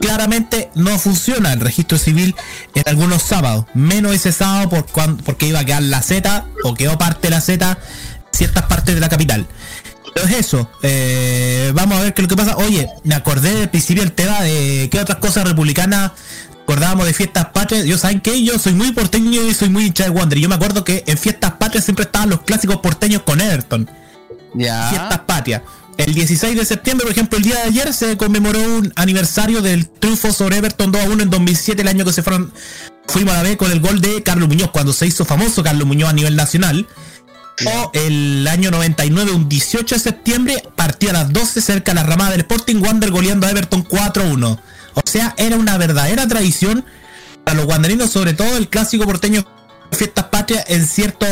claramente 0.00 0.70
no 0.74 0.98
funciona 0.98 1.52
el 1.52 1.60
registro 1.60 1.98
civil 1.98 2.34
en 2.74 2.82
algunos 2.86 3.22
sábados, 3.22 3.64
menos 3.74 4.14
ese 4.14 4.32
sábado 4.32 4.68
por 4.68 4.86
cuan- 4.86 5.16
porque 5.18 5.46
iba 5.46 5.60
a 5.60 5.64
quedar 5.64 5.82
la 5.82 6.02
Z 6.02 6.46
o 6.64 6.74
quedó 6.74 6.98
parte 6.98 7.28
de 7.28 7.30
la 7.30 7.40
Z 7.40 7.78
ciertas 8.32 8.64
partes 8.66 8.94
de 8.94 9.00
la 9.00 9.08
capital. 9.08 9.46
Pero 10.14 10.26
es 10.26 10.34
eso, 10.38 10.68
eh, 10.82 11.70
vamos 11.74 11.98
a 11.98 12.02
ver 12.02 12.14
qué 12.14 12.22
es 12.22 12.28
lo 12.28 12.36
que 12.36 12.42
pasa. 12.42 12.56
Oye, 12.56 12.88
me 13.04 13.14
acordé 13.14 13.54
del 13.54 13.68
principio 13.70 14.02
el 14.02 14.12
tema 14.12 14.40
de 14.42 14.88
qué 14.90 14.98
otras 15.00 15.18
cosas 15.18 15.44
republicanas 15.46 16.12
acordábamos 16.70 17.06
de 17.06 17.14
fiestas 17.14 17.46
patrias. 17.46 17.84
Yo 17.84 17.98
saben 17.98 18.20
que 18.20 18.44
yo 18.44 18.58
soy 18.58 18.74
muy 18.74 18.92
porteño 18.92 19.42
y 19.42 19.54
soy 19.54 19.68
muy 19.68 19.86
hincha 19.86 20.04
de 20.04 20.10
Wander. 20.10 20.38
Yo 20.38 20.48
me 20.48 20.54
acuerdo 20.54 20.84
que 20.84 21.02
en 21.06 21.18
fiestas 21.18 21.52
patrias 21.52 21.84
siempre 21.84 22.04
estaban 22.04 22.30
los 22.30 22.42
clásicos 22.42 22.76
porteños 22.76 23.22
con 23.22 23.40
Everton. 23.40 23.90
Ya. 24.54 24.88
Fiestas 24.90 25.18
patrias. 25.20 25.62
El 25.96 26.14
16 26.14 26.56
de 26.56 26.64
septiembre, 26.64 27.04
por 27.04 27.12
ejemplo, 27.12 27.38
el 27.38 27.44
día 27.44 27.56
de 27.56 27.62
ayer 27.62 27.92
se 27.92 28.16
conmemoró 28.16 28.60
un 28.60 28.92
aniversario 28.94 29.62
del 29.62 29.88
triunfo 29.88 30.32
sobre 30.32 30.58
Everton 30.58 30.92
2 30.92 31.02
a 31.02 31.08
1 31.08 31.22
en 31.24 31.30
2007, 31.30 31.82
el 31.82 31.88
año 31.88 32.04
que 32.04 32.12
se 32.12 32.22
fueron 32.22 32.52
fuimos 33.08 33.34
a 33.34 33.38
la 33.38 33.42
B 33.42 33.56
con 33.56 33.72
el 33.72 33.80
gol 33.80 34.00
de 34.00 34.22
Carlos 34.22 34.48
Muñoz, 34.48 34.70
cuando 34.70 34.92
se 34.92 35.06
hizo 35.06 35.24
famoso 35.24 35.64
Carlos 35.64 35.86
Muñoz 35.86 36.10
a 36.10 36.12
nivel 36.12 36.36
nacional. 36.36 36.86
O 37.66 37.90
el 37.92 38.46
año 38.48 38.70
99, 38.70 39.32
un 39.32 39.48
18 39.48 39.96
de 39.96 40.00
septiembre, 40.00 40.62
partió 40.76 41.10
a 41.10 41.12
las 41.14 41.32
12 41.32 41.60
cerca 41.60 41.90
de 41.90 41.96
la 41.96 42.04
ramada 42.04 42.30
del 42.30 42.40
Sporting 42.40 42.76
Wander 42.76 43.10
goleando 43.10 43.46
a 43.46 43.50
Everton 43.50 43.84
4-1. 43.84 44.58
O 44.94 45.00
sea, 45.04 45.34
era 45.36 45.56
una 45.56 45.78
verdadera 45.78 46.26
tradición 46.26 46.84
para 47.44 47.56
los 47.56 47.66
wanderinos, 47.66 48.10
sobre 48.10 48.34
todo 48.34 48.56
el 48.56 48.68
clásico 48.68 49.04
porteño 49.04 49.44
fiestas 49.92 50.26
patrias 50.26 50.64
en 50.68 50.86
cierto 50.86 51.26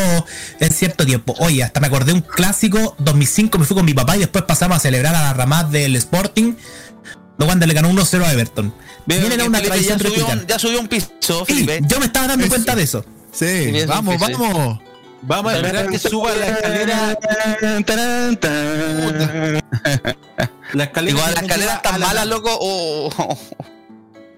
en 0.58 0.72
cierto 0.72 1.06
tiempo. 1.06 1.34
Oye, 1.38 1.62
hasta 1.62 1.80
me 1.80 1.86
acordé 1.86 2.12
un 2.12 2.22
clásico 2.22 2.96
2005, 2.98 3.58
me 3.58 3.64
fui 3.64 3.76
con 3.76 3.84
mi 3.84 3.94
papá 3.94 4.16
y 4.16 4.20
después 4.20 4.44
pasamos 4.44 4.76
a 4.78 4.80
celebrar 4.80 5.14
a 5.14 5.22
la 5.22 5.32
ramada 5.34 5.68
del 5.68 5.94
Sporting. 5.96 6.54
Los 7.38 7.48
Wander 7.48 7.68
le 7.68 7.74
ganó 7.74 7.90
1-0 7.90 8.24
a 8.24 8.32
Everton. 8.32 8.74
Bien, 9.06 9.24
era 9.30 9.44
una 9.44 9.58
Felipe 9.58 9.68
tradición 9.68 9.98
ya 9.98 10.08
subió, 10.08 10.26
un, 10.26 10.46
ya 10.46 10.58
subió 10.58 10.80
un 10.80 10.88
piso, 10.88 11.44
Felipe. 11.44 11.80
yo 11.82 12.00
me 12.00 12.06
estaba 12.06 12.26
dando 12.26 12.48
cuenta 12.48 12.74
de 12.74 12.82
eso. 12.82 13.04
Sí, 13.32 13.70
Sí, 13.72 13.86
vamos, 13.86 14.16
sí, 14.18 14.26
sí. 14.26 14.32
vamos. 14.32 14.80
Vamos 15.22 15.52
a 15.52 15.56
esperar 15.56 15.88
que 15.88 15.98
suba 15.98 16.34
la 16.34 16.46
escalera. 16.48 17.18
La 20.72 20.84
escalera. 20.84 21.16
Digo, 21.16 21.18
las 21.26 21.34
que 21.34 21.40
escaleras 21.46 21.58
lleva 21.58 21.82
tan 21.82 21.94
a 21.94 21.98
la- 21.98 22.06
malas, 22.06 22.26
loco. 22.26 22.56
Oh, 22.60 23.10
oh. 23.18 23.38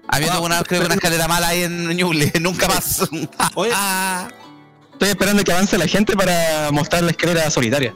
Había 0.07 0.33
alguna, 0.33 0.61
creo 0.63 0.81
que 0.81 0.85
una 0.87 0.95
escalera 0.95 1.27
mala 1.27 1.49
ahí 1.49 1.63
en 1.63 1.87
Ñuble, 1.95 2.31
nunca 2.41 2.67
más. 2.67 3.07
Oye, 3.55 3.71
Estoy 4.93 5.09
esperando 5.09 5.43
que 5.43 5.51
avance 5.51 5.77
la 5.77 5.87
gente 5.87 6.15
para 6.15 6.69
mostrar 6.71 7.03
la 7.03 7.11
escalera 7.11 7.49
solitaria. 7.49 7.93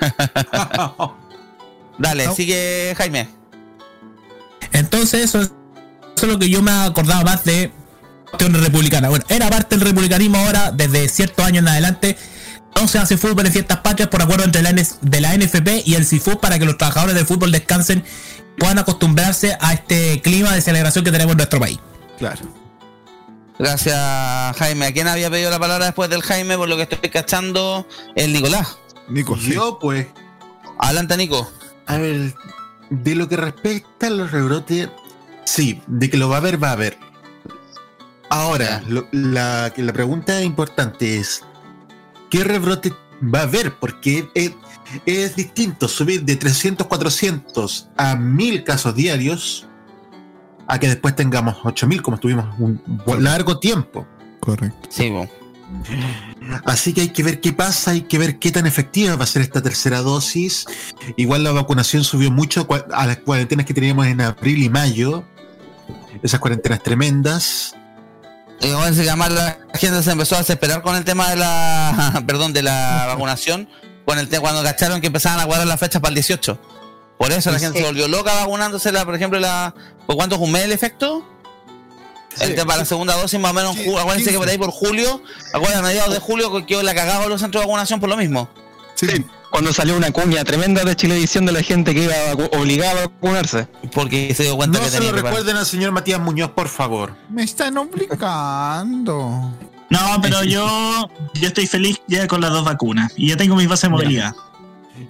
Dale, 1.98 2.30
sigue 2.34 2.94
Jaime. 2.96 3.28
Entonces, 4.72 5.24
eso 5.24 5.40
es, 5.40 5.52
eso 6.16 6.26
es 6.26 6.32
lo 6.32 6.38
que 6.38 6.48
yo 6.48 6.62
me 6.62 6.70
acordaba 6.70 7.22
más 7.24 7.44
de 7.44 7.72
cuestión 8.30 8.54
republicana. 8.54 9.08
Bueno, 9.08 9.24
era 9.28 9.48
parte 9.48 9.76
del 9.76 9.86
republicanismo 9.86 10.38
ahora, 10.38 10.70
desde 10.72 11.08
ciertos 11.08 11.44
años 11.44 11.62
en 11.62 11.68
adelante. 11.68 12.16
No 12.76 12.86
se 12.86 12.98
hace 12.98 13.16
fútbol 13.16 13.46
en 13.46 13.52
fiestas 13.52 13.78
patrias 13.78 14.08
por 14.08 14.22
acuerdo 14.22 14.44
entre 14.44 14.62
la, 14.62 14.72
NS 14.72 14.98
de 15.02 15.20
la 15.20 15.36
NFP 15.36 15.82
y 15.84 15.94
el 15.94 16.06
CIFU 16.06 16.40
para 16.40 16.58
que 16.58 16.64
los 16.64 16.78
trabajadores 16.78 17.14
del 17.14 17.26
fútbol 17.26 17.50
descansen 17.50 18.04
y 18.56 18.60
puedan 18.60 18.78
acostumbrarse 18.78 19.56
a 19.60 19.72
este 19.72 20.20
clima 20.22 20.54
de 20.54 20.60
celebración 20.60 21.04
que 21.04 21.10
tenemos 21.10 21.32
en 21.32 21.38
nuestro 21.38 21.58
país. 21.58 21.78
Claro. 22.18 22.40
Gracias, 23.58 24.56
Jaime. 24.56 24.86
¿A 24.86 24.92
quién 24.92 25.08
había 25.08 25.30
pedido 25.30 25.50
la 25.50 25.58
palabra 25.58 25.86
después 25.86 26.08
del 26.08 26.22
Jaime? 26.22 26.56
Por 26.56 26.68
lo 26.68 26.76
que 26.76 26.82
estoy 26.82 27.10
cachando, 27.10 27.86
el 28.14 28.32
Nicolás. 28.32 28.78
Nico, 29.08 29.36
sí. 29.36 29.52
Yo, 29.52 29.78
pues, 29.78 30.06
Adelante, 30.78 31.16
Nico. 31.16 31.50
a 31.86 31.98
ver, 31.98 32.34
de 32.88 33.14
lo 33.14 33.28
que 33.28 33.36
respecta 33.36 34.06
a 34.06 34.10
los 34.10 34.30
rebrotes, 34.30 34.88
sí, 35.44 35.82
de 35.86 36.08
que 36.08 36.16
lo 36.16 36.28
va 36.28 36.36
a 36.36 36.38
haber, 36.38 36.62
va 36.62 36.70
a 36.70 36.72
haber. 36.72 36.96
Ahora, 38.30 38.82
lo- 38.88 39.06
la, 39.12 39.72
la 39.76 39.92
pregunta 39.92 40.42
importante 40.42 41.18
es, 41.18 41.42
¿qué 42.30 42.44
rebrote 42.44 42.92
va 43.22 43.40
a 43.40 43.42
haber? 43.42 43.74
Porque 43.78 44.28
es, 44.34 44.52
es 45.04 45.36
distinto 45.36 45.88
subir 45.88 46.24
de 46.24 46.36
300, 46.36 46.86
400 46.86 47.88
a 47.96 48.14
1000 48.16 48.64
casos 48.64 48.94
diarios 48.94 49.66
a 50.68 50.78
que 50.78 50.86
después 50.86 51.16
tengamos 51.16 51.56
8000 51.64 52.02
como 52.02 52.14
estuvimos 52.14 52.46
un 52.58 52.80
largo 53.18 53.58
tiempo. 53.58 54.06
Correcto. 54.38 54.88
Sí, 54.90 55.10
bo. 55.10 55.28
Así 56.64 56.92
que 56.92 57.00
hay 57.02 57.08
que 57.10 57.22
ver 57.22 57.40
qué 57.40 57.52
pasa, 57.52 57.90
hay 57.92 58.02
que 58.02 58.18
ver 58.18 58.38
qué 58.38 58.50
tan 58.50 58.66
efectiva 58.66 59.16
va 59.16 59.24
a 59.24 59.26
ser 59.26 59.42
esta 59.42 59.60
tercera 59.62 60.00
dosis. 60.02 60.66
Igual 61.16 61.42
la 61.44 61.52
vacunación 61.52 62.04
subió 62.04 62.30
mucho 62.30 62.66
a 62.92 63.06
las 63.06 63.18
cuarentenas 63.18 63.66
que 63.66 63.74
teníamos 63.74 64.06
en 64.06 64.20
abril 64.20 64.62
y 64.62 64.68
mayo. 64.68 65.24
Esas 66.22 66.40
cuarentenas 66.40 66.82
tremendas. 66.82 67.74
Y 68.60 68.72
bueno, 68.72 68.94
se 68.94 69.04
llama 69.04 69.28
la 69.28 69.58
gente 69.74 70.02
se 70.02 70.10
empezó 70.10 70.34
a 70.34 70.38
desesperar 70.38 70.82
con 70.82 70.94
el 70.96 71.04
tema 71.04 71.30
de 71.30 71.36
la 71.36 72.22
perdón 72.26 72.52
de 72.52 72.62
la 72.62 73.04
vacunación 73.08 73.68
con 74.04 74.18
el 74.18 74.28
cuando 74.40 74.62
cacharon 74.62 75.00
que 75.00 75.06
empezaban 75.06 75.40
a 75.40 75.44
guardar 75.44 75.66
las 75.66 75.78
fechas 75.80 76.00
para 76.00 76.10
el 76.10 76.14
18 76.16 76.58
por 77.18 77.32
eso 77.32 77.50
la 77.50 77.58
gente 77.58 77.78
se 77.80 77.86
volvió 77.86 78.08
loca 78.08 78.34
vacunándosela 78.34 79.04
por 79.04 79.14
ejemplo 79.14 79.38
la 79.40 79.74
por 80.06 80.16
cuánto 80.16 80.34
es 80.36 80.40
un 80.42 80.50
mes 80.52 80.64
el 80.64 80.72
efecto 80.72 81.24
el 82.40 82.54
tema 82.54 82.66
para 82.68 82.78
la 82.80 82.84
segunda 82.84 83.14
dosis 83.16 83.38
más 83.40 83.50
o 83.52 83.54
menos 83.54 83.76
en 83.76 83.86
ju- 83.92 83.98
acuérdense 84.00 84.30
que 84.30 84.38
por 84.38 84.48
ahí 84.48 84.58
por 84.58 84.70
julio 84.70 85.22
acuérdense 85.52 85.78
a 85.78 85.82
mediados 85.82 86.12
de 86.12 86.20
julio 86.20 86.66
que 86.66 86.82
la 86.82 86.94
cagada 86.94 87.26
los 87.26 87.40
centros 87.40 87.62
de 87.62 87.66
vacunación 87.66 87.98
por 88.00 88.08
lo 88.08 88.16
mismo. 88.16 88.48
Sí. 88.94 89.24
Cuando 89.50 89.72
salió 89.72 89.96
una 89.96 90.12
cuña 90.12 90.44
tremenda 90.44 90.84
de 90.84 90.94
Chilevisión 90.94 91.44
de 91.44 91.52
la 91.52 91.62
gente 91.62 91.92
que 91.94 92.04
iba 92.04 92.14
obligada 92.58 93.02
a 93.02 93.06
vacunarse. 93.08 93.66
porque 93.92 94.32
se 94.34 94.44
dio 94.44 94.56
cuenta 94.56 94.78
No 94.78 94.84
que 94.84 94.90
se 94.90 94.98
tenía 94.98 95.10
lo 95.12 95.16
que 95.16 95.22
recuerden 95.22 95.56
al 95.56 95.66
señor 95.66 95.92
Matías 95.92 96.20
Muñoz, 96.20 96.50
por 96.50 96.68
favor. 96.68 97.14
Me 97.28 97.42
están 97.42 97.76
obligando. 97.76 99.52
No, 99.90 99.98
pero 100.22 100.44
yo, 100.44 101.10
yo 101.34 101.48
estoy 101.48 101.66
feliz 101.66 102.00
ya 102.06 102.28
con 102.28 102.40
las 102.40 102.50
dos 102.50 102.64
vacunas 102.64 103.12
y 103.16 103.28
ya 103.28 103.36
tengo 103.36 103.56
mi 103.56 103.66
base 103.66 103.88
de 103.88 103.90
movilidad. 103.90 104.34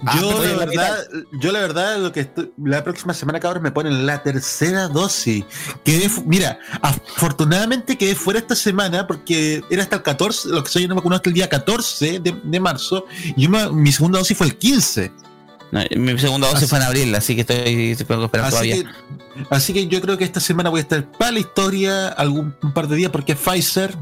Ah, 0.05 0.17
Yo, 0.19 0.43
la 0.43 0.55
verdad, 0.65 0.97
yo 1.39 1.51
la 1.51 1.59
verdad, 1.59 1.97
lo 1.99 2.11
que 2.11 2.21
estoy- 2.21 2.51
la 2.63 2.83
próxima 2.83 3.13
semana, 3.13 3.39
cabrón, 3.39 3.63
me 3.63 3.71
ponen 3.71 4.05
la 4.05 4.21
tercera 4.23 4.87
dosis. 4.87 5.43
Quedé, 5.83 6.09
mira, 6.25 6.57
afortunadamente 6.81 7.97
quedé 7.97 8.15
fuera 8.15 8.39
esta 8.39 8.55
semana 8.55 9.05
porque 9.07 9.61
era 9.69 9.83
hasta 9.83 9.97
el 9.97 10.01
14, 10.03 10.49
lo 10.49 10.63
que 10.63 10.69
soy 10.69 10.83
no 10.87 10.89
me 10.95 10.99
vacunó 11.01 11.15
hasta 11.15 11.29
el 11.29 11.33
día 11.33 11.49
14 11.49 12.19
de, 12.19 12.35
de 12.43 12.59
marzo. 12.59 13.05
Y 13.35 13.43
yo 13.43 13.49
me- 13.49 13.71
mi 13.71 13.91
segunda 13.91 14.19
dosis 14.19 14.37
fue 14.37 14.47
el 14.47 14.57
15. 14.57 15.11
No, 15.71 15.79
mi 15.97 16.17
segunda 16.19 16.47
dosis 16.47 16.63
Así- 16.63 16.69
fue 16.69 16.79
en 16.79 16.83
abril 16.83 17.15
así 17.15 17.33
que 17.33 17.41
estoy, 17.41 17.91
estoy 17.91 18.03
esperando 18.03 18.29
Así 18.33 18.49
todavía 18.49 18.75
que, 18.75 18.85
así 19.49 19.71
que 19.73 19.87
yo 19.87 20.01
creo 20.01 20.17
que 20.17 20.25
esta 20.25 20.41
semana 20.41 20.69
voy 20.69 20.79
a 20.79 20.81
estar 20.81 21.09
para 21.13 21.31
la 21.31 21.39
historia 21.39 22.09
algún 22.09 22.53
un 22.61 22.73
par 22.73 22.89
de 22.89 22.97
días 22.97 23.09
porque 23.11 23.31
es 23.33 23.37
Pfizer. 23.39 23.95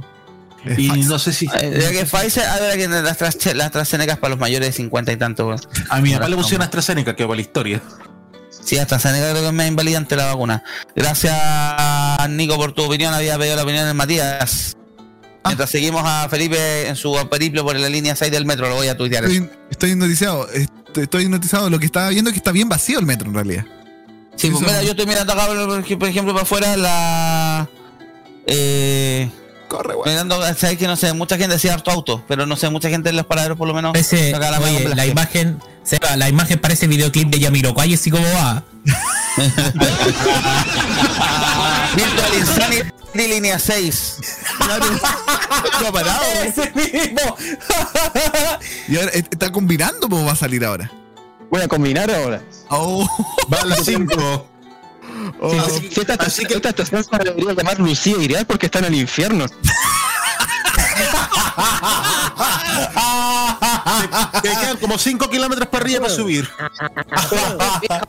Y 0.66 0.90
Pfizer. 0.90 1.06
no 1.06 1.20
sé 1.20 1.34
si. 1.34 1.46
Eh, 1.46 1.80
ya 1.82 1.92
que 1.92 2.06
Pfizer, 2.06 2.46
a 2.46 2.60
ver, 2.60 2.78
que 2.78 2.88
las, 2.88 3.22
las 3.22 3.66
AstraZeneca 3.68 4.18
para 4.18 4.32
los 4.32 4.40
mayores 4.40 4.70
de 4.70 4.74
50 4.74 5.12
y 5.12 5.18
tanto. 5.18 5.56
A 5.90 6.02
mi 6.02 6.14
papá 6.14 6.30
le 6.30 6.36
pusieron. 6.36 6.64
AstraZeneca, 6.64 7.16
que 7.16 7.24
va 7.24 7.30
para 7.30 7.38
la 7.38 7.42
historia. 7.42 7.82
Sí, 8.50 8.78
AstraZeneca 8.78 9.32
creo 9.32 9.42
que 9.42 9.48
es 9.48 9.54
más 9.54 9.68
invalidante 9.68 10.16
la 10.16 10.26
vacuna. 10.26 10.64
Gracias, 10.96 11.36
Nico, 12.30 12.56
por 12.58 12.74
tu 12.74 12.84
opinión. 12.84 13.14
Había 13.14 13.38
pedido 13.38 13.56
la 13.56 13.64
opinión 13.64 13.88
de 13.88 13.94
Matías. 13.94 14.76
Mientras 15.46 15.70
seguimos 15.70 16.04
a 16.06 16.28
Felipe 16.30 16.88
en 16.88 16.96
su 16.96 17.16
periplo 17.30 17.64
por 17.64 17.80
la 17.80 17.90
línea 17.90 18.16
6 18.16 18.32
del 18.32 18.46
metro, 18.46 18.68
lo 18.68 18.76
voy 18.76 18.88
a 18.88 18.98
tuitear. 18.98 19.24
Estoy, 19.26 19.50
estoy 19.72 19.92
hipnotizado. 19.92 20.50
Estoy, 20.50 21.04
estoy 21.04 21.24
hipnotizado. 21.24 21.70
Lo 21.70 21.80
que 21.80 21.86
estaba 21.86 22.10
viendo 22.10 22.30
es 22.30 22.34
que 22.34 22.40
está 22.40 22.52
bien 22.52 22.68
vacío 22.68 23.00
el 23.00 23.06
metro 23.06 23.28
en 23.30 23.34
realidad. 23.34 23.66
Sí, 24.36 24.50
pues 24.50 24.62
mira, 24.62 24.82
yo 24.84 24.92
estoy 24.92 25.06
mirando 25.06 25.34
acá, 25.34 25.48
por 25.48 26.08
ejemplo, 26.08 26.34
para 26.34 26.44
afuera 26.44 26.78
la. 26.78 27.68
Eh, 28.48 29.30
Corre, 29.70 29.96
weón. 29.96 30.10
mirando, 30.10 30.42
sabes 30.56 30.78
que 30.78 30.88
no 30.88 30.98
sé, 30.98 31.14
mucha 31.14 31.38
gente 31.38 31.54
decía 31.54 31.74
harto 31.74 31.92
auto, 31.92 32.22
pero 32.28 32.46
no 32.46 32.58
sé, 32.58 32.70
mucha 32.70 32.90
gente 32.90 33.10
en 33.10 33.16
los 33.16 33.26
paraderos 33.26 33.58
por 33.58 33.68
lo 33.68 33.74
menos. 33.74 33.98
Saca 33.98 34.52
la 34.52 34.60
oye, 34.60 34.94
la 34.96 35.06
imagen, 35.06 35.62
Seba, 35.84 36.18
la 36.18 36.28
imagen 36.28 36.60
parece 36.60 36.88
videoclip 36.88 37.30
de 37.30 37.40
Yamiroquai, 37.40 37.94
así 37.94 38.12
como 38.12 38.26
va. 38.34 38.64
Virtual 41.96 42.34
Insanity 42.38 42.90
línea 43.14 43.60
6. 43.60 44.18
No 45.82 45.88
ha 45.88 45.92
parado. 45.92 46.22
Ese 46.44 46.72
mismo. 46.76 47.38
Y 48.88 48.98
ahora 48.98 49.12
eh, 49.14 49.24
está 49.30 49.52
combinando, 49.52 50.10
¿cómo 50.10 50.26
va 50.26 50.34
a 50.34 50.36
salir 50.36 50.64
ahora? 50.64 50.92
Voy 51.50 51.62
a 51.62 51.68
combinar 51.68 52.12
ahora. 52.12 52.42
Oh, 52.70 53.08
Va 53.52 53.62
a 53.62 53.66
las 53.66 53.86
5. 53.86 54.46
oh. 55.42 55.52
Esta, 55.54 56.14
estación- 56.14 56.52
esta 56.52 56.70
estación 56.70 57.04
se 57.04 57.18
debería 57.18 57.54
llamar 57.54 57.80
Lucía 57.80 58.16
Irial 58.20 58.46
porque 58.46 58.66
está 58.68 58.80
en 58.80 58.86
el 58.86 58.96
infierno. 58.96 59.46
Te 64.42 64.50
quedan 64.50 64.78
como 64.78 64.98
5 64.98 65.30
kilómetros 65.30 65.68
para 65.68 65.84
arriba 65.84 66.02
para 66.02 66.14
subir. 66.14 66.48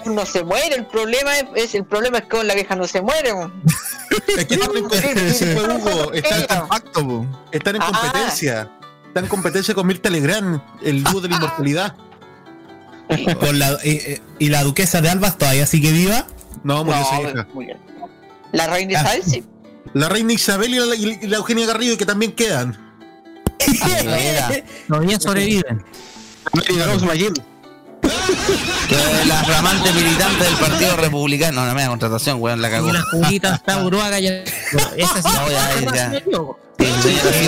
No 0.06 0.26
se 0.26 0.42
muere, 0.44 0.74
el 0.76 0.86
problema 0.86 1.36
es, 1.38 1.44
es- 1.54 1.74
el 1.74 1.84
problema 1.84 2.18
es 2.18 2.24
que 2.24 2.28
con 2.30 2.46
la 2.46 2.54
vieja 2.54 2.74
no 2.76 2.86
se 2.86 3.00
muere. 3.00 3.30
Es 4.36 4.46
que 4.46 4.54
están 4.54 4.76
en, 4.76 4.82
competencia, 4.82 5.56
Hugo, 5.56 6.12
están, 6.12 6.68
Facto, 6.68 7.06
po. 7.06 7.26
están 7.52 7.76
en 7.76 7.82
Ah. 7.82 7.86
competencia. 7.86 8.70
Están 9.08 9.24
en 9.24 9.30
competencia 9.30 9.74
con 9.74 9.86
Mirta 9.86 10.10
Legrand, 10.10 10.60
el 10.82 11.02
dúo 11.04 11.20
de 11.20 11.28
la 11.28 11.36
inmortalidad. 11.36 11.96
Con 13.40 13.58
la, 13.58 13.72
eh, 13.72 13.78
eh, 13.84 14.20
y 14.38 14.48
la 14.50 14.62
duquesa 14.62 15.00
de 15.00 15.10
Albas 15.10 15.36
todavía 15.36 15.66
sigue 15.66 15.90
viva. 15.92 16.26
No, 16.64 16.84
murió 16.84 17.00
No, 17.54 17.60
bien. 17.60 17.78
La 18.52 18.66
reina 18.66 19.00
Ah. 19.00 19.02
Isabel 19.02 19.22
sí. 19.24 19.44
La 19.94 20.08
reina 20.08 20.32
Isabel 20.32 20.74
y 20.74 20.78
la, 20.78 20.94
y 20.96 21.26
la 21.26 21.36
Eugenia 21.38 21.66
Garrido 21.66 21.96
que 21.96 22.06
también 22.06 22.32
quedan. 22.32 22.76
Todavía 24.88 25.18
sobreviven. 25.20 25.84
Que 28.88 28.96
la 29.26 29.44
flamante 29.44 29.92
militante 29.92 30.44
del 30.44 30.54
Partido 30.54 30.96
Republicano. 30.96 31.64
No 31.66 31.74
me 31.74 31.82
da 31.82 31.88
contratación, 31.88 32.40
weón, 32.40 32.60
la 32.62 32.70
cagó. 32.70 32.88
Y 32.88 32.92
la 32.92 33.02
Julita 33.02 33.54
está 33.54 33.84
Uruaga 33.84 34.18
ya. 34.18 34.42
Esa 34.96 35.22
sí. 35.22 35.28
No, 35.34 35.50
ya, 35.50 35.94
ya. 35.94 36.22
Sí, 36.78 36.86
señora, 37.02 37.32
sí. 37.32 37.46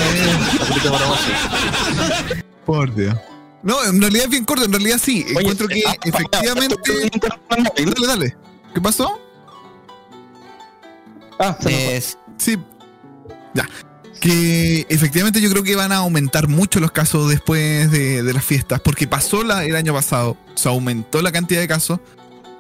Por 2.65 2.95
Dios. 2.95 3.15
No, 3.63 3.83
en 3.85 4.01
realidad 4.01 4.25
es 4.25 4.31
bien 4.31 4.45
corto. 4.45 4.65
En 4.65 4.73
realidad 4.73 4.99
sí. 5.03 5.25
Encuentro 5.29 5.69
que 5.69 5.83
efectivamente. 6.05 6.77
Dale, 7.49 8.07
dale. 8.07 8.37
¿Qué 8.75 8.81
pasó? 8.81 9.21
Ah, 11.39 11.57
Sí. 12.39 12.59
Ya. 13.55 13.69
Que 14.21 14.87
efectivamente 14.89 15.41
yo 15.41 15.51
creo 15.51 15.63
que 15.63 15.75
van 15.75 15.93
a 15.93 15.97
aumentar 15.97 16.49
mucho 16.49 16.79
los 16.81 16.93
casos 16.93 17.29
después 17.29 17.91
de, 17.91 18.23
de 18.23 18.33
las 18.33 18.45
fiestas. 18.45 18.81
Porque 18.81 19.09
pasó 19.09 19.43
la, 19.43 19.65
el 19.65 19.75
año 19.75 19.93
pasado. 19.93 20.37
Se 20.55 20.69
aumentó 20.69 21.21
la 21.23 21.33
cantidad 21.33 21.61
de 21.61 21.69
casos. 21.69 21.99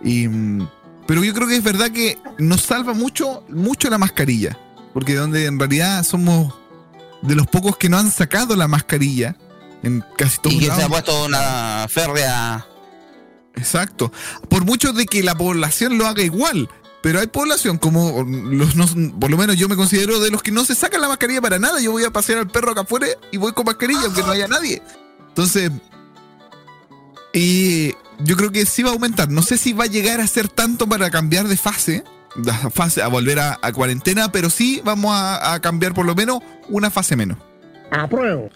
Y, 0.02 0.26
mm, 0.26 0.68
pero 1.06 1.22
yo 1.22 1.32
creo 1.32 1.46
que 1.46 1.56
es 1.56 1.62
verdad 1.62 1.90
que 1.90 2.18
nos 2.38 2.62
salva 2.62 2.94
mucho, 2.94 3.44
mucho 3.48 3.88
la 3.90 3.98
mascarilla. 3.98 4.58
Porque 4.92 5.14
donde 5.14 5.46
en 5.46 5.58
realidad 5.58 6.02
somos 6.02 6.52
de 7.22 7.36
los 7.36 7.46
pocos 7.46 7.76
que 7.76 7.88
no 7.88 7.98
han 7.98 8.10
sacado 8.10 8.56
la 8.56 8.66
mascarilla. 8.66 9.36
En 9.84 10.04
casi 10.16 10.38
todos 10.40 10.56
Y 10.56 10.60
que 10.60 10.66
se 10.66 10.82
ha 10.82 10.88
puesto 10.88 11.24
una 11.24 11.86
férrea. 11.88 12.66
Exacto. 13.56 14.12
Por 14.48 14.64
mucho 14.64 14.92
de 14.92 15.06
que 15.06 15.22
la 15.22 15.34
población 15.34 15.98
lo 15.98 16.06
haga 16.06 16.22
igual. 16.22 16.68
Pero 17.02 17.18
hay 17.18 17.26
población 17.26 17.78
como 17.78 18.22
los 18.24 18.76
no- 18.76 19.18
por 19.18 19.28
lo 19.30 19.36
menos 19.36 19.56
yo 19.56 19.68
me 19.68 19.74
considero 19.74 20.20
de 20.20 20.30
los 20.30 20.40
que 20.40 20.52
no 20.52 20.64
se 20.64 20.74
sacan 20.76 21.00
la 21.00 21.08
mascarilla 21.08 21.40
para 21.40 21.58
nada. 21.58 21.80
Yo 21.80 21.90
voy 21.90 22.04
a 22.04 22.10
pasear 22.12 22.38
al 22.38 22.46
perro 22.48 22.70
acá 22.70 22.82
afuera 22.82 23.08
y 23.32 23.38
voy 23.38 23.52
con 23.52 23.64
mascarilla 23.66 24.02
aunque 24.04 24.20
no 24.22 24.30
haya 24.30 24.46
nadie. 24.46 24.80
Entonces, 25.28 25.72
y 27.32 27.92
yo 28.20 28.36
creo 28.36 28.52
que 28.52 28.64
sí 28.66 28.82
va 28.82 28.90
a 28.90 28.92
aumentar. 28.92 29.28
No 29.30 29.42
sé 29.42 29.58
si 29.58 29.72
va 29.72 29.84
a 29.84 29.88
llegar 29.88 30.20
a 30.20 30.26
ser 30.26 30.48
tanto 30.48 30.86
para 30.86 31.10
cambiar 31.10 31.48
de 31.48 31.56
fase, 31.56 32.04
de 32.36 32.52
fase 32.70 33.02
a 33.02 33.08
volver 33.08 33.40
a, 33.40 33.58
a 33.62 33.72
cuarentena, 33.72 34.30
pero 34.30 34.48
sí 34.50 34.80
vamos 34.84 35.12
a, 35.12 35.54
a 35.54 35.60
cambiar 35.60 35.94
por 35.94 36.06
lo 36.06 36.14
menos 36.14 36.38
una 36.68 36.90
fase 36.90 37.16
menos. 37.16 37.38
Apruebo. 37.90 38.48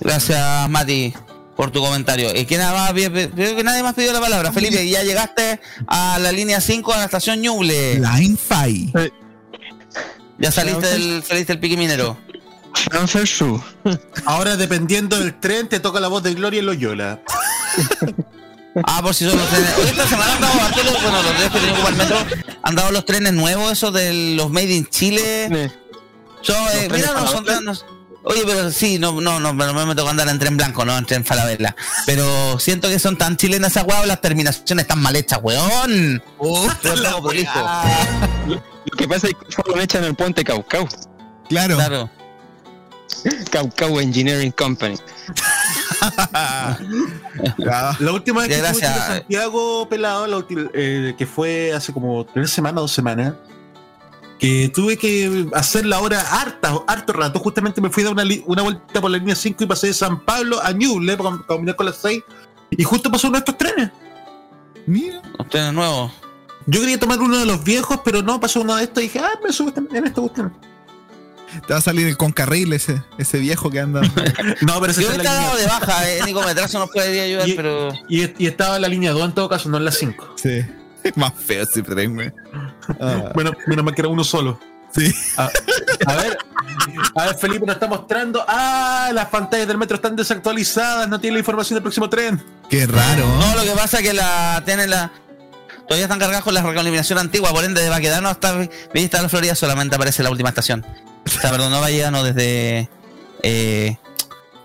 Gracias, 0.00 0.68
Mati, 0.70 1.12
por 1.60 1.70
tu 1.70 1.82
comentario. 1.82 2.34
¿Y 2.34 2.46
quién 2.46 2.62
más? 2.62 2.94
Veo 2.94 3.12
que 3.12 3.62
nadie 3.62 3.82
más 3.82 3.92
pidió 3.92 4.14
la 4.14 4.20
palabra. 4.20 4.50
Felipe, 4.50 4.88
ya 4.88 5.02
llegaste 5.02 5.60
a 5.86 6.18
la 6.18 6.32
línea 6.32 6.58
5 6.58 6.94
a 6.94 6.96
la 6.96 7.04
estación 7.04 7.42
Ñuble. 7.42 7.96
Line 7.96 8.38
5. 8.48 8.98
Ya 10.38 10.50
saliste 10.50 10.86
del, 10.86 11.22
saliste 11.22 11.52
del 11.52 11.60
pique 11.60 11.76
minero. 11.76 12.16
Ahora, 14.24 14.56
dependiendo 14.56 15.18
del 15.18 15.38
tren, 15.38 15.68
te 15.68 15.80
toca 15.80 16.00
la 16.00 16.08
voz 16.08 16.22
de 16.22 16.32
Gloria 16.32 16.60
y 16.60 16.62
Loyola. 16.62 17.20
Ah, 18.84 19.02
por 19.02 19.14
si 19.14 19.28
son 19.28 19.36
los 19.36 19.46
trenes. 19.50 19.70
Hoy 19.76 19.84
esta 19.84 20.06
semana 20.08 20.32
han 20.36 20.40
dado 20.40 20.54
los- 20.54 21.02
bueno, 21.02 21.22
los 21.22 21.38
días 21.38 21.50
que 21.52 21.58
que 21.60 21.72
ocupar 21.72 21.92
el 21.92 21.98
metro, 21.98 22.16
han 22.62 22.74
dado 22.74 22.90
los 22.90 23.04
trenes 23.04 23.34
nuevos, 23.34 23.70
esos 23.70 23.92
de 23.92 24.34
los 24.34 24.48
Made 24.48 24.72
in 24.72 24.86
Chile. 24.86 25.70
Son, 26.40 26.56
eh, 26.72 26.88
mira, 26.90 27.12
no 27.12 27.26
son 27.26 27.44
trenes. 27.44 27.84
Oye, 28.22 28.42
pero 28.46 28.70
sí, 28.70 28.98
no, 28.98 29.20
no, 29.20 29.40
no, 29.40 29.52
no 29.52 29.86
me 29.86 29.94
tocó 29.94 30.10
andar 30.10 30.28
en 30.28 30.38
tren 30.38 30.56
blanco, 30.56 30.84
no 30.84 30.96
en 30.98 31.06
tren 31.06 31.24
falabella. 31.24 31.74
Pero 32.04 32.58
siento 32.58 32.88
que 32.88 32.98
son 32.98 33.16
tan 33.16 33.36
chilenas 33.36 33.72
esas 33.76 33.86
las 34.06 34.20
terminaciones 34.20 34.82
están 34.84 35.00
mal 35.00 35.16
hechas, 35.16 35.38
weón. 35.42 36.22
Todo 36.38 37.22
prolijo. 37.22 37.60
Lo 38.46 38.96
que 38.96 39.08
pasa 39.08 39.28
es 39.28 39.34
que 39.34 39.52
solo 39.52 39.80
echan 39.80 40.04
el 40.04 40.14
puente 40.14 40.44
Caucau. 40.44 40.86
Claro. 41.48 41.76
Claro. 41.76 42.10
Caucau 43.50 43.98
Engineering 44.00 44.52
Company. 44.52 44.96
La 47.58 48.12
última 48.12 48.40
vez 48.40 48.48
que 48.48 48.54
estuve 48.54 48.80
gracias. 48.80 49.08
en 49.10 49.16
Santiago 49.18 49.88
pelado, 49.88 50.26
la 50.26 50.36
ulti- 50.38 50.70
eh, 50.74 51.14
que 51.16 51.26
fue 51.26 51.72
hace 51.72 51.92
como 51.92 52.24
tres 52.26 52.50
semanas, 52.50 52.76
dos 52.82 52.92
semanas, 52.92 53.34
que 54.40 54.70
tuve 54.74 54.96
que 54.96 55.46
hacer 55.54 55.84
la 55.86 56.00
hora 56.00 56.20
harta, 56.20 56.72
harto 56.86 57.12
rato. 57.12 57.38
Justamente 57.38 57.80
me 57.80 57.90
fui 57.90 58.02
a 58.02 58.06
dar 58.06 58.14
una, 58.14 58.24
una 58.46 58.62
vuelta 58.62 59.00
por 59.00 59.10
la 59.10 59.18
línea 59.18 59.36
5 59.36 59.62
y 59.62 59.66
pasé 59.66 59.88
de 59.88 59.94
San 59.94 60.20
Pablo 60.24 60.60
a 60.62 60.72
Ñuble 60.72 61.16
para 61.16 61.30
com- 61.30 61.42
combinar 61.46 61.76
con 61.76 61.86
las 61.86 61.96
6. 61.96 62.22
Y 62.70 62.82
justo 62.84 63.10
pasó 63.10 63.28
uno 63.28 63.36
de 63.36 63.40
estos 63.40 63.58
trenes. 63.58 63.90
Mira. 64.86 65.20
Los 65.38 65.48
trenes 65.48 65.72
nuevos. 65.74 66.10
Yo 66.66 66.80
quería 66.80 66.98
tomar 66.98 67.20
uno 67.20 67.36
de 67.38 67.46
los 67.46 67.62
viejos, 67.64 68.00
pero 68.04 68.22
no, 68.22 68.40
pasó 68.40 68.60
uno 68.62 68.76
de 68.76 68.84
estos 68.84 69.02
y 69.02 69.06
dije, 69.06 69.18
ah, 69.20 69.38
me 69.44 69.52
subo 69.52 69.72
en 69.76 70.06
este 70.06 70.20
cuestión. 70.20 70.52
Te 71.66 71.72
va 71.72 71.80
a 71.80 71.82
salir 71.82 72.06
el 72.06 72.16
concarril 72.16 72.72
ese, 72.72 73.02
ese 73.18 73.38
viejo 73.38 73.70
que 73.70 73.80
anda. 73.80 74.00
No, 74.62 74.78
pero 74.80 74.92
ese 74.92 75.02
Yo 75.02 75.10
la 75.16 75.22
dado 75.24 75.56
de 75.56 75.66
baja, 75.66 76.08
eh, 76.08 76.20
Nico 76.24 76.42
Metrazo 76.42 76.78
nos 76.78 76.90
podría 76.90 77.24
ayudar, 77.24 77.48
Y- 77.48 77.54
pero. 77.54 77.92
Y, 78.08 78.42
y 78.42 78.46
estaba 78.46 78.76
en 78.76 78.82
la 78.82 78.88
línea 78.88 79.10
2 79.12 79.24
en 79.24 79.32
todo 79.32 79.48
caso, 79.48 79.68
no 79.68 79.76
en 79.78 79.84
la 79.84 79.90
5. 79.92 80.34
Sí. 80.36 80.60
Más 81.16 81.32
feo 81.34 81.64
ese 81.64 81.82
tren, 81.82 82.14
güey. 82.14 82.32
Ah. 83.00 83.30
Bueno, 83.34 83.52
menos 83.66 83.84
mal 83.84 83.94
que 83.94 84.00
era 84.00 84.08
uno 84.08 84.24
solo. 84.24 84.58
Sí. 84.92 85.14
A, 85.36 85.48
a 86.06 86.16
ver, 86.16 86.36
a 87.14 87.26
ver, 87.26 87.34
Felipe 87.36 87.64
nos 87.64 87.76
está 87.76 87.86
mostrando. 87.86 88.44
Ah, 88.48 89.10
las 89.14 89.26
pantallas 89.26 89.68
del 89.68 89.78
metro 89.78 89.94
están 89.96 90.16
desactualizadas, 90.16 91.08
no 91.08 91.20
tiene 91.20 91.34
la 91.34 91.38
información 91.40 91.76
del 91.76 91.82
próximo 91.82 92.10
tren. 92.10 92.42
Qué 92.68 92.86
raro. 92.86 93.24
No, 93.38 93.54
lo 93.54 93.62
que 93.62 93.70
pasa 93.70 93.98
es 93.98 94.02
que 94.08 94.12
la 94.12 94.62
tienen 94.64 94.90
la. 94.90 95.12
Todavía 95.86 96.04
están 96.06 96.18
cargadas 96.18 96.42
con 96.44 96.54
la 96.54 96.62
recombinación 96.62 97.18
antigua, 97.18 97.50
por 97.50 97.64
ende 97.64 97.88
va 97.88 97.96
a 97.96 98.00
quedarnos 98.00 98.30
hasta 98.32 98.68
Vista 98.94 99.16
de 99.18 99.22
la 99.24 99.28
Florida 99.28 99.54
solamente 99.54 99.94
aparece 99.96 100.22
la 100.22 100.30
última 100.30 100.48
estación. 100.48 100.84
O 101.26 101.28
sea, 101.28 101.50
perdón, 101.50 101.70
no 101.72 101.80
va 101.80 101.90
llegando 101.90 102.22
desde 102.24 102.88
eh, 103.42 103.96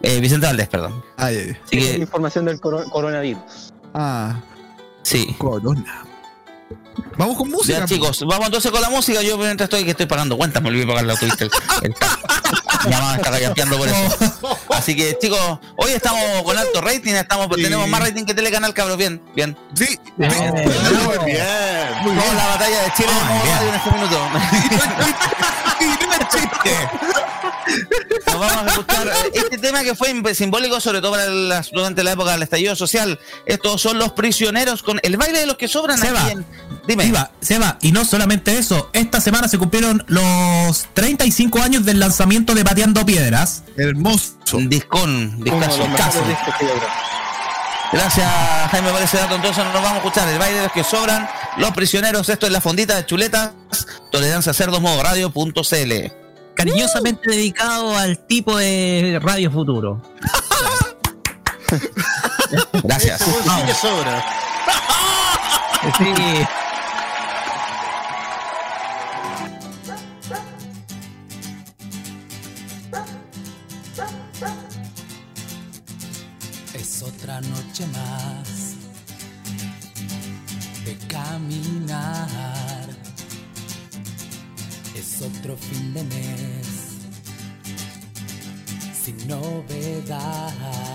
eh, 0.02 0.20
Vicente 0.20 0.46
Valdés, 0.48 0.68
perdón. 0.70 1.04
Ay, 1.18 1.36
ay, 1.36 1.44
ay. 1.50 1.58
Así 1.66 1.78
que, 1.80 1.98
Información 1.98 2.46
del 2.46 2.60
coro- 2.60 2.84
coronavirus. 2.92 3.74
Ah, 3.94 4.40
sí. 5.04 5.36
corona. 5.38 6.04
Vamos 7.18 7.38
con 7.38 7.50
música. 7.50 7.80
Ya 7.80 7.86
chicos, 7.86 8.22
vamos 8.28 8.46
entonces 8.48 8.72
con 8.72 8.82
la 8.82 8.90
música. 8.90 9.22
Yo 9.22 9.38
mientras 9.38 9.68
estoy 9.68 9.84
que 9.84 9.92
estoy 9.92 10.06
pagando 10.06 10.38
cuentas, 10.38 10.62
me 10.62 10.70
olvidé 10.70 10.86
pagar 10.88 11.06
la 11.06 11.14
autopista. 11.14 11.46
El, 11.46 11.52
el, 11.84 11.94
ya 12.90 13.00
vamos 13.00 13.14
a 13.14 13.16
estar 13.18 13.32
rayapeando 13.34 13.78
por 13.78 13.88
eso. 13.88 14.58
Así 14.70 14.96
que 14.96 15.18
chicos, 15.20 15.40
hoy 15.78 15.92
estamos 15.92 16.22
con 16.44 16.58
alto 16.58 16.82
rating, 16.82 17.14
estamos, 17.14 17.48
Sí. 17.56 17.64
tenemos 17.64 17.88
más 17.88 18.02
rating 18.02 18.26
que 18.26 18.34
Telecanal, 18.34 18.74
cabrón. 18.74 18.98
Bien, 18.98 19.22
bien. 19.36 19.58
Sí. 19.76 20.00
Muy 20.18 20.28
bien. 20.28 20.52
Muy 22.04 22.16
Vamos 22.16 22.30
a 22.32 22.36
la 22.36 22.46
batalla 22.48 22.84
de 22.84 22.94
Chile 22.96 23.10
modo 23.14 23.46
radio 23.46 23.70
en 23.70 23.76
este 23.76 23.92
minuto. 23.92 24.20
Nos 28.28 28.40
vamos 28.40 28.64
a 28.64 28.66
escuchar 28.68 29.08
eh, 29.08 29.12
este 29.34 29.58
tema 29.58 29.84
que 29.84 29.96
fue 29.96 30.36
simbólico, 30.36 30.80
sobre 30.80 31.02
todo 31.02 31.12
para 31.12 31.28
las- 31.28 31.72
durante 31.72 32.04
la 32.04 32.12
época 32.12 32.32
del 32.32 32.44
estallido 32.44 32.76
social. 32.76 33.20
Estos 33.46 33.82
son 33.82 33.98
los 34.00 34.12
prisioneros 34.14 34.84
con 34.84 35.00
el 35.04 35.18
baile 35.18 35.40
de 35.40 35.46
los 35.46 35.58
que 35.58 35.68
sobran 35.68 35.98
Seba. 35.98 36.22
aquí 36.24 36.32
en. 36.34 36.46
Dime. 36.88 37.06
Seba, 37.06 37.32
Seba, 37.42 37.78
y 37.82 37.92
no 37.92 38.06
solamente 38.06 38.58
eso, 38.58 38.90
esta 38.94 39.20
semana 39.20 39.48
se 39.48 39.58
cumplieron 39.58 40.04
los 40.08 40.86
35 40.94 41.60
años 41.62 41.84
del 41.86 42.00
lanzamiento 42.00 42.54
de 42.54 42.64
Pateando 42.64 43.06
Piedras. 43.06 43.64
Hermoso. 43.78 44.36
Discón. 44.60 45.40
Gracias, 47.92 48.28
Jaime, 48.72 48.90
por 48.92 49.02
ese 49.02 49.18
dato. 49.18 49.36
Entonces 49.36 49.64
nos 49.64 49.74
vamos 49.74 49.92
a 49.94 49.98
escuchar 49.98 50.28
el 50.28 50.38
baile 50.38 50.58
de 50.58 50.64
los 50.64 50.72
que 50.72 50.84
sobran, 50.84 51.30
los 51.58 51.72
prisioneros. 51.72 52.28
Esto 52.30 52.46
es 52.46 52.52
la 52.52 52.60
fondita 52.62 52.96
de 52.96 53.06
chuletas. 53.06 53.52
Tolerancia 54.12 54.54
cerdos 54.54 54.82
modo 54.82 55.02
radio.cl. 55.02 56.25
Cariñosamente 56.56 57.30
dedicado 57.30 57.96
al 57.98 58.18
tipo 58.26 58.58
de 58.58 59.20
Radio 59.22 59.52
Futuro. 59.52 60.02
Gracias. 62.84 63.22
Sí 63.22 63.74
sobra. 63.74 64.24
Sí. 65.98 66.14
Es 76.74 77.04
otra 77.04 77.42
noche 77.42 77.86
más 77.88 78.76
de 80.86 80.98
caminar. 81.08 81.75
Otro 85.46 85.58
fin 85.58 85.94
de 85.94 86.04
mes 86.04 86.68
sin 88.94 89.28
novedad. 89.28 90.95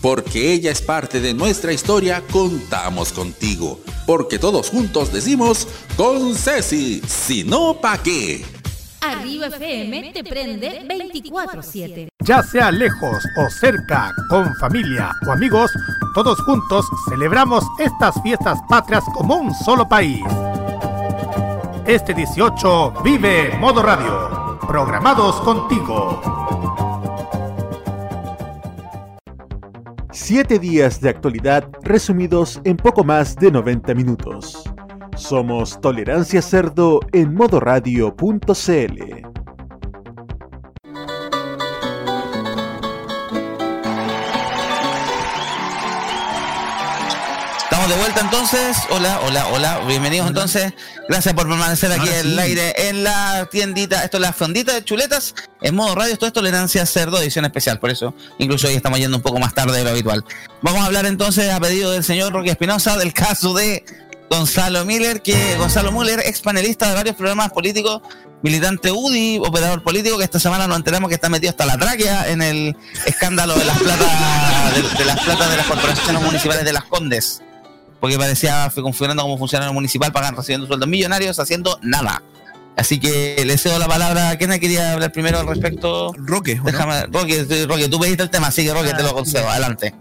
porque 0.00 0.52
ella 0.52 0.70
es 0.70 0.80
parte 0.80 1.20
de 1.20 1.34
nuestra 1.34 1.72
historia, 1.72 2.22
contamos 2.30 3.12
contigo. 3.12 3.80
Porque 4.06 4.38
todos 4.38 4.70
juntos 4.70 5.12
decimos, 5.12 5.68
con 5.96 6.34
Ceci, 6.34 7.00
si 7.06 7.44
no, 7.44 7.74
¿pa' 7.80 7.98
qué? 7.98 8.44
Arriba 9.02 9.46
FM 9.46 10.12
te 10.12 10.22
prende 10.22 10.86
24-7. 10.86 12.08
Ya 12.20 12.42
sea 12.42 12.70
lejos 12.70 13.24
o 13.36 13.50
cerca, 13.50 14.12
con 14.28 14.54
familia 14.56 15.12
o 15.26 15.32
amigos, 15.32 15.70
todos 16.14 16.38
juntos 16.42 16.86
celebramos 17.08 17.64
estas 17.78 18.20
fiestas 18.22 18.58
patrias 18.68 19.04
como 19.14 19.36
un 19.36 19.54
solo 19.54 19.88
país. 19.88 20.20
Este 21.86 22.12
18 22.12 22.94
vive 23.02 23.56
Modo 23.58 23.82
Radio. 23.82 24.58
Programados 24.68 25.36
contigo. 25.40 26.59
Siete 30.12 30.58
días 30.58 31.00
de 31.00 31.08
actualidad 31.08 31.68
resumidos 31.82 32.60
en 32.64 32.76
poco 32.76 33.04
más 33.04 33.36
de 33.36 33.52
90 33.52 33.94
minutos. 33.94 34.64
Somos 35.14 35.80
Tolerancia 35.80 36.42
Cerdo 36.42 36.98
en 37.12 37.32
modoradio.cl. 37.32 39.29
de 47.90 47.96
vuelta 47.96 48.20
entonces. 48.20 48.76
Hola, 48.90 49.20
hola, 49.26 49.48
hola. 49.48 49.80
Bienvenidos 49.80 50.28
entonces. 50.28 50.72
Gracias 51.08 51.34
por 51.34 51.48
permanecer 51.48 51.90
aquí 51.90 52.06
Ahora 52.06 52.20
en 52.20 52.26
el 52.26 52.38
aire 52.38 52.88
en 52.88 53.02
la 53.02 53.48
tiendita. 53.50 54.04
Esto 54.04 54.18
es 54.18 54.20
la 54.20 54.32
fondita 54.32 54.72
de 54.74 54.84
chuletas 54.84 55.34
en 55.60 55.74
modo 55.74 55.96
radio. 55.96 56.12
Esto 56.12 56.26
es 56.26 56.32
tolerancia 56.32 56.86
cerdo, 56.86 57.20
edición 57.20 57.44
especial. 57.46 57.80
Por 57.80 57.90
eso, 57.90 58.14
incluso 58.38 58.68
hoy 58.68 58.74
estamos 58.74 59.00
yendo 59.00 59.16
un 59.16 59.24
poco 59.24 59.40
más 59.40 59.54
tarde 59.54 59.76
de 59.76 59.82
lo 59.82 59.90
habitual. 59.90 60.24
Vamos 60.62 60.82
a 60.82 60.86
hablar 60.86 61.04
entonces, 61.06 61.52
a 61.52 61.58
pedido 61.58 61.90
del 61.90 62.04
señor 62.04 62.32
Roque 62.32 62.50
Espinosa, 62.50 62.96
del 62.96 63.12
caso 63.12 63.54
de 63.54 63.84
Gonzalo 64.30 64.84
Miller, 64.84 65.20
que 65.20 65.56
Gonzalo 65.56 65.90
Müller, 65.90 66.20
ex 66.20 66.42
panelista 66.42 66.88
de 66.90 66.94
varios 66.94 67.16
programas 67.16 67.50
políticos, 67.50 68.02
militante 68.42 68.92
UDI, 68.92 69.38
operador 69.38 69.82
político, 69.82 70.16
que 70.16 70.24
esta 70.24 70.38
semana 70.38 70.68
nos 70.68 70.76
enteramos 70.76 71.08
que 71.08 71.16
está 71.16 71.28
metido 71.28 71.50
hasta 71.50 71.66
la 71.66 71.76
tráquea 71.76 72.28
en 72.28 72.40
el 72.40 72.76
escándalo 73.04 73.56
de 73.56 73.64
las 73.64 73.78
plata 73.78 74.04
de, 74.76 74.98
de 74.98 75.04
las 75.04 75.20
platas 75.20 75.50
de 75.50 75.56
las 75.56 75.66
corporaciones 75.66 76.22
municipales 76.22 76.64
de 76.64 76.72
las 76.72 76.84
Condes. 76.84 77.42
Porque 78.00 78.16
parecía 78.16 78.70
configurando 78.74 79.22
como 79.22 79.36
funcionario 79.38 79.72
municipal, 79.74 80.10
pagan 80.12 80.34
recibiendo 80.36 80.66
sueldos 80.66 80.88
millonarios, 80.88 81.38
haciendo 81.38 81.78
nada. 81.82 82.22
Así 82.76 82.98
que 82.98 83.42
le 83.44 83.58
cedo 83.58 83.78
la 83.78 83.88
palabra 83.88 84.30
a 84.30 84.36
quien 84.38 84.50
quería 84.58 84.92
hablar 84.94 85.12
primero 85.12 85.38
al 85.38 85.46
respecto. 85.46 86.12
Roque, 86.16 86.54
¿o 86.54 86.56
no? 86.58 86.64
Déjame, 86.64 87.02
Roque, 87.06 87.66
Roque, 87.68 87.88
tú 87.88 87.98
pediste 88.00 88.22
el 88.22 88.30
tema, 88.30 88.46
así 88.46 88.64
que 88.64 88.72
Roque 88.72 88.94
te 88.94 89.02
lo 89.02 89.12
concedo. 89.12 89.48
Adelante. 89.50 89.94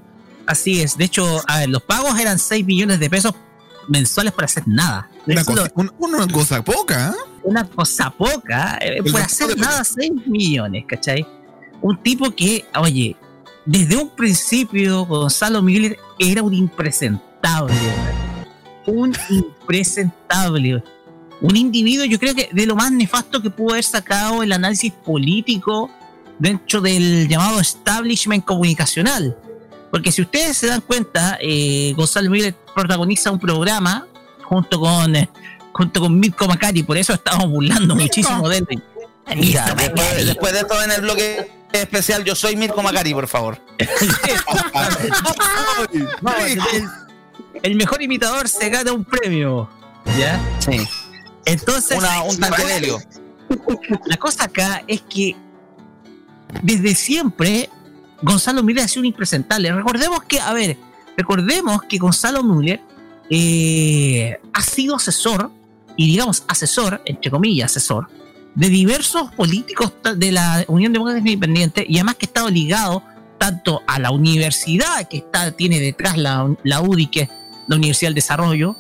Así 0.46 0.82
es. 0.82 0.98
De 0.98 1.04
hecho, 1.06 1.42
a 1.48 1.60
ver, 1.60 1.70
los 1.70 1.82
pagos 1.84 2.18
eran 2.20 2.40
6 2.40 2.66
millones 2.66 3.00
de 3.00 3.10
pesos 3.10 3.34
mensuales 3.90 4.32
por 4.32 4.46
hacer 4.46 4.64
nada. 4.68 5.10
Una 5.28 5.44
cosa, 5.44 5.64
lo- 5.66 5.72
un- 5.76 5.92
una 6.00 6.28
cosa 6.28 6.64
poca, 6.64 7.10
¿eh? 7.10 7.20
una 7.44 7.64
cosa 7.66 8.10
poca, 8.12 8.78
eh, 8.82 8.98
El 9.04 9.12
por 9.12 9.22
hacer 9.22 9.58
nada 9.58 9.84
6 9.84 10.12
millones, 10.26 10.86
¿cachai? 10.88 11.26
Un 11.82 12.02
tipo 12.02 12.32
que, 12.32 12.66
oye, 12.80 13.16
desde 13.66 13.96
un 13.98 14.10
principio 14.16 15.06
Gonzalo 15.06 15.62
Miller 15.62 15.98
era 16.18 16.42
un 16.44 16.54
impresentable, 16.54 17.29
un 18.86 19.16
impresentable, 19.30 20.84
un 21.42 21.56
individuo 21.56 22.06
yo 22.06 22.20
creo 22.20 22.36
que 22.36 22.50
de 22.52 22.66
lo 22.66 22.76
más 22.76 22.92
nefasto 22.92 23.42
que 23.42 23.50
pudo 23.50 23.72
haber 23.72 23.84
sacado 23.84 24.44
el 24.44 24.52
análisis 24.52 24.92
político 24.92 25.90
dentro 26.38 26.82
del 26.82 27.28
llamado 27.28 27.60
establishment 27.60 28.44
comunicacional. 28.46 29.38
Porque 29.92 30.12
si 30.12 30.22
ustedes 30.22 30.58
se 30.58 30.68
dan 30.68 30.82
cuenta, 30.82 31.38
eh, 31.42 31.94
Gonzalo 31.96 32.30
Miller 32.30 32.56
protagoniza 32.76 33.32
un 33.32 33.40
programa 33.40 34.06
junto 34.44 34.80
con 34.80 35.16
eh, 35.16 35.30
junto 35.72 36.02
con 36.02 36.20
Mirko 36.20 36.48
Macari, 36.48 36.84
por 36.84 36.98
eso 36.98 37.14
estamos 37.14 37.50
burlando 37.50 37.96
muchísimo 37.96 38.50
de 38.50 38.58
él. 38.58 38.84
Mira, 39.36 39.74
después, 39.76 40.26
después 40.26 40.54
de 40.54 40.60
esto 40.60 40.84
en 40.84 40.92
el 40.92 41.02
bloque 41.02 41.52
especial, 41.72 42.24
yo 42.24 42.36
soy 42.36 42.56
Mirko 42.56 42.82
Macari, 42.84 43.14
por 43.14 43.28
favor. 43.28 43.62
El, 47.64 47.76
mejor 47.76 48.02
imitador 48.02 48.48
se 48.48 48.70
gana 48.70 48.94
un 48.94 49.06
premio. 49.06 49.70
¿Ya? 50.18 50.40
Sí. 50.60 50.80
Entonces. 51.46 51.98
Una- 51.98 52.24
un 52.24 52.38
tanque. 52.38 52.96
La 54.06 54.18
cosa 54.18 54.46
acá 54.46 54.84
es 54.88 55.02
que 55.02 55.36
desde 56.62 56.94
siempre 56.96 57.70
Gonzalo 58.22 58.64
Müller 58.64 58.84
ha 58.84 58.88
sido 58.88 59.02
un 59.02 59.08
impresentable. 59.08 59.72
Recordemos 59.72 60.24
que, 60.24 60.40
a 60.40 60.54
ver, 60.54 60.78
recordemos 61.18 61.82
que 61.84 61.98
Gonzalo 61.98 62.44
Müller 62.44 62.80
eh, 63.30 64.40
ha 64.54 64.62
sido 64.62 64.96
asesor, 64.96 65.52
y 65.96 66.08
digamos 66.12 66.44
asesor, 66.48 67.02
entre 67.06 67.32
comillas, 67.32 67.72
asesor, 67.72 68.08
de 68.56 68.70
diversos 68.70 69.32
políticos 69.34 69.94
de 70.16 70.32
la 70.32 70.66
Unión 70.68 70.92
Democrática 70.92 71.30
Independiente 71.30 71.86
y 71.88 71.98
además 71.98 72.16
que 72.16 72.26
ha 72.26 72.30
estado 72.30 72.50
ligado 72.50 73.04
tanto 73.38 73.82
a 73.88 74.00
la 74.00 74.12
universidad 74.12 75.08
que 75.08 75.18
está, 75.18 75.52
tiene 75.52 75.80
detrás 75.80 76.18
la, 76.18 76.54
la 76.64 76.82
UDI, 76.82 77.08
que 77.08 77.22
es 77.22 77.30
la 77.70 77.76
Universidad 77.78 78.10
del 78.10 78.16
Desarrollo, 78.16 78.76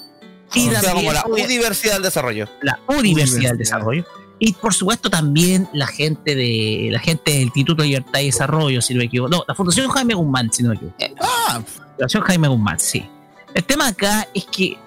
y 0.53 0.67
O 0.67 0.71
sea, 0.71 0.81
también, 0.81 1.13
como 1.13 1.13
la 1.13 1.25
Universidad 1.45 1.93
del 1.93 2.03
Desarrollo. 2.03 2.49
la 2.61 2.79
Universidad 2.87 3.49
del 3.51 3.59
Desarrollo. 3.59 4.03
Y 4.39 4.53
por 4.53 4.73
supuesto 4.73 5.09
también 5.09 5.69
la 5.73 5.85
gente 5.85 6.33
de 6.33 6.89
la 6.91 6.99
gente 6.99 7.31
del 7.31 7.43
Instituto 7.43 7.83
de 7.83 7.89
Libertad 7.89 8.19
y 8.21 8.27
Desarrollo, 8.27 8.81
si 8.81 8.93
no 8.93 8.99
me 8.99 9.05
equivoco. 9.05 9.29
No, 9.29 9.43
la 9.47 9.53
Fundación 9.53 9.89
Jaime 9.89 10.13
Guzmán, 10.13 10.51
si 10.51 10.63
no 10.63 10.69
me 10.69 10.75
equivoco. 10.75 10.95
Ah, 11.21 11.59
La 11.59 11.63
Fundación 11.91 12.23
Jaime 12.23 12.47
Guzmán, 12.47 12.79
sí. 12.79 13.05
El 13.53 13.63
tema 13.63 13.87
acá 13.87 14.27
es 14.33 14.45
que 14.45 14.77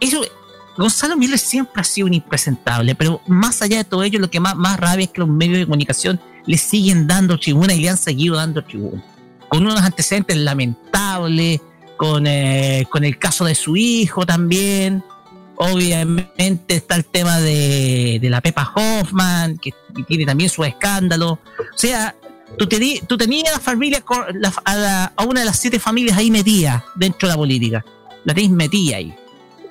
eso, 0.00 0.20
Gonzalo 0.76 1.16
Miller 1.16 1.38
siempre 1.38 1.80
ha 1.80 1.84
sido 1.84 2.06
un 2.06 2.14
impresentable, 2.14 2.94
pero 2.94 3.20
más 3.26 3.62
allá 3.62 3.76
de 3.76 3.84
todo 3.84 4.02
ello, 4.02 4.18
lo 4.18 4.30
que 4.30 4.40
más, 4.40 4.56
más 4.56 4.80
rabia 4.80 5.04
es 5.04 5.10
que 5.10 5.20
los 5.20 5.28
medios 5.28 5.58
de 5.58 5.64
comunicación 5.66 6.18
le 6.46 6.56
siguen 6.56 7.06
dando 7.06 7.38
tribuna 7.38 7.74
y 7.74 7.80
le 7.82 7.90
han 7.90 7.98
seguido 7.98 8.36
dando 8.36 8.64
tribuna. 8.64 9.02
Con 9.48 9.64
unos 9.66 9.80
antecedentes 9.80 10.36
lamentables, 10.38 11.60
con, 12.02 12.26
eh, 12.26 12.84
con 12.90 13.04
el 13.04 13.16
caso 13.16 13.44
de 13.44 13.54
su 13.54 13.76
hijo 13.76 14.26
también. 14.26 15.04
Obviamente 15.54 16.74
está 16.74 16.96
el 16.96 17.04
tema 17.04 17.38
de, 17.38 18.18
de 18.20 18.28
la 18.28 18.40
Pepa 18.40 18.72
Hoffman, 18.74 19.56
que, 19.58 19.70
que 19.94 20.02
tiene 20.02 20.26
también 20.26 20.50
su 20.50 20.64
escándalo. 20.64 21.38
O 21.58 21.78
sea, 21.78 22.16
tú, 22.58 22.66
tení- 22.66 23.06
tú 23.06 23.16
tenías 23.16 23.52
la 23.52 23.60
familia, 23.60 24.02
la- 24.34 24.52
a, 24.64 24.74
la- 24.74 25.12
a 25.14 25.22
una 25.24 25.40
de 25.40 25.46
las 25.46 25.60
siete 25.60 25.78
familias 25.78 26.18
ahí 26.18 26.32
metida 26.32 26.84
dentro 26.96 27.28
de 27.28 27.34
la 27.34 27.38
política. 27.38 27.84
La 28.24 28.34
tenéis 28.34 28.50
metida 28.50 28.96
ahí. 28.96 29.14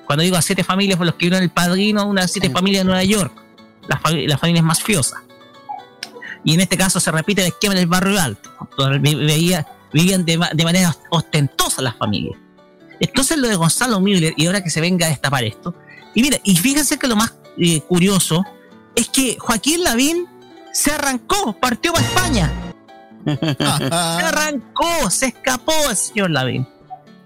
Cuando 0.06 0.22
digo 0.22 0.36
a 0.38 0.42
siete 0.42 0.64
familias, 0.64 0.96
por 0.96 1.04
los 1.04 1.16
que 1.16 1.26
vieron 1.26 1.42
el 1.42 1.50
padrino, 1.50 2.06
una 2.06 2.22
de 2.22 2.24
las 2.24 2.32
siete 2.32 2.48
familias 2.48 2.80
de 2.80 2.84
Nueva 2.86 3.04
York. 3.04 3.32
Las 3.88 4.00
las 4.10 4.40
familias 4.40 4.64
más 4.64 4.82
fiosas. 4.82 5.20
Y 6.44 6.54
en 6.54 6.60
este 6.60 6.78
caso 6.78 6.98
se 6.98 7.10
repite 7.12 7.42
el 7.42 7.48
esquema 7.48 7.74
del 7.74 7.86
barrio 7.88 8.18
alto. 8.18 8.50
veía- 9.02 9.66
vivían 9.92 10.24
de, 10.24 10.40
de 10.52 10.64
manera 10.64 10.96
ostentosa 11.10 11.82
las 11.82 11.96
familias. 11.96 12.38
Entonces 13.00 13.36
lo 13.36 13.48
de 13.48 13.56
Gonzalo 13.56 14.00
Müller, 14.00 14.34
y 14.36 14.46
ahora 14.46 14.62
que 14.62 14.70
se 14.70 14.80
venga 14.80 15.06
a 15.06 15.08
destapar 15.08 15.44
esto, 15.44 15.74
y 16.14 16.22
mira, 16.22 16.38
y 16.44 16.56
fíjense 16.56 16.98
que 16.98 17.08
lo 17.08 17.16
más 17.16 17.34
eh, 17.58 17.80
curioso 17.80 18.44
es 18.94 19.08
que 19.08 19.36
Joaquín 19.38 19.82
Lavín 19.82 20.26
se 20.72 20.92
arrancó, 20.92 21.52
partió 21.54 21.92
para 21.92 22.06
España. 22.06 22.52
se 23.24 23.64
arrancó, 23.64 25.10
se 25.10 25.26
escapó 25.26 25.72
el 25.90 25.96
señor 25.96 26.30
Lavín. 26.30 26.66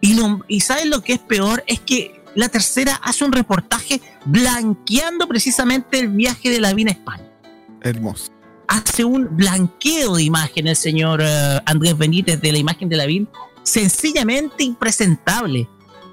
Y, 0.00 0.14
lo, 0.14 0.44
y 0.48 0.60
¿sabes 0.60 0.86
lo 0.86 1.02
que 1.02 1.14
es 1.14 1.18
peor? 1.18 1.64
Es 1.66 1.80
que 1.80 2.22
la 2.34 2.48
tercera 2.48 3.00
hace 3.02 3.24
un 3.24 3.32
reportaje 3.32 4.00
blanqueando 4.24 5.26
precisamente 5.26 5.98
el 5.98 6.08
viaje 6.08 6.50
de 6.50 6.60
Lavín 6.60 6.88
a 6.88 6.92
España. 6.92 7.24
Hermoso. 7.80 8.35
Hace 8.68 9.04
un 9.04 9.36
blanqueo 9.36 10.16
de 10.16 10.24
imagen 10.24 10.66
el 10.66 10.76
señor 10.76 11.20
eh, 11.22 11.60
Andrés 11.66 11.96
Benítez 11.96 12.40
de 12.40 12.52
la 12.52 12.58
imagen 12.58 12.88
de 12.88 12.96
Lavín, 12.96 13.28
sencillamente 13.62 14.64
impresentable. 14.64 15.68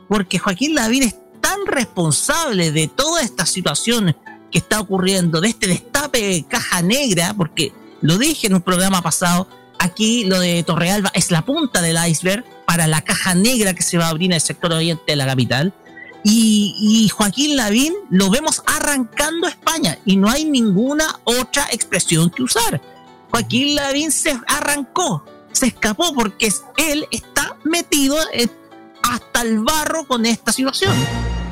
Porque 0.08 0.38
Joaquín 0.38 0.76
Lavín 0.76 1.04
es 1.04 1.16
tan 1.42 1.66
responsable 1.66 2.72
de 2.72 2.88
toda 2.88 3.22
esta 3.22 3.46
situación 3.46 4.16
que 4.52 4.60
está 4.60 4.80
ocurriendo, 4.80 5.42
de 5.42 5.50
este 5.50 5.68
destape 5.68 6.22
de 6.22 6.44
caja 6.44 6.82
negra, 6.82 7.34
porque 7.36 7.74
lo 8.02 8.18
dije 8.18 8.48
en 8.48 8.54
un 8.54 8.62
programa 8.62 9.02
pasado, 9.02 9.48
aquí 9.80 10.26
lo 10.26 10.40
de 10.40 10.64
Torrealba 10.64 11.12
es 11.16 11.32
la 11.32 11.44
punta 11.44 11.82
del 11.82 11.98
iceberg 12.08 12.46
para 12.68 12.88
la 12.88 13.02
caja 13.02 13.34
negra 13.34 13.74
que 13.74 13.82
se 13.82 13.98
va 13.98 14.06
a 14.06 14.10
abrir 14.10 14.30
en 14.30 14.34
el 14.34 14.42
sector 14.42 14.72
oriente 14.72 15.04
de 15.08 15.16
la 15.16 15.26
capital. 15.26 15.74
Y, 16.24 17.10
Joaquín 17.10 17.58
Lavín 17.58 17.94
lo 18.10 18.30
vemos 18.30 18.64
arrancando 18.66 19.48
España 19.48 19.98
y 20.06 20.16
no 20.16 20.30
hay 20.30 20.46
ninguna 20.46 21.20
otra 21.26 21.68
expresión 21.72 22.30
que 22.30 22.44
usar. 22.44 22.82
Joaquín 23.30 23.76
Lavín 23.76 24.12
se 24.12 24.40
arrancó, 24.48 25.26
se 25.52 25.68
escapó 25.68 26.14
porque 26.14 26.50
él 26.78 27.06
está 27.12 27.58
metido 27.66 28.16
hasta 29.04 29.42
el 29.42 29.60
barro 29.60 30.06
con 30.08 30.26
esta 30.26 30.54
situación. 30.54 30.96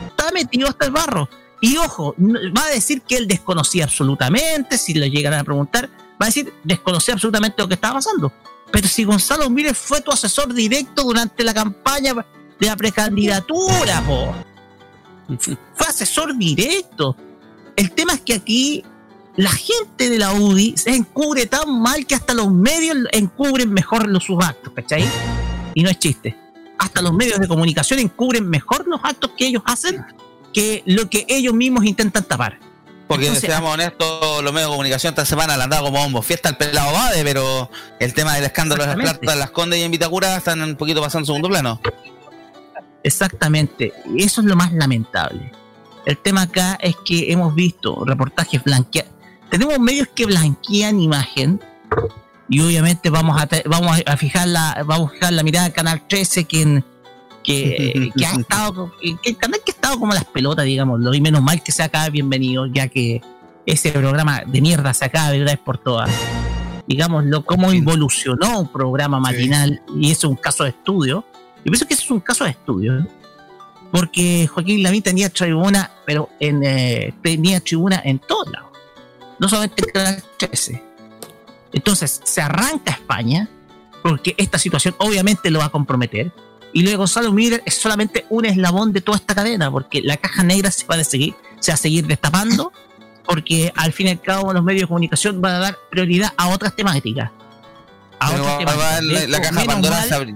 Está 0.07 0.31
metido 0.31 0.69
hasta 0.69 0.85
el 0.85 0.91
barro. 0.91 1.27
Y 1.59 1.77
ojo, 1.77 2.15
va 2.17 2.63
a 2.63 2.69
decir 2.69 3.01
que 3.01 3.17
él 3.17 3.27
desconocía 3.27 3.83
absolutamente, 3.83 4.77
si 4.77 4.93
le 4.93 5.09
llegan 5.09 5.33
a 5.33 5.43
preguntar, 5.43 5.89
va 6.19 6.25
a 6.25 6.25
decir 6.25 6.53
desconocía 6.63 7.13
absolutamente 7.13 7.61
lo 7.61 7.67
que 7.67 7.75
estaba 7.75 7.95
pasando. 7.95 8.31
Pero 8.71 8.87
si 8.87 9.03
Gonzalo 9.03 9.49
Mírez 9.49 9.77
fue 9.77 10.01
tu 10.01 10.11
asesor 10.11 10.53
directo 10.53 11.03
durante 11.03 11.43
la 11.43 11.53
campaña 11.53 12.15
de 12.59 12.67
la 12.67 12.75
precandidatura, 12.75 14.01
po. 14.07 14.33
Fue 15.73 15.87
asesor 15.87 16.37
directo. 16.37 17.15
El 17.75 17.91
tema 17.91 18.13
es 18.13 18.21
que 18.21 18.33
aquí 18.33 18.83
la 19.35 19.51
gente 19.51 20.09
de 20.09 20.17
la 20.17 20.33
UDI 20.33 20.75
se 20.77 20.91
encubre 20.91 21.45
tan 21.45 21.81
mal 21.81 22.05
que 22.05 22.15
hasta 22.15 22.33
los 22.33 22.51
medios 22.51 22.97
encubren 23.11 23.71
mejor 23.71 24.07
los, 24.07 24.23
sus 24.23 24.43
actos, 24.43 24.73
¿cachai? 24.75 25.07
Y 25.73 25.83
no 25.83 25.89
es 25.89 25.99
chiste. 25.99 26.37
Hasta 26.77 27.01
los 27.01 27.13
medios 27.13 27.39
de 27.39 27.47
comunicación 27.47 27.99
encubren 27.99 28.49
mejor 28.49 28.87
los 28.87 28.99
actos 29.03 29.31
que 29.37 29.47
ellos 29.47 29.63
hacen 29.65 30.03
que 30.53 30.83
lo 30.85 31.09
que 31.09 31.25
ellos 31.29 31.53
mismos 31.53 31.85
intentan 31.85 32.23
tapar. 32.23 32.59
Porque 33.07 33.25
Entonces, 33.25 33.49
seamos 33.49 33.73
honestos, 33.73 34.41
los 34.41 34.53
medios 34.53 34.69
de 34.69 34.73
comunicación 34.73 35.11
esta 35.11 35.25
semana 35.25 35.57
le 35.57 35.63
han 35.63 35.69
dado 35.69 35.85
como 35.85 35.99
bombo 35.99 36.21
fiesta 36.21 36.49
al 36.49 36.57
pelado 36.57 36.93
Bade, 36.93 37.23
pero 37.23 37.69
el 37.99 38.13
tema 38.13 38.35
del 38.35 38.45
escándalo 38.45 38.83
de 38.83 38.95
las 38.95 38.97
plata, 38.97 39.35
las 39.35 39.51
condes 39.51 39.79
y 39.79 39.83
en 39.83 39.91
Vitacura 39.91 40.37
están 40.37 40.61
un 40.61 40.75
poquito 40.77 41.01
pasando 41.01 41.23
en 41.23 41.25
segundo 41.25 41.49
plano. 41.49 41.81
Exactamente, 43.03 43.93
y 44.15 44.23
eso 44.23 44.41
es 44.41 44.47
lo 44.47 44.55
más 44.55 44.73
lamentable. 44.73 45.51
El 46.05 46.17
tema 46.17 46.43
acá 46.43 46.77
es 46.81 46.95
que 47.05 47.31
hemos 47.31 47.53
visto 47.53 48.03
reportajes 48.05 48.63
blanqueados. 48.63 49.11
Tenemos 49.49 49.79
medios 49.79 50.07
que 50.15 50.25
blanquean 50.25 50.99
imagen 50.99 51.59
y 52.51 52.59
obviamente 52.59 53.09
vamos 53.09 53.41
a 53.41 53.47
vamos 53.65 54.01
a 54.05 54.17
fijar 54.17 54.47
la 54.47 54.83
vamos 54.85 55.09
a 55.09 55.13
fijar 55.13 55.33
la 55.33 55.43
mirada 55.43 55.67
al 55.67 55.73
canal 55.73 56.01
13 56.07 56.43
que 56.43 56.83
que, 57.43 58.11
que 58.17 58.25
ha 58.25 58.33
estado 58.33 58.91
que, 59.23 59.35
canal 59.35 59.61
que 59.65 59.71
ha 59.71 59.75
estado 59.75 59.99
como 59.99 60.13
las 60.13 60.25
pelotas 60.25 60.65
digámoslo 60.65 61.13
y 61.13 61.21
menos 61.21 61.41
mal 61.41 61.63
que 61.63 61.71
se 61.71 61.81
acaba 61.81 62.09
bienvenido 62.09 62.65
ya 62.65 62.89
que 62.89 63.21
ese 63.65 63.91
programa 63.91 64.41
de 64.45 64.61
mierda 64.61 64.93
se 64.93 65.05
acaba 65.05 65.31
de 65.31 65.41
una 65.41 65.51
vez 65.51 65.59
por 65.59 65.77
todas 65.77 66.09
digámoslo 66.87 67.45
cómo 67.45 67.71
involucionó 67.71 68.59
un 68.59 68.67
programa 68.67 69.19
matinal 69.21 69.81
y 69.95 70.11
eso 70.11 70.27
es 70.27 70.31
un 70.31 70.35
caso 70.35 70.65
de 70.65 70.71
estudio 70.71 71.25
yo 71.63 71.71
pienso 71.71 71.85
que 71.87 71.93
eso 71.93 72.03
es 72.03 72.11
un 72.11 72.19
caso 72.19 72.43
de 72.43 72.51
estudio 72.51 72.97
¿eh? 72.99 73.05
porque 73.91 74.47
Joaquín 74.47 74.83
Lavín 74.83 75.01
tenía 75.03 75.29
tribuna 75.29 75.91
pero 76.05 76.29
en 76.39 76.63
eh, 76.63 77.13
tenía 77.21 77.59
tribuna 77.59 78.01
en 78.03 78.19
todos 78.19 78.49
lados 78.51 78.69
no 79.39 79.47
solamente 79.49 79.83
en 79.85 79.91
Canal 79.93 80.23
13 80.37 80.83
entonces 81.73 82.21
se 82.23 82.41
arranca 82.41 82.91
España 82.93 83.47
porque 84.03 84.33
esta 84.37 84.57
situación 84.57 84.95
obviamente 84.97 85.49
lo 85.51 85.59
va 85.59 85.65
a 85.65 85.69
comprometer 85.69 86.31
y 86.73 86.83
luego 86.83 86.99
Gonzalo 86.99 87.31
Miller 87.33 87.61
es 87.65 87.75
solamente 87.75 88.25
un 88.29 88.45
eslabón 88.45 88.93
de 88.93 89.01
toda 89.01 89.17
esta 89.17 89.35
cadena 89.35 89.69
porque 89.69 90.01
la 90.01 90.17
caja 90.17 90.43
negra 90.43 90.71
se 90.71 90.85
va 90.87 90.95
a 90.95 91.03
seguir 91.03 91.35
se 91.59 91.71
va 91.71 91.75
a 91.75 91.77
seguir 91.77 92.07
destapando 92.07 92.71
porque 93.25 93.71
al 93.75 93.93
fin 93.93 94.07
y 94.07 94.11
al 94.11 94.21
cabo 94.21 94.51
los 94.53 94.63
medios 94.63 94.83
de 94.83 94.87
comunicación 94.87 95.41
van 95.41 95.55
a 95.55 95.59
dar 95.59 95.77
prioridad 95.91 96.33
a 96.37 96.47
otras 96.49 96.75
temáticas 96.75 97.29
a 98.19 98.29
Pero 98.31 98.41
otras 98.43 98.55
va- 98.55 98.59
temáticas. 98.99 99.23
va- 99.25 99.27
la, 99.27 99.41
caja 99.41 99.65
Pandora 99.65 100.03
se 100.03 100.13
abre. 100.13 100.35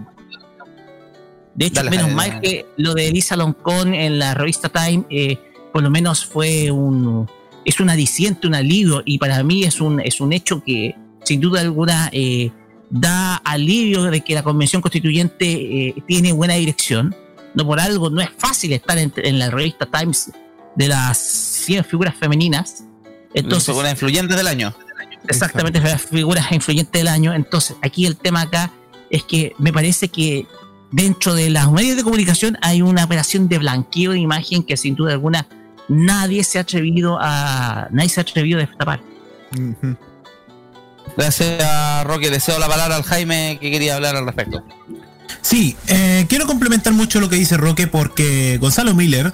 De 1.55 1.65
hecho, 1.65 1.83
Dale, 1.83 1.89
menos 1.89 2.11
mal 2.11 2.29
dale. 2.29 2.41
que 2.41 2.65
lo 2.77 2.93
de 2.93 3.07
Elisa 3.07 3.35
Loncón 3.35 3.93
en 3.93 4.19
la 4.19 4.33
revista 4.33 4.69
Time, 4.69 5.05
eh, 5.09 5.37
por 5.71 5.81
lo 5.81 5.89
menos 5.89 6.25
fue 6.25 6.69
un 6.69 7.27
es 7.65 7.79
un 7.79 7.89
aliciente, 7.89 8.47
un 8.47 8.53
alivio, 8.53 9.01
y 9.05 9.17
para 9.17 9.41
mí 9.43 9.63
es 9.63 9.81
un, 9.81 9.99
es 9.99 10.21
un 10.21 10.31
hecho 10.31 10.63
que, 10.63 10.95
sin 11.23 11.41
duda 11.41 11.61
alguna, 11.61 12.09
eh, 12.13 12.51
da 12.91 13.37
alivio 13.37 14.03
de 14.03 14.21
que 14.21 14.35
la 14.35 14.43
convención 14.43 14.81
constituyente 14.81 15.45
eh, 15.47 15.95
tiene 16.07 16.31
buena 16.31 16.53
dirección. 16.53 17.15
No 17.55 17.65
por 17.65 17.79
algo, 17.79 18.09
no 18.11 18.21
es 18.21 18.29
fácil 18.37 18.71
estar 18.73 18.97
en, 18.99 19.11
en 19.17 19.39
la 19.39 19.49
revista 19.49 19.87
Times 19.87 20.31
de 20.75 20.87
las 20.87 21.17
100 21.17 21.85
figuras 21.85 22.13
femeninas. 22.15 22.83
Entonces, 23.33 23.75
una 23.75 23.89
influyente 23.89 24.35
del 24.35 24.47
año. 24.47 24.75
Exactamente, 25.27 25.79
las 25.79 26.03
figuras 26.03 26.51
influyentes 26.51 26.99
del 26.99 27.07
año. 27.07 27.33
Entonces, 27.33 27.75
aquí 27.81 28.05
el 28.05 28.15
tema 28.15 28.41
acá 28.41 28.71
es 29.09 29.23
que 29.23 29.53
me 29.57 29.73
parece 29.73 30.09
que 30.09 30.45
dentro 30.95 31.35
de 31.35 31.49
las 31.49 31.69
medios 31.71 31.97
de 31.97 32.03
comunicación 32.03 32.57
hay 32.61 32.81
una 32.81 33.03
operación 33.03 33.49
de 33.49 33.57
blanqueo 33.57 34.13
de 34.13 34.19
imagen 34.19 34.63
que 34.63 34.77
sin 34.77 34.95
duda 34.95 35.11
alguna 35.11 35.45
nadie 35.89 36.41
se 36.45 36.57
ha 36.57 36.61
atrevido 36.61 37.17
a 37.19 37.89
nadie 37.91 38.09
se 38.09 38.21
ha 38.21 38.23
atrevido 38.23 38.59
a 38.59 38.61
destapar. 38.61 39.01
Gracias, 41.17 42.03
Roque. 42.05 42.29
Le 42.31 42.39
cedo 42.39 42.59
la 42.59 42.67
palabra 42.67 42.95
al 42.95 43.03
Jaime 43.03 43.57
que 43.59 43.71
quería 43.71 43.95
hablar 43.95 44.15
al 44.15 44.25
respecto. 44.25 44.63
Sí, 45.41 45.75
eh, 45.87 46.25
quiero 46.29 46.47
complementar 46.47 46.93
mucho 46.93 47.19
lo 47.19 47.29
que 47.29 47.35
dice 47.35 47.57
Roque 47.57 47.87
porque 47.87 48.57
Gonzalo 48.59 48.93
Miller, 48.93 49.33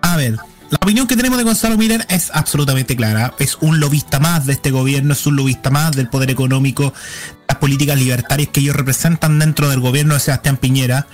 a 0.00 0.16
ver, 0.16 0.36
la 0.70 0.78
opinión 0.80 1.08
que 1.08 1.16
tenemos 1.16 1.36
de 1.36 1.42
Gonzalo 1.42 1.76
Miller 1.76 2.06
es 2.08 2.30
absolutamente 2.32 2.94
clara. 2.94 3.34
Es 3.40 3.58
un 3.60 3.80
lobista 3.80 4.20
más 4.20 4.46
de 4.46 4.52
este 4.52 4.70
gobierno, 4.70 5.14
es 5.14 5.26
un 5.26 5.34
lobista 5.34 5.68
más 5.68 5.96
del 5.96 6.08
poder 6.08 6.30
económico, 6.30 6.94
las 7.48 7.58
políticas 7.58 7.98
libertarias 7.98 8.50
que 8.52 8.60
ellos 8.60 8.76
representan 8.76 9.40
dentro 9.40 9.68
del 9.68 9.80
gobierno 9.80 10.14
de 10.14 10.20
Sebastián 10.20 10.58
Piñera. 10.58 11.08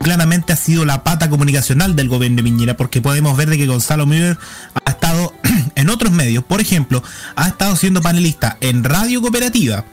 Claramente 0.00 0.52
ha 0.52 0.56
sido 0.56 0.84
la 0.84 1.04
pata 1.04 1.30
comunicacional 1.30 1.94
del 1.94 2.08
gobierno 2.08 2.38
de 2.38 2.42
Piñera 2.42 2.76
porque 2.76 3.00
podemos 3.00 3.36
ver 3.36 3.50
de 3.50 3.56
que 3.56 3.68
Gonzalo 3.68 4.04
Miller 4.04 4.36
ha 4.84 4.90
estado 4.90 5.32
en 5.76 5.90
otros 5.90 6.10
medios. 6.10 6.42
Por 6.42 6.60
ejemplo, 6.60 7.00
ha 7.36 7.46
estado 7.46 7.76
siendo 7.76 8.02
panelista 8.02 8.58
en 8.60 8.82
Radio 8.82 9.20
Cooperativa 9.20 9.84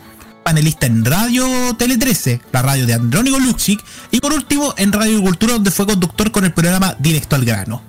panelista 0.44 0.86
en 0.86 1.04
Radio 1.04 1.76
Tele 1.76 1.98
13, 1.98 2.40
la 2.52 2.62
radio 2.62 2.86
de 2.86 2.94
Andrónico 2.94 3.40
Luxic, 3.40 3.84
y 4.12 4.20
por 4.20 4.32
último 4.32 4.76
en 4.78 4.92
Radio 4.92 5.20
Cultura, 5.20 5.54
donde 5.54 5.72
fue 5.72 5.88
conductor 5.88 6.30
con 6.30 6.46
el 6.46 6.54
programa 6.54 6.96
Directo 7.00 7.36
al 7.36 7.46
Grano. 7.46 7.82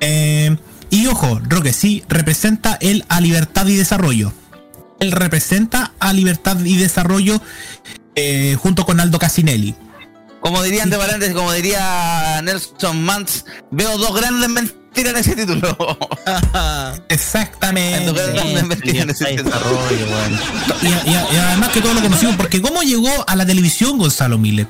Eh, 0.00 0.56
y 0.90 1.06
ojo, 1.06 1.40
Roque 1.44 1.72
sí 1.72 2.02
representa 2.08 2.76
él 2.80 3.04
a 3.08 3.20
Libertad 3.20 3.66
y 3.66 3.76
Desarrollo. 3.76 4.32
Él 4.98 5.12
representa 5.12 5.92
a 6.00 6.12
Libertad 6.12 6.58
y 6.64 6.76
Desarrollo 6.76 7.40
eh, 8.16 8.56
junto 8.60 8.84
con 8.84 9.00
Aldo 9.00 9.18
Casinelli. 9.18 9.74
Como 10.40 10.62
dirían 10.62 10.88
de 10.90 10.96
paréntesis, 10.96 11.34
como 11.34 11.52
diría 11.52 12.40
Nelson 12.42 13.02
Mantz, 13.04 13.44
veo 13.70 13.98
dos 13.98 14.14
grandes 14.18 14.48
mentiras 14.48 15.12
en 15.12 15.16
ese 15.18 15.36
título. 15.36 15.76
Exactamente. 17.08 18.06
Dos 18.06 18.32
grandes 18.32 18.64
mentiras 18.66 19.02
en 19.04 19.10
ese 19.10 19.24
título. 19.36 19.56
Y, 20.82 20.86
y- 20.86 21.12
y 21.12 21.36
además 21.36 21.68
que 21.70 21.80
todo 21.80 21.94
lo 21.94 22.00
conocimos, 22.02 22.36
porque 22.36 22.60
¿cómo 22.60 22.82
llegó 22.82 23.10
a 23.26 23.36
la 23.36 23.46
televisión 23.46 23.98
Gonzalo 23.98 24.38
Miller? 24.38 24.66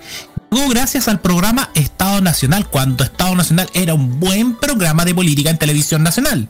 Gracias 0.51 1.09
al 1.09 1.21
programa 1.21 1.71
Estado 1.75 2.21
Nacional, 2.21 2.69
cuando 2.69 3.05
Estado 3.05 3.35
Nacional 3.35 3.69
era 3.75 3.95
un 3.95 4.19
buen 4.19 4.57
programa 4.57 5.05
de 5.05 5.15
política 5.15 5.51
en 5.51 5.59
televisión 5.59 6.03
nacional. 6.03 6.49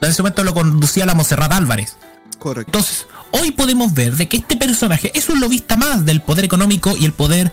En 0.00 0.10
ese 0.10 0.22
momento 0.22 0.44
lo 0.44 0.54
conducía 0.54 1.04
la 1.04 1.14
Monserrat 1.14 1.52
Álvarez. 1.52 1.96
Correcto. 2.38 2.68
Entonces, 2.68 3.06
hoy 3.32 3.50
podemos 3.50 3.92
ver 3.92 4.16
de 4.16 4.28
que 4.28 4.38
este 4.38 4.56
personaje 4.56 5.12
es 5.14 5.28
un 5.28 5.40
lobista 5.40 5.76
más 5.76 6.04
del 6.04 6.22
poder 6.22 6.44
económico 6.44 6.96
y 6.96 7.04
el 7.04 7.12
poder 7.12 7.52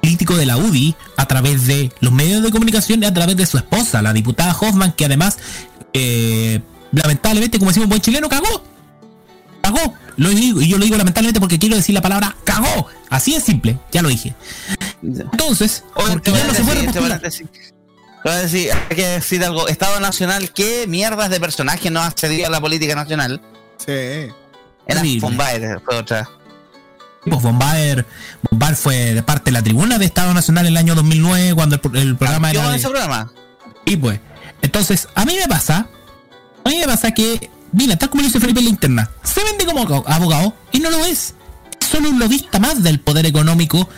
político 0.00 0.36
de 0.36 0.46
la 0.46 0.56
UDI 0.56 0.96
a 1.16 1.26
través 1.26 1.66
de 1.66 1.92
los 2.00 2.12
medios 2.12 2.42
de 2.42 2.50
comunicación 2.50 3.02
y 3.02 3.06
a 3.06 3.12
través 3.12 3.36
de 3.36 3.46
su 3.46 3.58
esposa, 3.58 4.00
la 4.00 4.12
diputada 4.12 4.56
Hoffman, 4.58 4.92
que 4.92 5.04
además, 5.04 5.38
eh, 5.92 6.60
lamentablemente, 6.92 7.58
como 7.58 7.70
decimos 7.70 7.88
buen 7.88 8.00
chileno, 8.00 8.28
cagó. 8.28 8.64
Cagó. 9.60 9.94
Lo 10.16 10.28
digo, 10.30 10.60
y 10.60 10.68
yo 10.68 10.78
lo 10.78 10.84
digo 10.84 10.96
lamentablemente 10.96 11.40
porque 11.40 11.58
quiero 11.58 11.76
decir 11.76 11.94
la 11.94 12.02
palabra 12.02 12.36
cagó. 12.44 12.88
Así 13.10 13.34
de 13.34 13.40
simple, 13.40 13.78
ya 13.92 14.02
lo 14.02 14.08
dije. 14.08 14.34
Entonces, 15.02 15.84
porque 15.94 16.32
ya 16.32 16.44
no 16.46 16.54
se 16.54 16.62
puede 16.64 16.80
repostular. 16.80 17.20
hay 18.24 18.96
que 18.96 19.06
decir 19.06 19.44
algo. 19.44 19.68
Estado 19.68 19.98
Nacional, 20.00 20.50
¿qué 20.52 20.86
mierdas 20.86 21.30
de 21.30 21.40
personaje 21.40 21.90
no 21.90 22.00
ha 22.00 22.10
cedido 22.10 22.46
a 22.46 22.50
la 22.50 22.60
política 22.60 22.94
nacional? 22.94 23.40
Sí. 23.78 23.92
Era. 24.86 25.02
Fombaer, 25.20 25.80
fue 25.84 25.96
otra. 25.96 26.28
Pues 27.24 27.40
Bombaer, 27.40 28.04
Bombaer 28.50 28.74
fue 28.74 29.14
de 29.14 29.22
parte 29.22 29.44
de 29.46 29.52
la 29.52 29.62
tribuna 29.62 29.96
de 29.96 30.04
Estado 30.06 30.34
Nacional 30.34 30.66
en 30.66 30.72
el 30.72 30.76
año 30.76 30.96
2009 30.96 31.54
cuando 31.54 31.76
el, 31.76 31.80
pro- 31.80 31.94
el 32.00 32.16
programa 32.16 32.52
¿Yo 32.52 32.58
era 32.60 32.70
de- 32.70 32.76
ese 32.78 32.88
programa? 32.88 33.32
Y 33.84 33.96
pues, 33.96 34.18
entonces, 34.60 35.08
a 35.14 35.24
mí 35.24 35.36
me 35.40 35.46
pasa, 35.46 35.86
a 36.64 36.68
mí 36.68 36.78
me 36.78 36.86
pasa 36.86 37.12
que, 37.12 37.48
mira, 37.72 37.96
tal 37.96 38.10
como 38.10 38.22
dice 38.22 38.40
Felipe 38.40 38.60
en 38.60 38.66
la 38.66 38.70
interna, 38.70 39.10
se 39.22 39.42
vende 39.44 39.64
como 39.66 39.82
abo- 39.82 40.04
abogado 40.06 40.54
y 40.72 40.78
no 40.80 40.90
lo 40.90 41.04
es. 41.04 41.34
Es 41.80 41.88
solo 41.88 42.08
un 42.10 42.18
lobista 42.18 42.58
más 42.58 42.82
del 42.82 43.00
poder 43.00 43.26
económico, 43.26 43.88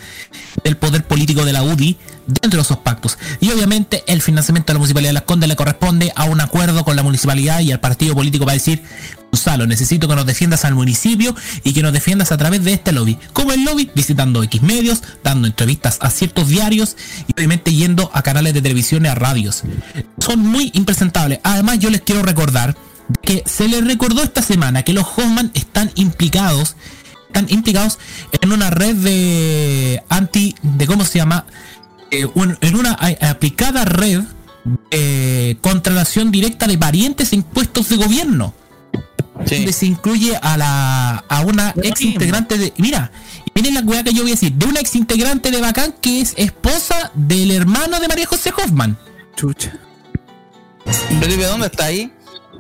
del 0.65 0.77
poder 0.77 1.05
político 1.07 1.45
de 1.45 1.53
la 1.53 1.63
UDI 1.63 1.97
dentro 2.27 2.59
de 2.59 2.63
esos 2.63 2.79
pactos. 2.79 3.19
Y 3.41 3.51
obviamente 3.51 4.03
el 4.07 4.23
financiamiento 4.23 4.69
de 4.73 4.75
la 4.75 4.79
Municipalidad 4.79 5.11
de 5.11 5.15
Las 5.15 5.23
Condes 5.25 5.49
le 5.49 5.55
corresponde 5.57 6.13
a 6.17 6.25
un 6.25 6.41
acuerdo 6.41 6.85
con 6.85 6.97
la 6.97 7.03
municipalidad 7.03 7.61
y 7.61 7.71
al 7.73 7.81
partido 7.81 8.15
político 8.15 8.47
para 8.47 8.55
decir, 8.55 8.83
Gonzalo, 9.31 9.67
necesito 9.67 10.09
que 10.09 10.17
nos 10.17 10.25
defiendas 10.27 10.65
al 10.65 10.75
municipio 10.75 11.37
y 11.63 11.73
que 11.75 11.83
nos 11.83 11.93
defiendas 11.93 12.33
a 12.33 12.39
través 12.39 12.65
de 12.65 12.73
este 12.73 12.91
lobby. 12.93 13.19
Como 13.33 13.53
el 13.53 13.65
lobby, 13.65 13.91
visitando 13.95 14.43
X 14.43 14.63
medios, 14.63 15.03
dando 15.23 15.47
entrevistas 15.47 15.99
a 16.01 16.11
ciertos 16.11 16.49
diarios 16.49 16.97
y 17.29 17.33
obviamente 17.33 17.73
yendo 17.75 18.11
a 18.15 18.23
canales 18.23 18.55
de 18.55 18.63
televisión 18.63 19.05
y 19.05 19.09
a 19.09 19.15
radios. 19.15 19.63
Son 20.19 20.41
muy 20.41 20.71
impresentables. 20.75 21.41
Además, 21.43 21.79
yo 21.81 21.91
les 21.91 22.01
quiero 22.01 22.23
recordar 22.23 22.77
que 23.23 23.43
se 23.47 23.69
les 23.69 23.85
recordó 23.85 24.23
esta 24.23 24.43
semana 24.43 24.83
que 24.83 24.93
los 24.93 25.05
Hoffman 25.05 25.51
están 25.55 25.91
implicados 25.95 26.77
están 27.27 27.47
implicados 27.51 27.99
en 28.41 28.53
una 28.53 28.71
red 28.71 28.95
de 28.95 30.03
anti 30.09 30.55
de 30.63 30.87
cómo 30.87 31.05
se 31.05 31.19
llama 31.19 31.47
Eh, 32.11 32.27
un- 32.35 32.57
en 32.61 32.77
una 32.77 32.93
aplicada 33.23 33.85
red 33.85 34.23
de 34.91 35.59
contratación 35.61 36.31
directa 36.31 36.67
de 36.69 36.79
parientes 36.79 37.33
e 37.33 37.37
impuestos 37.37 37.89
de 37.89 37.97
gobierno. 37.97 38.55
Donde 39.35 39.73
se 39.73 39.87
incluye 39.87 40.37
a 40.41 40.57
la 40.57 41.25
a 41.29 41.41
una 41.41 41.75
ex 41.83 42.01
integrante 42.03 42.57
de 42.57 42.73
mira 42.79 43.11
y 43.47 43.51
miren 43.57 43.75
la 43.75 43.81
weá 43.81 44.05
que 44.05 44.13
yo 44.15 44.23
voy 44.23 44.31
a 44.31 44.35
decir 44.35 44.53
de 44.53 44.67
una 44.67 44.79
ex 44.81 44.95
integrante 44.95 45.51
de 45.51 45.61
Bacán 45.61 45.93
que 46.01 46.21
es 46.21 46.35
esposa 46.37 47.11
del 47.15 47.51
hermano 47.51 47.99
de 47.99 48.07
María 48.07 48.27
José 48.27 48.53
Hoffman. 48.57 48.97
Chucha. 49.37 49.73
Felipe, 51.21 51.45
¿dónde 51.47 51.67
está 51.67 51.87
ahí? 51.87 52.13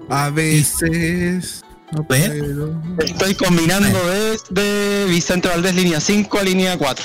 A 0.08 0.30
veces. 0.30 1.62
No 1.92 2.02
puedo. 2.04 2.80
Estoy 2.98 3.34
combinando 3.34 3.98
desde 4.10 5.04
Vicente 5.06 5.48
Valdés 5.48 5.74
línea 5.74 6.00
5 6.00 6.38
a 6.38 6.42
línea 6.42 6.78
4. 6.78 7.04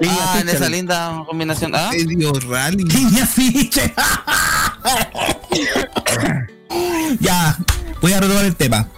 Línea 0.00 0.16
Ah, 0.20 0.38
en 0.40 0.48
esa 0.48 0.68
linda 0.68 1.22
combinación. 1.26 1.72
¿Ah? 1.74 1.90
Medio 1.92 2.32
rally. 2.48 2.84
Línea 2.84 3.26
fiche. 3.26 3.92
ya 7.20 7.56
voy 8.00 8.12
a 8.12 8.20
retomar 8.20 8.44
el 8.44 8.56
tema 8.56 8.88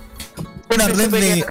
una 0.73 0.89
red 0.89 1.11
de 1.11 1.45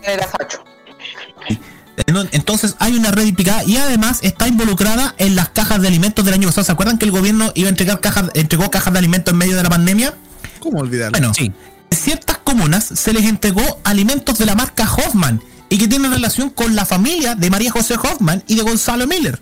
En- 2.08 2.30
Entonces 2.32 2.76
hay 2.80 2.96
una 2.98 3.12
red 3.12 3.26
implicada 3.28 3.64
y 3.66 3.78
además 3.78 4.20
está 4.24 4.48
involucrada 4.48 5.14
en 5.18 5.36
las 5.36 5.50
cajas 5.50 5.82
de 5.82 5.88
alimentos 5.88 6.26
del 6.26 6.34
año 6.34 6.48
pasado. 6.48 6.66
¿Se 6.66 6.72
acuerdan 6.72 6.98
que 6.98 7.06
el 7.06 7.12
gobierno 7.12 7.52
iba 7.56 7.68
a 7.68 7.70
entregar 7.70 8.00
cajas, 8.02 8.32
entregó 8.34 8.70
cajas 8.72 8.92
de 8.94 9.00
alimentos 9.00 9.32
en 9.32 9.38
medio 9.38 9.56
de 9.56 9.64
la 9.64 9.70
pandemia? 9.70 10.14
¿Cómo 10.60 10.80
olvidarlo? 10.80 11.12
Bueno, 11.18 11.32
en 11.38 11.54
ciertas 11.96 12.38
comunas 12.40 12.86
se 12.86 13.14
les 13.14 13.26
entregó 13.26 13.80
alimentos 13.84 14.38
de 14.38 14.46
la 14.46 14.56
marca 14.56 14.90
Hoffman 14.92 15.42
y 15.70 15.78
que 15.78 15.88
tienen 15.88 16.12
relación 16.12 16.50
con 16.50 16.76
la 16.76 16.86
familia 16.86 17.36
de 17.36 17.50
María 17.50 17.72
José 17.72 17.96
Hoffman 17.96 18.44
y 18.48 18.56
de 18.56 18.62
Gonzalo 18.62 19.08
Miller. 19.08 19.42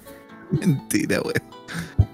Mentira, 0.52 1.20
güey. 1.20 1.36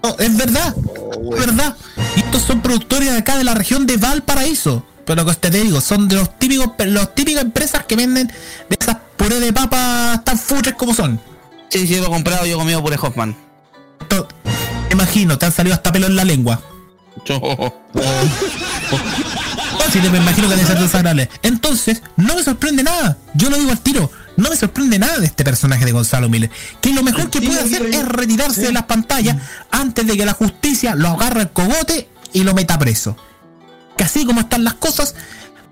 No, 0.02 0.16
es 0.18 0.36
verdad, 0.36 0.74
es 0.76 1.46
verdad. 1.46 1.76
Y 2.16 2.20
estos 2.20 2.42
son 2.42 2.60
productores 2.60 3.10
de 3.10 3.18
acá 3.18 3.36
de 3.36 3.44
la 3.44 3.54
región 3.54 3.86
de 3.86 3.96
Valparaíso. 3.96 4.84
Pero 5.04 5.24
que 5.24 5.34
te 5.34 5.50
digo, 5.50 5.80
son 5.80 6.06
de 6.08 6.16
los 6.16 6.38
típicos, 6.38 6.72
los 6.86 7.14
típicas 7.14 7.42
empresas 7.42 7.84
que 7.84 7.96
venden 7.96 8.26
de 8.26 8.76
esas 8.78 8.96
puré 9.16 9.40
de 9.40 9.52
papas 9.52 10.22
tan 10.24 10.38
futres 10.38 10.74
como 10.74 10.94
son. 10.94 11.20
Sí, 11.70 11.86
sí, 11.86 11.96
lo 11.96 12.06
he 12.06 12.10
comprado, 12.10 12.44
yo 12.44 12.56
he 12.56 12.58
comido 12.58 12.82
puré 12.82 12.96
Hoffman. 13.00 13.36
Imagino, 14.90 15.38
te 15.38 15.46
han 15.46 15.52
salido 15.52 15.74
hasta 15.74 15.92
pelo 15.92 16.06
en 16.06 16.16
la 16.16 16.24
lengua. 16.24 16.60
Sí, 19.90 20.00
te 20.00 20.10
me 20.10 20.18
imagino 20.18 20.48
que 20.48 20.54
debe 20.56 20.66
ser 20.66 20.78
desagradable. 20.78 21.30
Entonces, 21.42 22.02
no 22.16 22.34
me 22.34 22.42
sorprende 22.42 22.82
nada. 22.82 23.16
Yo 23.34 23.48
lo 23.50 23.56
digo 23.56 23.70
al 23.70 23.80
tiro. 23.80 24.10
No 24.36 24.50
me 24.50 24.56
sorprende 24.56 24.98
nada 24.98 25.18
de 25.18 25.26
este 25.26 25.42
personaje 25.44 25.84
de 25.84 25.92
Gonzalo 25.92 26.28
Miller. 26.28 26.50
Que 26.80 26.92
lo 26.92 27.02
mejor 27.02 27.30
que 27.30 27.40
puede 27.40 27.60
hacer 27.60 27.86
es 27.86 28.04
retirarse 28.06 28.60
de 28.62 28.72
las 28.72 28.84
pantallas 28.84 29.36
antes 29.70 30.06
de 30.06 30.16
que 30.16 30.24
la 30.26 30.32
justicia 30.34 30.94
lo 30.94 31.08
agarre 31.08 31.42
el 31.42 31.50
cogote 31.50 32.08
y 32.32 32.44
lo 32.44 32.54
meta 32.54 32.78
preso. 32.78 33.16
Que 33.96 34.04
así 34.04 34.24
como 34.24 34.40
están 34.42 34.62
las 34.62 34.74
cosas, 34.74 35.14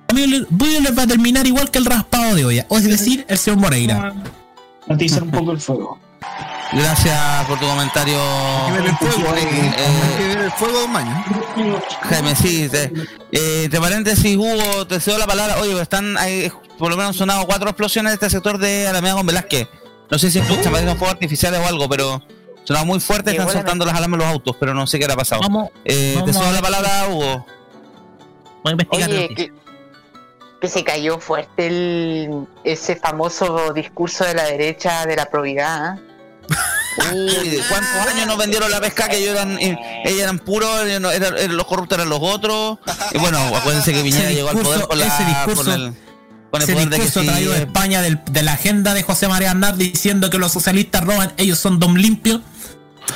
a 0.09 0.13
mí 0.15 0.27
le- 0.27 0.47
Miller 0.51 0.99
va 0.99 1.03
a 1.05 1.07
terminar 1.07 1.47
igual 1.47 1.71
que 1.71 1.79
el 1.79 1.85
raspado 1.85 2.35
de 2.35 2.45
olla. 2.45 2.67
O 2.69 2.79
es 2.79 2.85
decir, 2.85 3.25
el 3.29 3.39
señor 3.39 3.61
Moreira. 3.61 4.15
Matizar 4.89 5.23
un 5.23 5.31
poco 5.31 5.53
el 5.53 5.61
fuego. 5.61 6.01
Gracias 6.73 7.45
por 7.47 7.59
tu 7.61 7.67
comentario. 7.67 8.19
el 8.77 8.97
fuego, 8.97 9.35
Eh, 9.37 9.73
Hay 9.79 10.17
que 10.19 10.29
ver 10.29 10.39
el 10.39 10.51
fuego 10.53 10.89
maño. 10.89 11.25
Jaime, 12.03 12.35
sí. 12.35 12.69
te- 12.69 12.93
eh, 13.33 13.65
entre 13.65 13.81
paréntesis, 13.81 14.37
Hugo, 14.37 14.87
te 14.87 15.01
cedo 15.01 15.17
la 15.19 15.27
palabra. 15.27 15.59
Oye, 15.61 15.81
están, 15.81 16.17
hay, 16.19 16.51
por 16.79 16.91
lo 16.91 16.97
menos 16.97 17.11
han 17.11 17.15
sonado 17.15 17.47
cuatro 17.47 17.69
explosiones 17.71 18.11
de 18.11 18.15
este 18.15 18.31
sector 18.31 18.59
de 18.59 18.89
Alameda 18.89 19.15
con 19.15 19.27
Velázquez. 19.27 19.69
No 20.11 20.19
sé 20.19 20.31
si 20.31 20.41
escuchan, 20.41 20.73
parecen 20.73 20.97
fuegos 20.97 21.15
artificiales 21.15 21.61
o 21.61 21.67
algo, 21.67 21.89
pero 21.89 22.21
sonaba 22.65 22.85
muy 22.85 23.01
fuerte, 23.01 23.31
están 23.31 23.49
soltando 23.51 23.85
las 23.87 23.95
alarmas 23.97 24.19
en 24.21 24.27
los 24.27 24.35
autos, 24.35 24.57
pero 24.59 24.75
no 24.75 24.87
sé 24.87 24.99
qué 24.99 25.05
era 25.05 25.15
pasado. 25.17 25.43
Vamos, 25.43 25.71
Eh, 25.85 26.21
te 26.25 26.33
cedo 26.33 26.51
la 26.53 26.61
palabra, 26.63 27.07
Hugo. 27.09 27.47
Voy 28.65 28.71
a 28.71 28.73
investigar. 28.73 29.09
Oye, 29.09 29.29
que, 29.35 29.53
que 30.61 30.69
se 30.69 30.83
cayó 30.85 31.19
fuerte 31.21 31.69
el, 31.69 32.47
ese 32.65 32.97
famoso 32.97 33.73
discurso 33.73 34.25
de 34.25 34.35
la 34.35 34.45
derecha 34.45 35.07
de 35.07 35.15
la 35.17 35.27
probidad. 35.27 35.97
Uy, 37.13 37.49
¿de 37.51 37.61
¿cuántos 37.69 38.15
años 38.15 38.27
nos 38.27 38.39
vendieron 38.39 38.71
la 38.71 38.81
pesca? 38.81 39.09
Que 39.09 39.19
ellos 39.19 39.31
eran, 39.35 39.59
eh, 39.59 39.77
ellos 40.07 40.21
eran 40.23 40.39
puros, 40.39 40.83
ellos 40.87 41.01
no- 41.01 41.11
eran- 41.11 41.37
eran- 41.37 41.57
los 41.57 41.67
corruptos 41.67 41.99
eran 41.99 42.09
los 42.09 42.21
otros. 42.23 42.79
Y 43.13 43.19
bueno, 43.19 43.39
acuérdense 43.55 43.93
que 43.93 44.03
Piñera 44.03 44.25
Ese 44.25 44.35
llegó 44.35 44.49
al 44.49 44.55
poder 44.59 44.79
discurso- 44.81 44.89
con, 44.89 44.99
la, 44.99 45.07
ese 45.07 45.25
discurso- 45.25 45.65
con 45.65 45.73
el, 45.73 45.95
con 46.51 46.63
el 46.63 46.63
Ese 46.63 46.73
poder 46.73 46.89
de 46.89 46.97
que 46.97 47.03
discurso 47.03 47.21
sí, 47.21 47.27
traído 47.27 47.53
de 47.53 47.59
España 47.61 48.01
del- 48.03 48.21
de 48.31 48.43
la 48.43 48.53
agenda 48.55 48.95
de 48.95 49.03
José 49.03 49.29
María 49.29 49.51
Aznar 49.51 49.77
diciendo 49.77 50.31
que 50.31 50.39
los 50.39 50.53
socialistas 50.53 51.05
roban, 51.05 51.33
ellos 51.37 51.59
son 51.59 51.79
dom 51.79 51.97
limpios. 51.97 52.41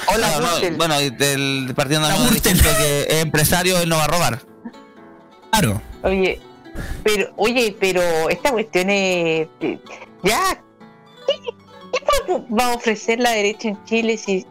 Hola, 0.06 0.30
no, 0.40 0.60
no, 0.70 0.76
bueno, 0.76 1.00
y 1.00 1.10
del 1.10 1.72
partido 1.74 2.00
diciendo 2.30 2.62
que 2.78 3.06
es 3.08 3.22
empresario, 3.22 3.78
él 3.80 3.88
no 3.88 3.96
va 3.96 4.04
a 4.04 4.08
robar. 4.08 4.40
Claro. 5.50 5.82
Oye, 6.02 6.40
pero, 7.02 7.32
oye, 7.36 7.76
pero 7.80 8.28
esta 8.28 8.52
cuestión 8.52 8.88
es. 8.90 9.48
eh, 9.60 9.78
Ya. 10.22 10.62
¿Qué, 11.26 11.34
qué 11.92 12.42
va- 12.50 12.64
a 12.66 12.74
ofrecer 12.74 13.18
la 13.20 13.30
derecha 13.30 13.68
en 13.68 13.84
Chile 13.84 14.16
si 14.16 14.46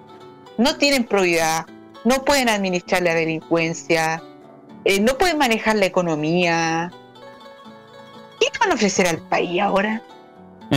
no 0.57 0.75
tienen 0.77 1.05
probidad? 1.05 1.65
No 2.05 2.23
pueden 2.23 2.49
administrar 2.49 3.01
la 3.01 3.13
delincuencia, 3.13 4.21
eh, 4.85 4.99
no 4.99 5.17
pueden 5.17 5.37
manejar 5.37 5.75
la 5.75 5.85
economía. 5.85 6.91
¿Qué 8.39 8.47
van 8.59 8.71
a 8.71 8.75
ofrecer 8.75 9.07
al 9.07 9.17
país 9.19 9.61
ahora? 9.61 10.01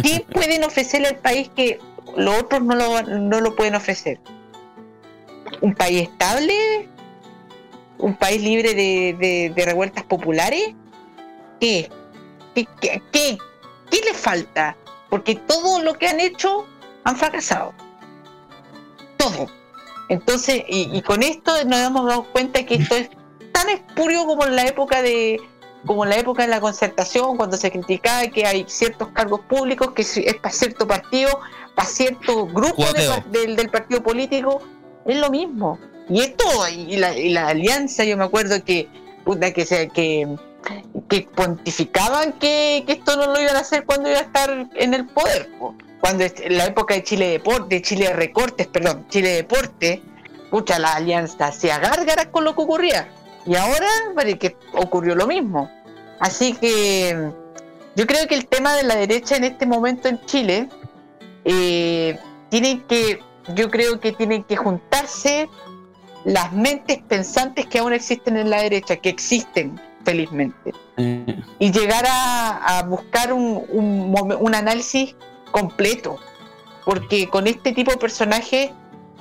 ¿Qué 0.03 0.25
pueden 0.33 0.65
ofrecerle 0.65 1.09
al 1.09 1.17
país 1.19 1.49
que 1.55 1.79
los 2.17 2.41
otros 2.43 2.63
no 2.63 2.75
lo, 2.75 3.03
no 3.03 3.41
lo 3.41 3.55
pueden 3.55 3.75
ofrecer? 3.77 4.19
¿Un 5.61 5.75
país 5.75 6.03
estable? 6.09 6.89
¿Un 7.99 8.17
país 8.17 8.43
libre 8.43 8.75
de, 8.75 9.17
de- 9.19 9.53
de 9.55 9.65
revueltas 9.65 10.03
populares? 10.05 10.75
¿Qué? 11.61 11.89
¿Qué, 12.55 12.67
qué, 12.81 13.01
qué, 13.13 13.39
qué 13.91 14.01
le 14.05 14.13
falta? 14.15 14.77
Porque 15.13 15.35
todo 15.35 15.83
lo 15.83 15.99
que 15.99 16.09
han 16.09 16.21
hecho 16.21 16.65
han 17.05 17.19
fracasado. 17.19 17.75
Todo. 19.19 19.47
Entonces, 20.09 20.65
y, 20.67 20.89
y 20.91 21.03
con 21.03 21.23
esto 21.23 21.53
nos 21.67 21.81
hemos 21.81 22.07
dado 22.07 22.25
cuenta 22.33 22.65
que 22.65 22.77
esto 22.77 22.97
es 22.97 23.11
tan 23.53 23.69
espurio 23.69 24.25
como 24.25 24.47
en 24.47 24.57
la 24.57 24.65
época 24.65 25.03
de 25.03 25.39
como 25.85 26.05
en 26.05 26.11
la 26.11 26.17
época 26.17 26.45
de 26.45 26.49
la 26.49 26.63
concertación, 26.63 27.37
cuando 27.37 27.59
se 27.59 27.71
criticaba 27.71 28.27
que 28.29 28.47
hay 28.47 28.65
ciertos 28.69 29.09
cargos 29.09 29.41
públicos 29.41 29.93
que 29.93 30.01
es 30.01 30.35
para 30.37 30.55
cierto 30.55 30.87
partido, 30.87 31.29
para 31.75 31.89
cierto 31.91 32.47
grupo 32.47 32.83
de 32.95 33.23
del, 33.39 33.55
del 33.55 33.69
partido 33.69 34.03
político, 34.03 34.63
es 35.05 35.19
lo 35.19 35.29
mismo. 35.29 35.79
Y 36.09 36.23
esto, 36.23 36.45
y 36.71 36.97
la, 36.97 37.15
y 37.19 37.29
la 37.29 37.49
alianza, 37.49 38.05
yo 38.05 38.17
me 38.17 38.25
acuerdo 38.25 38.65
que, 38.65 38.89
puta, 39.27 39.53
que, 39.53 39.67
se, 39.67 39.91
que, 39.91 40.39
que 41.09 41.29
pontificaban 41.35 42.33
que, 42.35 42.85
esto 42.87 43.17
no 43.17 43.27
lo 43.27 43.41
iban 43.41 43.57
a 43.57 43.61
hacer 43.61 43.85
cuando 43.85 44.09
iba 44.09 44.19
a 44.19 44.23
estar 44.23 44.69
en 44.75 44.95
el 44.95 45.07
poder. 45.07 45.51
po. 45.59 45.75
Cuando 46.01 46.25
en 46.25 46.59
la 46.59 46.67
época 46.67 46.95
de 46.95 47.05
Chile 47.05 47.29
Deporte, 47.29 47.77
de 47.77 47.83
Chile 47.83 48.13
Recortes, 48.13 48.67
perdón, 48.67 49.07
Chile 49.09 49.31
Deporte, 49.31 50.03
pucha, 50.51 50.79
la 50.79 50.95
alianza 50.95 51.47
hacía 51.47 51.79
gárgaras 51.79 52.27
con 52.27 52.45
lo 52.45 52.55
que 52.55 52.63
ocurría. 52.63 53.09
Y 53.47 53.55
ahora 53.57 53.89
parece 54.15 54.39
que 54.39 54.57
ocurrió 54.75 55.15
lo 55.15 55.27
mismo. 55.27 55.71
Así 56.19 56.55
que 56.55 57.31
yo 57.95 58.07
creo 58.07 58.27
que 58.27 58.35
el 58.35 58.47
tema 58.47 58.75
de 58.75 58.85
la 58.85 58.97
derecha 58.97 59.37
en 59.37 59.45
este 59.45 59.67
momento 59.67 60.09
en 60.09 60.25
Chile 60.25 60.69
eh, 61.45 62.19
tienen 62.49 62.83
que, 62.83 63.21
yo 63.55 63.71
creo 63.71 64.01
que 64.01 64.13
tienen 64.13 64.45
que 64.45 64.57
juntarse 64.57 65.49
las 66.25 66.53
mentes 66.53 67.03
pensantes 67.03 67.67
que 67.67 67.79
aún 67.79 67.93
existen 67.93 68.37
en 68.37 68.51
la 68.51 68.63
derecha, 68.63 68.97
que 68.97 69.09
existen 69.09 69.81
felizmente, 70.05 70.73
y 71.59 71.73
llegar 71.73 72.05
a, 72.07 72.79
a 72.79 72.83
buscar 72.85 73.33
un, 73.33 73.65
un, 73.71 74.55
análisis 74.55 75.15
completo. 75.51 76.19
porque 76.85 77.29
con 77.29 77.47
este 77.47 77.73
tipo 77.73 77.91
de 77.91 77.97
personajes 77.97 78.71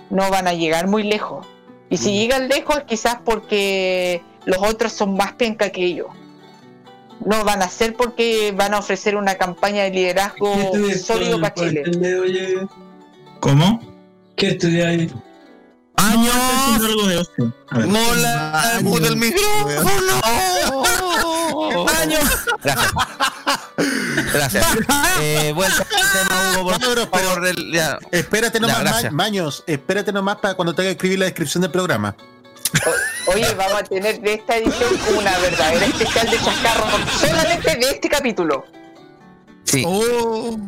no 0.10 0.30
van 0.30 0.48
a 0.48 0.54
llegar 0.54 0.88
muy 0.88 1.04
lejos. 1.04 1.46
Y 1.90 1.98
si 1.98 2.14
llegan 2.14 2.48
lejos 2.48 2.78
es 2.78 2.84
quizás 2.86 3.18
porque 3.24 4.24
los 4.46 4.58
otros 4.60 4.92
son 4.92 5.16
más 5.16 5.34
penca 5.34 5.70
que 5.70 5.84
ellos. 5.84 6.08
No 7.24 7.44
van 7.44 7.62
a 7.62 7.68
ser 7.68 7.96
porque 7.96 8.54
van 8.56 8.74
a 8.74 8.80
ofrecer 8.80 9.16
una 9.16 9.36
campaña 9.36 9.84
de 9.84 9.92
liderazgo 9.92 10.54
sólido 10.98 11.40
para 11.40 11.54
Chile. 11.54 11.84
¿Cómo? 13.40 13.80
¿Qué 14.36 14.48
estudiáis? 14.50 15.12
¡Años! 16.02 16.36
algo 16.84 17.08
de 17.08 17.18
ocio. 17.18 17.54
A 17.70 17.78
ver. 17.78 17.88
¡Mola! 17.88 18.80
¡Muta 18.82 19.08
el 19.08 19.16
micrófono! 19.18 20.22
¡Años! 22.02 22.24
Gracias. 22.64 22.92
Gracias. 24.34 24.66
Eh, 25.20 25.52
vuelta 25.56 25.82
al 25.84 25.88
tema, 25.88 26.62
Hugo, 26.62 26.72
por 26.72 27.10
favor, 27.20 27.72
ya. 27.72 27.98
espérate 28.12 28.58
Ya, 28.60 28.62
nomás, 28.62 28.78
Ma- 28.78 28.84
gracias. 28.84 29.14
Maños, 29.14 29.64
espérate 29.68 30.12
nomás 30.12 30.38
para 30.38 30.54
cuando 30.56 30.74
tenga 30.74 30.88
que 30.90 30.94
escribir 30.94 31.20
la 31.20 31.26
descripción 31.26 31.62
del 31.62 31.72
programa. 31.72 32.16
Oye, 33.28 33.54
vamos 33.56 33.82
a 33.82 33.84
tener 33.84 34.22
de 34.22 34.34
esta 34.36 34.58
edición 34.58 34.90
una 35.18 35.38
verdadera 35.40 35.86
especial 35.86 36.30
de 36.30 36.38
chascarro 36.38 36.86
solamente 37.20 37.76
de 37.76 37.90
este 37.92 38.10
capítulo. 38.10 38.66
Sí. 39.72 39.86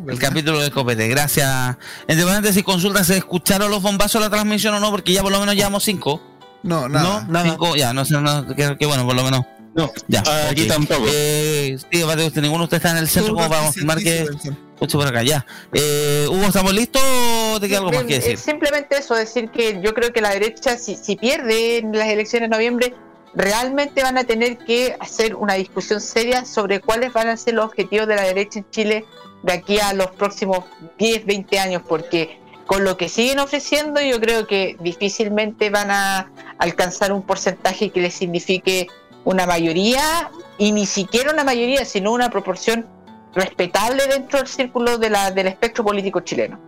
el 0.08 0.18
capítulo 0.18 0.60
de 0.60 0.70
Copete. 0.70 1.08
Gracias. 1.08 1.76
Entre 2.08 2.24
paréntesis, 2.24 2.62
consulta, 2.62 3.04
¿se 3.04 3.16
escucharon 3.18 3.70
los 3.70 3.82
bombazos 3.82 4.20
de 4.20 4.26
la 4.28 4.30
transmisión 4.30 4.74
o 4.74 4.80
no? 4.80 4.90
Porque 4.90 5.12
ya 5.12 5.22
por 5.22 5.32
lo 5.32 5.40
menos 5.40 5.54
llevamos 5.54 5.82
cinco. 5.84 6.20
No, 6.62 6.88
nada. 6.88 7.26
No, 7.28 7.42
Cinco, 7.42 7.76
ya, 7.76 7.92
no 7.92 8.04
sé, 8.06 8.14
no, 8.20 8.46
que, 8.56 8.76
que 8.78 8.86
bueno, 8.86 9.04
por 9.04 9.14
lo 9.14 9.22
menos. 9.22 9.44
No, 9.74 9.92
ya. 10.08 10.22
aquí 10.48 10.62
ok. 10.62 10.68
tampoco. 10.68 11.04
Eh, 11.08 11.76
sí, 11.92 12.00
aparte, 12.02 12.26
usted- 12.26 12.40
ninguno 12.40 12.60
de 12.60 12.64
ustedes 12.64 12.80
está 12.84 12.90
en 12.92 12.96
el 12.98 13.08
centro 13.08 13.34
como 13.34 13.48
para 13.48 13.64
confirmar 13.64 13.98
que. 13.98 14.26
Escucho 14.74 14.98
por 14.98 15.06
acá, 15.06 15.22
ya. 15.22 15.44
Eh, 15.72 16.26
Hugo, 16.28 16.44
¿estamos 16.44 16.72
listos 16.72 17.02
o 17.04 17.58
te 17.60 17.68
queda 17.68 17.78
algo 17.78 17.92
más 17.92 18.04
que 18.04 18.14
decir? 18.14 18.38
Simplemente 18.38 18.96
eso, 18.98 19.14
decir 19.14 19.50
que 19.50 19.80
yo 19.82 19.94
creo 19.94 20.12
que 20.12 20.20
la 20.20 20.30
derecha, 20.30 20.78
si, 20.78 20.96
si 20.96 21.16
pierde 21.16 21.78
en 21.78 21.92
las 21.92 22.08
elecciones 22.08 22.48
de 22.50 22.56
noviembre, 22.56 22.94
realmente 23.34 24.02
van 24.02 24.18
a 24.18 24.24
tener 24.24 24.58
que 24.58 24.96
hacer 25.00 25.34
una 25.34 25.54
discusión 25.54 26.00
seria 26.00 26.44
sobre 26.44 26.80
cuáles 26.80 27.12
van 27.12 27.28
a 27.28 27.36
ser 27.36 27.54
los 27.54 27.66
objetivos 27.66 28.06
de 28.06 28.16
la 28.16 28.22
derecha 28.22 28.60
en 28.60 28.70
Chile 28.70 29.04
de 29.42 29.52
aquí 29.52 29.78
a 29.78 29.92
los 29.92 30.10
próximos 30.12 30.64
10, 30.98 31.26
20 31.26 31.58
años, 31.58 31.82
porque 31.86 32.38
con 32.66 32.84
lo 32.84 32.96
que 32.96 33.08
siguen 33.08 33.40
ofreciendo 33.40 34.00
yo 34.00 34.20
creo 34.20 34.46
que 34.46 34.76
difícilmente 34.80 35.68
van 35.70 35.90
a 35.90 36.30
alcanzar 36.58 37.12
un 37.12 37.22
porcentaje 37.22 37.90
que 37.90 38.00
les 38.00 38.14
signifique 38.14 38.86
una 39.24 39.46
mayoría, 39.46 40.30
y 40.58 40.72
ni 40.72 40.86
siquiera 40.86 41.32
una 41.32 41.44
mayoría, 41.44 41.84
sino 41.84 42.12
una 42.12 42.30
proporción 42.30 42.86
respetable 43.34 44.06
dentro 44.06 44.38
del 44.38 44.48
círculo 44.48 44.98
de 44.98 45.10
la, 45.10 45.30
del 45.30 45.48
espectro 45.48 45.84
político 45.84 46.20
chileno. 46.20 46.58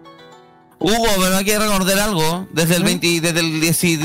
Hugo, 0.79 1.07
pero 1.19 1.37
hay 1.37 1.45
que 1.45 1.59
recordar 1.59 1.99
algo. 1.99 2.47
Desde 2.53 2.77
el 2.77 2.85
20, 2.85 3.21
desde 3.21 3.41
el 3.41 3.61
18 3.61 3.99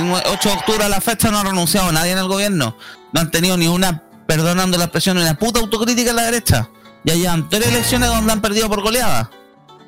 de 0.50 0.56
octubre 0.56 0.84
a 0.86 0.90
la 0.90 1.02
fecha 1.02 1.30
no 1.30 1.40
ha 1.40 1.44
renunciado 1.44 1.92
nadie 1.92 2.12
en 2.14 2.18
el 2.18 2.28
gobierno. 2.28 2.78
No 3.14 3.22
han 3.22 3.30
tenido 3.32 3.58
ni 3.58 3.68
una, 3.68 4.04
perdonando 4.26 4.78
la 4.78 4.86
expresión, 4.86 5.18
ni 5.18 5.24
una 5.24 5.38
puta 5.38 5.60
autocrítica 5.60 6.12
en 6.12 6.16
la 6.16 6.24
derecha. 6.24 6.70
Ya 7.04 7.16
llevan 7.16 7.50
tres 7.50 7.68
elecciones 7.68 8.10
donde 8.10 8.32
han 8.32 8.42
perdido 8.42 8.70
por 8.70 8.82
goleada. 8.82 9.30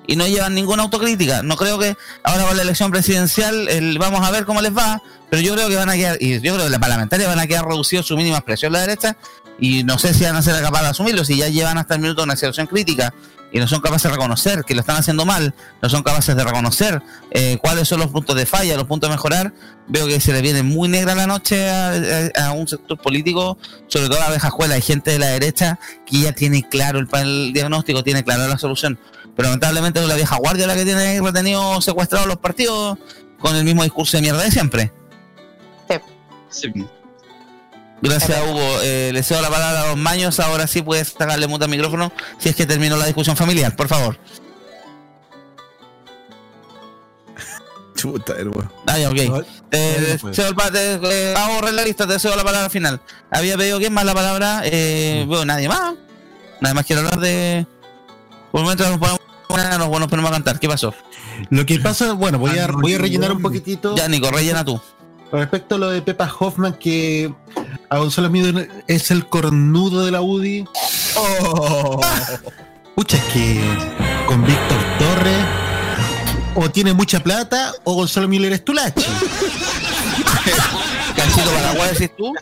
Y 0.05 0.17
no 0.17 0.27
llevan 0.27 0.53
ninguna 0.53 0.83
autocrítica. 0.83 1.41
No 1.43 1.55
creo 1.55 1.79
que 1.79 1.95
ahora 2.23 2.43
con 2.45 2.57
la 2.57 2.63
elección 2.63 2.91
presidencial 2.91 3.69
el- 3.69 3.97
vamos 3.97 4.27
a 4.27 4.31
ver 4.31 4.45
cómo 4.45 4.61
les 4.61 4.75
va. 4.75 5.01
Pero 5.29 5.41
yo 5.41 5.53
creo 5.55 5.69
que 5.69 5.77
van 5.77 5.89
a 5.89 5.93
quedar, 5.93 6.17
y 6.21 6.33
yo 6.41 6.53
creo 6.53 6.65
que 6.65 6.69
las 6.69 6.79
parlamentarias 6.79 7.29
van 7.29 7.39
a 7.39 7.47
quedar 7.47 7.65
reducidos 7.65 8.05
su 8.05 8.17
mínima 8.17 8.37
expresión 8.37 8.73
la 8.73 8.81
derecha. 8.81 9.15
Y 9.59 9.83
no 9.85 9.97
sé 9.97 10.13
si 10.13 10.25
van 10.25 10.35
a 10.35 10.41
ser 10.41 10.55
capaces 10.61 10.87
de 10.87 10.89
asumirlo, 10.91 11.23
si 11.23 11.37
ya 11.37 11.47
llevan 11.47 11.77
hasta 11.77 11.93
el 11.95 12.01
minuto 12.01 12.23
una 12.23 12.35
situación 12.35 12.67
crítica 12.67 13.13
y 13.53 13.59
no 13.59 13.67
son 13.67 13.79
capaces 13.79 14.11
de 14.11 14.17
reconocer 14.17 14.63
que 14.65 14.73
lo 14.75 14.81
están 14.81 14.97
haciendo 14.97 15.25
mal, 15.25 15.53
no 15.81 15.89
son 15.89 16.03
capaces 16.03 16.35
de 16.35 16.43
reconocer 16.43 17.01
eh, 17.31 17.57
cuáles 17.61 17.87
son 17.87 17.99
los 17.99 18.09
puntos 18.09 18.35
de 18.35 18.45
falla, 18.45 18.75
los 18.75 18.85
puntos 18.87 19.09
de 19.09 19.15
mejorar, 19.15 19.53
veo 19.87 20.07
que 20.07 20.19
se 20.19 20.33
le 20.33 20.41
viene 20.41 20.63
muy 20.63 20.89
negra 20.89 21.13
la 21.15 21.27
noche 21.27 21.69
a, 21.69 21.91
a- 22.35 22.47
a 22.47 22.51
un 22.51 22.67
sector 22.67 22.97
político, 22.99 23.57
sobre 23.87 24.07
todo 24.09 24.17
a 24.17 24.23
la 24.25 24.29
vieja 24.31 24.47
escuela. 24.47 24.73
Hay 24.75 24.81
gente 24.81 25.11
de 25.11 25.19
la 25.19 25.27
derecha 25.27 25.79
que 26.05 26.19
ya 26.21 26.33
tiene 26.33 26.67
claro 26.67 26.99
el, 26.99 27.07
el 27.13 27.53
diagnóstico, 27.53 28.03
tiene 28.03 28.23
claro 28.23 28.47
la 28.47 28.57
solución. 28.57 28.99
Pero 29.35 29.49
lamentablemente 29.49 29.99
es 30.01 30.07
la 30.07 30.15
vieja 30.15 30.35
guardia 30.37 30.67
la 30.67 30.75
que 30.75 30.83
tiene 30.85 31.21
retenido, 31.21 31.79
secuestrados 31.81 32.27
los 32.27 32.37
partidos 32.37 32.97
con 33.39 33.55
el 33.55 33.63
mismo 33.63 33.83
discurso 33.83 34.17
de 34.17 34.21
mierda 34.21 34.41
de 34.43 34.51
siempre. 34.51 34.91
Gracias, 38.03 38.37
Hugo. 38.49 38.81
Eh, 38.81 39.11
le 39.13 39.23
cedo 39.23 39.41
la 39.41 39.49
palabra 39.49 39.83
a 39.83 39.87
los 39.87 39.97
maños. 39.97 40.37
Ahora 40.41 40.67
sí 40.67 40.81
puedes 40.81 41.15
sacarle 41.17 41.47
muta 41.47 41.63
al 41.65 41.71
micrófono 41.71 42.11
si 42.37 42.49
es 42.49 42.55
que 42.55 42.65
terminó 42.65 42.97
la 42.97 43.05
discusión 43.05 43.37
familiar, 43.37 43.73
por 43.77 43.87
favor. 43.87 44.17
Chuta, 47.95 48.33
hermano. 48.33 48.69
Ah, 48.85 48.99
ya, 48.99 49.09
ok. 49.09 49.15
No, 49.15 49.41
Te 49.69 50.19
no, 50.21 50.33
cedo 50.33 50.53
eh, 50.73 51.31
vamos 51.33 51.49
a 51.49 51.55
borrar 51.55 51.73
la 51.73 51.85
lista, 51.85 52.05
te 52.05 52.19
cedo 52.19 52.35
la 52.35 52.43
palabra 52.43 52.69
final. 52.69 52.99
Había 53.31 53.55
pedido 53.57 53.79
quién 53.79 53.93
más 53.93 54.03
la 54.03 54.13
palabra. 54.13 54.63
Eh, 54.65 55.25
veo 55.29 55.45
nadie 55.45 55.69
más. 55.69 55.93
Nadie 56.59 56.75
más 56.75 56.85
quiere 56.85 57.03
hablar 57.03 57.21
de. 57.21 57.65
Por 58.51 58.59
el 58.59 58.65
momento 58.65 58.83
nos 58.83 58.97
ponemos, 59.47 59.79
nos, 59.79 59.99
nos 60.01 60.09
ponemos 60.09 60.29
a 60.29 60.33
cantar. 60.33 60.59
¿Qué 60.59 60.67
pasó? 60.67 60.93
Lo 61.49 61.65
que 61.65 61.79
pasa, 61.79 62.11
bueno, 62.11 62.37
voy 62.37 62.59
a, 62.59 62.67
voy 62.67 62.95
a 62.95 62.97
rellenar 62.97 63.31
un 63.31 63.41
poquitito. 63.41 63.95
Ya, 63.95 64.09
Nico, 64.09 64.29
rellena 64.29 64.65
tú. 64.65 64.79
Respecto 65.31 65.75
a 65.75 65.77
lo 65.79 65.89
de 65.89 66.01
Pepa 66.01 66.31
Hoffman, 66.39 66.73
que 66.73 67.33
Gonzalo 67.97 68.29
Mido 68.29 68.65
es 68.87 69.11
el 69.11 69.27
cornudo 69.27 70.05
de 70.05 70.11
la 70.11 70.21
UDI. 70.21 70.65
Oh. 71.15 72.01
Pucha, 72.95 73.17
es 73.17 73.23
que 73.25 73.61
con 74.27 74.45
Víctor 74.45 74.77
Torres 74.99 75.45
o 76.55 76.69
tiene 76.69 76.93
mucha 76.93 77.19
plata 77.19 77.73
o 77.83 77.93
Gonzalo 77.95 78.27
Miller 78.27 78.53
es 78.53 78.63
tulachi. 78.63 79.03
Cancito 81.15 81.49
Paraguay, 81.51 81.89
decís 81.91 82.11
tú. 82.17 82.33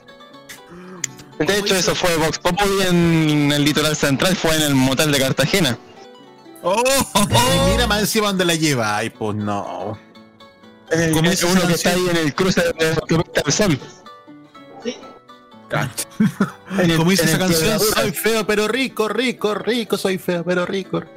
De 1.40 1.58
hecho, 1.58 1.76
eso 1.76 1.96
fue 1.96 2.16
Vox 2.18 2.38
Populi 2.38 2.84
en 2.88 3.52
el 3.52 3.64
litoral 3.64 3.96
central, 3.96 4.36
fue 4.36 4.56
en 4.56 4.62
el 4.62 4.76
motel 4.76 5.12
de 5.12 5.20
Cartagena. 5.20 5.78
Y 6.64 7.72
mira 7.72 7.88
más 7.88 8.02
encima 8.02 8.28
donde 8.28 8.46
la 8.46 8.54
lleva. 8.56 8.98
Ay, 8.98 9.10
pues 9.10 9.36
no. 9.36 9.98
Eh, 10.92 11.10
Como 11.14 11.30
es 11.30 11.44
uno 11.44 11.66
que 11.66 11.74
está 11.74 11.92
ahí 11.92 12.08
en 12.10 12.18
el 12.18 12.36
cruce 12.36 12.62
de 12.62 12.74
la 12.80 12.94
autopista 12.94 13.42
del 13.42 13.54
Sol. 13.54 13.80
Como 16.98 17.12
dice 17.12 17.26
esa 17.26 17.40
canción, 17.40 17.80
soy 17.80 18.12
feo 18.12 18.46
pero 18.46 18.68
rico, 18.68 19.08
rico, 19.08 19.56
rico, 19.56 19.98
soy 19.98 20.18
feo 20.18 20.44
pero 20.44 20.66
rico. 20.66 21.02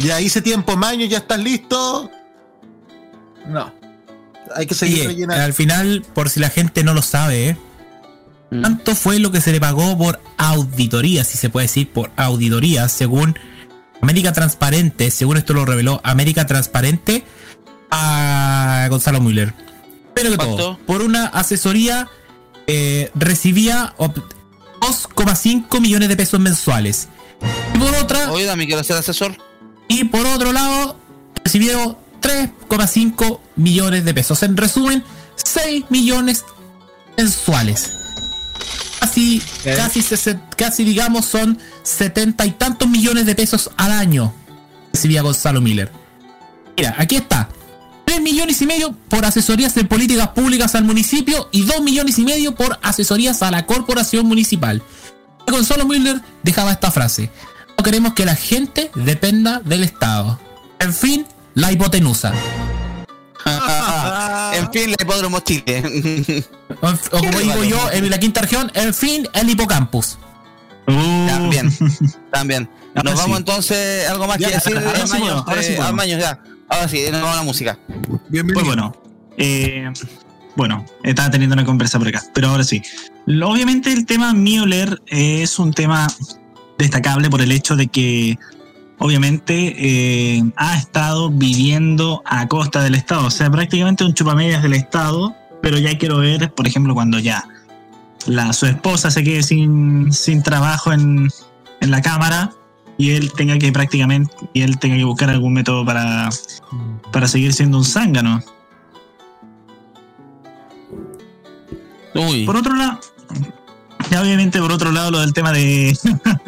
Ya 0.00 0.20
hice 0.20 0.42
tiempo, 0.42 0.76
Maño, 0.76 1.06
¿ya 1.06 1.18
estás 1.18 1.38
listo? 1.38 2.10
No. 3.48 3.72
Hay 4.54 4.66
que 4.66 4.74
seguir 4.74 5.00
Oye, 5.00 5.08
rellenando. 5.08 5.44
al 5.44 5.54
final, 5.54 6.04
por 6.14 6.28
si 6.28 6.40
la 6.40 6.50
gente 6.50 6.84
no 6.84 6.92
lo 6.94 7.02
sabe, 7.02 7.50
¿eh? 7.50 7.56
Mm. 8.50 8.60
¿cuánto 8.62 8.94
fue 8.96 9.18
lo 9.20 9.30
que 9.30 9.40
se 9.40 9.52
le 9.52 9.60
pagó 9.60 9.96
por 9.96 10.20
auditoría, 10.36 11.24
si 11.24 11.38
se 11.38 11.50
puede 11.50 11.66
decir 11.66 11.88
por 11.90 12.10
auditoría, 12.16 12.88
según 12.88 13.38
América 14.00 14.32
Transparente, 14.32 15.10
según 15.10 15.36
esto 15.36 15.54
lo 15.54 15.64
reveló 15.64 16.00
América 16.04 16.46
Transparente 16.46 17.24
a 17.90 18.86
Gonzalo 18.90 19.20
Müller? 19.20 19.54
Que 20.28 20.36
todo, 20.36 20.78
por 20.86 21.02
una 21.02 21.26
asesoría 21.26 22.08
eh, 22.66 23.10
recibía 23.14 23.94
op- 23.96 24.18
2,5 24.80 25.80
millones 25.80 26.08
de 26.08 26.16
pesos 26.16 26.38
mensuales. 26.40 27.08
Y 27.74 27.78
por 27.78 27.94
otra, 27.96 28.30
Oye, 28.32 28.44
dame, 28.44 28.66
quiero 28.66 28.84
ser 28.84 28.96
asesor. 28.96 29.36
y 29.88 30.04
por 30.04 30.26
otro 30.26 30.52
lado, 30.52 30.96
recibió 31.44 31.98
3,5 32.20 33.40
millones 33.56 34.04
de 34.04 34.12
pesos. 34.14 34.42
En 34.42 34.56
resumen, 34.56 35.02
6 35.36 35.84
millones 35.90 36.44
mensuales. 37.16 37.92
Casi, 39.00 39.42
casi, 39.64 40.02
casi 40.56 40.84
digamos, 40.84 41.24
son 41.26 41.58
70 41.82 42.44
y 42.46 42.50
tantos 42.52 42.88
millones 42.88 43.24
de 43.26 43.34
pesos 43.34 43.70
al 43.76 43.92
año. 43.92 44.32
Recibía 44.92 45.22
Gonzalo 45.22 45.60
Miller. 45.60 45.90
Mira, 46.76 46.94
aquí 46.98 47.16
está. 47.16 47.48
3 48.20 48.32
millones 48.32 48.60
y 48.60 48.66
medio 48.66 48.92
por 49.08 49.24
asesorías 49.24 49.74
en 49.78 49.88
políticas 49.88 50.28
públicas 50.28 50.74
al 50.74 50.84
municipio 50.84 51.48
y 51.52 51.62
2 51.64 51.80
millones 51.80 52.18
y 52.18 52.24
medio 52.24 52.54
por 52.54 52.78
asesorías 52.82 53.42
a 53.42 53.50
la 53.50 53.64
corporación 53.64 54.26
municipal. 54.26 54.82
Gonzalo 55.50 55.86
Miller 55.86 56.20
dejaba 56.42 56.72
esta 56.72 56.90
frase. 56.90 57.30
No 57.78 57.82
queremos 57.84 58.12
que 58.12 58.26
la 58.26 58.34
gente 58.36 58.90
dependa 58.94 59.60
del 59.64 59.84
Estado. 59.84 60.38
En 60.80 60.92
fin, 60.92 61.26
la 61.54 61.72
hipotenusa. 61.72 62.34
en 64.52 64.70
fin, 64.70 64.90
la 64.90 64.96
hipódromo 65.00 65.40
Chile. 65.40 66.44
O, 66.82 66.88
o 67.16 67.18
como 67.20 67.38
digo 67.40 67.64
yo 67.64 67.90
en 67.90 68.10
la 68.10 68.20
quinta 68.20 68.42
región, 68.42 68.70
en 68.74 68.92
fin, 68.92 69.26
el 69.32 69.48
hipocampus. 69.48 70.18
También, 70.86 71.72
también. 72.30 72.68
Nos 72.94 73.04
Ahora 73.06 73.14
vamos 73.14 73.36
sí. 73.36 73.40
entonces, 73.40 74.08
algo 74.10 74.26
más 74.26 74.38
Ya, 74.38 74.48
que 74.48 74.54
decir, 74.56 74.76
ahora 74.76 75.06
sí 75.06 75.16
ahora 75.22 75.62
sí 75.62 75.72
Eh, 75.72 75.76
podemos. 75.76 75.86
ah, 75.86 75.92
Maño, 75.92 76.18
ya. 76.18 76.38
Ahora 76.70 76.88
sí, 76.88 77.02
nos 77.10 77.20
vamos 77.20 77.32
a 77.32 77.36
la 77.36 77.42
música. 77.42 77.78
Pues 78.30 78.64
bueno, 78.64 78.94
eh, 79.36 79.92
bueno, 80.54 80.84
estaba 81.02 81.30
teniendo 81.30 81.54
una 81.54 81.64
conversa 81.64 81.98
por 81.98 82.08
acá, 82.08 82.22
pero 82.32 82.48
ahora 82.48 82.62
sí. 82.62 82.80
Obviamente 83.26 83.92
el 83.92 84.06
tema 84.06 84.32
Müller 84.32 85.02
es 85.06 85.58
un 85.58 85.72
tema 85.72 86.06
destacable 86.78 87.28
por 87.28 87.42
el 87.42 87.50
hecho 87.50 87.74
de 87.74 87.88
que 87.88 88.38
obviamente 88.98 89.74
eh, 89.78 90.44
ha 90.56 90.76
estado 90.76 91.28
viviendo 91.28 92.22
a 92.24 92.46
costa 92.46 92.82
del 92.82 92.94
Estado, 92.94 93.26
o 93.26 93.30
sea, 93.30 93.50
prácticamente 93.50 94.04
un 94.04 94.14
chupamedias 94.14 94.62
del 94.62 94.74
Estado, 94.74 95.34
pero 95.62 95.76
ya 95.78 95.98
quiero 95.98 96.18
ver, 96.18 96.52
por 96.52 96.68
ejemplo, 96.68 96.94
cuando 96.94 97.18
ya 97.18 97.48
la, 98.26 98.52
su 98.52 98.66
esposa 98.66 99.10
se 99.10 99.24
quede 99.24 99.42
sin, 99.42 100.12
sin 100.12 100.42
trabajo 100.42 100.92
en, 100.92 101.28
en 101.80 101.90
la 101.90 102.00
Cámara 102.00 102.52
y 103.00 103.12
él 103.12 103.32
tenga 103.32 103.58
que 103.58 103.72
prácticamente, 103.72 104.34
y 104.52 104.60
él 104.60 104.78
tenga 104.78 104.94
que 104.94 105.04
buscar 105.04 105.30
algún 105.30 105.54
método 105.54 105.86
para, 105.86 106.28
para 107.10 107.28
seguir 107.28 107.54
siendo 107.54 107.78
un 107.78 107.84
zángano. 107.84 108.42
Por 112.44 112.56
otro 112.56 112.76
lado, 112.76 113.00
ya 114.10 114.20
obviamente 114.20 114.58
por 114.60 114.70
otro 114.70 114.92
lado 114.92 115.12
lo 115.12 115.20
del 115.20 115.32
tema 115.32 115.50
de 115.52 115.96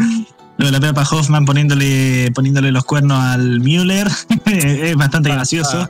lo 0.58 0.66
de 0.66 0.72
la 0.72 0.80
Pepa 0.80 1.04
Hoffman 1.10 1.46
poniéndole 1.46 2.30
poniéndole 2.34 2.70
los 2.70 2.84
cuernos 2.84 3.18
al 3.18 3.60
Müller 3.60 4.08
es 4.44 4.94
bastante 4.94 5.30
gracioso. 5.30 5.88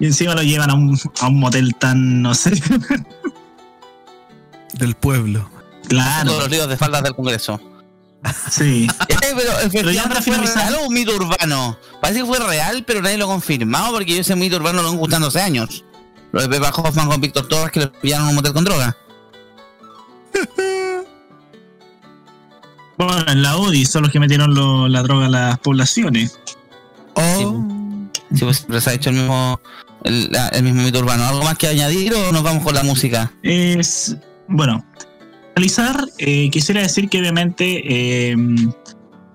Y 0.00 0.06
encima 0.06 0.34
lo 0.34 0.42
llevan 0.42 0.70
a 0.70 0.74
un, 0.74 0.98
a 1.20 1.28
un 1.28 1.40
motel 1.40 1.74
tan, 1.74 2.22
no 2.22 2.34
sé. 2.34 2.52
Del 4.78 4.94
pueblo. 4.94 5.50
Claro. 5.88 6.30
Todos 6.30 6.44
los 6.44 6.50
líos 6.50 6.68
de 6.68 6.76
faldas 6.78 7.02
del 7.02 7.14
Congreso. 7.14 7.60
Sí. 8.50 8.86
Eh, 9.08 9.16
pero, 9.36 9.50
Pero 9.58 9.70
pero 9.72 9.90
ya 9.90 10.02
ya 10.02 10.08
para 10.08 10.22
fue 10.22 10.34
finalizar- 10.34 10.68
real 10.70 10.74
o 10.82 10.86
un 10.86 10.94
mito 10.94 11.14
urbano. 11.14 11.78
Parece 12.00 12.20
que 12.20 12.26
fue 12.26 12.38
real, 12.38 12.84
pero 12.86 13.02
nadie 13.02 13.16
lo 13.18 13.24
ha 13.24 13.28
confirmado 13.28 13.92
porque 13.92 14.14
yo 14.14 14.20
ese 14.20 14.36
mito 14.36 14.56
urbano 14.56 14.82
lo 14.82 14.88
han 14.90 14.96
gustando 14.96 15.28
hace 15.28 15.40
años. 15.40 15.84
Lo 16.32 16.42
de 16.42 16.48
Pepa 16.48 16.70
Hoffman 16.70 17.08
con 17.08 17.20
Víctor 17.20 17.48
Torres 17.48 17.72
que 17.72 17.80
lo 17.80 17.92
pillaron 17.92 18.26
en 18.26 18.30
un 18.30 18.34
motel 18.36 18.52
con 18.52 18.64
droga. 18.64 18.96
Bueno, 22.98 23.24
en 23.30 23.42
la 23.42 23.58
UDI 23.58 23.84
son 23.84 24.02
los 24.04 24.10
que 24.12 24.18
metieron 24.20 24.54
lo- 24.54 24.88
la 24.88 25.02
droga 25.02 25.26
a 25.26 25.28
las 25.28 25.58
poblaciones. 25.58 26.38
Sí, 28.34 28.44
pues 28.44 28.56
siempre 28.58 28.80
se 28.80 28.90
ha 28.90 28.92
hecho 28.94 29.10
el 29.10 29.16
mismo, 29.16 29.60
el, 30.04 30.30
el 30.52 30.62
mismo 30.62 30.82
mito 30.82 30.98
urbano. 31.00 31.24
¿Algo 31.26 31.42
más 31.44 31.58
que 31.58 31.68
añadir 31.68 32.14
o 32.14 32.32
nos 32.32 32.42
vamos 32.42 32.62
con 32.64 32.74
la 32.74 32.82
música? 32.82 33.32
Es, 33.42 34.16
bueno, 34.48 34.84
analizar, 35.56 36.06
eh, 36.18 36.50
quisiera 36.50 36.82
decir 36.82 37.08
que 37.08 37.18
obviamente 37.18 37.82
eh, 37.84 38.36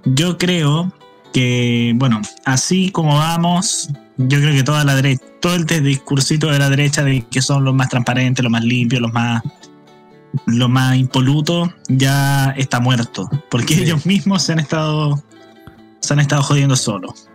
yo 0.06 0.38
creo 0.38 0.94
que, 1.34 1.94
bueno, 1.96 2.22
así 2.46 2.92
como 2.92 3.16
vamos, 3.16 3.90
yo 4.18 4.40
creo 4.40 4.54
que 4.54 4.64
toda 4.64 4.84
la 4.84 4.96
derecha, 4.96 5.24
todo 5.40 5.56
el 5.56 5.66
discursito 5.66 6.52
de 6.52 6.60
la 6.60 6.70
derecha 6.70 7.04
de 7.04 7.24
que 7.24 7.42
son 7.42 7.66
los 7.66 7.74
más 7.74 7.90
transparentes, 7.90 8.44
los 8.44 8.52
más 8.52 8.64
limpios, 8.64 9.02
los 9.02 9.12
más 9.12 9.42
los 10.46 10.70
más 10.70 10.96
impolutos, 10.96 11.70
ya 11.90 12.54
está 12.56 12.80
muerto. 12.80 13.28
Porque 13.50 13.74
ellos 13.74 14.06
mismos 14.06 14.44
se 14.44 14.54
han 14.54 14.60
estado 14.60 15.22
se 16.02 16.14
han 16.14 16.20
estado 16.20 16.44
jodiendo 16.44 16.76
solos. 16.76 17.30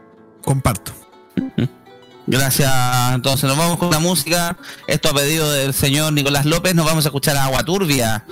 Comparto. 0.45 0.93
Gracias. 2.27 2.73
Entonces 3.15 3.49
nos 3.49 3.59
vamos 3.59 3.79
con 3.79 3.91
la 3.91 3.99
música. 3.99 4.57
Esto 4.87 5.11
a 5.11 5.15
pedido 5.15 5.51
del 5.51 5.75
señor 5.75 6.13
Nicolás 6.13 6.47
López. 6.47 6.75
Nos 6.75 6.87
vamos 6.87 7.05
a 7.05 7.09
escuchar 7.09 7.37
a 7.37 7.45
Agua 7.45 7.65
Turbia, 7.65 8.25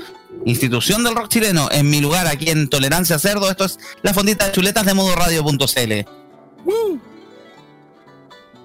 institución 0.47 1.05
del 1.05 1.15
rock 1.15 1.29
chileno, 1.29 1.69
en 1.71 1.89
mi 1.91 2.01
lugar 2.01 2.27
aquí 2.27 2.51
en 2.51 2.69
Tolerancia 2.69 3.19
Cerdo. 3.19 3.51
Esto 3.51 3.65
es 3.65 3.79
la 4.03 4.13
fondita 4.15 4.47
de 4.47 4.53
chuletas 4.53 4.85
de 4.87 4.95
modo 4.95 5.15
radio.cl. 5.15 6.07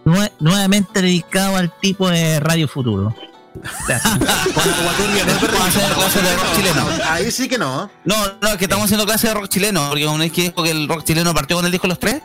Nue- 0.06 0.32
nuevamente 0.40 1.02
dedicado 1.02 1.58
al 1.58 1.72
tipo 1.80 2.10
de 2.10 2.40
Radio 2.40 2.68
Futuro. 2.68 3.14
Vamos 3.56 3.90
a 3.90 5.66
hacer 5.68 5.94
clases 5.94 6.24
de 6.24 6.36
rock 6.36 6.56
chileno. 6.56 6.88
Ahí 7.10 7.32
sí 7.32 7.48
que 7.50 7.58
no. 7.58 7.90
No, 8.06 8.16
no, 8.42 8.48
es 8.50 8.58
que 8.58 8.66
estamos 8.66 8.86
haciendo 8.86 9.06
clases 9.06 9.30
de 9.30 9.34
rock 9.34 9.50
chileno. 9.50 9.88
Porque 9.90 10.08
una 10.08 10.20
vez 10.24 10.32
que 10.32 10.44
dijo 10.44 10.64
que 10.64 10.72
el 10.72 10.88
rock 10.88 11.04
chileno 11.04 11.34
partió 11.34 11.58
con 11.58 11.66
el 11.66 11.72
disco 11.72 11.88
Los 11.88 12.00
Tres. 12.00 12.22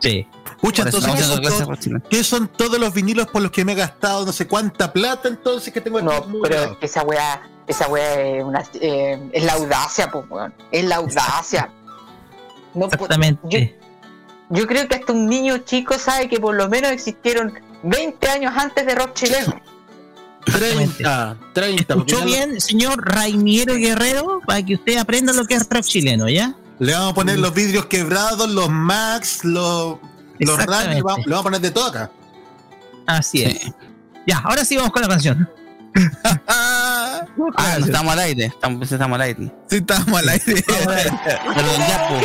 Sí. 0.00 0.26
Escucha, 0.56 0.82
entonces, 0.82 1.10
estamos 1.10 1.16
¿qué 1.16 1.22
haciendo 1.22 1.34
son, 1.34 1.40
clases 1.42 1.58
de 1.58 1.64
todos, 1.64 1.68
rock 1.68 1.80
chileno. 1.80 2.02
qué 2.08 2.24
son 2.24 2.48
todos 2.48 2.78
los 2.78 2.92
vinilos 2.94 3.26
por 3.28 3.42
los 3.42 3.50
que 3.50 3.64
me 3.64 3.72
he 3.72 3.74
gastado 3.74 4.24
no 4.24 4.32
sé 4.32 4.46
cuánta 4.46 4.92
plata 4.92 5.28
entonces 5.28 5.72
que 5.72 5.80
tengo 5.80 5.98
aquí 5.98 6.06
No, 6.06 6.24
pero 6.40 6.78
esa 6.80 7.02
weá, 7.02 7.42
esa 7.66 7.88
weá 7.88 8.20
es, 8.20 8.44
una, 8.44 8.64
eh, 8.74 9.30
es 9.32 9.44
la 9.44 9.52
audacia, 9.54 10.10
pues, 10.10 10.24
weón. 10.28 10.54
Es 10.70 10.84
la 10.84 10.96
audacia. 10.96 11.70
No, 12.74 12.86
Exactamente. 12.86 13.40
Yo, 14.50 14.60
yo 14.60 14.66
creo 14.66 14.88
que 14.88 14.96
hasta 14.96 15.12
un 15.12 15.28
niño 15.28 15.58
chico 15.58 15.98
sabe 15.98 16.28
que 16.28 16.40
por 16.40 16.54
lo 16.54 16.68
menos 16.68 16.90
existieron 16.90 17.54
20 17.82 18.28
años 18.28 18.52
antes 18.56 18.86
de 18.86 18.94
rock 18.94 19.14
chileno. 19.14 19.60
30, 20.44 21.36
30. 21.52 21.94
porque 21.94 22.12
¿Escuchó 22.12 22.24
bien, 22.24 22.60
señor 22.60 23.04
Rainiero 23.04 23.74
Guerrero? 23.74 24.40
Para 24.44 24.62
que 24.62 24.74
usted 24.74 24.96
aprenda 24.96 25.32
lo 25.32 25.44
que 25.44 25.54
es 25.54 25.68
rock 25.68 25.84
chileno, 25.84 26.28
¿ya? 26.28 26.54
Le 26.78 26.92
vamos 26.92 27.12
a 27.12 27.14
poner 27.14 27.38
los 27.38 27.54
vidrios 27.54 27.86
quebrados, 27.86 28.50
los 28.50 28.68
Max, 28.68 29.44
los, 29.44 29.98
los 30.38 30.58
Exactamente. 30.58 30.66
Rally, 30.66 30.94
le 30.96 31.02
vamos, 31.02 31.26
le 31.26 31.30
vamos 31.30 31.40
a 31.40 31.44
poner 31.44 31.60
de 31.60 31.70
todo 31.70 31.86
acá. 31.86 32.10
Así 33.06 33.44
es. 33.44 33.72
Ya, 34.26 34.38
ahora 34.38 34.64
sí 34.64 34.76
vamos 34.76 34.92
con 34.92 35.02
la 35.02 35.08
canción. 35.08 35.48
Ah, 37.56 37.76
no 37.78 37.86
estamos 37.86 38.12
al 38.12 38.18
aire. 38.20 38.44
Estamos, 38.46 38.90
estamos 38.90 39.16
al 39.16 39.22
aire. 39.22 39.52
Sí, 39.68 39.76
estamos 39.76 40.18
al 40.18 40.28
aire. 40.28 40.44
Perdón, 40.66 41.80
ya, 41.88 42.08
pues. 42.08 42.22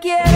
Tú 0.00 0.35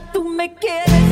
tú 0.00 0.24
me 0.24 0.54
quieres. 0.54 1.11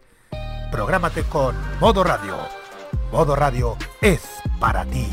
Prográmate 0.71 1.23
con 1.23 1.53
Modo 1.81 2.01
Radio. 2.01 2.37
Modo 3.11 3.35
Radio 3.35 3.75
es 4.01 4.23
para 4.57 4.85
ti. 4.85 5.05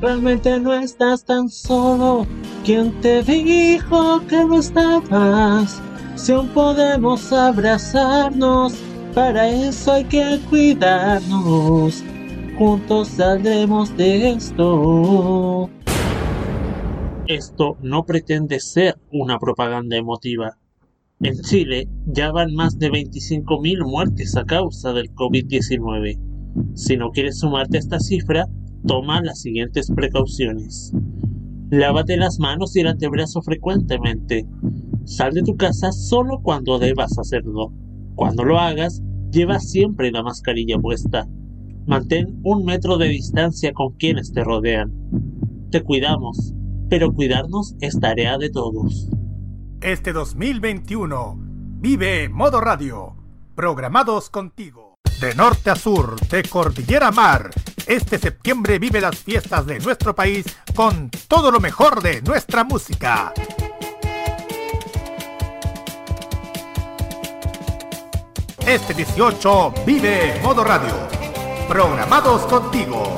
Realmente 0.00 0.58
no 0.58 0.74
estás 0.74 1.24
tan 1.24 1.48
solo. 1.48 2.26
¿Quién 2.64 3.00
te 3.00 3.22
dijo 3.22 4.20
que 4.26 4.44
no 4.44 4.58
estabas? 4.58 5.80
Si 6.16 6.32
aún 6.32 6.48
podemos 6.48 7.32
abrazarnos, 7.32 8.74
para 9.14 9.48
eso 9.48 9.92
hay 9.92 10.04
que 10.04 10.40
cuidarnos. 10.50 12.02
Juntos 12.58 13.08
saldremos 13.08 13.96
de 13.96 14.32
esto. 14.32 15.70
Esto 17.28 17.76
no 17.80 18.04
pretende 18.04 18.58
ser 18.58 18.98
una 19.12 19.38
propaganda 19.38 19.96
emotiva. 19.96 20.58
En 21.20 21.40
Chile 21.40 21.88
ya 22.04 22.30
van 22.30 22.54
más 22.54 22.78
de 22.78 22.90
25.000 22.90 23.88
muertes 23.88 24.36
a 24.36 24.44
causa 24.44 24.92
del 24.92 25.10
COVID-19. 25.14 26.18
Si 26.74 26.98
no 26.98 27.10
quieres 27.10 27.38
sumarte 27.38 27.78
a 27.78 27.80
esta 27.80 28.00
cifra, 28.00 28.46
toma 28.86 29.22
las 29.22 29.40
siguientes 29.40 29.90
precauciones. 29.90 30.92
Lávate 31.70 32.18
las 32.18 32.38
manos 32.38 32.76
y 32.76 32.80
el 32.80 32.88
antebrazo 32.88 33.40
frecuentemente. 33.40 34.46
Sal 35.04 35.32
de 35.32 35.42
tu 35.42 35.56
casa 35.56 35.90
solo 35.90 36.42
cuando 36.42 36.78
debas 36.78 37.18
hacerlo. 37.18 37.72
Cuando 38.14 38.44
lo 38.44 38.58
hagas, 38.58 39.02
lleva 39.32 39.58
siempre 39.58 40.12
la 40.12 40.22
mascarilla 40.22 40.78
puesta. 40.78 41.26
Mantén 41.86 42.40
un 42.44 42.66
metro 42.66 42.98
de 42.98 43.08
distancia 43.08 43.72
con 43.72 43.94
quienes 43.94 44.32
te 44.32 44.44
rodean. 44.44 44.92
Te 45.70 45.82
cuidamos, 45.82 46.54
pero 46.90 47.14
cuidarnos 47.14 47.74
es 47.80 47.98
tarea 47.98 48.36
de 48.36 48.50
todos. 48.50 49.08
Este 49.82 50.14
2021, 50.14 51.36
vive 51.38 52.30
Modo 52.30 52.62
Radio. 52.62 53.14
Programados 53.54 54.30
contigo. 54.30 54.94
De 55.20 55.34
norte 55.34 55.68
a 55.68 55.76
sur, 55.76 56.18
de 56.28 56.42
cordillera 56.44 57.08
a 57.08 57.12
mar. 57.12 57.50
Este 57.86 58.18
septiembre 58.18 58.78
vive 58.78 59.02
las 59.02 59.18
fiestas 59.18 59.66
de 59.66 59.78
nuestro 59.78 60.14
país 60.14 60.46
con 60.74 61.10
todo 61.28 61.50
lo 61.50 61.60
mejor 61.60 62.02
de 62.02 62.22
nuestra 62.22 62.64
música. 62.64 63.34
Este 68.66 68.94
18 68.94 69.74
vive 69.86 70.40
Modo 70.42 70.64
Radio. 70.64 70.94
Programados 71.68 72.42
contigo. 72.46 73.14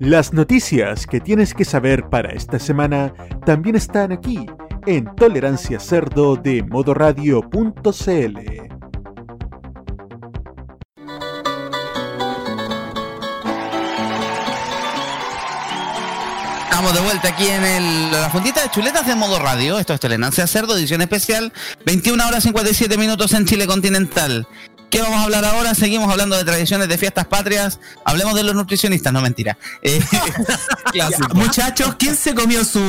Las 0.00 0.32
noticias 0.32 1.08
que 1.08 1.18
tienes 1.18 1.54
que 1.54 1.64
saber 1.64 2.08
para 2.08 2.30
esta 2.30 2.60
semana 2.60 3.12
también 3.44 3.74
están 3.74 4.12
aquí 4.12 4.46
en 4.86 5.12
Tolerancia 5.16 5.80
Cerdo 5.80 6.36
de 6.36 6.62
modoradio.cl. 6.62 8.38
Estamos 16.62 16.94
de 16.94 17.00
vuelta 17.00 17.28
aquí 17.28 17.48
en 17.48 18.12
la 18.12 18.30
fundita 18.30 18.62
de 18.62 18.70
chuletas 18.70 19.04
de 19.04 19.16
modo 19.16 19.40
radio. 19.40 19.80
Esto 19.80 19.94
es 19.94 20.00
Tolerancia 20.00 20.46
Cerdo, 20.46 20.76
edición 20.76 21.02
especial. 21.02 21.52
21 21.84 22.24
horas 22.24 22.44
57 22.44 22.96
minutos 22.96 23.32
en 23.32 23.46
Chile 23.46 23.66
continental. 23.66 24.46
¿Qué 24.90 25.02
vamos 25.02 25.20
a 25.20 25.24
hablar 25.24 25.44
ahora? 25.44 25.74
Seguimos 25.74 26.10
hablando 26.10 26.36
de 26.36 26.44
tradiciones 26.44 26.88
de 26.88 26.96
fiestas 26.96 27.26
patrias. 27.26 27.78
Hablemos 28.04 28.34
de 28.34 28.42
los 28.42 28.54
nutricionistas, 28.54 29.12
no 29.12 29.20
mentira. 29.20 29.58
Eh. 29.82 30.00
Muchachos, 31.34 31.96
¿quién 31.98 32.16
se 32.16 32.34
comió 32.34 32.64
su 32.64 32.80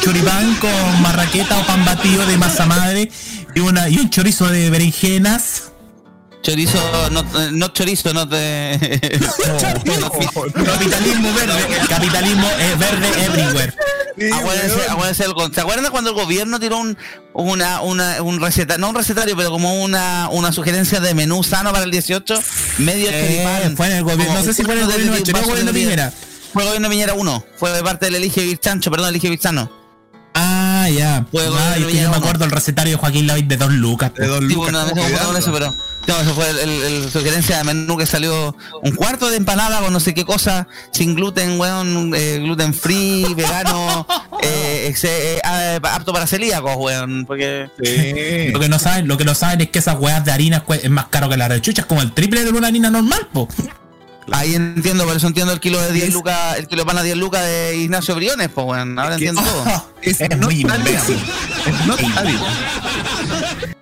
choripán 0.00 0.56
con 0.56 1.02
marraqueta 1.02 1.58
o 1.58 1.66
pan 1.66 1.84
batido 1.84 2.26
de 2.26 2.36
masa 2.38 2.66
madre 2.66 3.10
y, 3.54 3.60
una, 3.60 3.88
y 3.88 3.98
un 3.98 4.10
chorizo 4.10 4.48
de 4.48 4.70
berenjenas? 4.70 5.73
Chorizo, 6.44 6.78
no, 7.10 7.22
no 7.52 7.68
chorizo, 7.68 8.12
no 8.12 8.28
te. 8.28 8.78
Capitalismo 10.64 11.32
verde. 11.32 11.78
Capitalismo 11.88 12.46
es 12.60 12.78
verde 12.78 13.24
everywhere. 13.24 13.74
Acuérdense, 14.32 14.80
acuérdense 14.90 15.22
del- 15.24 15.54
¿Se 15.54 15.60
acuerdan 15.62 15.90
cuando 15.90 16.10
el 16.10 16.16
gobierno 16.16 16.60
tiró 16.60 16.76
un, 16.78 16.96
una, 17.32 17.80
una, 17.80 18.22
un 18.22 18.40
recetario, 18.40 18.78
no 18.80 18.90
un 18.90 18.94
recetario, 18.94 19.34
pero 19.36 19.50
como 19.50 19.82
una, 19.82 20.28
una 20.30 20.52
sugerencia 20.52 21.00
de 21.00 21.14
menú 21.14 21.42
sano 21.42 21.72
para 21.72 21.84
el 21.84 21.90
18? 21.90 22.34
Medio 22.78 23.08
Eh, 23.10 23.72
fue 23.76 23.86
en 23.86 23.92
el 23.96 24.04
gobierno, 24.04 24.34
no 24.34 24.42
sé 24.44 24.52
si 24.54 24.62
fue 24.64 24.74
en 24.74 24.80
el 24.80 24.86
gobierno 24.86 25.12
de 25.14 25.32
gobierno 25.32 25.72
de. 25.72 25.80
Piñera. 25.80 26.12
Fue 26.52 26.62
el 26.62 26.68
gobierno 26.68 26.90
Piñera 26.90 27.14
1. 27.14 27.44
Fue 27.56 27.72
de 27.72 27.82
parte 27.82 28.04
del 28.06 28.16
Elige 28.16 28.42
Virchancho, 28.42 28.90
perdón, 28.90 29.08
Elige 29.08 29.30
Virzano. 29.30 29.70
Ah, 30.36 30.88
ya. 30.90 31.24
Fue 31.30 31.46
el 31.46 31.52
Ah, 31.56 31.76
yo 31.78 32.10
me 32.10 32.16
acuerdo 32.16 32.44
el 32.44 32.50
recetario 32.50 32.92
de 32.92 32.98
Joaquín 32.98 33.26
Lavín 33.26 33.48
de 33.48 33.56
dos 33.56 33.72
lucas. 33.72 34.12
Sí, 34.16 34.54
bueno, 34.54 34.84
no 34.84 34.90
con 34.92 35.36
eso, 35.36 35.52
pero 35.52 35.74
no, 36.06 36.20
eso 36.20 36.34
fue 36.34 36.48
el, 36.50 37.10
sugerencia 37.10 37.58
de 37.58 37.64
menú 37.64 37.96
que 37.96 38.06
salió 38.06 38.56
un 38.82 38.94
cuarto 38.94 39.30
de 39.30 39.36
empanada 39.36 39.80
con 39.80 39.92
no 39.92 40.00
sé 40.00 40.14
qué 40.14 40.24
cosa, 40.24 40.68
sin 40.92 41.14
gluten, 41.14 41.58
weón, 41.58 42.12
eh, 42.14 42.38
gluten 42.40 42.74
free, 42.74 43.34
vegano, 43.36 44.06
eh, 44.42 44.94
eh, 45.02 45.40
ah, 45.44 45.78
apto 45.92 46.12
para 46.12 46.26
celíacos, 46.26 46.76
weón, 46.76 47.24
porque 47.26 47.68
Lo 48.52 48.60
que 48.60 48.68
no 48.68 48.78
saben, 48.78 49.08
lo 49.08 49.16
que 49.16 49.24
no 49.24 49.34
saben 49.34 49.60
es 49.62 49.70
que 49.70 49.78
esas 49.78 49.98
weas 49.98 50.24
de 50.24 50.32
harina 50.32 50.64
es 50.82 50.90
más 50.90 51.06
caro 51.06 51.28
que 51.28 51.36
la 51.36 51.48
rechucha, 51.48 51.82
es 51.82 51.86
como 51.86 52.02
el 52.02 52.12
triple 52.12 52.44
de 52.44 52.50
una 52.50 52.68
harina 52.68 52.90
normal, 52.90 53.28
po. 53.32 53.48
Ahí 54.32 54.54
entiendo, 54.54 55.04
por 55.04 55.16
eso 55.16 55.26
entiendo 55.26 55.52
el 55.52 55.60
kilo 55.60 55.80
de 55.80 55.92
10 55.92 56.12
lucas, 56.12 56.58
el 56.58 56.66
kilo 56.66 56.82
de 56.82 56.86
pan 56.86 56.98
a 56.98 57.02
10 57.02 57.16
lucas 57.16 57.42
de 57.44 57.76
Ignacio 57.76 58.14
Briones, 58.14 58.48
pues 58.54 58.66
weón, 58.66 58.98
ahora 58.98 59.14
entiendo 59.14 59.42
todo. 59.42 59.64
Es, 60.02 60.18
muy 60.38 60.60
imbécil. 60.60 61.18
No 61.86 61.94
harina. 61.94 62.42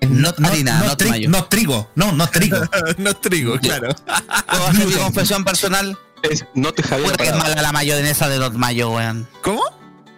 No, 0.09 0.47
harina, 0.47 0.79
no, 0.81 0.97
tri- 0.97 1.09
mayo. 1.09 1.31
no 1.31 1.45
trigo, 1.47 1.91
no, 1.97 2.13
no 2.13 2.29
trigo. 2.29 2.59
no 2.99 3.15
trigo, 3.17 3.59
claro. 3.59 3.89
¿Puedo 4.49 4.67
hacer 4.69 4.87
mi 4.87 4.93
confesión 4.93 5.45
personal? 5.45 5.99
Es 6.23 6.45
no 6.55 6.73
te 6.73 6.85
Javier. 6.85 7.11
Puta 7.11 7.25
que 7.25 7.31
es 7.31 7.37
mala 7.37 7.61
la 7.61 7.73
mayonesa 7.73 8.29
de 8.29 8.39
Not 8.39 8.55
Mayo, 8.55 8.93
weón. 8.93 9.29
¿Cómo? 9.43 9.63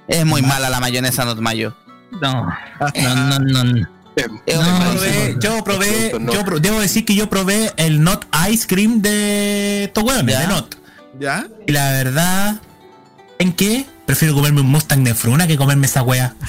Es 0.09 0.27
muy 0.27 0.43
mala 0.43 0.69
la 0.69 0.79
mayonesa 0.81 1.25
Not 1.25 1.39
Mayo. 1.39 1.75
No, 2.21 2.47
no, 2.95 3.39
no, 3.39 3.65
no. 3.65 3.89
No, 4.55 4.79
malísimo. 4.79 5.01
probé- 5.05 5.39
yo 5.43 5.65
probé, 5.65 6.13
yo 6.33 6.45
debo 6.61 6.81
decir 6.81 7.05
que 7.05 7.15
yo 7.15 7.29
probé 7.29 7.73
el 7.77 8.03
Not 8.03 8.27
Ice 8.51 8.67
Cream 8.67 9.03
de 9.03 9.85
estos 9.85 10.05
de 10.41 10.47
Not. 10.49 10.75
¿Ya? 11.19 11.47
Y 11.67 11.73
la 11.73 11.91
verdad, 11.93 12.61
¿en 13.39 13.53
qué? 13.53 13.87
Prefiero 14.07 14.35
comerme 14.35 14.61
un 14.61 14.67
Mustang 14.67 15.03
de 15.03 15.15
fruna 15.15 15.47
que 15.47 15.57
comerme 15.57 15.87
esa 15.87 16.03
wea. 16.03 16.35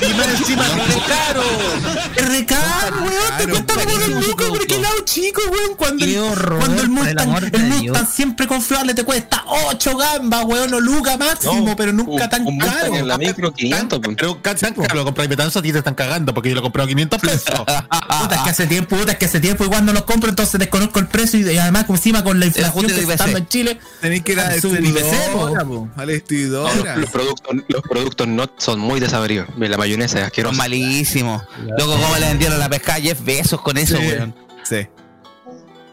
Y 0.00 0.14
más 0.14 0.28
encima 0.40 0.64
es 0.66 1.02
caro. 1.06 1.42
Es 2.16 2.28
re 2.28 2.46
caro, 2.46 2.96
weón, 3.02 3.36
te 3.38 3.48
cuesta 3.48 3.74
como 3.74 3.84
carísimo 3.86 4.18
el 4.18 4.24
su 4.24 4.30
lucas 4.30 4.46
por 4.46 4.56
producto. 4.56 4.74
el 4.76 4.82
lado 4.82 4.94
chico, 5.04 5.42
weón. 5.50 5.74
Cuando, 5.76 6.04
Qué 6.06 6.16
el, 6.16 6.22
horror, 6.22 6.58
cuando 6.60 6.82
el 6.82 6.88
Mustang, 6.88 7.44
el, 7.52 7.62
Mustang 7.64 8.06
siempre 8.06 8.46
confiable 8.46 8.94
te 8.94 9.04
cuesta 9.04 9.42
8 9.46 9.96
gambas, 9.96 10.44
weón, 10.44 10.72
o 10.74 10.80
lucas 10.80 11.18
máximo, 11.18 11.66
No, 11.66 11.76
pero 11.76 11.92
nunca 11.92 12.24
un- 12.24 12.30
tan 12.30 12.46
un 12.46 12.58
caro. 12.58 12.94
en 12.94 13.08
la 13.08 13.18
micro 13.18 13.52
500. 13.52 14.00
pues. 14.00 14.16
Pero 14.16 14.40
¿sabes 14.56 14.74
que 14.88 14.94
lo 14.96 15.12
metanzo 15.28 15.58
a 15.58 15.62
ti 15.62 15.72
te 15.72 15.78
están 15.78 15.94
cagando 15.94 16.32
porque 16.32 16.48
yo 16.50 16.54
lo 16.54 16.62
compré 16.62 16.82
a 16.82 16.86
500 16.86 17.20
pesos. 17.20 17.44
Puta, 17.64 18.34
es 18.36 18.40
que 18.42 18.50
hace 18.50 18.66
tiempo, 18.66 18.96
puta, 18.96 19.12
es 19.12 19.18
que 19.18 19.26
hace 19.26 19.40
tiempo 19.40 19.64
igual 19.64 19.84
no 19.84 19.92
los 19.92 20.04
compro, 20.04 20.30
entonces 20.30 20.58
desconozco 20.58 20.98
el 20.98 21.08
precio 21.08 21.38
y, 21.40 21.50
y 21.52 21.58
además 21.58 21.86
encima 21.88 22.22
con 22.24 22.38
la 22.40 22.46
inflación 22.46 22.86
que 22.86 23.00
está 23.00 23.28
en 23.28 23.48
Chile. 23.48 23.78
Tenéis 24.00 24.22
que 24.22 24.32
ir 24.32 24.40
a 24.40 24.48
Al 24.48 26.10
IPC, 26.10 26.43
No, 26.48 26.74
los, 26.74 26.96
los 26.98 27.10
productos, 27.10 27.56
los 27.68 27.82
productos 27.82 28.28
no 28.28 28.50
son 28.58 28.78
muy 28.80 29.00
desabridos. 29.00 29.48
La 29.58 29.76
mayonesa 29.76 30.16
es 30.18 30.20
Son 30.20 30.26
asquerosa. 30.26 30.56
malísimos. 30.56 31.42
Loco, 31.78 31.92
¿cómo 31.92 32.16
le 32.18 32.26
vendieron 32.28 32.58
la 32.58 32.68
pesca 32.68 32.94
a 32.94 33.00
Jeff 33.00 33.22
Besos 33.24 33.60
con 33.60 33.76
eso, 33.76 33.96
Sí. 33.96 34.02
weón? 34.06 34.34
Sí. 34.62 34.86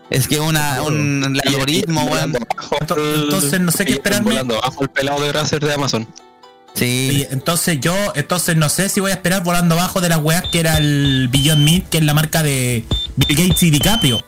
Es 0.10 0.28
que 0.28 0.40
una, 0.40 0.82
un 0.82 1.40
el 1.42 1.54
algoritmo, 1.54 2.04
weón. 2.04 2.38
Entonces 2.82 3.60
no 3.62 3.72
sé 3.72 3.86
qué 3.86 3.94
esperarme. 3.94 4.32
volando 4.32 4.60
bajo 4.62 4.84
el 4.84 4.90
pelado 4.90 5.22
de 5.22 5.30
Bracer 5.30 5.64
de 5.66 5.74
Amazon. 5.74 6.08
Sí. 6.74 7.26
Entonces 7.32 7.80
yo, 7.82 7.94
entonces 8.16 8.56
no 8.56 8.70
sé 8.70 8.90
si 8.90 9.00
voy 9.00 9.12
a 9.12 9.16
esperar 9.16 9.44
volando 9.44 9.76
abajo 9.76 10.00
de 10.02 10.10
las 10.10 10.20
weas 10.20 10.44
que 10.52 10.60
era 10.60 10.78
el 10.78 11.28
Beyond 11.32 11.64
Meat, 11.64 11.90
que 11.90 11.98
es 12.00 12.04
la 12.04 12.14
marca 12.14 12.44
de 12.44 12.86
Bill 13.16 13.38
Gates 13.48 13.64
y 13.64 13.72
DiCaprio. 13.72 14.24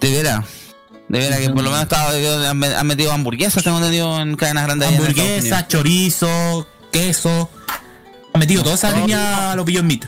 De 0.00 0.10
veras. 0.10 0.44
De 1.12 1.18
veras 1.18 1.38
que 1.40 1.50
por 1.50 1.62
lo 1.62 1.70
menos 1.70 1.82
estaba, 1.82 2.10
han 2.50 2.64
han 2.64 2.86
metido 2.86 3.12
hamburguesas, 3.12 3.62
tengo 3.62 3.76
entendido, 3.76 4.18
en 4.20 4.34
cadenas 4.34 4.64
grandes. 4.64 4.88
allá 4.88 4.96
en 4.96 5.02
Estados 5.04 5.20
Hamburguesa, 5.28 5.54
Unidos. 5.56 5.68
chorizo, 5.68 6.66
queso. 6.90 7.50
Ha 8.34 8.38
metido 8.38 8.62
toda 8.62 8.74
esa 8.76 8.90
línea 8.92 9.52
a 9.52 9.56
los 9.56 9.64
Beyond 9.66 9.86
Meat. 9.88 10.06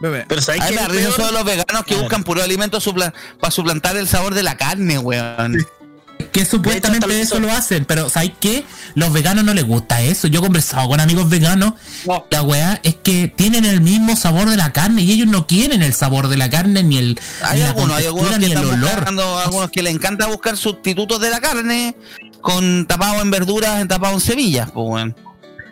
Pero 0.00 0.40
¿sabes 0.42 0.62
Ay, 0.62 0.74
qué 0.74 0.80
me 0.80 0.88
peor? 0.88 1.14
todos 1.14 1.32
los 1.32 1.44
veganos 1.44 1.84
que 1.86 1.94
buscan 1.96 2.24
puro 2.24 2.42
alimento 2.42 2.80
supla- 2.80 3.12
para 3.38 3.50
suplantar 3.50 3.96
el 3.96 4.08
sabor 4.08 4.34
de 4.34 4.42
la 4.42 4.56
carne, 4.56 4.98
weón. 4.98 5.56
Que 6.36 6.44
supuestamente 6.44 7.18
eso 7.18 7.40
lo 7.40 7.50
hacen, 7.50 7.86
pero 7.86 8.10
¿sabes 8.10 8.32
qué? 8.38 8.66
Los 8.94 9.10
veganos 9.10 9.42
no 9.42 9.54
les 9.54 9.66
gusta 9.66 10.02
eso. 10.02 10.26
Yo 10.26 10.40
he 10.40 10.42
conversado 10.42 10.86
con 10.86 11.00
amigos 11.00 11.30
veganos. 11.30 11.72
La 12.28 12.42
weá 12.42 12.78
es 12.82 12.94
que 12.96 13.28
tienen 13.28 13.64
el 13.64 13.80
mismo 13.80 14.16
sabor 14.16 14.50
de 14.50 14.58
la 14.58 14.70
carne 14.70 15.00
y 15.00 15.12
ellos 15.12 15.28
no 15.28 15.46
quieren 15.46 15.80
el 15.80 15.94
sabor 15.94 16.28
de 16.28 16.36
la 16.36 16.50
carne 16.50 16.82
ni 16.82 16.98
el 16.98 17.18
Hay 17.40 17.60
ni 17.60 17.64
la 17.64 17.96
hay 17.96 18.04
algunos 18.04 18.30
que 18.32 18.38
ni 18.38 18.52
el 18.52 18.58
olor. 18.58 18.96
buscando, 18.96 19.38
algunos 19.38 19.70
que 19.70 19.82
les 19.82 19.94
encanta 19.94 20.26
buscar 20.26 20.58
sustitutos 20.58 21.22
de 21.22 21.30
la 21.30 21.40
carne 21.40 21.96
con 22.42 22.86
tapado 22.86 23.22
en 23.22 23.30
verduras, 23.30 23.80
en 23.80 23.88
tapado 23.88 24.12
en 24.12 24.20
semillas, 24.20 24.70
pues. 24.72 25.14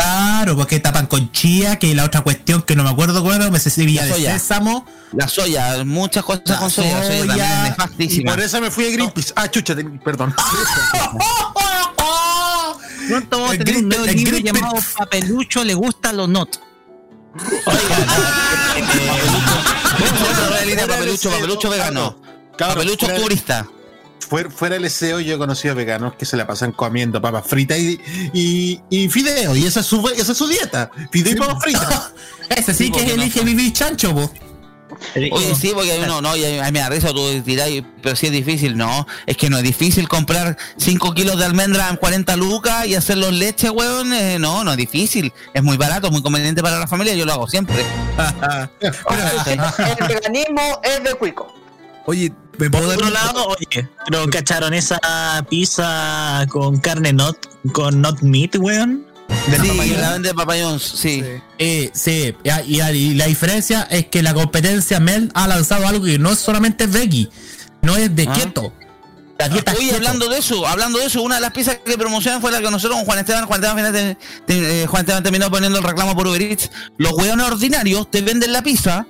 Claro, 0.05 0.55
porque 0.55 0.81
tapan 0.81 1.07
con 1.07 1.33
chía, 1.33 1.79
que 1.79 1.95
la 1.95 2.05
otra 2.05 2.21
cuestión 2.21 2.61
que 2.61 2.77
no 2.77 2.85
me 2.85 2.91
acuerdo 2.91 3.23
cuál 3.23 3.37
era, 3.37 3.51
me 3.51 3.59
La 3.59 3.65
de 4.05 4.13
soya. 4.13 4.39
sésamo. 4.39 4.85
La 5.13 5.29
soya, 5.29 5.83
muchas 5.85 6.23
cosas 6.25 6.59
con 6.59 6.71
soya, 6.71 6.99
la 6.99 7.07
soya 7.07 7.75
también 7.77 8.11
es 8.11 8.19
Y 8.19 8.21
por 8.23 8.39
eso 8.39 8.61
me 8.61 8.71
fui 8.71 8.87
a 8.87 8.91
Greenpeace. 8.91 9.33
Ah, 9.35 9.51
chucha, 9.51 9.75
perdón. 10.05 10.35
Pronto 13.09 13.37
vamos 13.39 13.51
a 13.51 13.55
El 13.55 13.65
tener 13.65 13.83
un 13.83 13.89
nuevo 13.89 14.05
el 14.05 14.17
libro 14.17 14.39
llamado 14.39 14.75
Papelucho 14.99 15.65
le 15.65 15.75
gustan 15.75 16.17
los 16.19 16.29
not. 16.29 16.57
Otra 20.45 20.65
línea, 20.67 20.87
papelucho, 20.87 21.31
papelucho 21.31 21.71
vegano. 21.71 22.17
Papelucho 22.59 23.07
turista. 23.15 23.67
Fuera, 24.29 24.51
fuera 24.51 24.75
del 24.77 24.89
SEO 24.91 25.21
yo 25.21 25.35
he 25.35 25.39
conocido 25.39 25.75
veganos 25.75 26.15
que 26.17 26.25
se 26.25 26.37
la 26.37 26.47
pasan 26.47 26.73
comiendo 26.73 27.21
papas 27.21 27.47
fritas 27.47 27.79
y, 27.79 28.01
y, 28.33 28.81
y 28.91 29.09
fideo. 29.09 29.55
Y 29.57 29.65
esa 29.67 29.81
es 29.81 29.87
su, 29.87 30.07
esa 30.09 30.33
es 30.33 30.39
su 30.39 30.47
dieta. 30.49 30.91
Fideo 31.11 31.33
y 31.33 31.37
papas 31.37 31.63
fritas. 31.63 32.13
Ese 32.57 32.75
sí 32.75 32.91
que 32.91 33.05
no 33.07 33.15
elige 33.15 33.39
son- 33.39 33.47
vivir 33.47 33.73
chancho, 33.73 34.15
po. 34.15 34.31
Oye, 35.33 35.55
sí, 35.55 35.73
porque 35.75 35.91
hay 35.93 36.01
uno, 36.03 36.21
no, 36.21 36.37
y 36.37 36.43
me 36.73 36.79
da 36.79 36.89
risa, 36.89 37.09
tú 37.13 37.43
dirás, 37.43 37.69
pero 38.03 38.15
sí 38.15 38.27
es 38.27 38.33
difícil, 38.33 38.77
no, 38.77 39.07
es 39.27 39.37
que 39.37 39.51
no 39.51 39.57
es 39.57 39.63
difícil 39.65 40.09
comprar 40.09 40.57
5 40.77 41.15
kilos 41.15 41.39
de 41.39 41.45
almendra 41.45 41.89
en 41.89 41.97
40 41.97 42.37
lucas 42.37 42.87
y 42.87 42.95
hacerlos 42.95 43.33
leche, 43.33 43.71
weón, 43.71 44.13
eh, 44.13 44.39
no, 44.39 44.63
no 44.63 44.71
es 44.71 44.77
difícil, 44.77 45.33
es 45.53 45.63
muy 45.63 45.77
barato, 45.77 46.11
muy 46.11 46.23
conveniente 46.23 46.63
para 46.63 46.79
la 46.79 46.87
familia, 46.87 47.15
yo 47.15 47.25
lo 47.25 47.33
hago 47.33 47.49
siempre. 47.49 47.85
El 48.81 50.07
veganismo 50.09 50.81
es 50.83 51.03
de 51.03 51.15
cuico. 51.15 51.53
Oye, 52.07 52.33
¿me 52.59 52.71
Por 52.71 52.81
puedo 52.81 52.89
dar 52.89 52.97
otro 52.99 53.11
lado, 53.11 53.47
oye, 53.49 53.89
pero 54.07 54.29
cacharon 54.31 54.75
esa 54.75 54.99
pizza 55.51 56.47
con 56.51 56.79
carne 56.79 57.13
not, 57.13 57.37
con 57.73 58.01
not 58.01 58.21
meat, 58.23 58.57
weón. 58.57 59.07
Sí, 59.61 59.95
la 59.97 60.13
vende 60.13 60.35
Papa 60.35 60.55
John's, 60.61 60.83
sí. 60.83 61.23
Eh, 61.59 61.91
sí, 61.93 62.35
y, 62.45 62.75
y- 62.77 62.83
y 62.83 63.15
la 63.15 63.27
diferencia 63.27 63.83
es 63.91 64.07
que 64.07 64.23
la 64.23 64.35
competencia 64.35 65.01
Mel 65.01 65.31
ha 65.35 65.49
lanzado 65.49 65.87
algo 65.89 66.05
que 66.05 66.19
no 66.19 66.31
es 66.33 66.39
solamente 66.39 66.87
veggie, 66.87 67.29
no 67.83 67.97
es 67.97 68.15
de 68.15 68.27
Ah. 68.29 68.33
keto. 68.33 68.73
La 69.39 69.49
dieta 69.49 69.73
Oye, 69.73 69.87
keto. 69.87 69.97
hablando 69.97 70.29
de 70.29 70.39
eso, 70.39 70.67
hablando 70.67 70.99
de 70.99 71.07
eso, 71.07 71.21
una 71.23 71.37
de 71.37 71.41
las 71.41 71.51
pizzas 71.53 71.79
que 71.85 71.99
promocionan 71.99 72.41
fue 72.41 72.53
la 72.53 72.61
que 72.61 72.71
nosotros 72.71 72.97
con 72.99 73.05
Juan 73.07 73.19
Esteban, 73.19 73.47
Juan 73.47 73.61
Esteban, 73.65 73.77
finalmente- 73.77 74.21
te- 74.47 74.83
eh, 74.83 74.87
Juan 74.87 75.01
Esteban 75.01 75.23
terminó 75.23 75.51
poniendo 75.51 75.79
el 75.79 75.85
reclamo 75.85 76.15
por 76.15 76.27
Uber 76.29 76.41
Eats. 76.41 76.71
Los 76.99 77.13
hueones 77.15 77.47
ordinarios 77.47 78.11
te 78.11 78.21
venden 78.23 78.53
la 78.53 78.63
pizza 78.63 79.07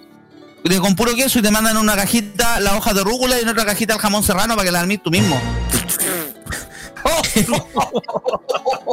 de, 0.64 0.78
con 0.80 0.96
puro 0.96 1.14
queso 1.14 1.38
y 1.38 1.42
te 1.42 1.50
mandan 1.50 1.76
en 1.76 1.82
una 1.82 1.94
cajita 1.96 2.58
la 2.60 2.76
hoja 2.76 2.92
de 2.94 3.04
rúcula 3.04 3.38
y 3.38 3.42
en 3.42 3.48
otra 3.48 3.64
cajita 3.66 3.94
el 3.94 4.00
jamón 4.00 4.22
serrano 4.24 4.54
para 4.54 4.64
que 4.66 4.72
la 4.72 4.80
armís 4.80 5.02
tú 5.02 5.10
mismo. 5.10 5.40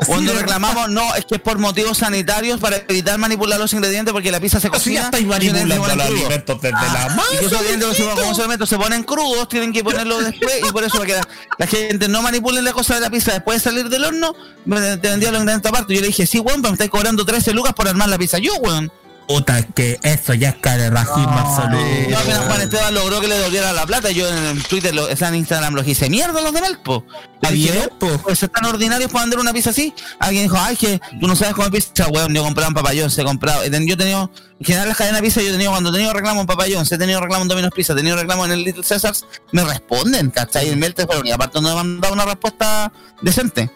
Cuando 0.06 0.34
reclamamos, 0.34 0.89
no, 0.89 1.15
es 1.15 1.26
que 1.26 1.35
es 1.35 1.41
por 1.41 1.57
motivos 1.60 1.98
sanitarios 1.99 2.60
para 2.60 2.77
evitar 2.88 3.18
manipular 3.18 3.57
los 3.60 3.72
ingredientes 3.73 4.11
porque 4.14 4.31
la 4.31 4.39
pizza 4.39 4.60
se 4.60 4.68
Así 4.68 4.76
cocina. 4.95 5.10
ya 5.14 5.19
y 5.19 5.23
los 5.23 5.35
ingredientes 5.43 5.77
manipulando 5.77 6.03
los 6.03 6.14
alimentos 6.22 6.61
desde 6.61 6.76
la 6.76 7.10
masa. 7.15 7.30
Y 7.39 7.45
ingredientes, 7.45 7.98
como 8.02 8.22
esos 8.22 8.39
alimentos 8.39 8.69
se 8.69 8.77
ponen 8.77 9.03
crudos, 9.03 9.48
tienen 9.48 9.72
que 9.72 9.84
ponerlo 9.84 10.19
después 10.22 10.60
y 10.68 10.72
por 10.72 10.84
eso 10.84 10.95
para 10.98 11.06
que 11.06 11.14
la, 11.14 11.27
la 11.57 11.68
gente 11.68 12.07
no 12.10 12.22
manipule 12.22 12.61
la 12.61 12.73
cosa 12.73 12.95
de 12.95 13.02
la 13.02 13.10
pizza 13.10 13.31
después 13.34 13.64
de 13.64 13.69
salir 13.69 13.88
del 13.89 14.03
horno, 14.03 14.35
me- 14.65 14.98
te 14.98 15.10
vendía 15.10 15.31
los 15.31 15.39
ingredientes 15.41 15.69
aparte. 15.72 15.93
Yo 15.95 16.02
le 16.02 16.07
dije, 16.07 16.26
sí, 16.27 16.39
weón, 16.39 16.61
pero 16.61 16.72
me 16.72 16.76
estáis 16.76 16.91
cobrando 16.91 17.26
13 17.26 17.53
lucas 17.53 17.73
por 17.73 17.88
armar 17.88 18.10
la 18.10 18.18
pizza. 18.18 18.38
Yo, 18.39 18.53
weón. 18.56 18.91
Puta, 19.27 19.60
es 19.60 19.68
que 19.73 19.99
eso 20.03 20.34
ya 20.34 20.49
es 20.49 20.56
cara 20.56 20.84
de 20.84 20.89
racismo 20.89 21.31
absoluto. 21.31 21.84
No, 22.10 22.19
apenas 22.19 22.39
Juan 22.39 22.61
Esteban 22.61 22.93
logró 22.93 23.22
que 23.22 23.27
le 23.30 23.35
devolviera 23.35 23.72
la 23.72 23.85
plata. 23.85 24.11
Yo 24.11 24.27
en 24.27 24.61
Twitter, 24.64 24.93
lo, 24.93 25.06
o 25.06 25.15
sea, 25.15 25.30
en 25.30 25.35
Instagram 25.35 25.73
lo 25.73 25.84
hice 25.84 26.10
mierda 26.10 26.41
los 26.41 26.53
de 26.53 26.61
Melpo. 26.61 27.06
Bien, 27.49 27.89
po. 27.98 28.10
Pues 28.19 28.43
están 28.43 28.65
ordinarios 28.65 29.10
para 29.10 29.23
vender 29.23 29.39
una 29.39 29.53
pizza 29.53 29.69
así. 29.69 29.93
Alguien 30.19 30.43
dijo, 30.43 30.57
ay, 30.60 30.76
que 30.76 30.99
tú 31.19 31.27
no 31.27 31.35
sabes 31.35 31.56
comer 31.56 31.72
pizza, 31.72 32.07
weón. 32.10 32.34
Yo 32.34 32.43
compraba 32.43 32.68
en 32.68 32.73
Papayón, 32.73 33.10
se 33.10 33.23
compraba. 33.23 33.65
Yo 33.65 33.93
he 33.93 33.98
tenido, 33.98 34.30
en 34.60 34.65
general 34.65 34.89
las 34.89 34.98
cadenas 34.98 35.22
de 35.22 35.27
pizza, 35.27 35.41
yo 35.41 35.49
he 35.49 35.52
tenido, 35.53 35.72
cuando 35.72 35.89
he 35.91 35.93
tenido 35.93 36.14
reclamo 36.14 36.41
en 36.41 36.48
Papayón, 36.48 36.85
he 36.89 36.98
tenido 36.98 37.22
reclamo 37.22 37.43
en 37.43 37.48
Domino's 37.48 37.72
Pizza, 37.73 37.93
he 37.93 37.95
tenido 37.95 38.18
reclamo 38.18 38.45
en 38.45 38.52
el 38.52 38.64
Little 38.64 38.84
Caesars, 38.84 39.26
me 39.53 39.64
responden, 39.64 40.30
¿cachai? 40.31 40.76
Melte 40.76 41.06
fueron, 41.06 41.26
y 41.26 41.31
aparte 41.31 41.61
no 41.61 41.73
me 41.73 41.80
han 41.80 42.02
dado 42.02 42.14
una 42.14 42.26
respuesta 42.26 42.91
decente. 43.22 43.72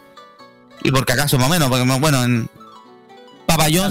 Y 0.83 0.91
porque 0.91 1.13
acaso, 1.13 1.37
más 1.37 1.47
o 1.47 1.49
menos, 1.49 1.69
porque 1.69 1.83
bueno, 1.99 2.23
en 2.23 2.49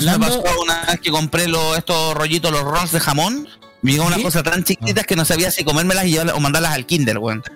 Me 0.05 0.19
pasó 0.19 0.43
una 0.63 0.83
vez 0.87 1.01
que 1.01 1.11
compré 1.11 1.49
los, 1.49 1.77
estos 1.79 2.15
rollitos, 2.15 2.51
los 2.53 2.63
rolls 2.63 2.93
de 2.93 3.01
jamón. 3.01 3.49
Me 3.83 3.93
llegó 3.93 4.05
unas 4.07 4.21
cosas 4.21 4.43
tan 4.43 4.65
chiquititas 4.65 5.05
que 5.07 5.15
no 5.17 5.25
sabía 5.25 5.51
si 5.51 5.63
comérmelas 5.65 6.07
y 6.07 6.13
llevarlas- 6.13 6.37
o 6.37 6.41
mandarlas 6.41 6.73
al 6.73 6.87
Kinder, 6.87 7.19
weón. 7.19 7.43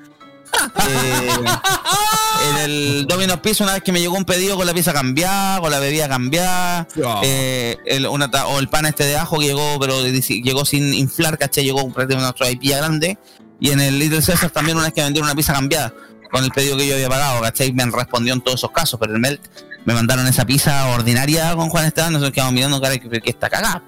Eh, 0.89 1.31
en 2.51 2.57
el 2.59 3.07
Domino's 3.07 3.41
Pizza 3.41 3.65
una 3.65 3.75
vez 3.75 3.83
que 3.83 3.93
me 3.93 4.01
llegó 4.01 4.17
un 4.17 4.25
pedido 4.25 4.57
con 4.57 4.67
la 4.67 4.73
pizza 4.73 4.93
cambiada, 4.93 5.61
con 5.61 5.71
la 5.71 5.79
bebida 5.79 6.09
cambiada, 6.09 6.87
eh, 7.23 7.77
el, 7.87 8.07
una 8.07 8.27
o 8.47 8.59
el 8.59 8.69
pan 8.69 8.87
este 8.87 9.05
de 9.05 9.17
ajo 9.17 9.39
que 9.39 9.47
llegó, 9.47 9.79
pero 9.79 10.03
llegó 10.07 10.65
sin 10.65 10.95
inflar, 10.95 11.37
caché, 11.39 11.63
llegó 11.65 11.83
prácticamente 11.93 12.17
una 12.17 12.33
traipilla 12.33 12.79
grande. 12.79 13.19
Y 13.61 13.71
en 13.71 13.81
el 13.81 13.99
Little 13.99 14.23
Caesar 14.23 14.51
también 14.51 14.77
una 14.77 14.87
vez 14.87 14.95
que 14.95 15.03
vendieron 15.03 15.29
una 15.29 15.37
pizza 15.37 15.53
cambiada 15.53 15.93
con 16.31 16.45
el 16.45 16.51
pedido 16.51 16.77
que 16.77 16.87
yo 16.87 16.95
había 16.95 17.09
pagado, 17.09 17.41
caché, 17.43 17.73
me 17.73 17.85
respondió 17.87 18.33
en 18.35 18.41
todos 18.41 18.61
esos 18.61 18.71
casos, 18.71 18.99
pero 19.01 19.15
el 19.15 19.21
Melt 19.21 19.41
me 19.89 19.95
mandaron 19.95 20.27
esa 20.27 20.45
pizza 20.45 20.87
ordinaria 20.89 21.55
con 21.55 21.71
Juan 21.71 21.87
Esteban, 21.87 22.13
nosotros 22.13 22.35
quedamos 22.35 22.53
mirando 22.53 22.79
cara 22.79 22.99
que, 22.99 23.09
que 23.09 23.31
está 23.31 23.49
cagada. 23.49 23.83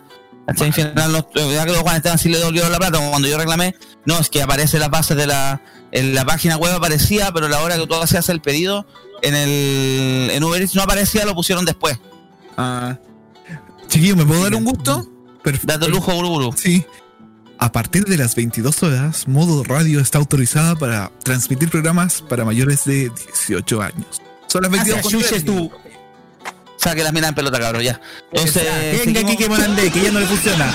¿Cachai? 0.46 0.68
En 0.68 0.72
final, 0.72 1.12
los, 1.12 1.26
los 1.34 1.76
Juan 1.76 1.96
Esteban 1.96 2.18
sí 2.18 2.30
le 2.30 2.38
devolvieron 2.38 2.72
la 2.72 2.78
plata, 2.78 2.98
cuando 3.10 3.28
yo 3.28 3.36
reclamé, 3.36 3.74
no, 4.06 4.18
es 4.18 4.30
que 4.30 4.40
aparece 4.40 4.78
las 4.78 4.88
bases 4.88 5.18
de 5.18 5.26
la, 5.26 5.60
en 5.92 6.14
la 6.14 6.24
página 6.24 6.56
web 6.56 6.72
aparecía, 6.72 7.32
pero 7.34 7.48
la 7.48 7.60
hora 7.60 7.76
que 7.76 7.86
tú 7.86 7.94
hacías 7.96 8.30
el 8.30 8.40
pedido, 8.40 8.86
en 9.20 9.34
el 9.34 10.30
en 10.32 10.42
Uber 10.42 10.62
Eats 10.62 10.74
no 10.74 10.82
aparecía, 10.82 11.26
lo 11.26 11.34
pusieron 11.34 11.66
después. 11.66 12.00
Ah. 12.56 12.96
Chiquillo, 13.88 14.16
¿me 14.16 14.24
puedo 14.24 14.42
dar 14.42 14.54
un 14.54 14.64
gusto? 14.64 15.06
Date 15.64 15.86
lujo, 15.88 16.14
Guruguru. 16.14 16.54
Sí. 16.56 16.82
A 17.58 17.72
partir 17.72 18.06
de 18.06 18.16
las 18.16 18.34
22 18.36 18.82
horas, 18.84 19.28
Modo 19.28 19.64
Radio 19.64 20.00
está 20.00 20.16
autorizada 20.16 20.76
para 20.76 21.12
transmitir 21.22 21.68
programas 21.68 22.22
para 22.22 22.46
mayores 22.46 22.86
de 22.86 23.10
18 23.10 23.82
años. 23.82 24.22
Son 24.46 24.62
las 24.62 24.70
22 24.70 25.02
con 25.02 25.12
tres. 25.20 25.44
tú. 25.44 25.70
Saque 26.82 27.02
las 27.04 27.12
minas 27.12 27.28
en 27.30 27.34
pelota, 27.34 27.58
cabrón, 27.60 27.82
ya. 27.82 28.00
Entonces, 28.32 29.04
Venga 29.04 29.20
aquí 29.20 29.36
que 29.36 29.48
Morandé, 29.48 29.90
que 29.90 30.00
ya 30.00 30.10
no 30.12 30.20
le 30.20 30.26
funciona. 30.26 30.74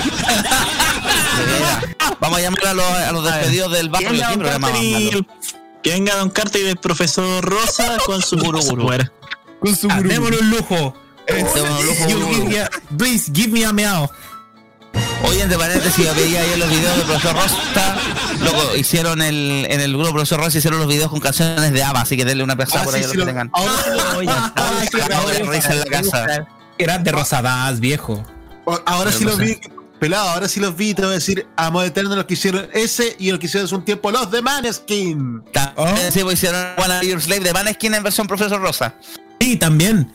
vamos 2.20 2.38
a 2.38 2.42
llamar 2.42 2.66
a 2.66 2.74
los, 2.74 2.84
a 2.90 3.12
los 3.12 3.24
despedidos 3.24 3.72
del 3.72 3.88
barrio. 3.88 4.10
Venga, 4.10 4.26
¿Qué 4.28 4.32
don 4.32 4.40
programa? 4.40 4.72
Que 5.82 5.90
venga 5.92 6.14
Don 6.16 6.30
Carter 6.30 6.62
y 6.62 6.66
el 6.68 6.76
profesor 6.76 7.44
Rosa 7.44 7.96
con 8.06 8.20
su 8.22 8.38
fuera. 8.38 9.12
Con 9.60 9.76
su 9.76 9.88
Ah, 9.90 9.96
gurú. 9.98 10.08
démosle 10.08 10.38
un 10.38 10.50
lujo. 10.50 10.94
Démosle 11.26 11.62
un 11.62 11.86
lujo, 11.86 12.08
You 12.08 12.18
gurú. 12.18 12.34
give 12.34 12.44
me 12.48 12.60
a- 12.60 12.70
Please 12.96 13.30
give 13.32 13.48
me 13.52 13.64
a 13.64 13.72
meow. 13.72 14.08
Oye, 15.24 15.42
entre 15.42 15.58
paréntesis, 15.58 16.04
yo 16.04 16.14
veía 16.14 16.40
ayer 16.40 16.58
los 16.58 16.68
videos 16.70 16.96
del 16.96 17.06
profesor 17.06 17.34
Rosa. 17.36 17.96
Loco, 18.40 18.76
hicieron 18.76 19.22
el, 19.22 19.66
en 19.68 19.80
el 19.80 19.92
grupo 19.96 20.12
profesor 20.12 20.38
Rosa 20.40 20.58
hicieron 20.58 20.78
los 20.78 20.88
videos 20.88 21.10
con 21.10 21.20
canciones 21.20 21.72
de 21.72 21.82
ABBA, 21.82 22.00
así 22.02 22.16
que 22.16 22.24
denle 22.24 22.44
una 22.44 22.56
pesada 22.56 22.82
Ah, 22.82 22.84
por 22.84 22.92
sí, 22.94 22.98
ahí 22.98 23.04
a 23.04 23.06
los 23.06 23.12
sí, 23.12 23.18
que 23.20 23.26
tengan. 23.26 23.50
ahora 23.52 23.72
sí 23.82 23.90
lo- 23.90 24.18
Oye, 24.18 24.30
Acabo 25.02 25.28
de 25.30 25.38
risa 25.44 25.72
en 25.72 25.78
la 25.80 25.84
casa. 25.86 26.46
Grande 26.78 27.12
Rosadas, 27.12 27.80
viejo. 27.80 28.22
Ahora 28.84 29.10
sí 29.12 29.24
los 29.24 29.38
vi, 29.38 29.58
pelado, 29.98 30.28
ahora 30.30 30.48
sí 30.48 30.60
los 30.60 30.76
vi, 30.76 30.92
te 30.92 31.02
voy 31.02 31.12
a 31.12 31.14
decir, 31.14 31.46
amor 31.56 31.86
eterno 31.86 32.14
los 32.16 32.24
que 32.26 32.34
hicieron 32.34 32.68
ese 32.74 33.16
y 33.18 33.30
los 33.30 33.38
que 33.40 33.46
hicieron 33.46 33.66
hace 33.66 33.74
un 33.74 33.84
tiempo 33.84 34.10
los 34.10 34.30
de 34.30 34.42
Maneskin. 34.42 35.42
También 35.52 36.12
sí, 36.12 36.20
pues, 36.22 36.34
hicieron 36.34 36.60
Be 37.00 37.08
Your 37.08 37.20
Slave 37.22 37.40
de 37.44 37.52
Maneskin 37.52 37.94
en 37.94 38.02
versión 38.02 38.26
profesor 38.26 38.60
Rosa. 38.60 38.94
Sí, 39.40 39.56
también. 39.56 40.12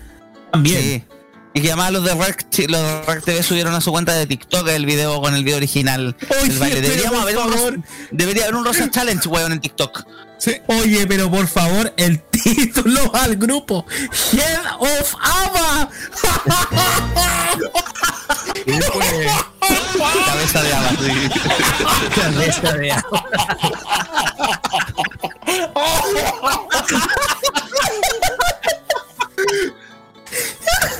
También. 0.52 1.06
Y 1.53 1.61
que 1.61 1.68
además 1.68 1.91
los 1.91 2.03
de 2.06 2.36
sí, 2.49 2.65
los 2.68 2.82
de 2.82 3.02
Rec 3.03 3.23
TV 3.26 3.44
subieron 3.44 3.76
a 3.76 3.82
su 3.82 3.91
cuenta 3.91 4.14
de 4.14 4.26
TikTok 4.26 4.68
el 4.69 4.86
video 4.86 5.22
con 5.22 5.36
el 5.36 5.44
video 5.44 5.57
original. 5.57 6.15
Oye, 6.41 6.57
baile. 6.57 6.76
pero 6.78 6.88
Deberíamos 6.88 7.19
por 7.19 7.22
haber 7.23 7.38
un 7.38 7.53
favor. 7.53 7.73
Rosa- 7.76 7.88
debería 8.11 8.44
haber 8.44 8.56
un 8.56 8.65
Rosa 8.65 8.90
Challenge, 8.90 9.28
weón, 9.28 9.52
en 9.52 9.60
TikTok. 9.60 10.03
Oye, 10.68 11.06
pero 11.07 11.30
por 11.30 11.45
favor, 11.48 11.94
el 11.98 12.22
título 12.32 13.14
al 13.14 13.36
grupo. 13.36 13.86
Head 14.34 14.60
of 14.80 15.14
Ava. 15.19 15.90
Cabeza 20.26 20.64
de 20.64 20.73
Ava. 20.73 20.90
Cabeza 22.15 22.72
de 22.73 22.91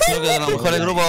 Creo 0.06 0.22
que 0.22 0.28
de 0.28 0.40
los 0.40 0.49
mejores 0.49 0.82
grupos. 0.82 1.03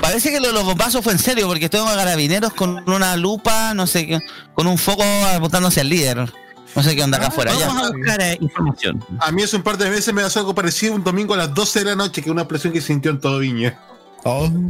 parece 0.00 0.30
que 0.30 0.40
lo 0.40 0.48
de 0.48 0.52
los 0.52 0.64
bombazos 0.64 1.02
fue 1.02 1.12
en 1.12 1.18
serio, 1.18 1.46
porque 1.46 1.66
estuvimos 1.66 1.94
carabineros 1.94 2.52
con 2.52 2.88
una 2.88 3.16
lupa, 3.16 3.74
no 3.74 3.86
sé, 3.86 4.06
qué, 4.06 4.20
con 4.54 4.66
un 4.66 4.78
foco 4.78 5.02
apuntándose 5.02 5.80
al 5.80 5.88
líder. 5.88 6.32
No 6.74 6.82
sé 6.82 6.94
qué 6.94 7.02
onda 7.02 7.16
acá 7.16 7.28
afuera. 7.28 7.52
Vamos 7.54 7.88
a 7.88 7.90
buscar 7.90 8.20
eh, 8.20 8.36
información. 8.40 9.02
A 9.20 9.32
mí 9.32 9.42
hace 9.42 9.56
un 9.56 9.62
par 9.62 9.78
de 9.78 9.88
veces 9.88 10.12
me 10.12 10.22
pasó 10.22 10.40
algo 10.40 10.54
parecido 10.54 10.94
un 10.94 11.02
domingo 11.02 11.32
a 11.32 11.38
las 11.38 11.54
12 11.54 11.78
de 11.78 11.84
la 11.86 11.96
noche, 11.96 12.22
que 12.22 12.30
una 12.30 12.42
explosión 12.42 12.72
que 12.72 12.82
se 12.82 12.88
sintió 12.88 13.10
en 13.10 13.18
todo 13.18 13.38
Viña. 13.38 13.78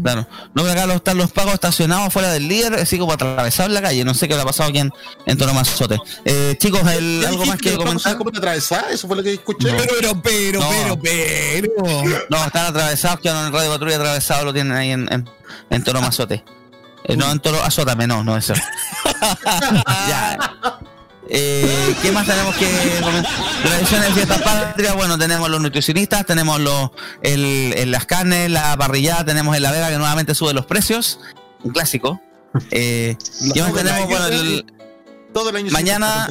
Claro. 0.03 0.27
No, 0.55 0.65
que 0.65 0.71
acá 0.71 0.87
los- 0.87 0.97
están 0.97 1.17
los 1.19 1.33
pagos 1.33 1.55
estacionados 1.55 2.13
fuera 2.13 2.31
del 2.31 2.47
líder, 2.47 2.75
así 2.75 2.99
como 2.99 3.13
atravesar 3.13 3.71
la 3.71 3.81
calle. 3.81 4.05
No 4.05 4.13
sé 4.15 4.29
qué 4.29 4.35
le 4.35 4.43
ha 4.43 4.45
pasado 4.45 4.69
aquí 4.69 4.81
en, 4.81 4.93
en 5.27 5.39
Tonomazote. 5.39 5.99
Eh, 6.25 6.57
chicos, 6.59 6.81
el, 6.93 7.21
¿Ya 7.23 7.29
algo 7.29 7.47
más 7.47 7.57
dijiste 7.57 7.71
pagos 7.79 7.85
comentar. 7.89 8.19
cómo 8.19 8.31
te 8.33 8.39
atravesás? 8.39 8.85
Eso 8.91 9.07
fue 9.09 9.17
lo 9.17 9.23
que 9.23 9.33
escuché. 9.35 9.73
No. 9.73 9.79
Pero, 9.79 10.23
pero, 10.23 10.61
No. 10.61 10.69
pero, 10.71 11.01
pero. 11.01 12.25
No, 12.29 12.45
están 12.45 12.67
atravesados, 12.67 13.21
que 13.21 13.29
en 13.31 13.37
el 13.37 13.53
radio 13.53 13.71
patrulla 13.73 13.97
atravesado 13.97 14.45
lo 14.45 14.53
tienen 14.53 14.73
ahí 14.77 14.91
en, 14.91 15.11
en, 15.13 15.29
en 15.71 15.85
Toro 15.85 16.01
Mazote. 16.01 16.45
Eh, 17.05 17.17
no, 17.17 17.31
en 17.31 17.39
Toro 17.41 17.63
Azótame, 17.63 18.07
no, 18.07 18.23
no 18.25 18.37
eso. 18.37 18.53
ya. 20.09 20.39
Eh, 21.29 21.95
¿Qué 22.03 22.13
más 22.13 22.27
tenemos 22.27 22.55
que? 22.57 22.67
Tradiciones 23.63 24.09
de 24.09 24.15
fiesta 24.15 24.39
patria, 24.45 24.93
bueno, 24.95 25.19
tenemos 25.19 25.49
los 25.51 25.61
nutricionistas, 25.61 26.25
tenemos 26.25 26.61
los, 26.61 26.91
el, 27.23 27.75
el- 27.77 27.91
las 27.91 28.07
carnes, 28.07 28.51
la 28.51 28.77
parrillada, 28.77 29.25
tenemos 29.25 29.57
el 29.57 29.63
la 29.63 29.73
Vega 29.73 29.89
que 29.91 29.97
nuevamente 29.99 30.35
sube 30.35 30.53
los 30.53 30.67
precios, 30.67 31.19
un 31.65 31.73
clásico. 31.73 32.21
Eh, 32.71 33.17
¿Qué 33.55 33.63
más 33.63 33.73
tenemos? 33.75 34.07
Bueno, 34.09 34.27
el- 34.27 34.65
Todo 35.33 35.51
el 35.51 35.57
año 35.57 35.71
mañana 35.73 36.29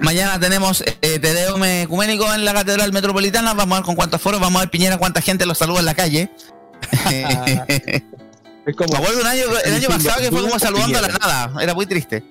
Mañana 0.00 0.38
tenemos 0.38 0.84
eh, 1.02 1.18
Tedeum 1.18 1.64
ecuménico 1.64 2.32
en 2.32 2.44
la 2.44 2.54
Catedral 2.54 2.92
Metropolitana. 2.92 3.54
Vamos 3.54 3.76
a 3.76 3.80
ver 3.80 3.84
con 3.86 3.96
cuántos 3.96 4.20
foros. 4.22 4.40
Vamos 4.40 4.58
a 4.60 4.64
ver 4.64 4.70
Piñera 4.70 4.96
cuánta 4.98 5.20
gente 5.20 5.44
los 5.44 5.58
saluda 5.58 5.80
en 5.80 5.86
la 5.86 5.94
calle. 5.94 6.30
Me 8.64 8.72
acuerdo 8.96 9.20
un 9.20 9.26
año, 9.26 9.42
el 9.64 9.74
año 9.74 9.88
pasado 9.88 10.20
que 10.20 10.30
fue 10.30 10.42
como 10.42 10.58
saludando 10.58 10.98
a 10.98 11.02
la 11.02 11.08
nada. 11.08 11.52
Era 11.60 11.74
muy 11.74 11.86
triste. 11.86 12.22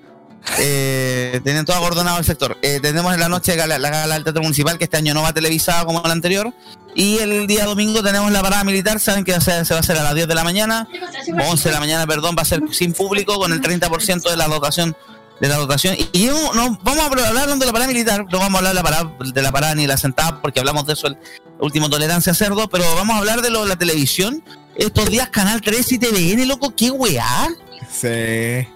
Eh, 0.58 1.40
tenían 1.44 1.64
todo 1.64 1.76
agordonado 1.76 2.18
el 2.18 2.24
sector. 2.24 2.56
Eh, 2.62 2.80
tenemos 2.80 3.12
en 3.14 3.20
la 3.20 3.28
noche 3.28 3.56
la 3.56 3.78
gala 3.78 4.14
del 4.14 4.24
Teatro 4.24 4.42
Municipal, 4.42 4.78
que 4.78 4.84
este 4.84 4.96
año 4.96 5.14
no 5.14 5.22
va 5.22 5.32
televisada 5.32 5.84
como 5.84 6.02
el 6.04 6.10
anterior. 6.10 6.52
Y 6.94 7.18
el 7.18 7.46
día 7.46 7.64
domingo 7.64 8.02
tenemos 8.02 8.32
la 8.32 8.42
parada 8.42 8.64
militar. 8.64 8.98
Saben 8.98 9.24
que 9.24 9.38
se, 9.40 9.50
va 9.52 9.76
a 9.76 9.80
hacer 9.80 9.96
a 9.96 10.02
las 10.02 10.14
10 10.14 10.26
de 10.26 10.34
la 10.34 10.44
mañana. 10.44 10.88
11 11.28 11.68
de 11.68 11.72
la 11.72 11.80
mañana, 11.80 12.06
perdón, 12.06 12.34
va 12.36 12.42
a 12.42 12.46
ser 12.46 12.62
sin 12.70 12.92
público 12.92 13.38
con 13.38 13.52
el 13.52 13.60
30% 13.60 14.30
de 14.30 14.36
la 14.36 14.48
dotación 14.48 14.96
de 15.40 15.48
la 15.48 15.56
dotación. 15.56 15.96
Y, 16.12 16.26
no, 16.26 16.78
vamos 16.82 16.98
a 16.98 17.06
hablar 17.06 17.48
de 17.56 17.66
la 17.66 17.72
parada 17.72 17.86
militar, 17.86 18.26
no 18.30 18.38
vamos 18.38 18.54
a 18.54 18.58
hablar 18.58 18.72
de 18.72 19.42
la 19.42 19.52
parada, 19.52 19.74
la 19.74 19.74
ni 19.76 19.86
la 19.86 19.96
sentada, 19.96 20.42
porque 20.42 20.58
hablamos 20.58 20.86
de 20.86 20.94
eso 20.94 21.06
el 21.06 21.16
último 21.60 21.88
tolerancia 21.88 22.34
cerdo, 22.34 22.68
pero 22.68 22.84
vamos 22.96 23.14
a 23.14 23.18
hablar 23.18 23.42
de 23.42 23.50
lo 23.50 23.64
la 23.64 23.76
televisión. 23.76 24.42
Estos 24.76 25.10
días 25.10 25.28
Canal 25.30 25.60
13 25.60 25.94
y 25.94 25.98
TVN, 25.98 26.48
loco, 26.48 26.74
qué 26.74 26.90
weá. 26.90 27.48
Sí. 27.90 28.66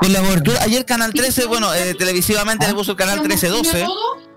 Con 0.00 0.12
la 0.12 0.20
cobertura, 0.20 0.62
ayer 0.62 0.84
Canal 0.86 1.12
13, 1.12 1.44
bueno, 1.46 1.72
eh, 1.74 1.94
televisivamente 1.94 2.66
le 2.66 2.74
puso 2.74 2.92
el 2.92 2.96
Canal 2.96 3.20
13-12. 3.22 3.86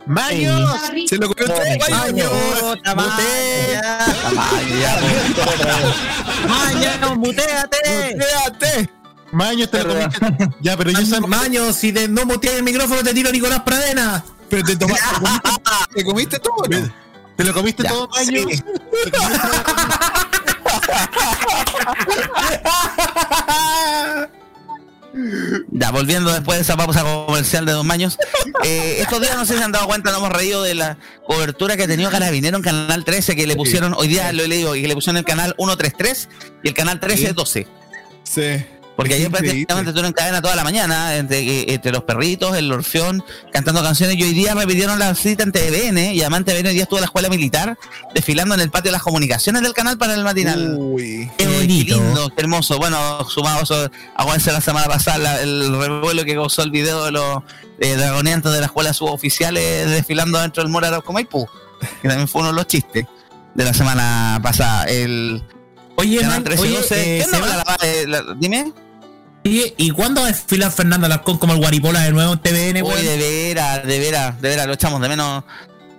¡Maños! 0.05 0.69
Se 1.07 1.15
lo 1.17 1.33
comió 1.33 1.47
todo, 1.47 1.61
Maños. 1.89 2.29
Maño, 6.47 7.15
muteate. 7.15 8.15
Muteate. 8.15 8.89
Maños 9.31 9.71
te 9.71 9.83
lo 9.83 9.89
comiste. 9.93 10.19
Ya, 10.59 10.75
pero 10.77 10.91
yo 10.91 11.05
sabes. 11.05 11.27
Maño, 11.27 11.71
si 11.71 11.91
de 11.91 12.07
no 12.09 12.25
muteas 12.25 12.55
el 12.55 12.63
micrófono 12.63 13.01
te 13.01 13.13
tiro 13.13 13.31
Nicolás 13.31 13.61
Pradena. 13.61 14.23
Pero 14.49 14.63
te, 14.65 14.75
toma- 14.75 14.95
te 14.95 15.01
comiste, 15.23 15.49
te 15.95 16.03
comiste 16.03 16.39
todo, 16.39 16.55
¿no? 16.69 16.93
¿Te 17.37 17.43
lo 17.45 17.53
comiste 17.53 17.83
Ya, 17.83 17.89
todo, 17.89 18.09
Maños? 18.09 18.51
sí. 18.51 18.61
Ya, 25.71 25.91
volviendo 25.91 26.31
después 26.31 26.57
de 26.57 26.63
esa 26.63 26.75
pausa 26.75 27.03
comercial 27.03 27.65
de 27.65 27.71
dos 27.73 27.87
años. 27.89 28.17
eh, 28.63 28.97
estos 28.99 29.21
días 29.21 29.35
no 29.35 29.45
sé 29.45 29.53
si 29.53 29.59
se 29.59 29.65
han 29.65 29.71
dado 29.71 29.87
cuenta, 29.87 30.11
nos 30.11 30.19
hemos 30.19 30.31
reído 30.31 30.63
de 30.63 30.75
la 30.75 30.97
cobertura 31.27 31.77
que 31.77 31.83
ha 31.83 31.87
tenido 31.87 32.09
Carabinero 32.09 32.57
en 32.57 32.63
Canal 32.63 33.05
13, 33.05 33.35
que 33.35 33.45
le 33.45 33.55
pusieron, 33.55 33.93
hoy 33.97 34.07
día 34.07 34.31
lo 34.33 34.43
he 34.43 34.47
leído, 34.47 34.75
y 34.75 34.81
que 34.81 34.87
le 34.87 34.95
pusieron 34.95 35.17
el 35.17 35.25
canal 35.25 35.55
133 35.57 36.29
y 36.63 36.67
el 36.67 36.73
canal 36.73 36.95
1312. 36.95 37.67
Sí. 38.23 38.65
Porque 38.95 39.15
ayer 39.15 39.31
prácticamente 39.31 39.89
estuvieron 39.89 40.05
en 40.09 40.13
cadena 40.13 40.41
toda 40.41 40.55
la 40.55 40.63
mañana, 40.63 41.15
entre, 41.15 41.39
eh, 41.39 41.65
entre 41.73 41.91
los 41.91 42.03
perritos, 42.03 42.55
el 42.55 42.71
orfeón, 42.71 43.23
cantando 43.51 43.81
canciones, 43.81 44.17
y 44.17 44.23
hoy 44.23 44.33
día 44.33 44.53
repitieron 44.53 44.99
la 44.99 45.15
cita 45.15 45.41
en 45.43 45.51
TVN, 45.51 46.13
y 46.13 46.21
además 46.21 46.39
en 46.41 46.45
TVN 46.45 46.67
hoy 46.67 46.73
día 46.75 46.83
estuvo 46.83 46.99
la 46.99 47.05
escuela 47.05 47.27
militar, 47.29 47.75
desfilando 48.13 48.53
en 48.53 48.61
el 48.61 48.69
patio 48.69 48.89
de 48.89 48.93
las 48.93 49.01
comunicaciones 49.01 49.63
del 49.63 49.73
canal 49.73 49.97
para 49.97 50.13
el 50.13 50.23
matinal. 50.23 50.75
Uy. 50.77 51.29
Qué 51.37 51.47
lindo, 51.47 52.29
qué 52.35 52.41
hermoso. 52.43 52.77
Bueno, 52.77 53.25
sumado 53.29 53.59
a 53.59 53.63
eso, 53.63 53.91
aguante 54.15 54.51
la 54.51 54.61
semana 54.61 54.85
pasada 54.85 55.17
la- 55.17 55.41
el 55.41 55.75
revuelo 55.79 56.23
que 56.23 56.35
causó 56.35 56.61
el 56.61 56.69
video 56.69 57.05
de 57.05 57.11
los 57.11 57.39
eh, 57.79 57.95
dragoneantes 57.95 58.51
de 58.51 58.59
la 58.59 58.67
escuela 58.67 58.93
suboficiales 58.93 59.89
desfilando 59.89 60.37
dentro 60.39 60.61
del 60.61 60.71
Mora 60.71 60.89
Arauco 60.89 61.11
Maipú, 61.11 61.47
que 62.03 62.07
también 62.07 62.27
fue 62.27 62.41
uno 62.41 62.51
de 62.51 62.55
los 62.57 62.67
chistes 62.67 63.05
de 63.55 63.63
la 63.65 63.73
semana 63.73 64.39
pasada. 64.43 64.83
El 64.85 65.41
Oye, 65.95 66.23
man, 66.25 66.43
13, 66.43 66.61
oye, 66.61 66.71
12, 66.77 67.17
eh, 67.21 67.25
la- 67.31 67.39
la- 67.39 68.21
la- 68.23 68.33
dime. 68.39 68.71
Oye, 69.45 69.73
¿y 69.77 69.89
cuándo 69.91 70.21
va 70.21 70.27
a 70.27 70.31
desfilar 70.31 70.71
Fernando 70.71 71.05
Alarcón 71.05 71.37
como 71.37 71.53
el 71.53 71.59
Guaripola 71.59 72.01
de 72.01 72.11
nuevo 72.11 72.33
en 72.33 72.39
TVN, 72.39 72.81
Uy, 72.81 72.89
weón? 72.89 73.01
de 73.05 73.17
veras, 73.17 73.85
de 73.85 73.99
veras, 73.99 74.41
de 74.41 74.49
veras, 74.49 74.67
lo 74.67 74.73
echamos 74.73 75.01
de 75.01 75.09
menos. 75.09 75.43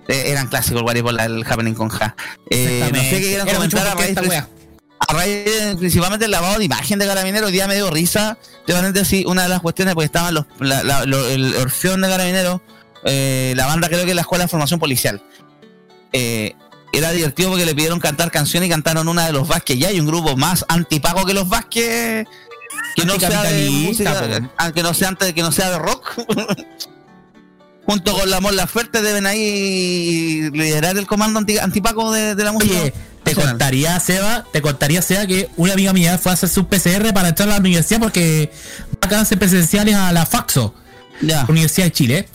Eh, 0.08 0.24
eran 0.28 0.48
clásicos 0.48 0.78
el 0.78 0.82
Guaripola, 0.82 1.24
el 1.24 1.44
Happening 1.46 1.74
con 1.74 1.88
Ja. 1.90 2.14
Eh, 2.50 2.88
no 2.92 2.98
sé 3.00 3.10
qué 3.10 3.20
quieran 3.20 3.46
comentar 3.48 3.86
a 3.86 3.94
raíz, 3.94 4.16
a 4.98 5.12
raíz 5.12 5.44
de- 5.44 5.76
principalmente 5.78 6.24
el 6.24 6.30
lavado 6.30 6.58
de 6.58 6.64
imagen 6.64 6.98
de 6.98 7.06
Carabinero. 7.06 7.46
Hoy 7.46 7.52
día 7.52 7.66
me 7.68 7.74
dio 7.74 7.90
risa. 7.90 8.38
Realmente 8.66 9.04
sí, 9.04 9.24
una 9.26 9.42
de 9.42 9.48
las 9.50 9.60
cuestiones, 9.60 9.94
porque 9.94 10.06
estaban 10.06 10.32
los, 10.34 10.46
la- 10.60 10.82
la- 10.82 11.04
lo- 11.04 11.28
el 11.28 11.54
Orfeón 11.56 12.00
de 12.00 12.08
Carabinero, 12.08 12.62
eh, 13.04 13.52
la 13.56 13.66
banda 13.66 13.88
creo 13.88 14.04
que 14.04 14.10
es 14.10 14.14
la 14.14 14.22
Escuela 14.22 14.44
de 14.44 14.48
Formación 14.48 14.80
Policial. 14.80 15.22
Eh, 16.12 16.54
era 16.92 17.10
divertido 17.10 17.50
porque 17.50 17.66
le 17.66 17.74
pidieron 17.74 17.98
cantar 18.00 18.30
canciones 18.30 18.68
y 18.68 18.70
cantaron 18.70 19.08
una 19.08 19.26
de 19.26 19.32
los 19.32 19.48
Vázquez. 19.48 19.78
Ya 19.78 19.88
hay 19.88 20.00
un 20.00 20.06
grupo 20.06 20.36
más 20.36 20.64
antipago 20.68 21.26
que 21.26 21.34
los 21.34 21.48
Vázquez. 21.48 22.26
Que 22.94 23.04
no 23.04 23.18
sea 23.18 23.42
de 23.42 23.70
música, 23.70 24.14
po. 24.14 24.50
ah, 24.56 24.72
que 24.72 24.82
no 24.82 24.94
sea 24.94 25.08
antes, 25.08 25.32
que 25.32 25.42
no 25.42 25.52
sea 25.52 25.70
de 25.70 25.78
rock. 25.78 26.14
Junto 27.86 28.14
con 28.14 28.30
la 28.30 28.40
Mon 28.40 28.56
Laferte 28.56 29.02
deben 29.02 29.26
ahí 29.26 30.48
liderar 30.52 30.96
el 30.96 31.06
comando 31.06 31.38
anti, 31.38 31.58
antipaco 31.58 32.12
de, 32.12 32.34
de 32.34 32.44
la 32.44 32.52
música. 32.52 32.74
Oye, 32.74 32.94
te 33.24 33.34
contaría, 33.34 33.98
Seba, 34.00 34.44
te 34.52 34.62
contaría, 34.62 35.02
Seba, 35.02 35.26
que 35.26 35.50
una 35.56 35.72
amiga 35.74 35.92
mía 35.92 36.18
fue 36.18 36.30
a 36.30 36.34
hacer 36.34 36.48
su 36.48 36.66
PCR 36.66 37.12
para 37.12 37.28
entrar 37.28 37.48
a 37.48 37.52
la 37.52 37.58
universidad 37.58 38.00
porque 38.00 38.50
va 38.92 39.06
a 39.06 39.08
quedarse 39.08 39.36
presenciales 39.36 39.94
a 39.96 40.12
la 40.12 40.24
Faxo, 40.24 40.74
la 41.20 41.44
Universidad 41.48 41.86
de 41.86 41.92
Chile. 41.92 42.28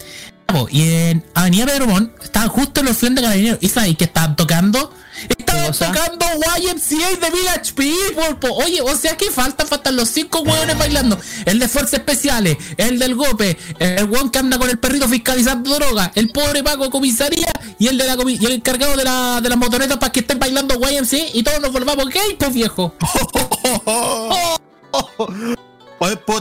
Y 0.70 0.90
en 0.92 1.26
Avenida 1.36 1.66
Pedro 1.66 1.88
Montt 1.88 2.12
estaban 2.24 2.50
justo 2.50 2.82
los 2.84 2.98
frentes 2.98 3.22
de 3.22 3.28
carabineros. 3.28 3.60
¿Y 3.62 3.70
sabes 3.70 3.96
qué 3.98 4.06
estaban 4.06 4.36
tocando? 4.36 4.94
Estaban 5.38 5.74
tocando 5.94 6.26
YMCA 6.60 7.10
de 7.20 7.30
Village 7.32 7.74
People. 7.76 8.36
po. 8.40 8.54
Oye, 8.56 8.82
o 8.82 8.96
sea 8.96 9.18
que 9.18 9.30
faltan, 9.32 9.68
faltan 9.68 9.96
los 9.98 10.10
cinco 10.10 10.40
hueones 10.42 10.78
bailando. 10.78 11.20
El 11.46 11.60
de 11.60 11.68
Fuerzas 11.68 11.96
Especiales, 11.96 12.58
el 12.78 12.98
del 13.00 13.16
Gope, 13.16 13.58
el 13.80 14.06
hueón 14.06 14.30
que 14.32 14.40
anda 14.40 14.58
con 14.58 14.70
el 14.70 14.80
perrito 14.80 15.10
fiscalizando 15.10 15.76
droga, 15.76 16.12
el 16.16 16.30
pobre 16.30 16.64
Paco 16.64 16.90
comisaría 16.90 17.52
y 17.78 17.88
el 17.88 17.98
de 17.98 18.06
la 18.06 18.16
comi- 18.16 18.38
y 18.40 18.46
el 18.46 18.54
encargado 18.54 18.96
de, 18.96 19.04
la, 19.04 19.42
de 19.42 19.50
las 19.50 19.58
motonetas 19.58 19.98
para 19.98 20.12
que 20.12 20.22
estén 20.22 20.40
bailando 20.40 20.76
YMCA 20.76 21.18
y 21.34 21.44
todos 21.44 21.60
nos 21.60 21.72
volvamos 21.74 22.06
gay, 22.08 22.36
pues 22.40 22.54
viejo. 22.54 22.96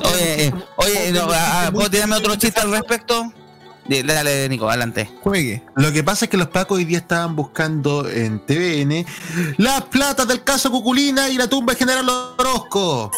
Oye, 0.08 0.46
eh, 0.46 0.54
oye, 0.76 1.12
no, 1.12 1.26
ah, 1.32 1.70
¿puedo 1.72 1.90
tirarme 1.90 2.16
otro 2.16 2.36
chiste 2.36 2.60
al 2.60 2.70
respecto? 2.70 3.32
Dale, 3.88 4.02
dale, 4.12 4.48
Nico, 4.48 4.68
adelante. 4.68 5.10
Juegue. 5.22 5.62
Lo 5.76 5.90
que 5.92 6.04
pasa 6.04 6.26
es 6.26 6.30
que 6.30 6.36
los 6.36 6.48
pacos 6.48 6.76
hoy 6.76 6.84
día 6.84 6.98
estaban 6.98 7.34
buscando 7.34 8.08
en 8.08 8.38
TVN 8.44 9.06
las 9.56 9.82
platas 9.84 10.28
del 10.28 10.44
caso 10.44 10.70
Cuculina 10.70 11.28
y 11.30 11.38
la 11.38 11.48
tumba 11.48 11.72
de 11.72 11.78
General 11.78 12.06
Orozco. 12.38 13.10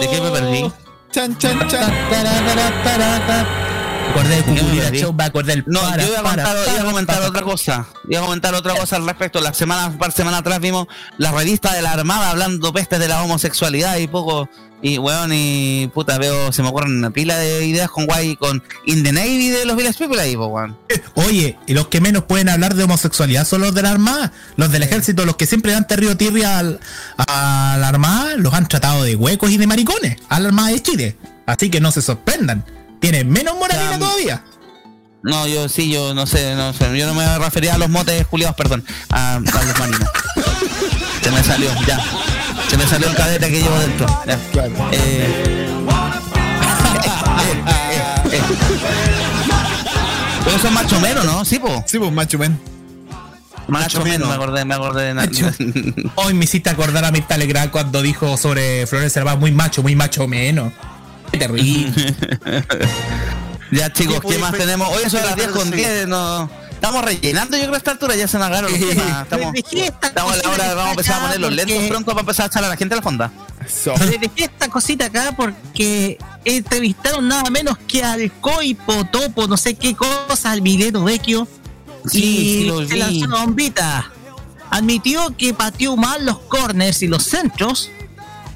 ¿De 0.00 0.08
qué 0.08 0.20
me 0.20 0.30
perdí? 0.30 0.72
Chan, 1.12 1.36
chan, 1.38 1.68
chan. 1.68 1.92
Acordé 4.10 4.28
de 4.30 4.36
¿De 4.36 4.44
qué 4.44 4.50
me 4.50 4.60
Cuculina 4.60 4.82
perdí? 4.84 4.98
Show, 5.00 5.12
me 5.12 5.24
acordé 5.24 5.52
del 5.56 5.64
No, 5.68 5.80
para, 5.80 6.02
yo 6.02 6.08
iba 6.08 6.18
a 6.18 6.22
para, 6.22 6.42
comentar, 6.42 6.56
iba 6.56 6.62
a 6.62 6.66
para, 6.76 6.84
comentar 6.90 7.16
para. 7.16 7.28
otra 7.28 7.42
cosa. 7.42 7.86
Iba 8.08 8.20
a 8.20 8.24
comentar 8.24 8.54
otra 8.54 8.74
cosa 8.74 8.96
al 8.96 9.06
respecto. 9.06 9.40
La 9.40 9.54
semana, 9.54 9.86
un 9.86 9.98
par 9.98 10.10
de 10.10 10.16
semanas 10.16 10.40
atrás 10.40 10.58
vimos 10.60 10.86
la 11.16 11.30
revista 11.30 11.72
de 11.74 11.82
la 11.82 11.92
Armada 11.92 12.30
hablando 12.30 12.72
pestes 12.72 12.98
de 12.98 13.06
la 13.08 13.22
homosexualidad 13.22 13.96
y 13.98 14.08
poco. 14.08 14.48
Y 14.82 14.96
weón, 14.96 15.30
y 15.34 15.90
puta, 15.92 16.16
veo, 16.16 16.52
se 16.52 16.62
me 16.62 16.68
ocurren 16.68 16.96
una 16.96 17.10
pila 17.10 17.36
de 17.36 17.66
ideas 17.66 17.90
con 17.90 18.06
guay 18.06 18.34
con 18.36 18.62
In 18.86 19.02
the 19.02 19.12
Navy 19.12 19.50
de 19.50 19.66
los 19.66 19.76
Village 19.76 19.98
People 19.98 20.18
ahí, 20.20 20.34
po, 20.36 20.46
weón. 20.46 20.76
Oye, 21.16 21.58
y 21.66 21.74
los 21.74 21.88
que 21.88 22.00
menos 22.00 22.24
pueden 22.24 22.48
hablar 22.48 22.74
de 22.74 22.84
homosexualidad 22.84 23.46
son 23.46 23.60
los 23.60 23.74
de 23.74 23.82
la 23.82 23.90
Armada, 23.90 24.32
los 24.56 24.70
del 24.72 24.82
ejército, 24.82 25.26
los 25.26 25.36
que 25.36 25.46
siempre 25.46 25.72
dan 25.72 25.86
terrio 25.86 26.16
tirria 26.16 26.58
al- 26.58 26.80
a 27.18 27.76
la 27.78 27.88
Armada, 27.88 28.36
los 28.38 28.54
han 28.54 28.68
tratado 28.68 29.02
de 29.04 29.16
huecos 29.16 29.50
y 29.50 29.58
de 29.58 29.66
maricones, 29.66 30.16
a 30.30 30.40
la 30.40 30.48
Armada 30.48 30.68
de 30.70 30.80
Chile. 30.82 31.16
Así 31.44 31.68
que 31.68 31.80
no 31.80 31.92
se 31.92 32.00
sorprendan. 32.00 32.64
Tienen 33.00 33.28
menos 33.28 33.56
moralina 33.58 33.92
Ya, 33.92 33.98
todavía. 33.98 34.44
No, 35.22 35.46
yo 35.46 35.68
sí, 35.68 35.90
yo 35.92 36.14
no 36.14 36.26
sé, 36.26 36.54
no 36.54 36.72
sé. 36.72 36.96
Yo 36.96 37.06
no 37.06 37.12
me 37.14 37.38
refería 37.38 37.74
a 37.74 37.78
los 37.78 37.90
motes 37.90 38.26
culiados, 38.28 38.56
perdón. 38.56 38.82
A, 39.10 39.34
a 39.36 39.40
los 39.40 39.78
marinos. 39.78 40.08
Se 41.22 41.30
me 41.30 41.42
salió, 41.44 41.68
ya. 41.86 41.98
Me 42.80 42.86
salió 42.86 43.10
el 43.10 43.14
cadete 43.14 43.50
que 43.50 43.60
llevo 43.60 43.78
dentro. 43.78 44.06
Ya. 44.26 44.38
Eh, 44.92 45.66
Pero 50.44 50.56
eso 50.56 50.66
es 50.66 50.72
macho 50.72 50.98
menos, 50.98 51.26
¿no? 51.26 51.44
Sí, 51.44 51.58
po. 51.58 51.84
Sí, 51.86 51.98
pues 51.98 52.10
macho 52.10 52.38
men. 52.38 52.58
Macho 53.68 54.02
menos, 54.02 54.26
me 54.26 54.34
acordé, 54.34 54.64
me 54.64 54.74
acordé 54.74 55.04
de 55.04 55.14
nada. 55.14 55.28
Hoy 56.14 56.32
me 56.32 56.44
hiciste 56.44 56.70
acordar 56.70 57.04
a 57.04 57.10
Mirta 57.10 57.36
Legrand 57.36 57.70
cuando 57.70 58.00
dijo 58.00 58.38
sobre 58.38 58.86
Flores 58.86 59.12
Cervá, 59.12 59.36
muy 59.36 59.52
macho, 59.52 59.82
muy 59.82 59.94
macho 59.94 60.26
menos. 60.26 60.72
Qué 61.30 61.38
terrible. 61.38 61.92
Ya 63.72 63.92
chicos, 63.92 64.16
¿qué 64.16 64.20
pues, 64.22 64.40
más 64.40 64.52
tenemos? 64.52 64.88
Hoy 64.88 65.08
son 65.08 65.24
las 65.24 65.36
10 65.36 65.48
con 65.50 65.68
sí. 65.68 65.76
10, 65.76 66.08
no. 66.08 66.50
Estamos 66.80 67.04
rellenando 67.04 67.58
yo 67.58 67.64
creo 67.64 67.74
a 67.74 67.76
esta 67.76 67.90
altura, 67.90 68.16
ya 68.16 68.26
se 68.26 68.38
nos 68.38 68.46
agarraron 68.46 68.72
los 68.72 68.80
temas. 68.80 69.22
Estamos, 69.24 69.54
estamos 69.54 70.32
a 70.32 70.36
la 70.36 70.48
hora, 70.48 70.74
vamos 70.74 70.86
a 70.86 70.90
empezar 70.92 71.18
a 71.18 71.22
poner 71.24 71.40
los 71.40 71.52
lentos 71.52 71.76
pronto 71.88 72.10
para 72.12 72.20
empezar 72.20 72.44
a 72.44 72.46
echar 72.46 72.64
a 72.64 72.68
la 72.68 72.76
gente 72.78 72.94
a 72.94 72.96
la 72.96 73.02
fonda. 73.02 73.30
Le 74.08 74.16
dejé 74.16 74.44
esta 74.44 74.68
cosita 74.68 75.04
acá 75.04 75.34
porque 75.36 76.16
entrevistaron 76.42 77.28
nada 77.28 77.50
menos 77.50 77.76
que 77.86 78.02
al 78.02 78.32
Coipo 78.32 79.04
Topo, 79.04 79.46
no 79.46 79.58
sé 79.58 79.74
qué 79.74 79.94
cosa, 79.94 80.52
al 80.52 80.62
Mileto 80.62 81.04
Vecchio. 81.04 81.46
Sí, 82.06 82.70
y 82.72 82.88
se 82.88 82.96
lanzó 82.96 83.26
una 83.26 83.44
bombita. 83.44 84.10
Admitió 84.70 85.36
que 85.36 85.52
pateó 85.52 85.98
mal 85.98 86.24
los 86.24 86.38
corners 86.38 87.02
y 87.02 87.08
los 87.08 87.24
centros 87.24 87.90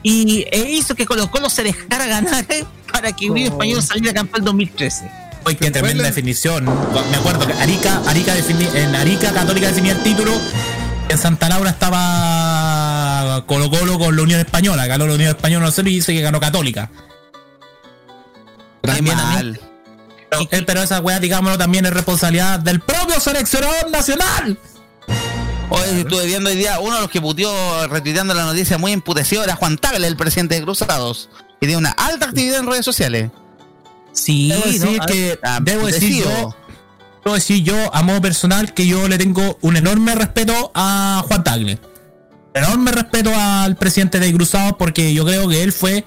y 0.03 0.47
e 0.51 0.71
hizo 0.71 0.95
que 0.95 1.05
Colo 1.05 1.31
Colo 1.31 1.51
se 1.51 1.63
dejara 1.63 2.07
ganar 2.07 2.47
para 2.91 3.13
que 3.13 3.29
Unión 3.29 3.53
Español 3.53 3.83
saliera 3.83 4.15
campeón 4.15 4.47
2013. 4.47 5.24
Uy, 5.47 5.57
qué 5.57 5.71
tremenda 5.71 6.05
definición. 6.05 6.65
Me 7.11 7.17
acuerdo 7.17 7.47
que 7.47 7.53
Arica, 7.55 8.01
Arica 8.07 8.35
defini- 8.35 8.75
en 8.75 8.95
Arica 8.95 9.33
Católica 9.33 9.69
definía 9.69 9.93
el 9.93 10.03
título. 10.03 10.33
En 11.09 11.19
Santa 11.19 11.49
Laura 11.51 11.71
estaba 11.71 13.45
Colo 13.47 13.71
Colo 13.71 13.99
con 13.99 14.17
la 14.17 14.23
Unión 14.23 14.41
Española. 14.41 14.87
Ganó 14.87 15.07
la 15.07 15.15
Unión 15.15 15.29
Española 15.31 15.71
0 15.71 15.89
y 15.91 15.97
dice 15.97 16.15
que 16.15 16.23
ganó 16.23 16.41
Católica. 16.41 16.91
También 18.81 19.19
a 19.19 19.43
mí- 19.43 19.55
Pero, 20.31 20.49
eh, 20.51 20.63
pero 20.67 20.83
esa 20.83 21.01
weá, 21.01 21.21
digámoslo, 21.21 21.59
también 21.59 21.85
es 21.87 21.93
responsabilidad 21.93 22.59
del 22.61 22.81
propio 22.81 23.21
seleccionador 23.21 23.91
nacional. 23.91 24.59
Hoy 25.71 26.01
estuve 26.01 26.27
viendo 26.27 26.51
hoy 26.51 26.57
día, 26.57 26.79
uno 26.81 26.95
de 26.97 27.01
los 27.03 27.11
que 27.11 27.21
puteó 27.21 27.87
retuiteando 27.89 28.35
la 28.35 28.45
noticia 28.45 28.77
muy 28.79 28.93
emputecido 28.93 29.45
era 29.45 29.57
Juan 29.57 29.77
Tagle, 29.79 30.07
el 30.07 30.17
presidente 30.17 30.55
de 30.57 30.63
Cruzados. 30.63 31.29
Que 31.61 31.67
tiene 31.67 31.77
una 31.79 31.91
alta 31.91 32.27
actividad 32.27 32.59
en 32.61 32.67
redes 32.67 32.85
sociales. 32.85 33.31
Sí, 34.15 34.49
Debo 34.49 34.65
decir 34.65 34.99
¿no? 34.99 35.07
que, 35.07 35.39
Ah, 35.43 35.59
debo 35.61 35.87
decir 35.87 36.25
yo, 36.25 36.57
debo 37.25 37.35
decir 37.35 37.63
yo, 37.63 37.95
a 37.95 38.03
modo 38.03 38.23
personal, 38.23 38.73
que 38.73 38.87
yo 38.87 39.07
le 39.09 39.19
tengo 39.19 39.59
un 39.61 39.77
enorme 39.77 40.15
respeto 40.15 40.71
a 40.75 41.23
Juan 41.29 41.45
Tagle. 41.45 41.79
Enorme 42.55 42.93
respeto 42.93 43.31
al 43.35 43.77
presidente 43.77 44.21
de 44.21 44.33
Cruzados 44.33 44.75
porque 44.79 45.13
yo 45.13 45.25
creo 45.27 45.49
que 45.49 45.63
él 45.65 45.73
fue 45.73 46.05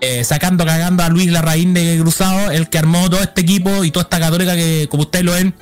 eh, 0.00 0.24
sacando, 0.24 0.66
cagando 0.66 1.04
a 1.04 1.08
Luis 1.08 1.30
Larraín 1.30 1.72
de 1.72 1.96
Cruzados, 2.00 2.52
el 2.52 2.68
que 2.68 2.78
armó 2.78 3.08
todo 3.08 3.20
este 3.20 3.42
equipo 3.42 3.84
y 3.84 3.92
toda 3.92 4.02
esta 4.02 4.18
católica 4.18 4.56
que, 4.56 4.88
como 4.90 5.04
ustedes 5.04 5.24
lo 5.24 5.32
ven, 5.32 5.54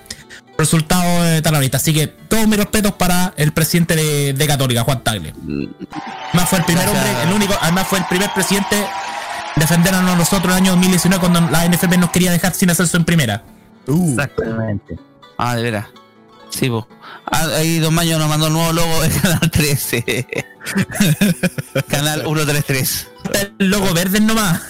resultado 0.57 1.23
de 1.23 1.43
tal 1.43 1.55
ahorita. 1.55 1.77
Así 1.77 1.93
que 1.93 2.07
todos 2.07 2.49
mis 2.49 2.57
respetos 2.57 2.93
para 2.93 3.35
el 3.37 3.53
presidente 3.53 3.95
de, 3.97 4.33
de 4.33 4.47
Católica, 4.47 4.83
Juan 4.83 5.03
Tagle. 5.05 5.35
Además 6.33 6.49
fue 6.49 6.59
el 6.59 6.65
primer 6.65 6.89
hombre, 6.89 7.23
el 7.25 7.33
único, 7.33 7.55
además 7.61 7.87
fue 7.87 7.99
el 7.99 8.05
primer 8.07 8.33
presidente 8.33 8.77
en 8.77 8.87
defendernos 9.59 10.11
a 10.11 10.17
nosotros 10.17 10.45
en 10.45 10.51
el 10.51 10.57
año 10.57 10.71
2019 10.73 11.21
cuando 11.21 11.41
la 11.51 11.69
NFP 11.69 11.99
nos 11.99 12.11
quería 12.11 12.31
dejar 12.31 12.55
sin 12.55 12.71
ascenso 12.71 12.97
en 12.97 13.05
primera. 13.05 13.43
Exactamente. 13.87 14.99
Ah, 15.37 15.57
de 15.57 15.63
veras. 15.63 15.87
Sí, 16.51 16.69
po. 16.69 16.89
Ah, 17.27 17.47
ahí 17.57 17.79
Don 17.79 17.95
Maño 17.95 18.19
nos 18.19 18.29
mandó 18.29 18.47
el 18.47 18.53
nuevo 18.53 18.73
logo 18.73 19.03
de 19.03 19.11
Canal 19.21 19.51
13. 19.51 20.27
Canal 21.89 22.23
133. 22.23 23.09
El 23.59 23.71
logo 23.71 23.93
verde 23.95 24.21
nomás. 24.21 24.63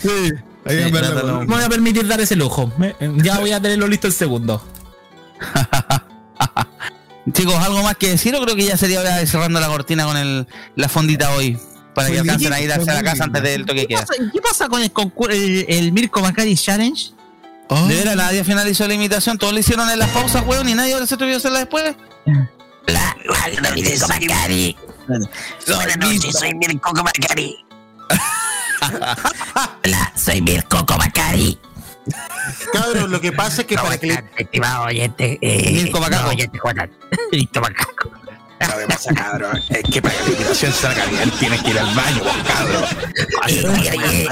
Sí, 0.00 0.32
ahí 0.64 0.82
en 0.82 0.92
verdad, 0.92 1.12
trátalo. 1.12 1.40
Me 1.40 1.46
voy 1.46 1.64
a 1.64 1.68
permitir 1.68 2.06
dar 2.06 2.20
ese 2.20 2.36
lujo. 2.36 2.72
Ya 3.16 3.38
voy 3.38 3.52
a 3.52 3.60
tenerlo 3.60 3.86
listo 3.86 4.06
el 4.06 4.12
segundo. 4.12 4.62
Chicos, 7.32 7.54
¿algo 7.56 7.82
más 7.82 7.96
que 7.96 8.10
decir 8.10 8.34
o 8.36 8.42
creo 8.42 8.54
que 8.54 8.64
ya 8.64 8.76
sería 8.76 9.00
hora 9.00 9.16
de 9.16 9.26
cerrando 9.26 9.58
la 9.58 9.66
cortina 9.66 10.04
con 10.04 10.16
el, 10.16 10.46
la 10.76 10.88
fondita 10.88 11.30
hoy? 11.32 11.58
Para 11.96 12.10
que 12.10 12.18
alcancen 12.20 12.52
a 12.52 12.60
ir 12.60 12.70
hacia 12.70 12.92
la 12.92 13.02
casa 13.02 13.24
antes 13.24 13.42
del 13.42 13.64
toque 13.64 13.80
¿Qué 13.80 13.86
queda. 13.88 14.00
pasa, 14.00 14.12
qué 14.30 14.40
pasa 14.42 14.68
con 14.68 14.82
el, 14.82 14.92
el, 15.30 15.64
el 15.66 15.92
Mirko 15.92 16.20
Macari 16.20 16.54
Challenge? 16.54 17.10
Oh, 17.68 17.86
De 17.88 17.96
veras, 17.96 18.16
nadie 18.16 18.44
finalizó 18.44 18.86
la 18.86 18.92
imitación, 18.92 19.38
todos 19.38 19.54
lo 19.54 19.58
hicieron 19.58 19.88
en 19.88 19.98
las 19.98 20.10
pausas, 20.10 20.44
weón, 20.46 20.68
y 20.68 20.74
nadie 20.74 20.92
ahora 20.92 21.06
se 21.06 21.14
atrevió 21.14 21.36
a 21.36 21.38
hacerla 21.38 21.60
después. 21.60 21.96
Buenas 25.66 25.96
noches, 25.98 26.38
soy 26.38 26.54
Mirko 26.54 26.92
Macari. 26.92 27.56
Hola, 29.82 30.12
soy 30.16 30.42
Mirko 30.42 30.84
Macari. 30.98 31.58
Cabros, 32.72 33.10
lo 33.10 33.20
que 33.20 33.32
pasa 33.32 33.62
es 33.62 33.66
que 33.66 33.74
para 33.82 33.96
que 33.98 34.06
le... 34.08 34.24
Estimado 34.36 34.84
oyente, 34.84 35.38
eh, 35.40 35.72
Mirko 35.72 35.98
Macaco. 36.00 36.24
no, 36.24 36.28
oyente 36.28 36.58
Juan. 36.58 36.90
Mirko 37.32 37.60
Macaco. 37.60 38.10
Lo 38.60 38.78
que 38.78 38.86
pasa, 38.86 39.14
cabrón, 39.14 39.62
es 39.68 39.82
que 39.82 40.02
para 40.02 40.14
que 40.14 40.22
la 40.24 40.30
invitación 40.30 40.72
salga 40.72 41.04
bien 41.06 41.30
tienes 41.38 41.62
que 41.62 41.70
ir 41.70 41.78
al 41.78 41.94
baño, 41.94 42.22
cabrón. 42.46 42.84
Oye, 43.44 43.68
oye, 43.68 44.28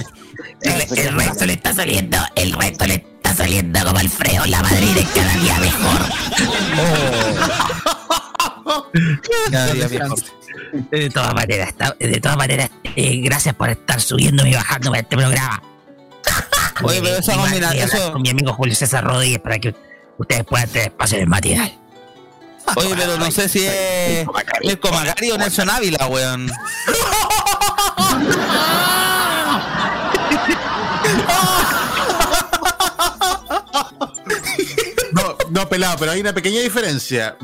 el, 0.63 0.99
el 0.99 1.15
resto 1.15 1.47
le 1.47 1.53
está 1.53 1.75
saliendo, 1.75 2.19
el 2.35 2.53
resto 2.53 2.87
le 2.87 2.95
está 2.95 3.35
saliendo 3.35 3.85
como 3.85 3.99
Alfredo, 3.99 4.47
la 4.47 4.63
Madrid 4.63 4.97
es 4.97 5.09
cada 5.09 5.35
día 5.37 5.59
mejor. 5.59 6.01
Cada 9.51 9.73
día 9.73 9.89
mejor. 9.89 10.19
De 10.91 11.11
todas 11.11 11.35
maneras, 11.35 11.75
de 12.01 12.21
todas 12.21 12.37
maneras, 12.37 12.71
eh, 12.97 13.21
gracias 13.23 13.55
por 13.55 13.69
estar 13.71 14.01
subiéndome 14.01 14.51
y 14.51 14.55
bajándome 14.55 14.99
este 15.01 15.17
programa. 15.17 15.63
Oye, 16.83 17.01
pero 17.03 17.17
esa 17.19 17.33
Igual 17.35 17.51
combina- 17.51 17.69
voy 17.69 17.79
a 17.79 17.83
hablar 17.85 17.97
eso- 18.01 18.13
Con 18.13 18.23
mi 18.23 18.31
amigo 18.31 18.53
Julio 18.55 18.75
César 18.75 19.05
Rodríguez 19.05 19.39
para 19.41 19.59
que 19.59 19.75
ustedes 20.19 20.45
puedan 20.45 20.69
tener 20.69 20.89
espacio 20.89 21.17
en 21.19 21.23
el 21.25 21.29
matinal. 21.29 21.79
Oye, 22.77 22.95
pero 22.97 23.19
no 23.19 23.31
sé 23.31 23.49
si 23.49 23.65
es 23.65 24.27
Mirko 24.63 24.91
Macari 24.91 25.31
o 25.31 25.39
Nelson 25.39 25.71
Ávila, 25.71 26.07
weón. 26.07 26.51
No, 35.13 35.37
no, 35.51 35.69
pelado, 35.69 35.97
pero 35.99 36.13
hay 36.13 36.21
una 36.21 36.33
pequeña 36.33 36.61
diferencia. 36.61 37.37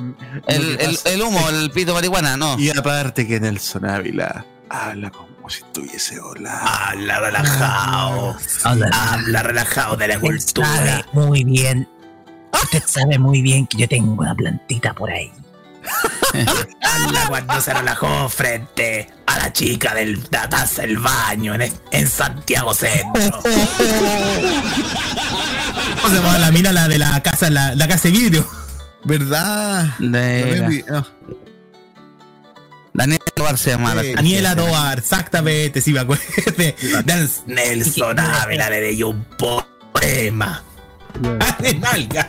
El, 0.47 0.81
el, 0.81 0.99
el 1.05 1.23
humo, 1.23 1.49
el 1.49 1.71
pito 1.71 1.95
marihuana, 1.95 2.37
no. 2.37 2.59
Y 2.59 2.71
aparte 2.71 3.27
que 3.27 3.39
Nelson 3.39 3.85
Ávila 3.85 4.45
habla 4.69 5.11
como 5.11 5.49
si 5.49 5.63
estuviese 5.63 6.19
hola. 6.21 6.59
Habla 6.63 7.21
relajado. 7.21 8.37
Habla 8.65 9.43
relajado 9.43 9.97
de 9.97 10.09
la 10.09 10.21
sabe 10.55 11.05
muy 11.13 11.45
bien, 11.45 11.89
usted 12.53 12.83
sabe 12.87 13.19
muy 13.19 13.43
bien 13.43 13.67
que 13.67 13.79
yo 13.79 13.89
tengo 13.89 14.13
una 14.23 14.35
plantita 14.35 14.93
por 14.95 15.11
ahí. 15.11 15.33
Habla 16.83 17.27
cuando 17.29 17.61
se 17.61 17.73
relajó 17.73 18.29
frente 18.29 19.09
a 19.27 19.39
la 19.39 19.53
chica 19.53 19.95
del, 19.95 20.23
de 20.23 20.29
la 20.39 20.49
taza 20.49 20.83
del 20.83 20.99
baño 20.99 21.55
en, 21.55 21.73
en 21.91 22.09
Santiago 22.09 22.75
Centro. 22.75 23.41
¿Cómo 26.03 26.09
se 26.09 26.15
llama 26.15 26.39
la 26.39 26.51
mina 26.51 26.73
la 26.73 26.89
de 26.89 26.99
la 26.99 27.23
casa, 27.23 27.51
la, 27.51 27.75
la 27.75 27.89
casa 27.89 28.09
de 28.09 28.11
vidrio? 28.13 28.47
¿Verdad? 29.05 29.85
De- 29.99 30.85
No, 30.89 31.07
Daniel 32.93 33.21
Tobar 33.35 33.57
se 33.57 33.71
llama. 33.71 33.95
la- 33.95 34.03
Daniela 34.03 34.55
Tobar, 34.57 34.99
exactamente, 34.99 35.81
sí 35.81 35.93
me 35.93 36.01
acuerdo. 36.01 36.23
de- 36.59 36.75
de- 37.05 37.29
Nelson 37.47 38.19
Ávila 38.19 38.69
le 38.71 38.81
leyó 38.83 39.09
un 39.09 39.25
poema. 39.25 40.63
De 41.61 41.75
nalga. 41.75 42.27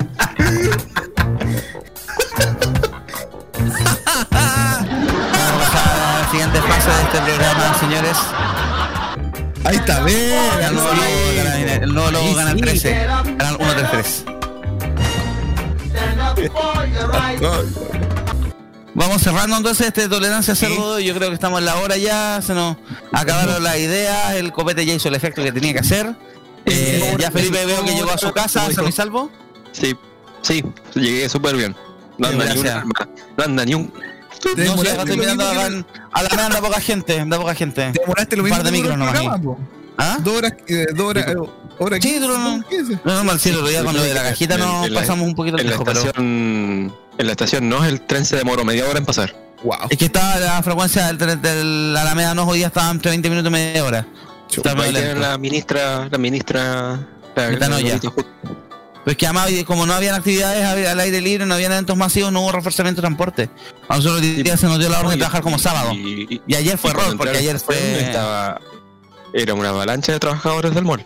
Vamos 4.32 5.70
a 5.76 6.22
la 6.22 6.30
siguiente 6.32 6.62
fase 6.62 6.90
de 6.90 7.04
este 7.04 7.22
programa, 7.22 7.80
señores. 7.80 8.18
Ahí 9.64 9.76
está, 9.76 9.98
El 10.00 10.04
ve. 10.06 10.36
nuevo 10.74 10.88
logo, 10.94 11.36
gana- 11.38 11.74
el 11.76 11.94
nuevo 11.94 12.12
logo 12.12 12.36
Canal 12.36 12.56
13. 12.58 13.06
Canal 13.38 13.58
133. 13.58 14.26
Vamos 18.94 19.22
cerrando 19.22 19.56
entonces 19.58 19.88
este 19.88 20.10
tolerancia 20.10 20.56
cerdo. 20.56 21.00
Yo 21.00 21.14
creo 21.16 21.30
que 21.30 21.36
estamos 21.36 21.60
en 21.60 21.66
la 21.66 21.76
hora 21.78 21.98
ya. 21.98 22.42
Se 22.42 22.54
nos 22.54 22.78
acabaron 23.14 23.64
las 23.64 23.78
ideas. 23.78 24.34
El 24.34 24.52
copete 24.52 24.86
ya 24.86 24.94
hizo 24.94 25.08
el 25.10 25.16
efecto 25.16 25.44
que 25.44 25.52
tenía 25.52 25.74
que 25.74 25.80
hacer. 25.80 26.14
Eh, 26.66 27.16
ya 27.20 27.32
Felipe 27.32 27.66
veo 27.66 27.84
que 27.84 27.94
llegó 27.96 28.12
a 28.12 28.18
su 28.18 28.32
casa, 28.32 28.72
sano 28.72 28.88
y 28.88 28.92
salvo. 28.92 29.32
Sí, 29.72 29.96
sí, 30.42 30.64
llegué 30.96 31.28
súper 31.30 31.56
bien. 31.56 31.76
No 32.18 32.28
anda 32.28 32.46
ni 32.54 32.62
Gracias. 32.62 32.84
un, 32.86 32.94
no 33.38 33.44
anda 33.44 33.66
ni 33.66 33.74
un. 33.74 33.94
No 34.58 34.76
mirando 35.18 35.48
acá 35.48 35.68
en- 35.68 35.86
a 36.12 36.24
la 36.24 36.30
media 36.30 36.46
anda 36.48 36.62
poca 36.62 36.80
gente, 36.82 37.20
anda 37.20 37.38
poca 37.40 37.56
gente. 37.56 37.92
Demoraste 37.94 38.36
lo 38.36 38.44
Un 38.44 38.50
mismo 38.50 38.58
par 38.64 38.66
de 38.66 38.72
micros 38.72 38.94
el 38.94 39.00
nomás. 39.00 39.58
¿Ah? 39.98 40.18
Dos 40.20 40.36
horas, 40.38 40.54
eh, 40.68 40.86
dos 40.96 41.06
horas, 41.08 41.28
eh, 41.28 41.36
hora 41.78 41.98
Sí, 42.02 42.18
¿no? 42.20 42.58
No, 43.06 43.24
no, 43.24 43.38
sí, 43.38 43.50
el 43.50 43.56
otro 43.58 43.68
día 43.68 43.84
con 43.84 43.96
lo 43.96 44.02
de 44.02 44.14
la 44.14 44.24
cajita 44.24 44.58
nos 44.58 44.90
la- 44.90 45.00
pasamos 45.00 45.28
un 45.28 45.36
poquito 45.36 45.58
En 45.58 45.66
la 45.66 45.72
lejos, 45.72 45.86
pero. 45.86 46.00
estación, 46.00 46.96
en 47.18 47.26
la 47.28 47.32
estación 47.32 47.70
no, 47.70 47.86
el 47.86 48.02
tren 48.02 48.26
se 48.26 48.36
demoró 48.36 48.64
media 48.66 48.88
hora 48.88 48.98
en 49.00 49.06
pasar. 49.06 49.36
Es 49.92 49.98
que 50.00 50.06
estaba 50.06 50.40
la 50.40 50.64
frecuencia 50.64 51.06
del, 51.06 51.20
tren 51.20 51.40
del 51.40 51.96
Alameda 51.96 52.34
no 52.34 52.46
hoy 52.46 52.60
día 52.60 52.68
estaba 52.68 52.90
entre 52.90 53.12
20 53.12 53.30
minutos 53.30 53.50
y 53.50 53.54
media 53.54 53.84
hora. 53.86 54.08
Está 54.52 54.72
Ahí 54.72 54.92
tienen 54.92 55.22
la 55.22 55.38
ministra, 55.38 56.08
la 56.10 56.18
ministra. 56.18 57.00
La. 57.36 58.00
Pues 59.04 59.18
que 59.18 59.26
además, 59.26 59.50
como 59.66 59.86
no 59.88 59.94
habían 59.94 60.14
actividades 60.14 60.88
al 60.88 61.00
aire 61.00 61.22
libre, 61.22 61.46
no 61.46 61.56
habían 61.56 61.72
eventos 61.72 61.98
masivos, 61.98 62.32
no 62.32 62.42
hubo 62.42 62.52
reforzamiento 62.52 63.02
de 63.02 63.08
transporte. 63.08 63.50
A 63.88 63.98
nosotros 63.98 64.22
se 64.24 64.68
nos 64.68 64.78
dio 64.78 64.90
la 64.90 65.00
orden 65.00 65.12
de 65.12 65.18
trabajar 65.18 65.42
como 65.42 65.58
sábado. 65.58 65.94
Y, 65.94 66.42
Y 66.46 66.56
ayer 66.56 66.78
fue 66.78 66.92
error, 66.92 67.18
porque 67.18 67.38
ayer 67.38 67.60
fue... 67.60 68.02
Estaba, 68.02 68.60
era 69.34 69.54
una 69.54 69.70
avalancha 69.70 70.12
de 70.12 70.20
trabajadores 70.20 70.76
del 70.76 70.86
mall. 70.86 71.06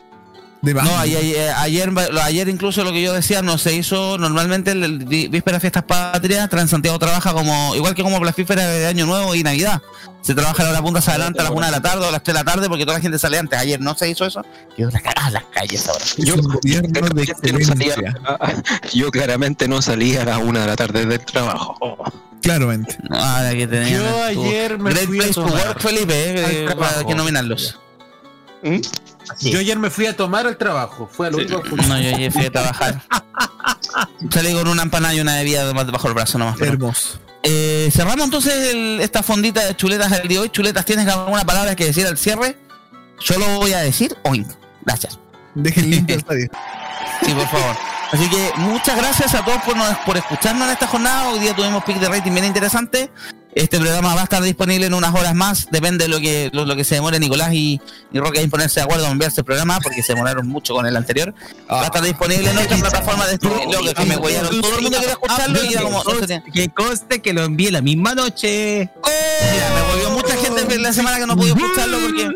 No, 0.73 0.97
ayer, 0.97 1.53
ayer, 1.57 1.91
ayer, 2.21 2.49
incluso 2.49 2.83
lo 2.83 2.91
que 2.91 3.01
yo 3.01 3.13
decía 3.13 3.41
no 3.41 3.57
se 3.57 3.75
hizo 3.75 4.17
normalmente 4.17 4.71
el, 4.71 4.83
el 4.83 4.97
víspera 5.05 5.57
de 5.57 5.61
fiestas 5.61 5.83
patrias, 5.83 6.49
Transantiago 6.49 6.97
trabaja 6.99 7.33
como 7.33 7.75
igual 7.75 7.95
que 7.95 8.03
como 8.03 8.23
las 8.23 8.35
vísperas 8.35 8.67
de 8.67 8.87
Año 8.87 9.05
Nuevo 9.05 9.35
y 9.35 9.43
Navidad. 9.43 9.81
Se 10.21 10.33
trabaja 10.33 10.63
a 10.63 10.65
la 10.65 10.71
hora 10.71 10.81
punta 10.81 10.99
hacia 10.99 11.13
adelante 11.13 11.39
a 11.39 11.43
las 11.43 11.51
una 11.51 11.67
de 11.67 11.71
la 11.71 11.81
tarde 11.81 12.03
o 12.03 12.07
a 12.09 12.11
las 12.11 12.23
3 12.23 12.33
de 12.33 12.43
la 12.43 12.51
tarde 12.51 12.67
porque 12.67 12.83
toda 12.83 12.97
la 12.97 13.01
gente 13.01 13.19
sale 13.19 13.37
antes. 13.37 13.59
Ayer 13.59 13.79
no 13.79 13.93
se 13.93 14.09
hizo 14.09 14.25
eso. 14.25 14.43
Quedó 14.75 14.89
la 14.89 14.99
cagada 14.99 15.27
en 15.27 15.33
las 15.35 15.43
calles 15.45 15.87
ahora. 15.87 16.03
Yo, 16.17 16.35
claramente 16.91 17.51
no 17.51 17.59
salía, 17.63 17.95
yo 18.91 19.11
claramente 19.11 19.67
no 19.67 19.81
salía 19.83 20.23
a 20.23 20.25
las 20.25 20.37
una 20.39 20.61
de 20.61 20.67
la 20.67 20.75
tarde 20.75 21.05
del 21.05 21.19
trabajo. 21.19 21.77
Claramente. 22.41 22.97
Que 23.51 23.91
Yo 23.91 24.23
ayer 24.23 24.79
me 24.79 24.89
Great 24.91 25.05
fui 25.05 25.19
a 25.19 25.21
Place 25.21 25.33
to 25.35 25.45
tomar 25.45 25.67
Work, 25.67 25.81
Felipe, 25.81 26.13
eh, 26.13 26.43
al 26.43 26.51
eh, 26.51 26.65
trabajo. 26.65 26.97
hay 26.97 27.05
Yo 29.41 29.59
ayer 29.59 29.77
me 29.79 29.89
fui 29.89 30.05
a 30.05 30.15
tomar 30.15 30.45
al 30.47 30.57
trabajo. 30.57 31.09
Fue 31.11 31.27
al 31.27 31.35
único 31.35 31.61
No, 31.87 31.99
yo 32.01 32.15
ayer 32.15 32.31
fui 32.31 32.45
a 32.45 32.51
trabajar. 32.51 33.01
Salí 34.31 34.53
con 34.53 34.67
una 34.67 34.83
empanada 34.83 35.13
y 35.13 35.19
una 35.19 35.35
bebida 35.37 35.71
bajo 35.71 36.07
el 36.07 36.13
brazo 36.13 36.37
nomás. 36.37 36.55
pero- 36.59 36.73
Hermoso. 36.73 37.19
Eh, 37.43 37.89
cerramos 37.93 38.25
entonces 38.25 38.73
el- 38.73 38.99
esta 39.01 39.21
fondita 39.21 39.63
de 39.65 39.75
chuletas 39.75 40.09
del 40.11 40.27
día 40.27 40.39
de 40.39 40.43
hoy. 40.43 40.49
Chuletas, 40.49 40.83
¿tienes 40.85 41.07
alguna 41.07 41.45
palabra 41.45 41.75
que 41.75 41.85
decir 41.85 42.07
al 42.07 42.17
cierre? 42.17 42.57
Yo 43.19 43.37
lo 43.37 43.59
voy 43.59 43.73
a 43.73 43.79
decir 43.79 44.15
hoy. 44.23 44.45
Gracias. 44.83 45.19
Dejen 45.53 45.89
limpio 45.89 46.15
el 46.15 46.21
estadio. 46.21 46.49
Sí, 47.23 47.31
por 47.33 47.47
favor. 47.47 47.75
Así 48.15 48.29
que 48.29 48.51
muchas 48.57 48.95
gracias 48.97 49.33
a 49.33 49.43
todos 49.43 49.61
por, 49.63 49.75
nos- 49.75 49.97
por 49.99 50.15
escucharnos 50.15 50.67
en 50.67 50.73
esta 50.73 50.87
jornada. 50.87 51.29
Hoy 51.29 51.39
día 51.39 51.53
tuvimos 51.55 51.83
pick 51.83 51.97
de 51.99 52.07
rating 52.07 52.31
bien 52.31 52.45
interesante. 52.45 53.11
Este 53.53 53.77
programa 53.79 54.13
va 54.15 54.21
a 54.21 54.23
estar 54.25 54.41
disponible 54.41 54.85
en 54.85 54.93
unas 54.93 55.13
horas 55.15 55.33
más. 55.33 55.67
Depende 55.71 56.05
de 56.05 56.09
lo 56.09 56.19
que, 56.19 56.49
lo, 56.53 56.65
lo 56.65 56.75
que 56.75 56.83
se 56.83 56.95
demore 56.95 57.19
Nicolás 57.19 57.53
y, 57.53 57.79
y 58.11 58.19
Roque 58.19 58.41
en 58.41 58.49
ponerse 58.49 58.79
de 58.79 58.83
acuerdo 58.83 59.05
en 59.05 59.13
enviarse 59.13 59.41
el 59.41 59.45
programa 59.45 59.79
porque 59.81 60.01
se 60.03 60.13
demoraron 60.13 60.47
mucho 60.47 60.73
con 60.73 60.85
el 60.85 60.95
anterior. 60.95 61.33
Va 61.71 61.81
a 61.81 61.85
estar 61.85 62.01
disponible 62.03 62.49
en 62.49 62.55
nuestra 62.55 62.77
plataforma 62.77 63.25
de 63.27 63.33
streaming. 63.35 63.67
Lo 63.71 63.93
que, 63.93 64.05
me. 64.05 64.15
Todo 64.17 64.29
el 64.77 64.81
mundo 64.81 64.97
quería 64.99 65.11
escucharlo 65.11 65.63
y 65.63 65.73
era 65.73 65.81
como. 65.83 66.03
Que 66.53 66.69
conste 66.69 67.21
que 67.21 67.33
lo 67.33 67.43
envié 67.43 67.71
la 67.71 67.81
misma 67.81 68.13
noche. 68.13 68.89
Mira, 69.51 69.69
me 69.73 69.81
volvió 69.93 70.09
mucha 70.11 70.35
gente 70.37 70.77
la 70.79 70.91
semana 70.93 71.17
que 71.17 71.25
no 71.27 71.35
pude 71.37 71.49
escucharlo 71.49 71.97
porque 71.99 72.35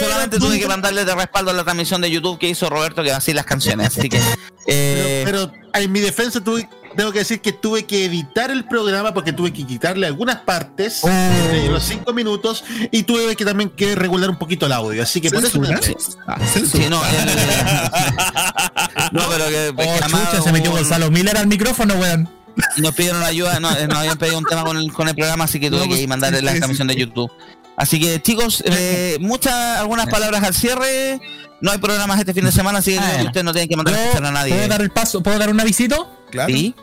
solamente 0.00 0.38
tuve 0.38 0.60
que 0.60 0.66
mandarle 0.68 1.04
de 1.04 1.14
respaldo 1.14 1.50
a 1.50 1.54
la 1.54 1.64
transmisión 1.64 2.00
de 2.00 2.10
YouTube 2.10 2.38
que 2.38 2.48
hizo 2.48 2.68
Roberto 2.68 3.02
que 3.02 3.10
va 3.10 3.16
así 3.16 3.32
las 3.32 3.46
canciones. 3.46 3.96
Así 3.98 4.08
que. 4.08 4.18
eh, 4.66 5.22
Pero, 5.24 5.50
pero 5.50 5.62
en 5.74 5.90
mi 5.92 6.00
defensa 6.00 6.42
tuve, 6.42 6.68
tengo 6.96 7.10
que 7.10 7.20
decir 7.20 7.40
que 7.40 7.52
tuve 7.52 7.86
que 7.86 8.04
editar 8.04 8.50
el 8.50 8.64
programa 8.66 9.14
porque 9.14 9.32
tuve 9.32 9.50
que 9.52 9.66
quitarle 9.66 10.06
algunas 10.06 10.40
partes 10.40 11.00
de 11.02 11.68
los 11.70 11.82
cinco 11.82 12.12
minutos 12.12 12.64
y 12.90 13.04
tuve 13.04 13.34
que 13.34 13.44
también 13.46 13.70
que 13.70 13.94
regular 13.94 14.28
un 14.28 14.36
poquito 14.38 14.66
el 14.66 14.72
audio. 14.72 15.02
Así 15.02 15.20
que 15.22 15.30
por 15.30 15.42
eso 15.44 15.58
Ah, 16.26 16.36
Sí, 16.54 16.86
no, 16.90 17.02
el- 17.06 17.26
no, 19.12 19.22
pero 19.30 19.44
que, 19.46 19.74
que 19.76 19.88
Oh, 19.88 19.98
chucha, 20.06 20.42
se 20.42 20.52
metió 20.52 20.70
Gonzalo 20.72 21.10
Miller 21.10 21.36
al 21.36 21.46
micrófono, 21.46 21.94
weón. 21.94 22.28
Nos 22.76 22.94
pidieron 22.94 23.22
ayuda, 23.22 23.58
no, 23.60 23.74
eh, 23.74 23.88
nos 23.88 23.96
habían 23.98 24.18
pedido 24.18 24.36
un 24.36 24.44
tema 24.44 24.62
con 24.62 24.76
el, 24.76 24.92
con 24.92 25.08
el 25.08 25.14
programa, 25.14 25.44
así 25.44 25.58
que 25.58 25.70
tuve 25.70 25.88
que 25.88 26.06
mandarle 26.06 26.42
la 26.42 26.54
transmisión 26.54 26.86
de 26.88 26.96
YouTube. 26.96 27.30
Así 27.76 27.98
que 28.00 28.20
chicos, 28.20 28.62
eh, 28.66 29.16
muchas, 29.20 29.78
algunas 29.78 30.06
palabras 30.06 30.42
al 30.42 30.54
cierre. 30.54 31.20
No 31.60 31.70
hay 31.70 31.78
programas 31.78 32.18
este 32.18 32.34
fin 32.34 32.44
de 32.44 32.52
semana, 32.52 32.78
así 32.80 32.92
que 32.92 32.98
Ah, 32.98 33.22
ustedes 33.24 33.44
no 33.44 33.52
tienen 33.52 33.68
que 33.68 33.76
mandar 33.76 33.96
a 34.16 34.30
nadie. 34.32 34.54
¿Puedo 34.54 34.68
dar 34.68 34.82
el 34.82 34.90
paso? 34.90 35.22
¿Puedo 35.22 35.38
dar 35.38 35.48
un 35.50 35.60
avisito? 35.60 36.10
Claro. 36.30 36.52
Sí. 36.52 36.74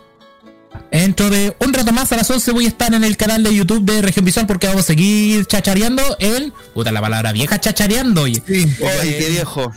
Dentro 0.92 1.30
de 1.30 1.56
un 1.60 1.74
rato 1.74 1.92
más 1.92 2.12
a 2.12 2.16
las 2.16 2.30
11 2.30 2.52
voy 2.52 2.66
a 2.66 2.70
estar 2.70 2.94
en 2.94 3.04
el 3.04 3.18
canal 3.18 3.44
de 3.44 3.54
YouTube 3.54 3.84
de 3.84 4.02
Región 4.02 4.26
Visual 4.26 4.48
porque 4.48 4.68
vamos 4.68 4.84
a 4.84 4.88
seguir 4.88 5.46
chachareando 5.46 6.02
el... 6.20 6.54
Puta 6.74 6.92
la 6.92 7.02
palabra 7.02 7.32
vieja, 7.32 7.60
chachareando. 7.60 8.24
Oye, 8.24 8.42
Oye, 8.48 9.18
qué 9.18 9.28
viejo. 9.30 9.72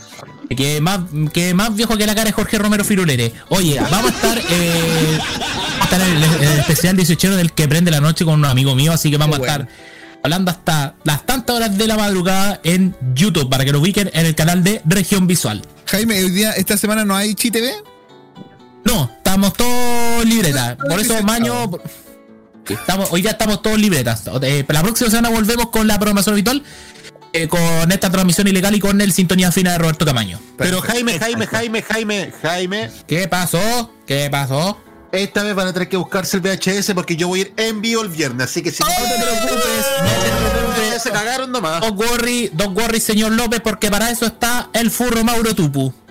Que 0.55 0.81
más, 0.81 1.01
que 1.31 1.53
más 1.53 1.75
viejo 1.75 1.97
que 1.97 2.05
la 2.07 2.15
cara 2.15 2.29
es 2.29 2.35
Jorge 2.35 2.57
Romero 2.57 2.83
Firulere. 2.83 3.33
Oye, 3.49 3.79
vamos 3.79 4.11
a 4.11 4.15
estar, 4.15 4.37
eh, 4.49 5.19
vamos 5.19 5.81
a 5.81 5.83
estar 5.83 6.01
en 6.01 6.15
el, 6.15 6.23
en 6.23 6.51
el 6.51 6.59
especial 6.59 6.95
18 6.95 7.35
del 7.35 7.53
que 7.53 7.67
prende 7.67 7.91
la 7.91 7.99
noche 7.99 8.23
con 8.25 8.35
un 8.35 8.45
amigo 8.45 8.73
mío, 8.75 8.93
así 8.93 9.11
que 9.11 9.17
vamos 9.17 9.39
a 9.39 9.41
estar 9.41 9.67
hablando 10.23 10.51
hasta 10.51 10.95
las 11.03 11.25
tantas 11.25 11.55
horas 11.55 11.77
de 11.77 11.85
la 11.85 11.97
madrugada 11.97 12.59
en 12.63 12.95
YouTube 13.13 13.49
para 13.49 13.65
que 13.65 13.71
lo 13.71 13.79
ubiquen 13.79 14.09
en 14.13 14.25
el 14.25 14.35
canal 14.35 14.63
de 14.63 14.81
Región 14.85 15.27
Visual. 15.27 15.61
Jaime, 15.85 16.23
hoy 16.23 16.31
día, 16.31 16.51
esta 16.53 16.77
semana 16.77 17.03
no 17.05 17.15
hay 17.15 17.35
Chi 17.35 17.51
TV. 17.51 17.73
No, 18.85 19.11
estamos 19.17 19.53
todos 19.53 20.25
libretas. 20.25 20.77
Por 20.77 20.99
eso, 20.99 21.21
Maño. 21.23 21.69
Estamos, 22.67 23.09
hoy 23.11 23.21
ya 23.21 23.31
estamos 23.31 23.61
todos 23.61 23.77
libretas. 23.77 24.23
Eh, 24.41 24.65
la 24.67 24.81
próxima 24.81 25.09
semana 25.09 25.29
volvemos 25.29 25.69
con 25.69 25.85
la 25.87 25.95
programación 25.99 26.33
habitual. 26.33 26.63
eh, 27.33 27.47
con 27.47 27.91
esta 27.91 28.11
transmisión 28.11 28.47
ilegal 28.47 28.75
y 28.75 28.79
con 28.79 29.01
el 29.01 29.11
sintonía 29.11 29.51
fina 29.51 29.71
de 29.71 29.79
Roberto 29.79 30.05
Camaño. 30.05 30.39
Pero 30.55 30.81
Jaime, 30.81 31.17
Jaime, 31.19 31.47
Jaime, 31.47 31.81
Jaime, 31.81 32.31
Jaime. 32.41 32.91
¿Qué 33.07 33.27
pasó? 33.27 33.91
¿Qué 34.05 34.29
pasó? 34.31 34.77
Esta 35.13 35.43
vez 35.43 35.53
van 35.53 35.67
a 35.67 35.73
tener 35.73 35.87
que 35.87 35.95
buscarse 35.95 36.37
el 36.37 36.41
VHS 36.41 36.93
porque 36.95 37.15
yo 37.15 37.27
voy 37.27 37.39
a 37.39 37.41
ir 37.43 37.53
en 37.57 37.81
vivo 37.81 38.01
el 38.01 38.09
viernes. 38.09 38.49
Así 38.49 38.63
que 38.63 38.71
si 38.71 38.81
no 38.81 38.89
te 38.89 39.23
preocupes, 39.23 39.85
no 40.01 40.49
te 40.49 40.57
preocupes, 40.57 41.03
se 41.03 41.11
cagaron 41.11 41.51
nomás. 41.51 41.81
Don't 41.81 41.99
worry, 41.99 42.49
don't 42.51 42.75
worry, 42.75 42.99
señor 42.99 43.31
López, 43.33 43.61
porque 43.61 43.91
para 43.91 44.09
eso 44.09 44.25
está 44.25 44.69
el 44.73 44.89
furro 44.89 45.23
Mauro 45.23 45.53
Tupu. 45.55 45.93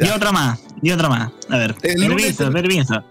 Y 0.00 0.08
otra 0.10 0.30
más, 0.30 0.60
y 0.80 0.92
otra 0.92 1.08
más. 1.08 1.30
A 1.48 1.56
ver, 1.56 1.74
El 1.82 2.00
lunes- 2.02 2.36
permiso, 2.36 2.52
permiso. 2.52 3.04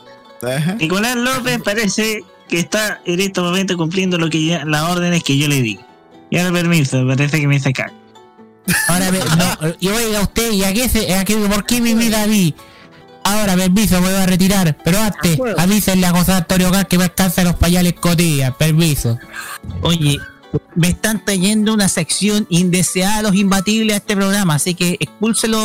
Nicolás 0.79 1.17
López 1.17 1.59
parece 1.61 2.23
que 2.47 2.59
está 2.59 3.01
en 3.03 3.19
este 3.19 3.41
momento 3.41 3.75
cumpliendo 3.75 4.17
lo 4.17 4.29
que 4.29 4.45
ya, 4.45 4.63
las 4.63 4.84
órdenes 4.84 5.21
que 5.21 5.38
yo 5.38 5.49
le 5.49 5.61
di. 5.61 5.77
Y 6.29 6.38
ahora 6.38 6.53
permiso, 6.53 7.05
parece 7.05 7.41
que 7.41 7.47
me 7.47 7.55
dice 7.55 7.73
caca. 7.73 7.91
Ahora, 8.88 9.11
no, 9.11 9.75
y 9.81 9.89
oiga 9.89 10.21
usted, 10.21 10.51
¿y 10.53 10.63
a 10.63 10.73
qué 10.73 10.88
se, 10.88 11.13
a 11.13 11.25
qué, 11.25 11.35
por 11.35 11.65
qué 11.65 11.81
me 11.81 11.93
mira 11.93 12.23
a 12.23 12.27
mí? 12.27 12.55
Ahora, 13.27 13.57
permiso, 13.57 13.99
me 13.99 14.07
voy 14.09 14.21
a 14.21 14.25
retirar. 14.25 14.77
Pero 14.85 14.99
antes, 14.99 15.37
avísenle 15.57 16.07
a 16.07 16.11
José 16.11 16.31
Antonio 16.31 16.71
Car 16.71 16.87
que 16.87 16.97
me 16.97 17.03
alcanza 17.03 17.43
los 17.43 17.55
pañales 17.55 17.93
cotilla. 17.93 18.51
Permiso. 18.51 19.19
Oye, 19.81 20.17
me 20.75 20.87
están 20.89 21.23
trayendo 21.25 21.73
una 21.73 21.89
sección 21.89 22.47
indeseada 22.49 23.17
a 23.17 23.21
los 23.23 23.35
imbatibles 23.35 23.95
a 23.95 23.97
este 23.97 24.15
programa, 24.15 24.55
así 24.55 24.75
que 24.75 24.95
expúlselo. 25.01 25.59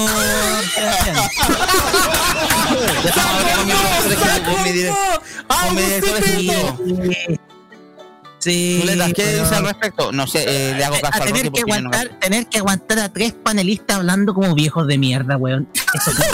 Sí, 8.43 8.79
Chuletas, 8.81 9.07
¿qué 9.15 9.23
pero- 9.23 9.43
dice 9.45 9.55
al 9.55 9.65
respecto? 9.67 10.11
No 10.13 10.27
sé, 10.27 10.45
eh, 10.49 10.75
le 10.77 10.85
hago 10.85 10.97
a, 10.97 11.01
caso 11.01 11.13
a 11.15 11.17
al 11.19 11.25
tener 11.29 11.47
Roque 11.47 11.63
que 11.65 11.71
yo 11.71 11.81
no- 11.81 11.89
aguantar, 11.91 12.19
tener 12.19 12.47
que 12.49 12.59
aguantar 12.59 12.99
a 12.99 13.09
tres 13.13 13.33
panelistas 13.35 13.99
hablando 13.99 14.35
como 14.35 14.55
viejos 14.55 14.87
de 14.89 14.99
mierda, 14.99 15.37
weón. 15.37 15.69
Eso 15.95 16.11
que 16.11 16.27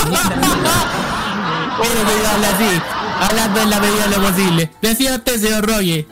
habla 2.26 2.48
así, 2.54 2.80
hablando 3.20 3.60
en 3.62 3.70
la 3.70 3.80
medida 3.80 4.06
de 4.08 4.16
lo 4.16 4.22
posible. 4.22 4.70
Decía 4.82 5.14
usted, 5.16 5.40
señor 5.40 5.66
Roger. 5.66 6.06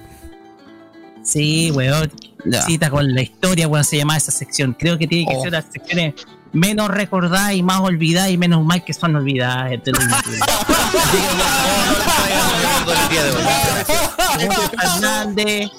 Sí, 1.23 1.71
weón. 1.73 2.13
Cita 2.67 2.91
con 2.91 3.13
la 3.15 3.23
historia, 3.23 3.67
weón, 3.67 3.85
se 3.85 3.97
llama 3.97 4.17
esa 4.17 4.31
sección. 4.31 4.77
Creo 4.79 4.97
que 4.99 5.07
tiene 5.09 5.27
que 5.29 5.37
Oh. 5.37 5.43
ser 5.43 5.53
las 5.53 5.65
secciones 5.73 6.15
menos 6.57 6.89
recordadas 6.89 7.53
y 7.53 7.63
más 7.63 7.81
olvidadas 7.81 8.31
y 8.31 8.39
menos 8.39 8.65
mal 8.65 8.83
que 8.83 8.95
son 8.95 9.15
olvidadas. 9.15 9.79
Segundo 14.39 14.71
Fernández, 14.81 15.71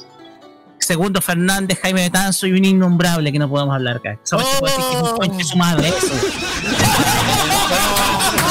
segundo 0.78 1.22
Fernández, 1.22 1.80
Jaime 1.82 2.04
Betanzo 2.04 2.45
y 2.48 2.52
un 2.52 2.64
innombrable 2.64 3.32
que 3.32 3.40
no 3.40 3.49
podemos 3.49 3.74
hablar 3.74 3.98
acá. 3.98 4.20
Se 4.24 4.36
puede 4.36 4.76
decir 4.76 4.86
que 4.91 4.98
es 4.98 5.04
un 5.04 5.18
conche 5.18 5.44
su 5.44 5.58
madre, 5.58 5.90
eso. 5.90 6.08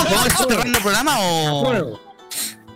¿Podemos 0.04 0.26
ir 0.26 0.32
cerrando 0.32 0.78
el 0.78 0.82
programa 0.82 1.16
o 1.20 2.00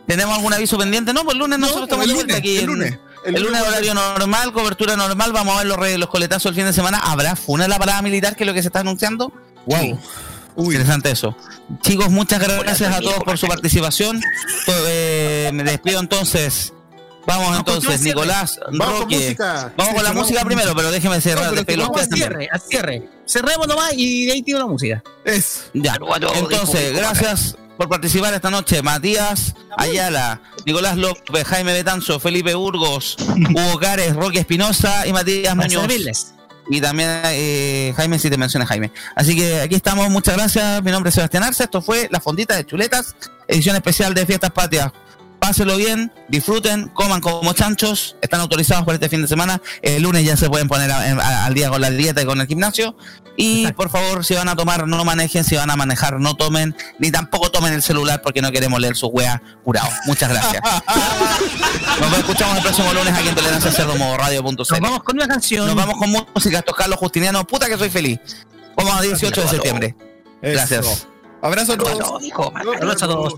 tenemos 0.07 0.37
algún 0.37 0.53
aviso 0.53 0.79
pendiente? 0.79 1.13
No, 1.13 1.25
pues 1.25 1.35
el 1.35 1.41
lunes 1.41 1.59
nosotros 1.59 1.85
estamos 1.85 2.07
de 2.07 2.15
vuelta 2.15 2.37
aquí. 2.37 2.59
el 2.59 2.67
lunes. 2.67 2.99
El, 3.25 3.43
lunes 3.43 3.61
horario 3.63 3.95
normal, 3.95 4.53
cobertura 4.53 4.97
normal, 4.97 5.33
vamos 5.33 5.55
a 5.55 5.59
ver 5.59 5.67
los, 5.67 5.77
re- 5.77 5.99
los 5.99 6.09
coletazos 6.09 6.51
el 6.51 6.55
fin 6.57 6.65
de 6.65 6.73
semana. 6.73 6.99
¿Habrá 6.99 7.37
funa 7.37 7.65
en 7.65 7.71
la 7.71 7.79
parada 7.79 8.01
militar, 8.03 8.35
que 8.37 8.45
es 8.45 8.47
lo 8.47 8.55
que 8.55 8.63
se 8.63 8.69
está 8.69 8.81
anunciando? 8.81 9.33
Wow. 9.67 9.99
Interesante 10.59 11.11
eso. 11.11 11.37
Chicos, 11.83 12.09
muchas 12.11 12.41
gracias 12.41 12.95
a 12.95 13.01
todos 13.01 13.23
por 13.25 13.39
su 13.39 13.47
participación. 13.47 14.21
Eh, 14.67 15.51
me 15.53 15.63
despido 15.65 16.01
entonces. 16.01 16.73
Vamos 17.27 17.57
entonces, 17.59 18.01
Nicolás, 18.01 18.59
Vamos 18.73 18.87
con 18.95 19.03
Roque. 19.03 19.17
música. 19.17 19.73
Vamos 19.77 19.95
con 19.95 20.03
la 20.05 20.13
música 20.15 20.45
primero, 20.45 20.75
pero 20.75 20.91
déjeme 20.91 21.21
cerrar. 21.21 21.53
No, 21.53 21.63
pero 21.65 21.83
a 21.83 21.87
vamos 21.87 22.01
ustedes 22.03 22.19
cierre, 22.19 22.49
al 22.51 22.61
cierre. 22.61 23.09
Cerremos 23.27 23.69
nomás 23.69 23.93
y 23.95 24.27
de 24.27 24.33
ahí 24.33 24.43
tiro 24.43 24.59
la 24.59 24.67
música. 24.67 25.03
Es. 25.25 25.71
Ya, 25.75 25.97
entonces, 26.35 26.97
gracias 26.97 27.57
por 27.81 27.89
participar 27.89 28.35
esta 28.35 28.51
noche. 28.51 28.83
Matías 28.83 29.55
Ayala, 29.79 30.43
Nicolás 30.67 30.99
López, 30.99 31.47
Jaime 31.47 31.73
Betanzo, 31.73 32.21
Felipe 32.21 32.55
Burgos, 32.55 33.17
Hugo 33.55 33.79
Cares, 33.79 34.15
Roque 34.15 34.41
Espinosa 34.41 35.07
y 35.07 35.15
Matías 35.15 35.57
Muñoz. 35.57 36.35
Y 36.69 36.83
también 36.83 37.09
eh, 37.25 37.95
Jaime, 37.97 38.19
si 38.19 38.29
te 38.29 38.37
menciona 38.37 38.67
Jaime. 38.67 38.93
Así 39.17 39.35
que 39.35 39.63
aquí 39.63 39.77
estamos, 39.77 40.11
muchas 40.11 40.37
gracias. 40.37 40.83
Mi 40.83 40.91
nombre 40.91 41.09
es 41.09 41.15
Sebastián 41.15 41.43
Arce. 41.43 41.65
Esto 41.65 41.81
fue 41.81 42.07
La 42.11 42.21
Fondita 42.21 42.55
de 42.55 42.67
Chuletas, 42.67 43.17
edición 43.49 43.75
especial 43.77 44.13
de 44.13 44.27
Fiestas 44.27 44.51
Patrias. 44.51 44.93
Pásenlo 45.41 45.77
bien, 45.77 46.13
disfruten, 46.29 46.89
coman 46.89 47.21
como 47.21 47.53
chanchos. 47.55 48.15
Están 48.21 48.41
autorizados 48.41 48.85
por 48.85 48.95
este 48.95 49.09
fin 49.09 49.23
de 49.23 49.29
semana. 49.29 49.61
El 49.83 50.03
lunes 50.03 50.25
ya 50.25 50.37
se 50.37 50.49
pueden 50.51 50.69
poner 50.69 50.91
a- 50.91 50.99
a- 51.01 51.47
al 51.47 51.55
día 51.55 51.71
con 51.71 51.81
la 51.81 51.91
dieta 51.91 52.23
y 52.23 52.27
con 52.27 52.41
el 52.41 52.47
gimnasio. 52.47 52.95
Y 53.37 53.67
por 53.73 53.89
favor, 53.89 54.23
si 54.25 54.35
van 54.35 54.49
a 54.49 54.55
tomar, 54.57 54.87
no 54.87 55.03
manejen. 55.05 55.43
Si 55.45 55.57
van 55.57 55.71
a 55.71 55.77
manejar, 55.77 56.21
no 56.21 56.35
tomen. 56.35 56.77
Ni 56.99 57.11
tampoco 57.11 57.51
tomen 57.51 57.73
el 57.73 57.83
celular 57.83 58.21
porque 58.23 58.43
no 58.43 58.53
queremos 58.53 58.79
leer 58.81 58.97
sus 58.97 59.09
weas 59.13 59.41
curados. 59.65 59.91
Muchas 60.07 60.29
gracias. 60.29 60.63
Nos 62.01 62.19
escuchamos 62.19 62.57
el 62.59 62.63
próximo 62.63 62.93
lunes 62.93 63.15
aquí 63.15 63.29
en 63.29 63.35
Tolerancia 63.35 63.73
Cerdo 63.73 63.97
Modo 63.97 64.19
Radio.cl. 64.19 64.57
Nos 64.57 64.81
vamos 64.81 65.03
con 65.03 65.17
una 65.17 65.27
canción. 65.27 65.67
Nos 65.67 65.75
vamos 65.75 65.97
con 65.97 66.11
música. 66.11 66.59
Esto 66.59 66.73
es 66.73 66.77
Carlos 66.77 66.99
Justiniano. 66.99 67.47
Puta 67.47 67.67
que 67.67 67.79
soy 67.79 67.89
feliz. 67.89 68.19
Vamos 68.77 68.95
a 68.95 69.01
18 69.01 69.41
de 69.41 69.49
septiembre. 69.49 69.97
Gracias. 70.43 71.07
Abrazo 71.43 71.73
a 71.73 71.79
todos. 71.79 72.33
Abrazo 72.81 73.05
a 73.05 73.09
todos. 73.09 73.35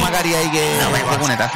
Macari 0.00 0.34
ahí 0.34 0.50
que 0.50 0.78
que 1.10 1.18
cuneta. 1.18 1.50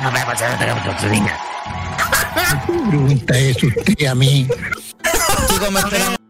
Pregunta 2.88 3.38
es 3.38 3.62
usted 3.62 4.06
a 4.06 4.14
mí. 4.14 4.48
Chicos, 5.48 5.70
me 5.70 6.23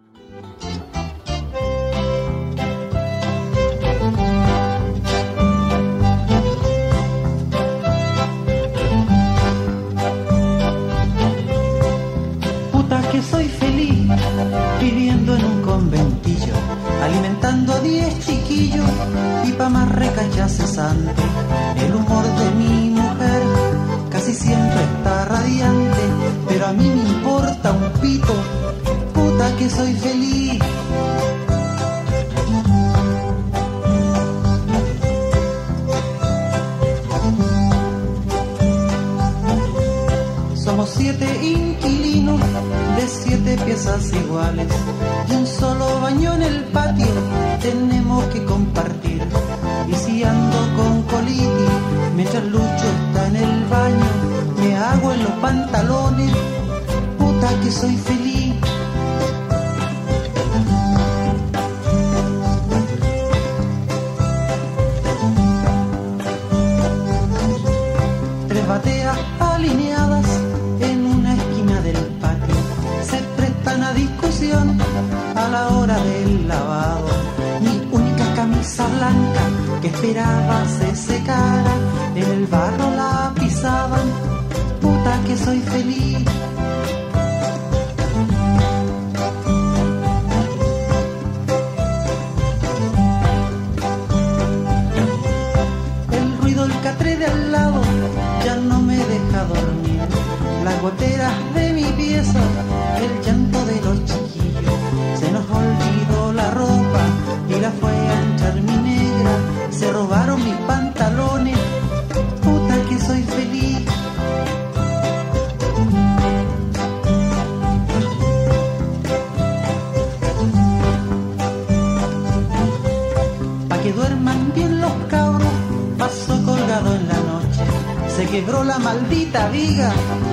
maldita 129.34 129.50
viga 129.50 130.23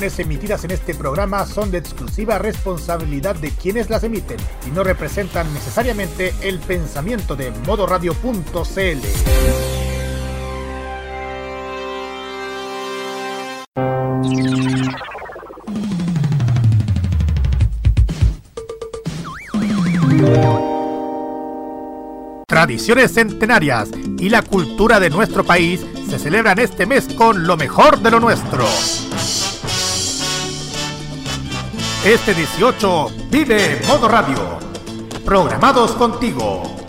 opiniones 0.00 0.18
emitidas 0.18 0.64
en 0.64 0.70
este 0.70 0.94
programa 0.94 1.44
son 1.44 1.70
de 1.70 1.76
exclusiva 1.76 2.38
responsabilidad 2.38 3.36
de 3.36 3.50
quienes 3.50 3.90
las 3.90 4.02
emiten 4.02 4.38
y 4.66 4.70
no 4.70 4.82
representan 4.82 5.52
necesariamente 5.52 6.32
el 6.40 6.58
pensamiento 6.58 7.36
de 7.36 7.50
modoradio.cl. 7.66 8.98
Tradiciones 22.46 23.12
centenarias 23.12 23.90
y 24.18 24.30
la 24.30 24.40
cultura 24.40 24.98
de 24.98 25.10
nuestro 25.10 25.44
país 25.44 25.84
se 26.08 26.18
celebran 26.18 26.58
este 26.58 26.86
mes 26.86 27.06
con 27.08 27.46
lo 27.46 27.58
mejor 27.58 28.00
de 28.00 28.10
lo 28.10 28.18
nuestro. 28.18 28.64
Este 32.04 32.32
18 32.32 33.08
vive 33.30 33.78
Modo 33.86 34.08
Radio. 34.08 34.58
programados 35.22 35.92
contigo. 35.92 36.79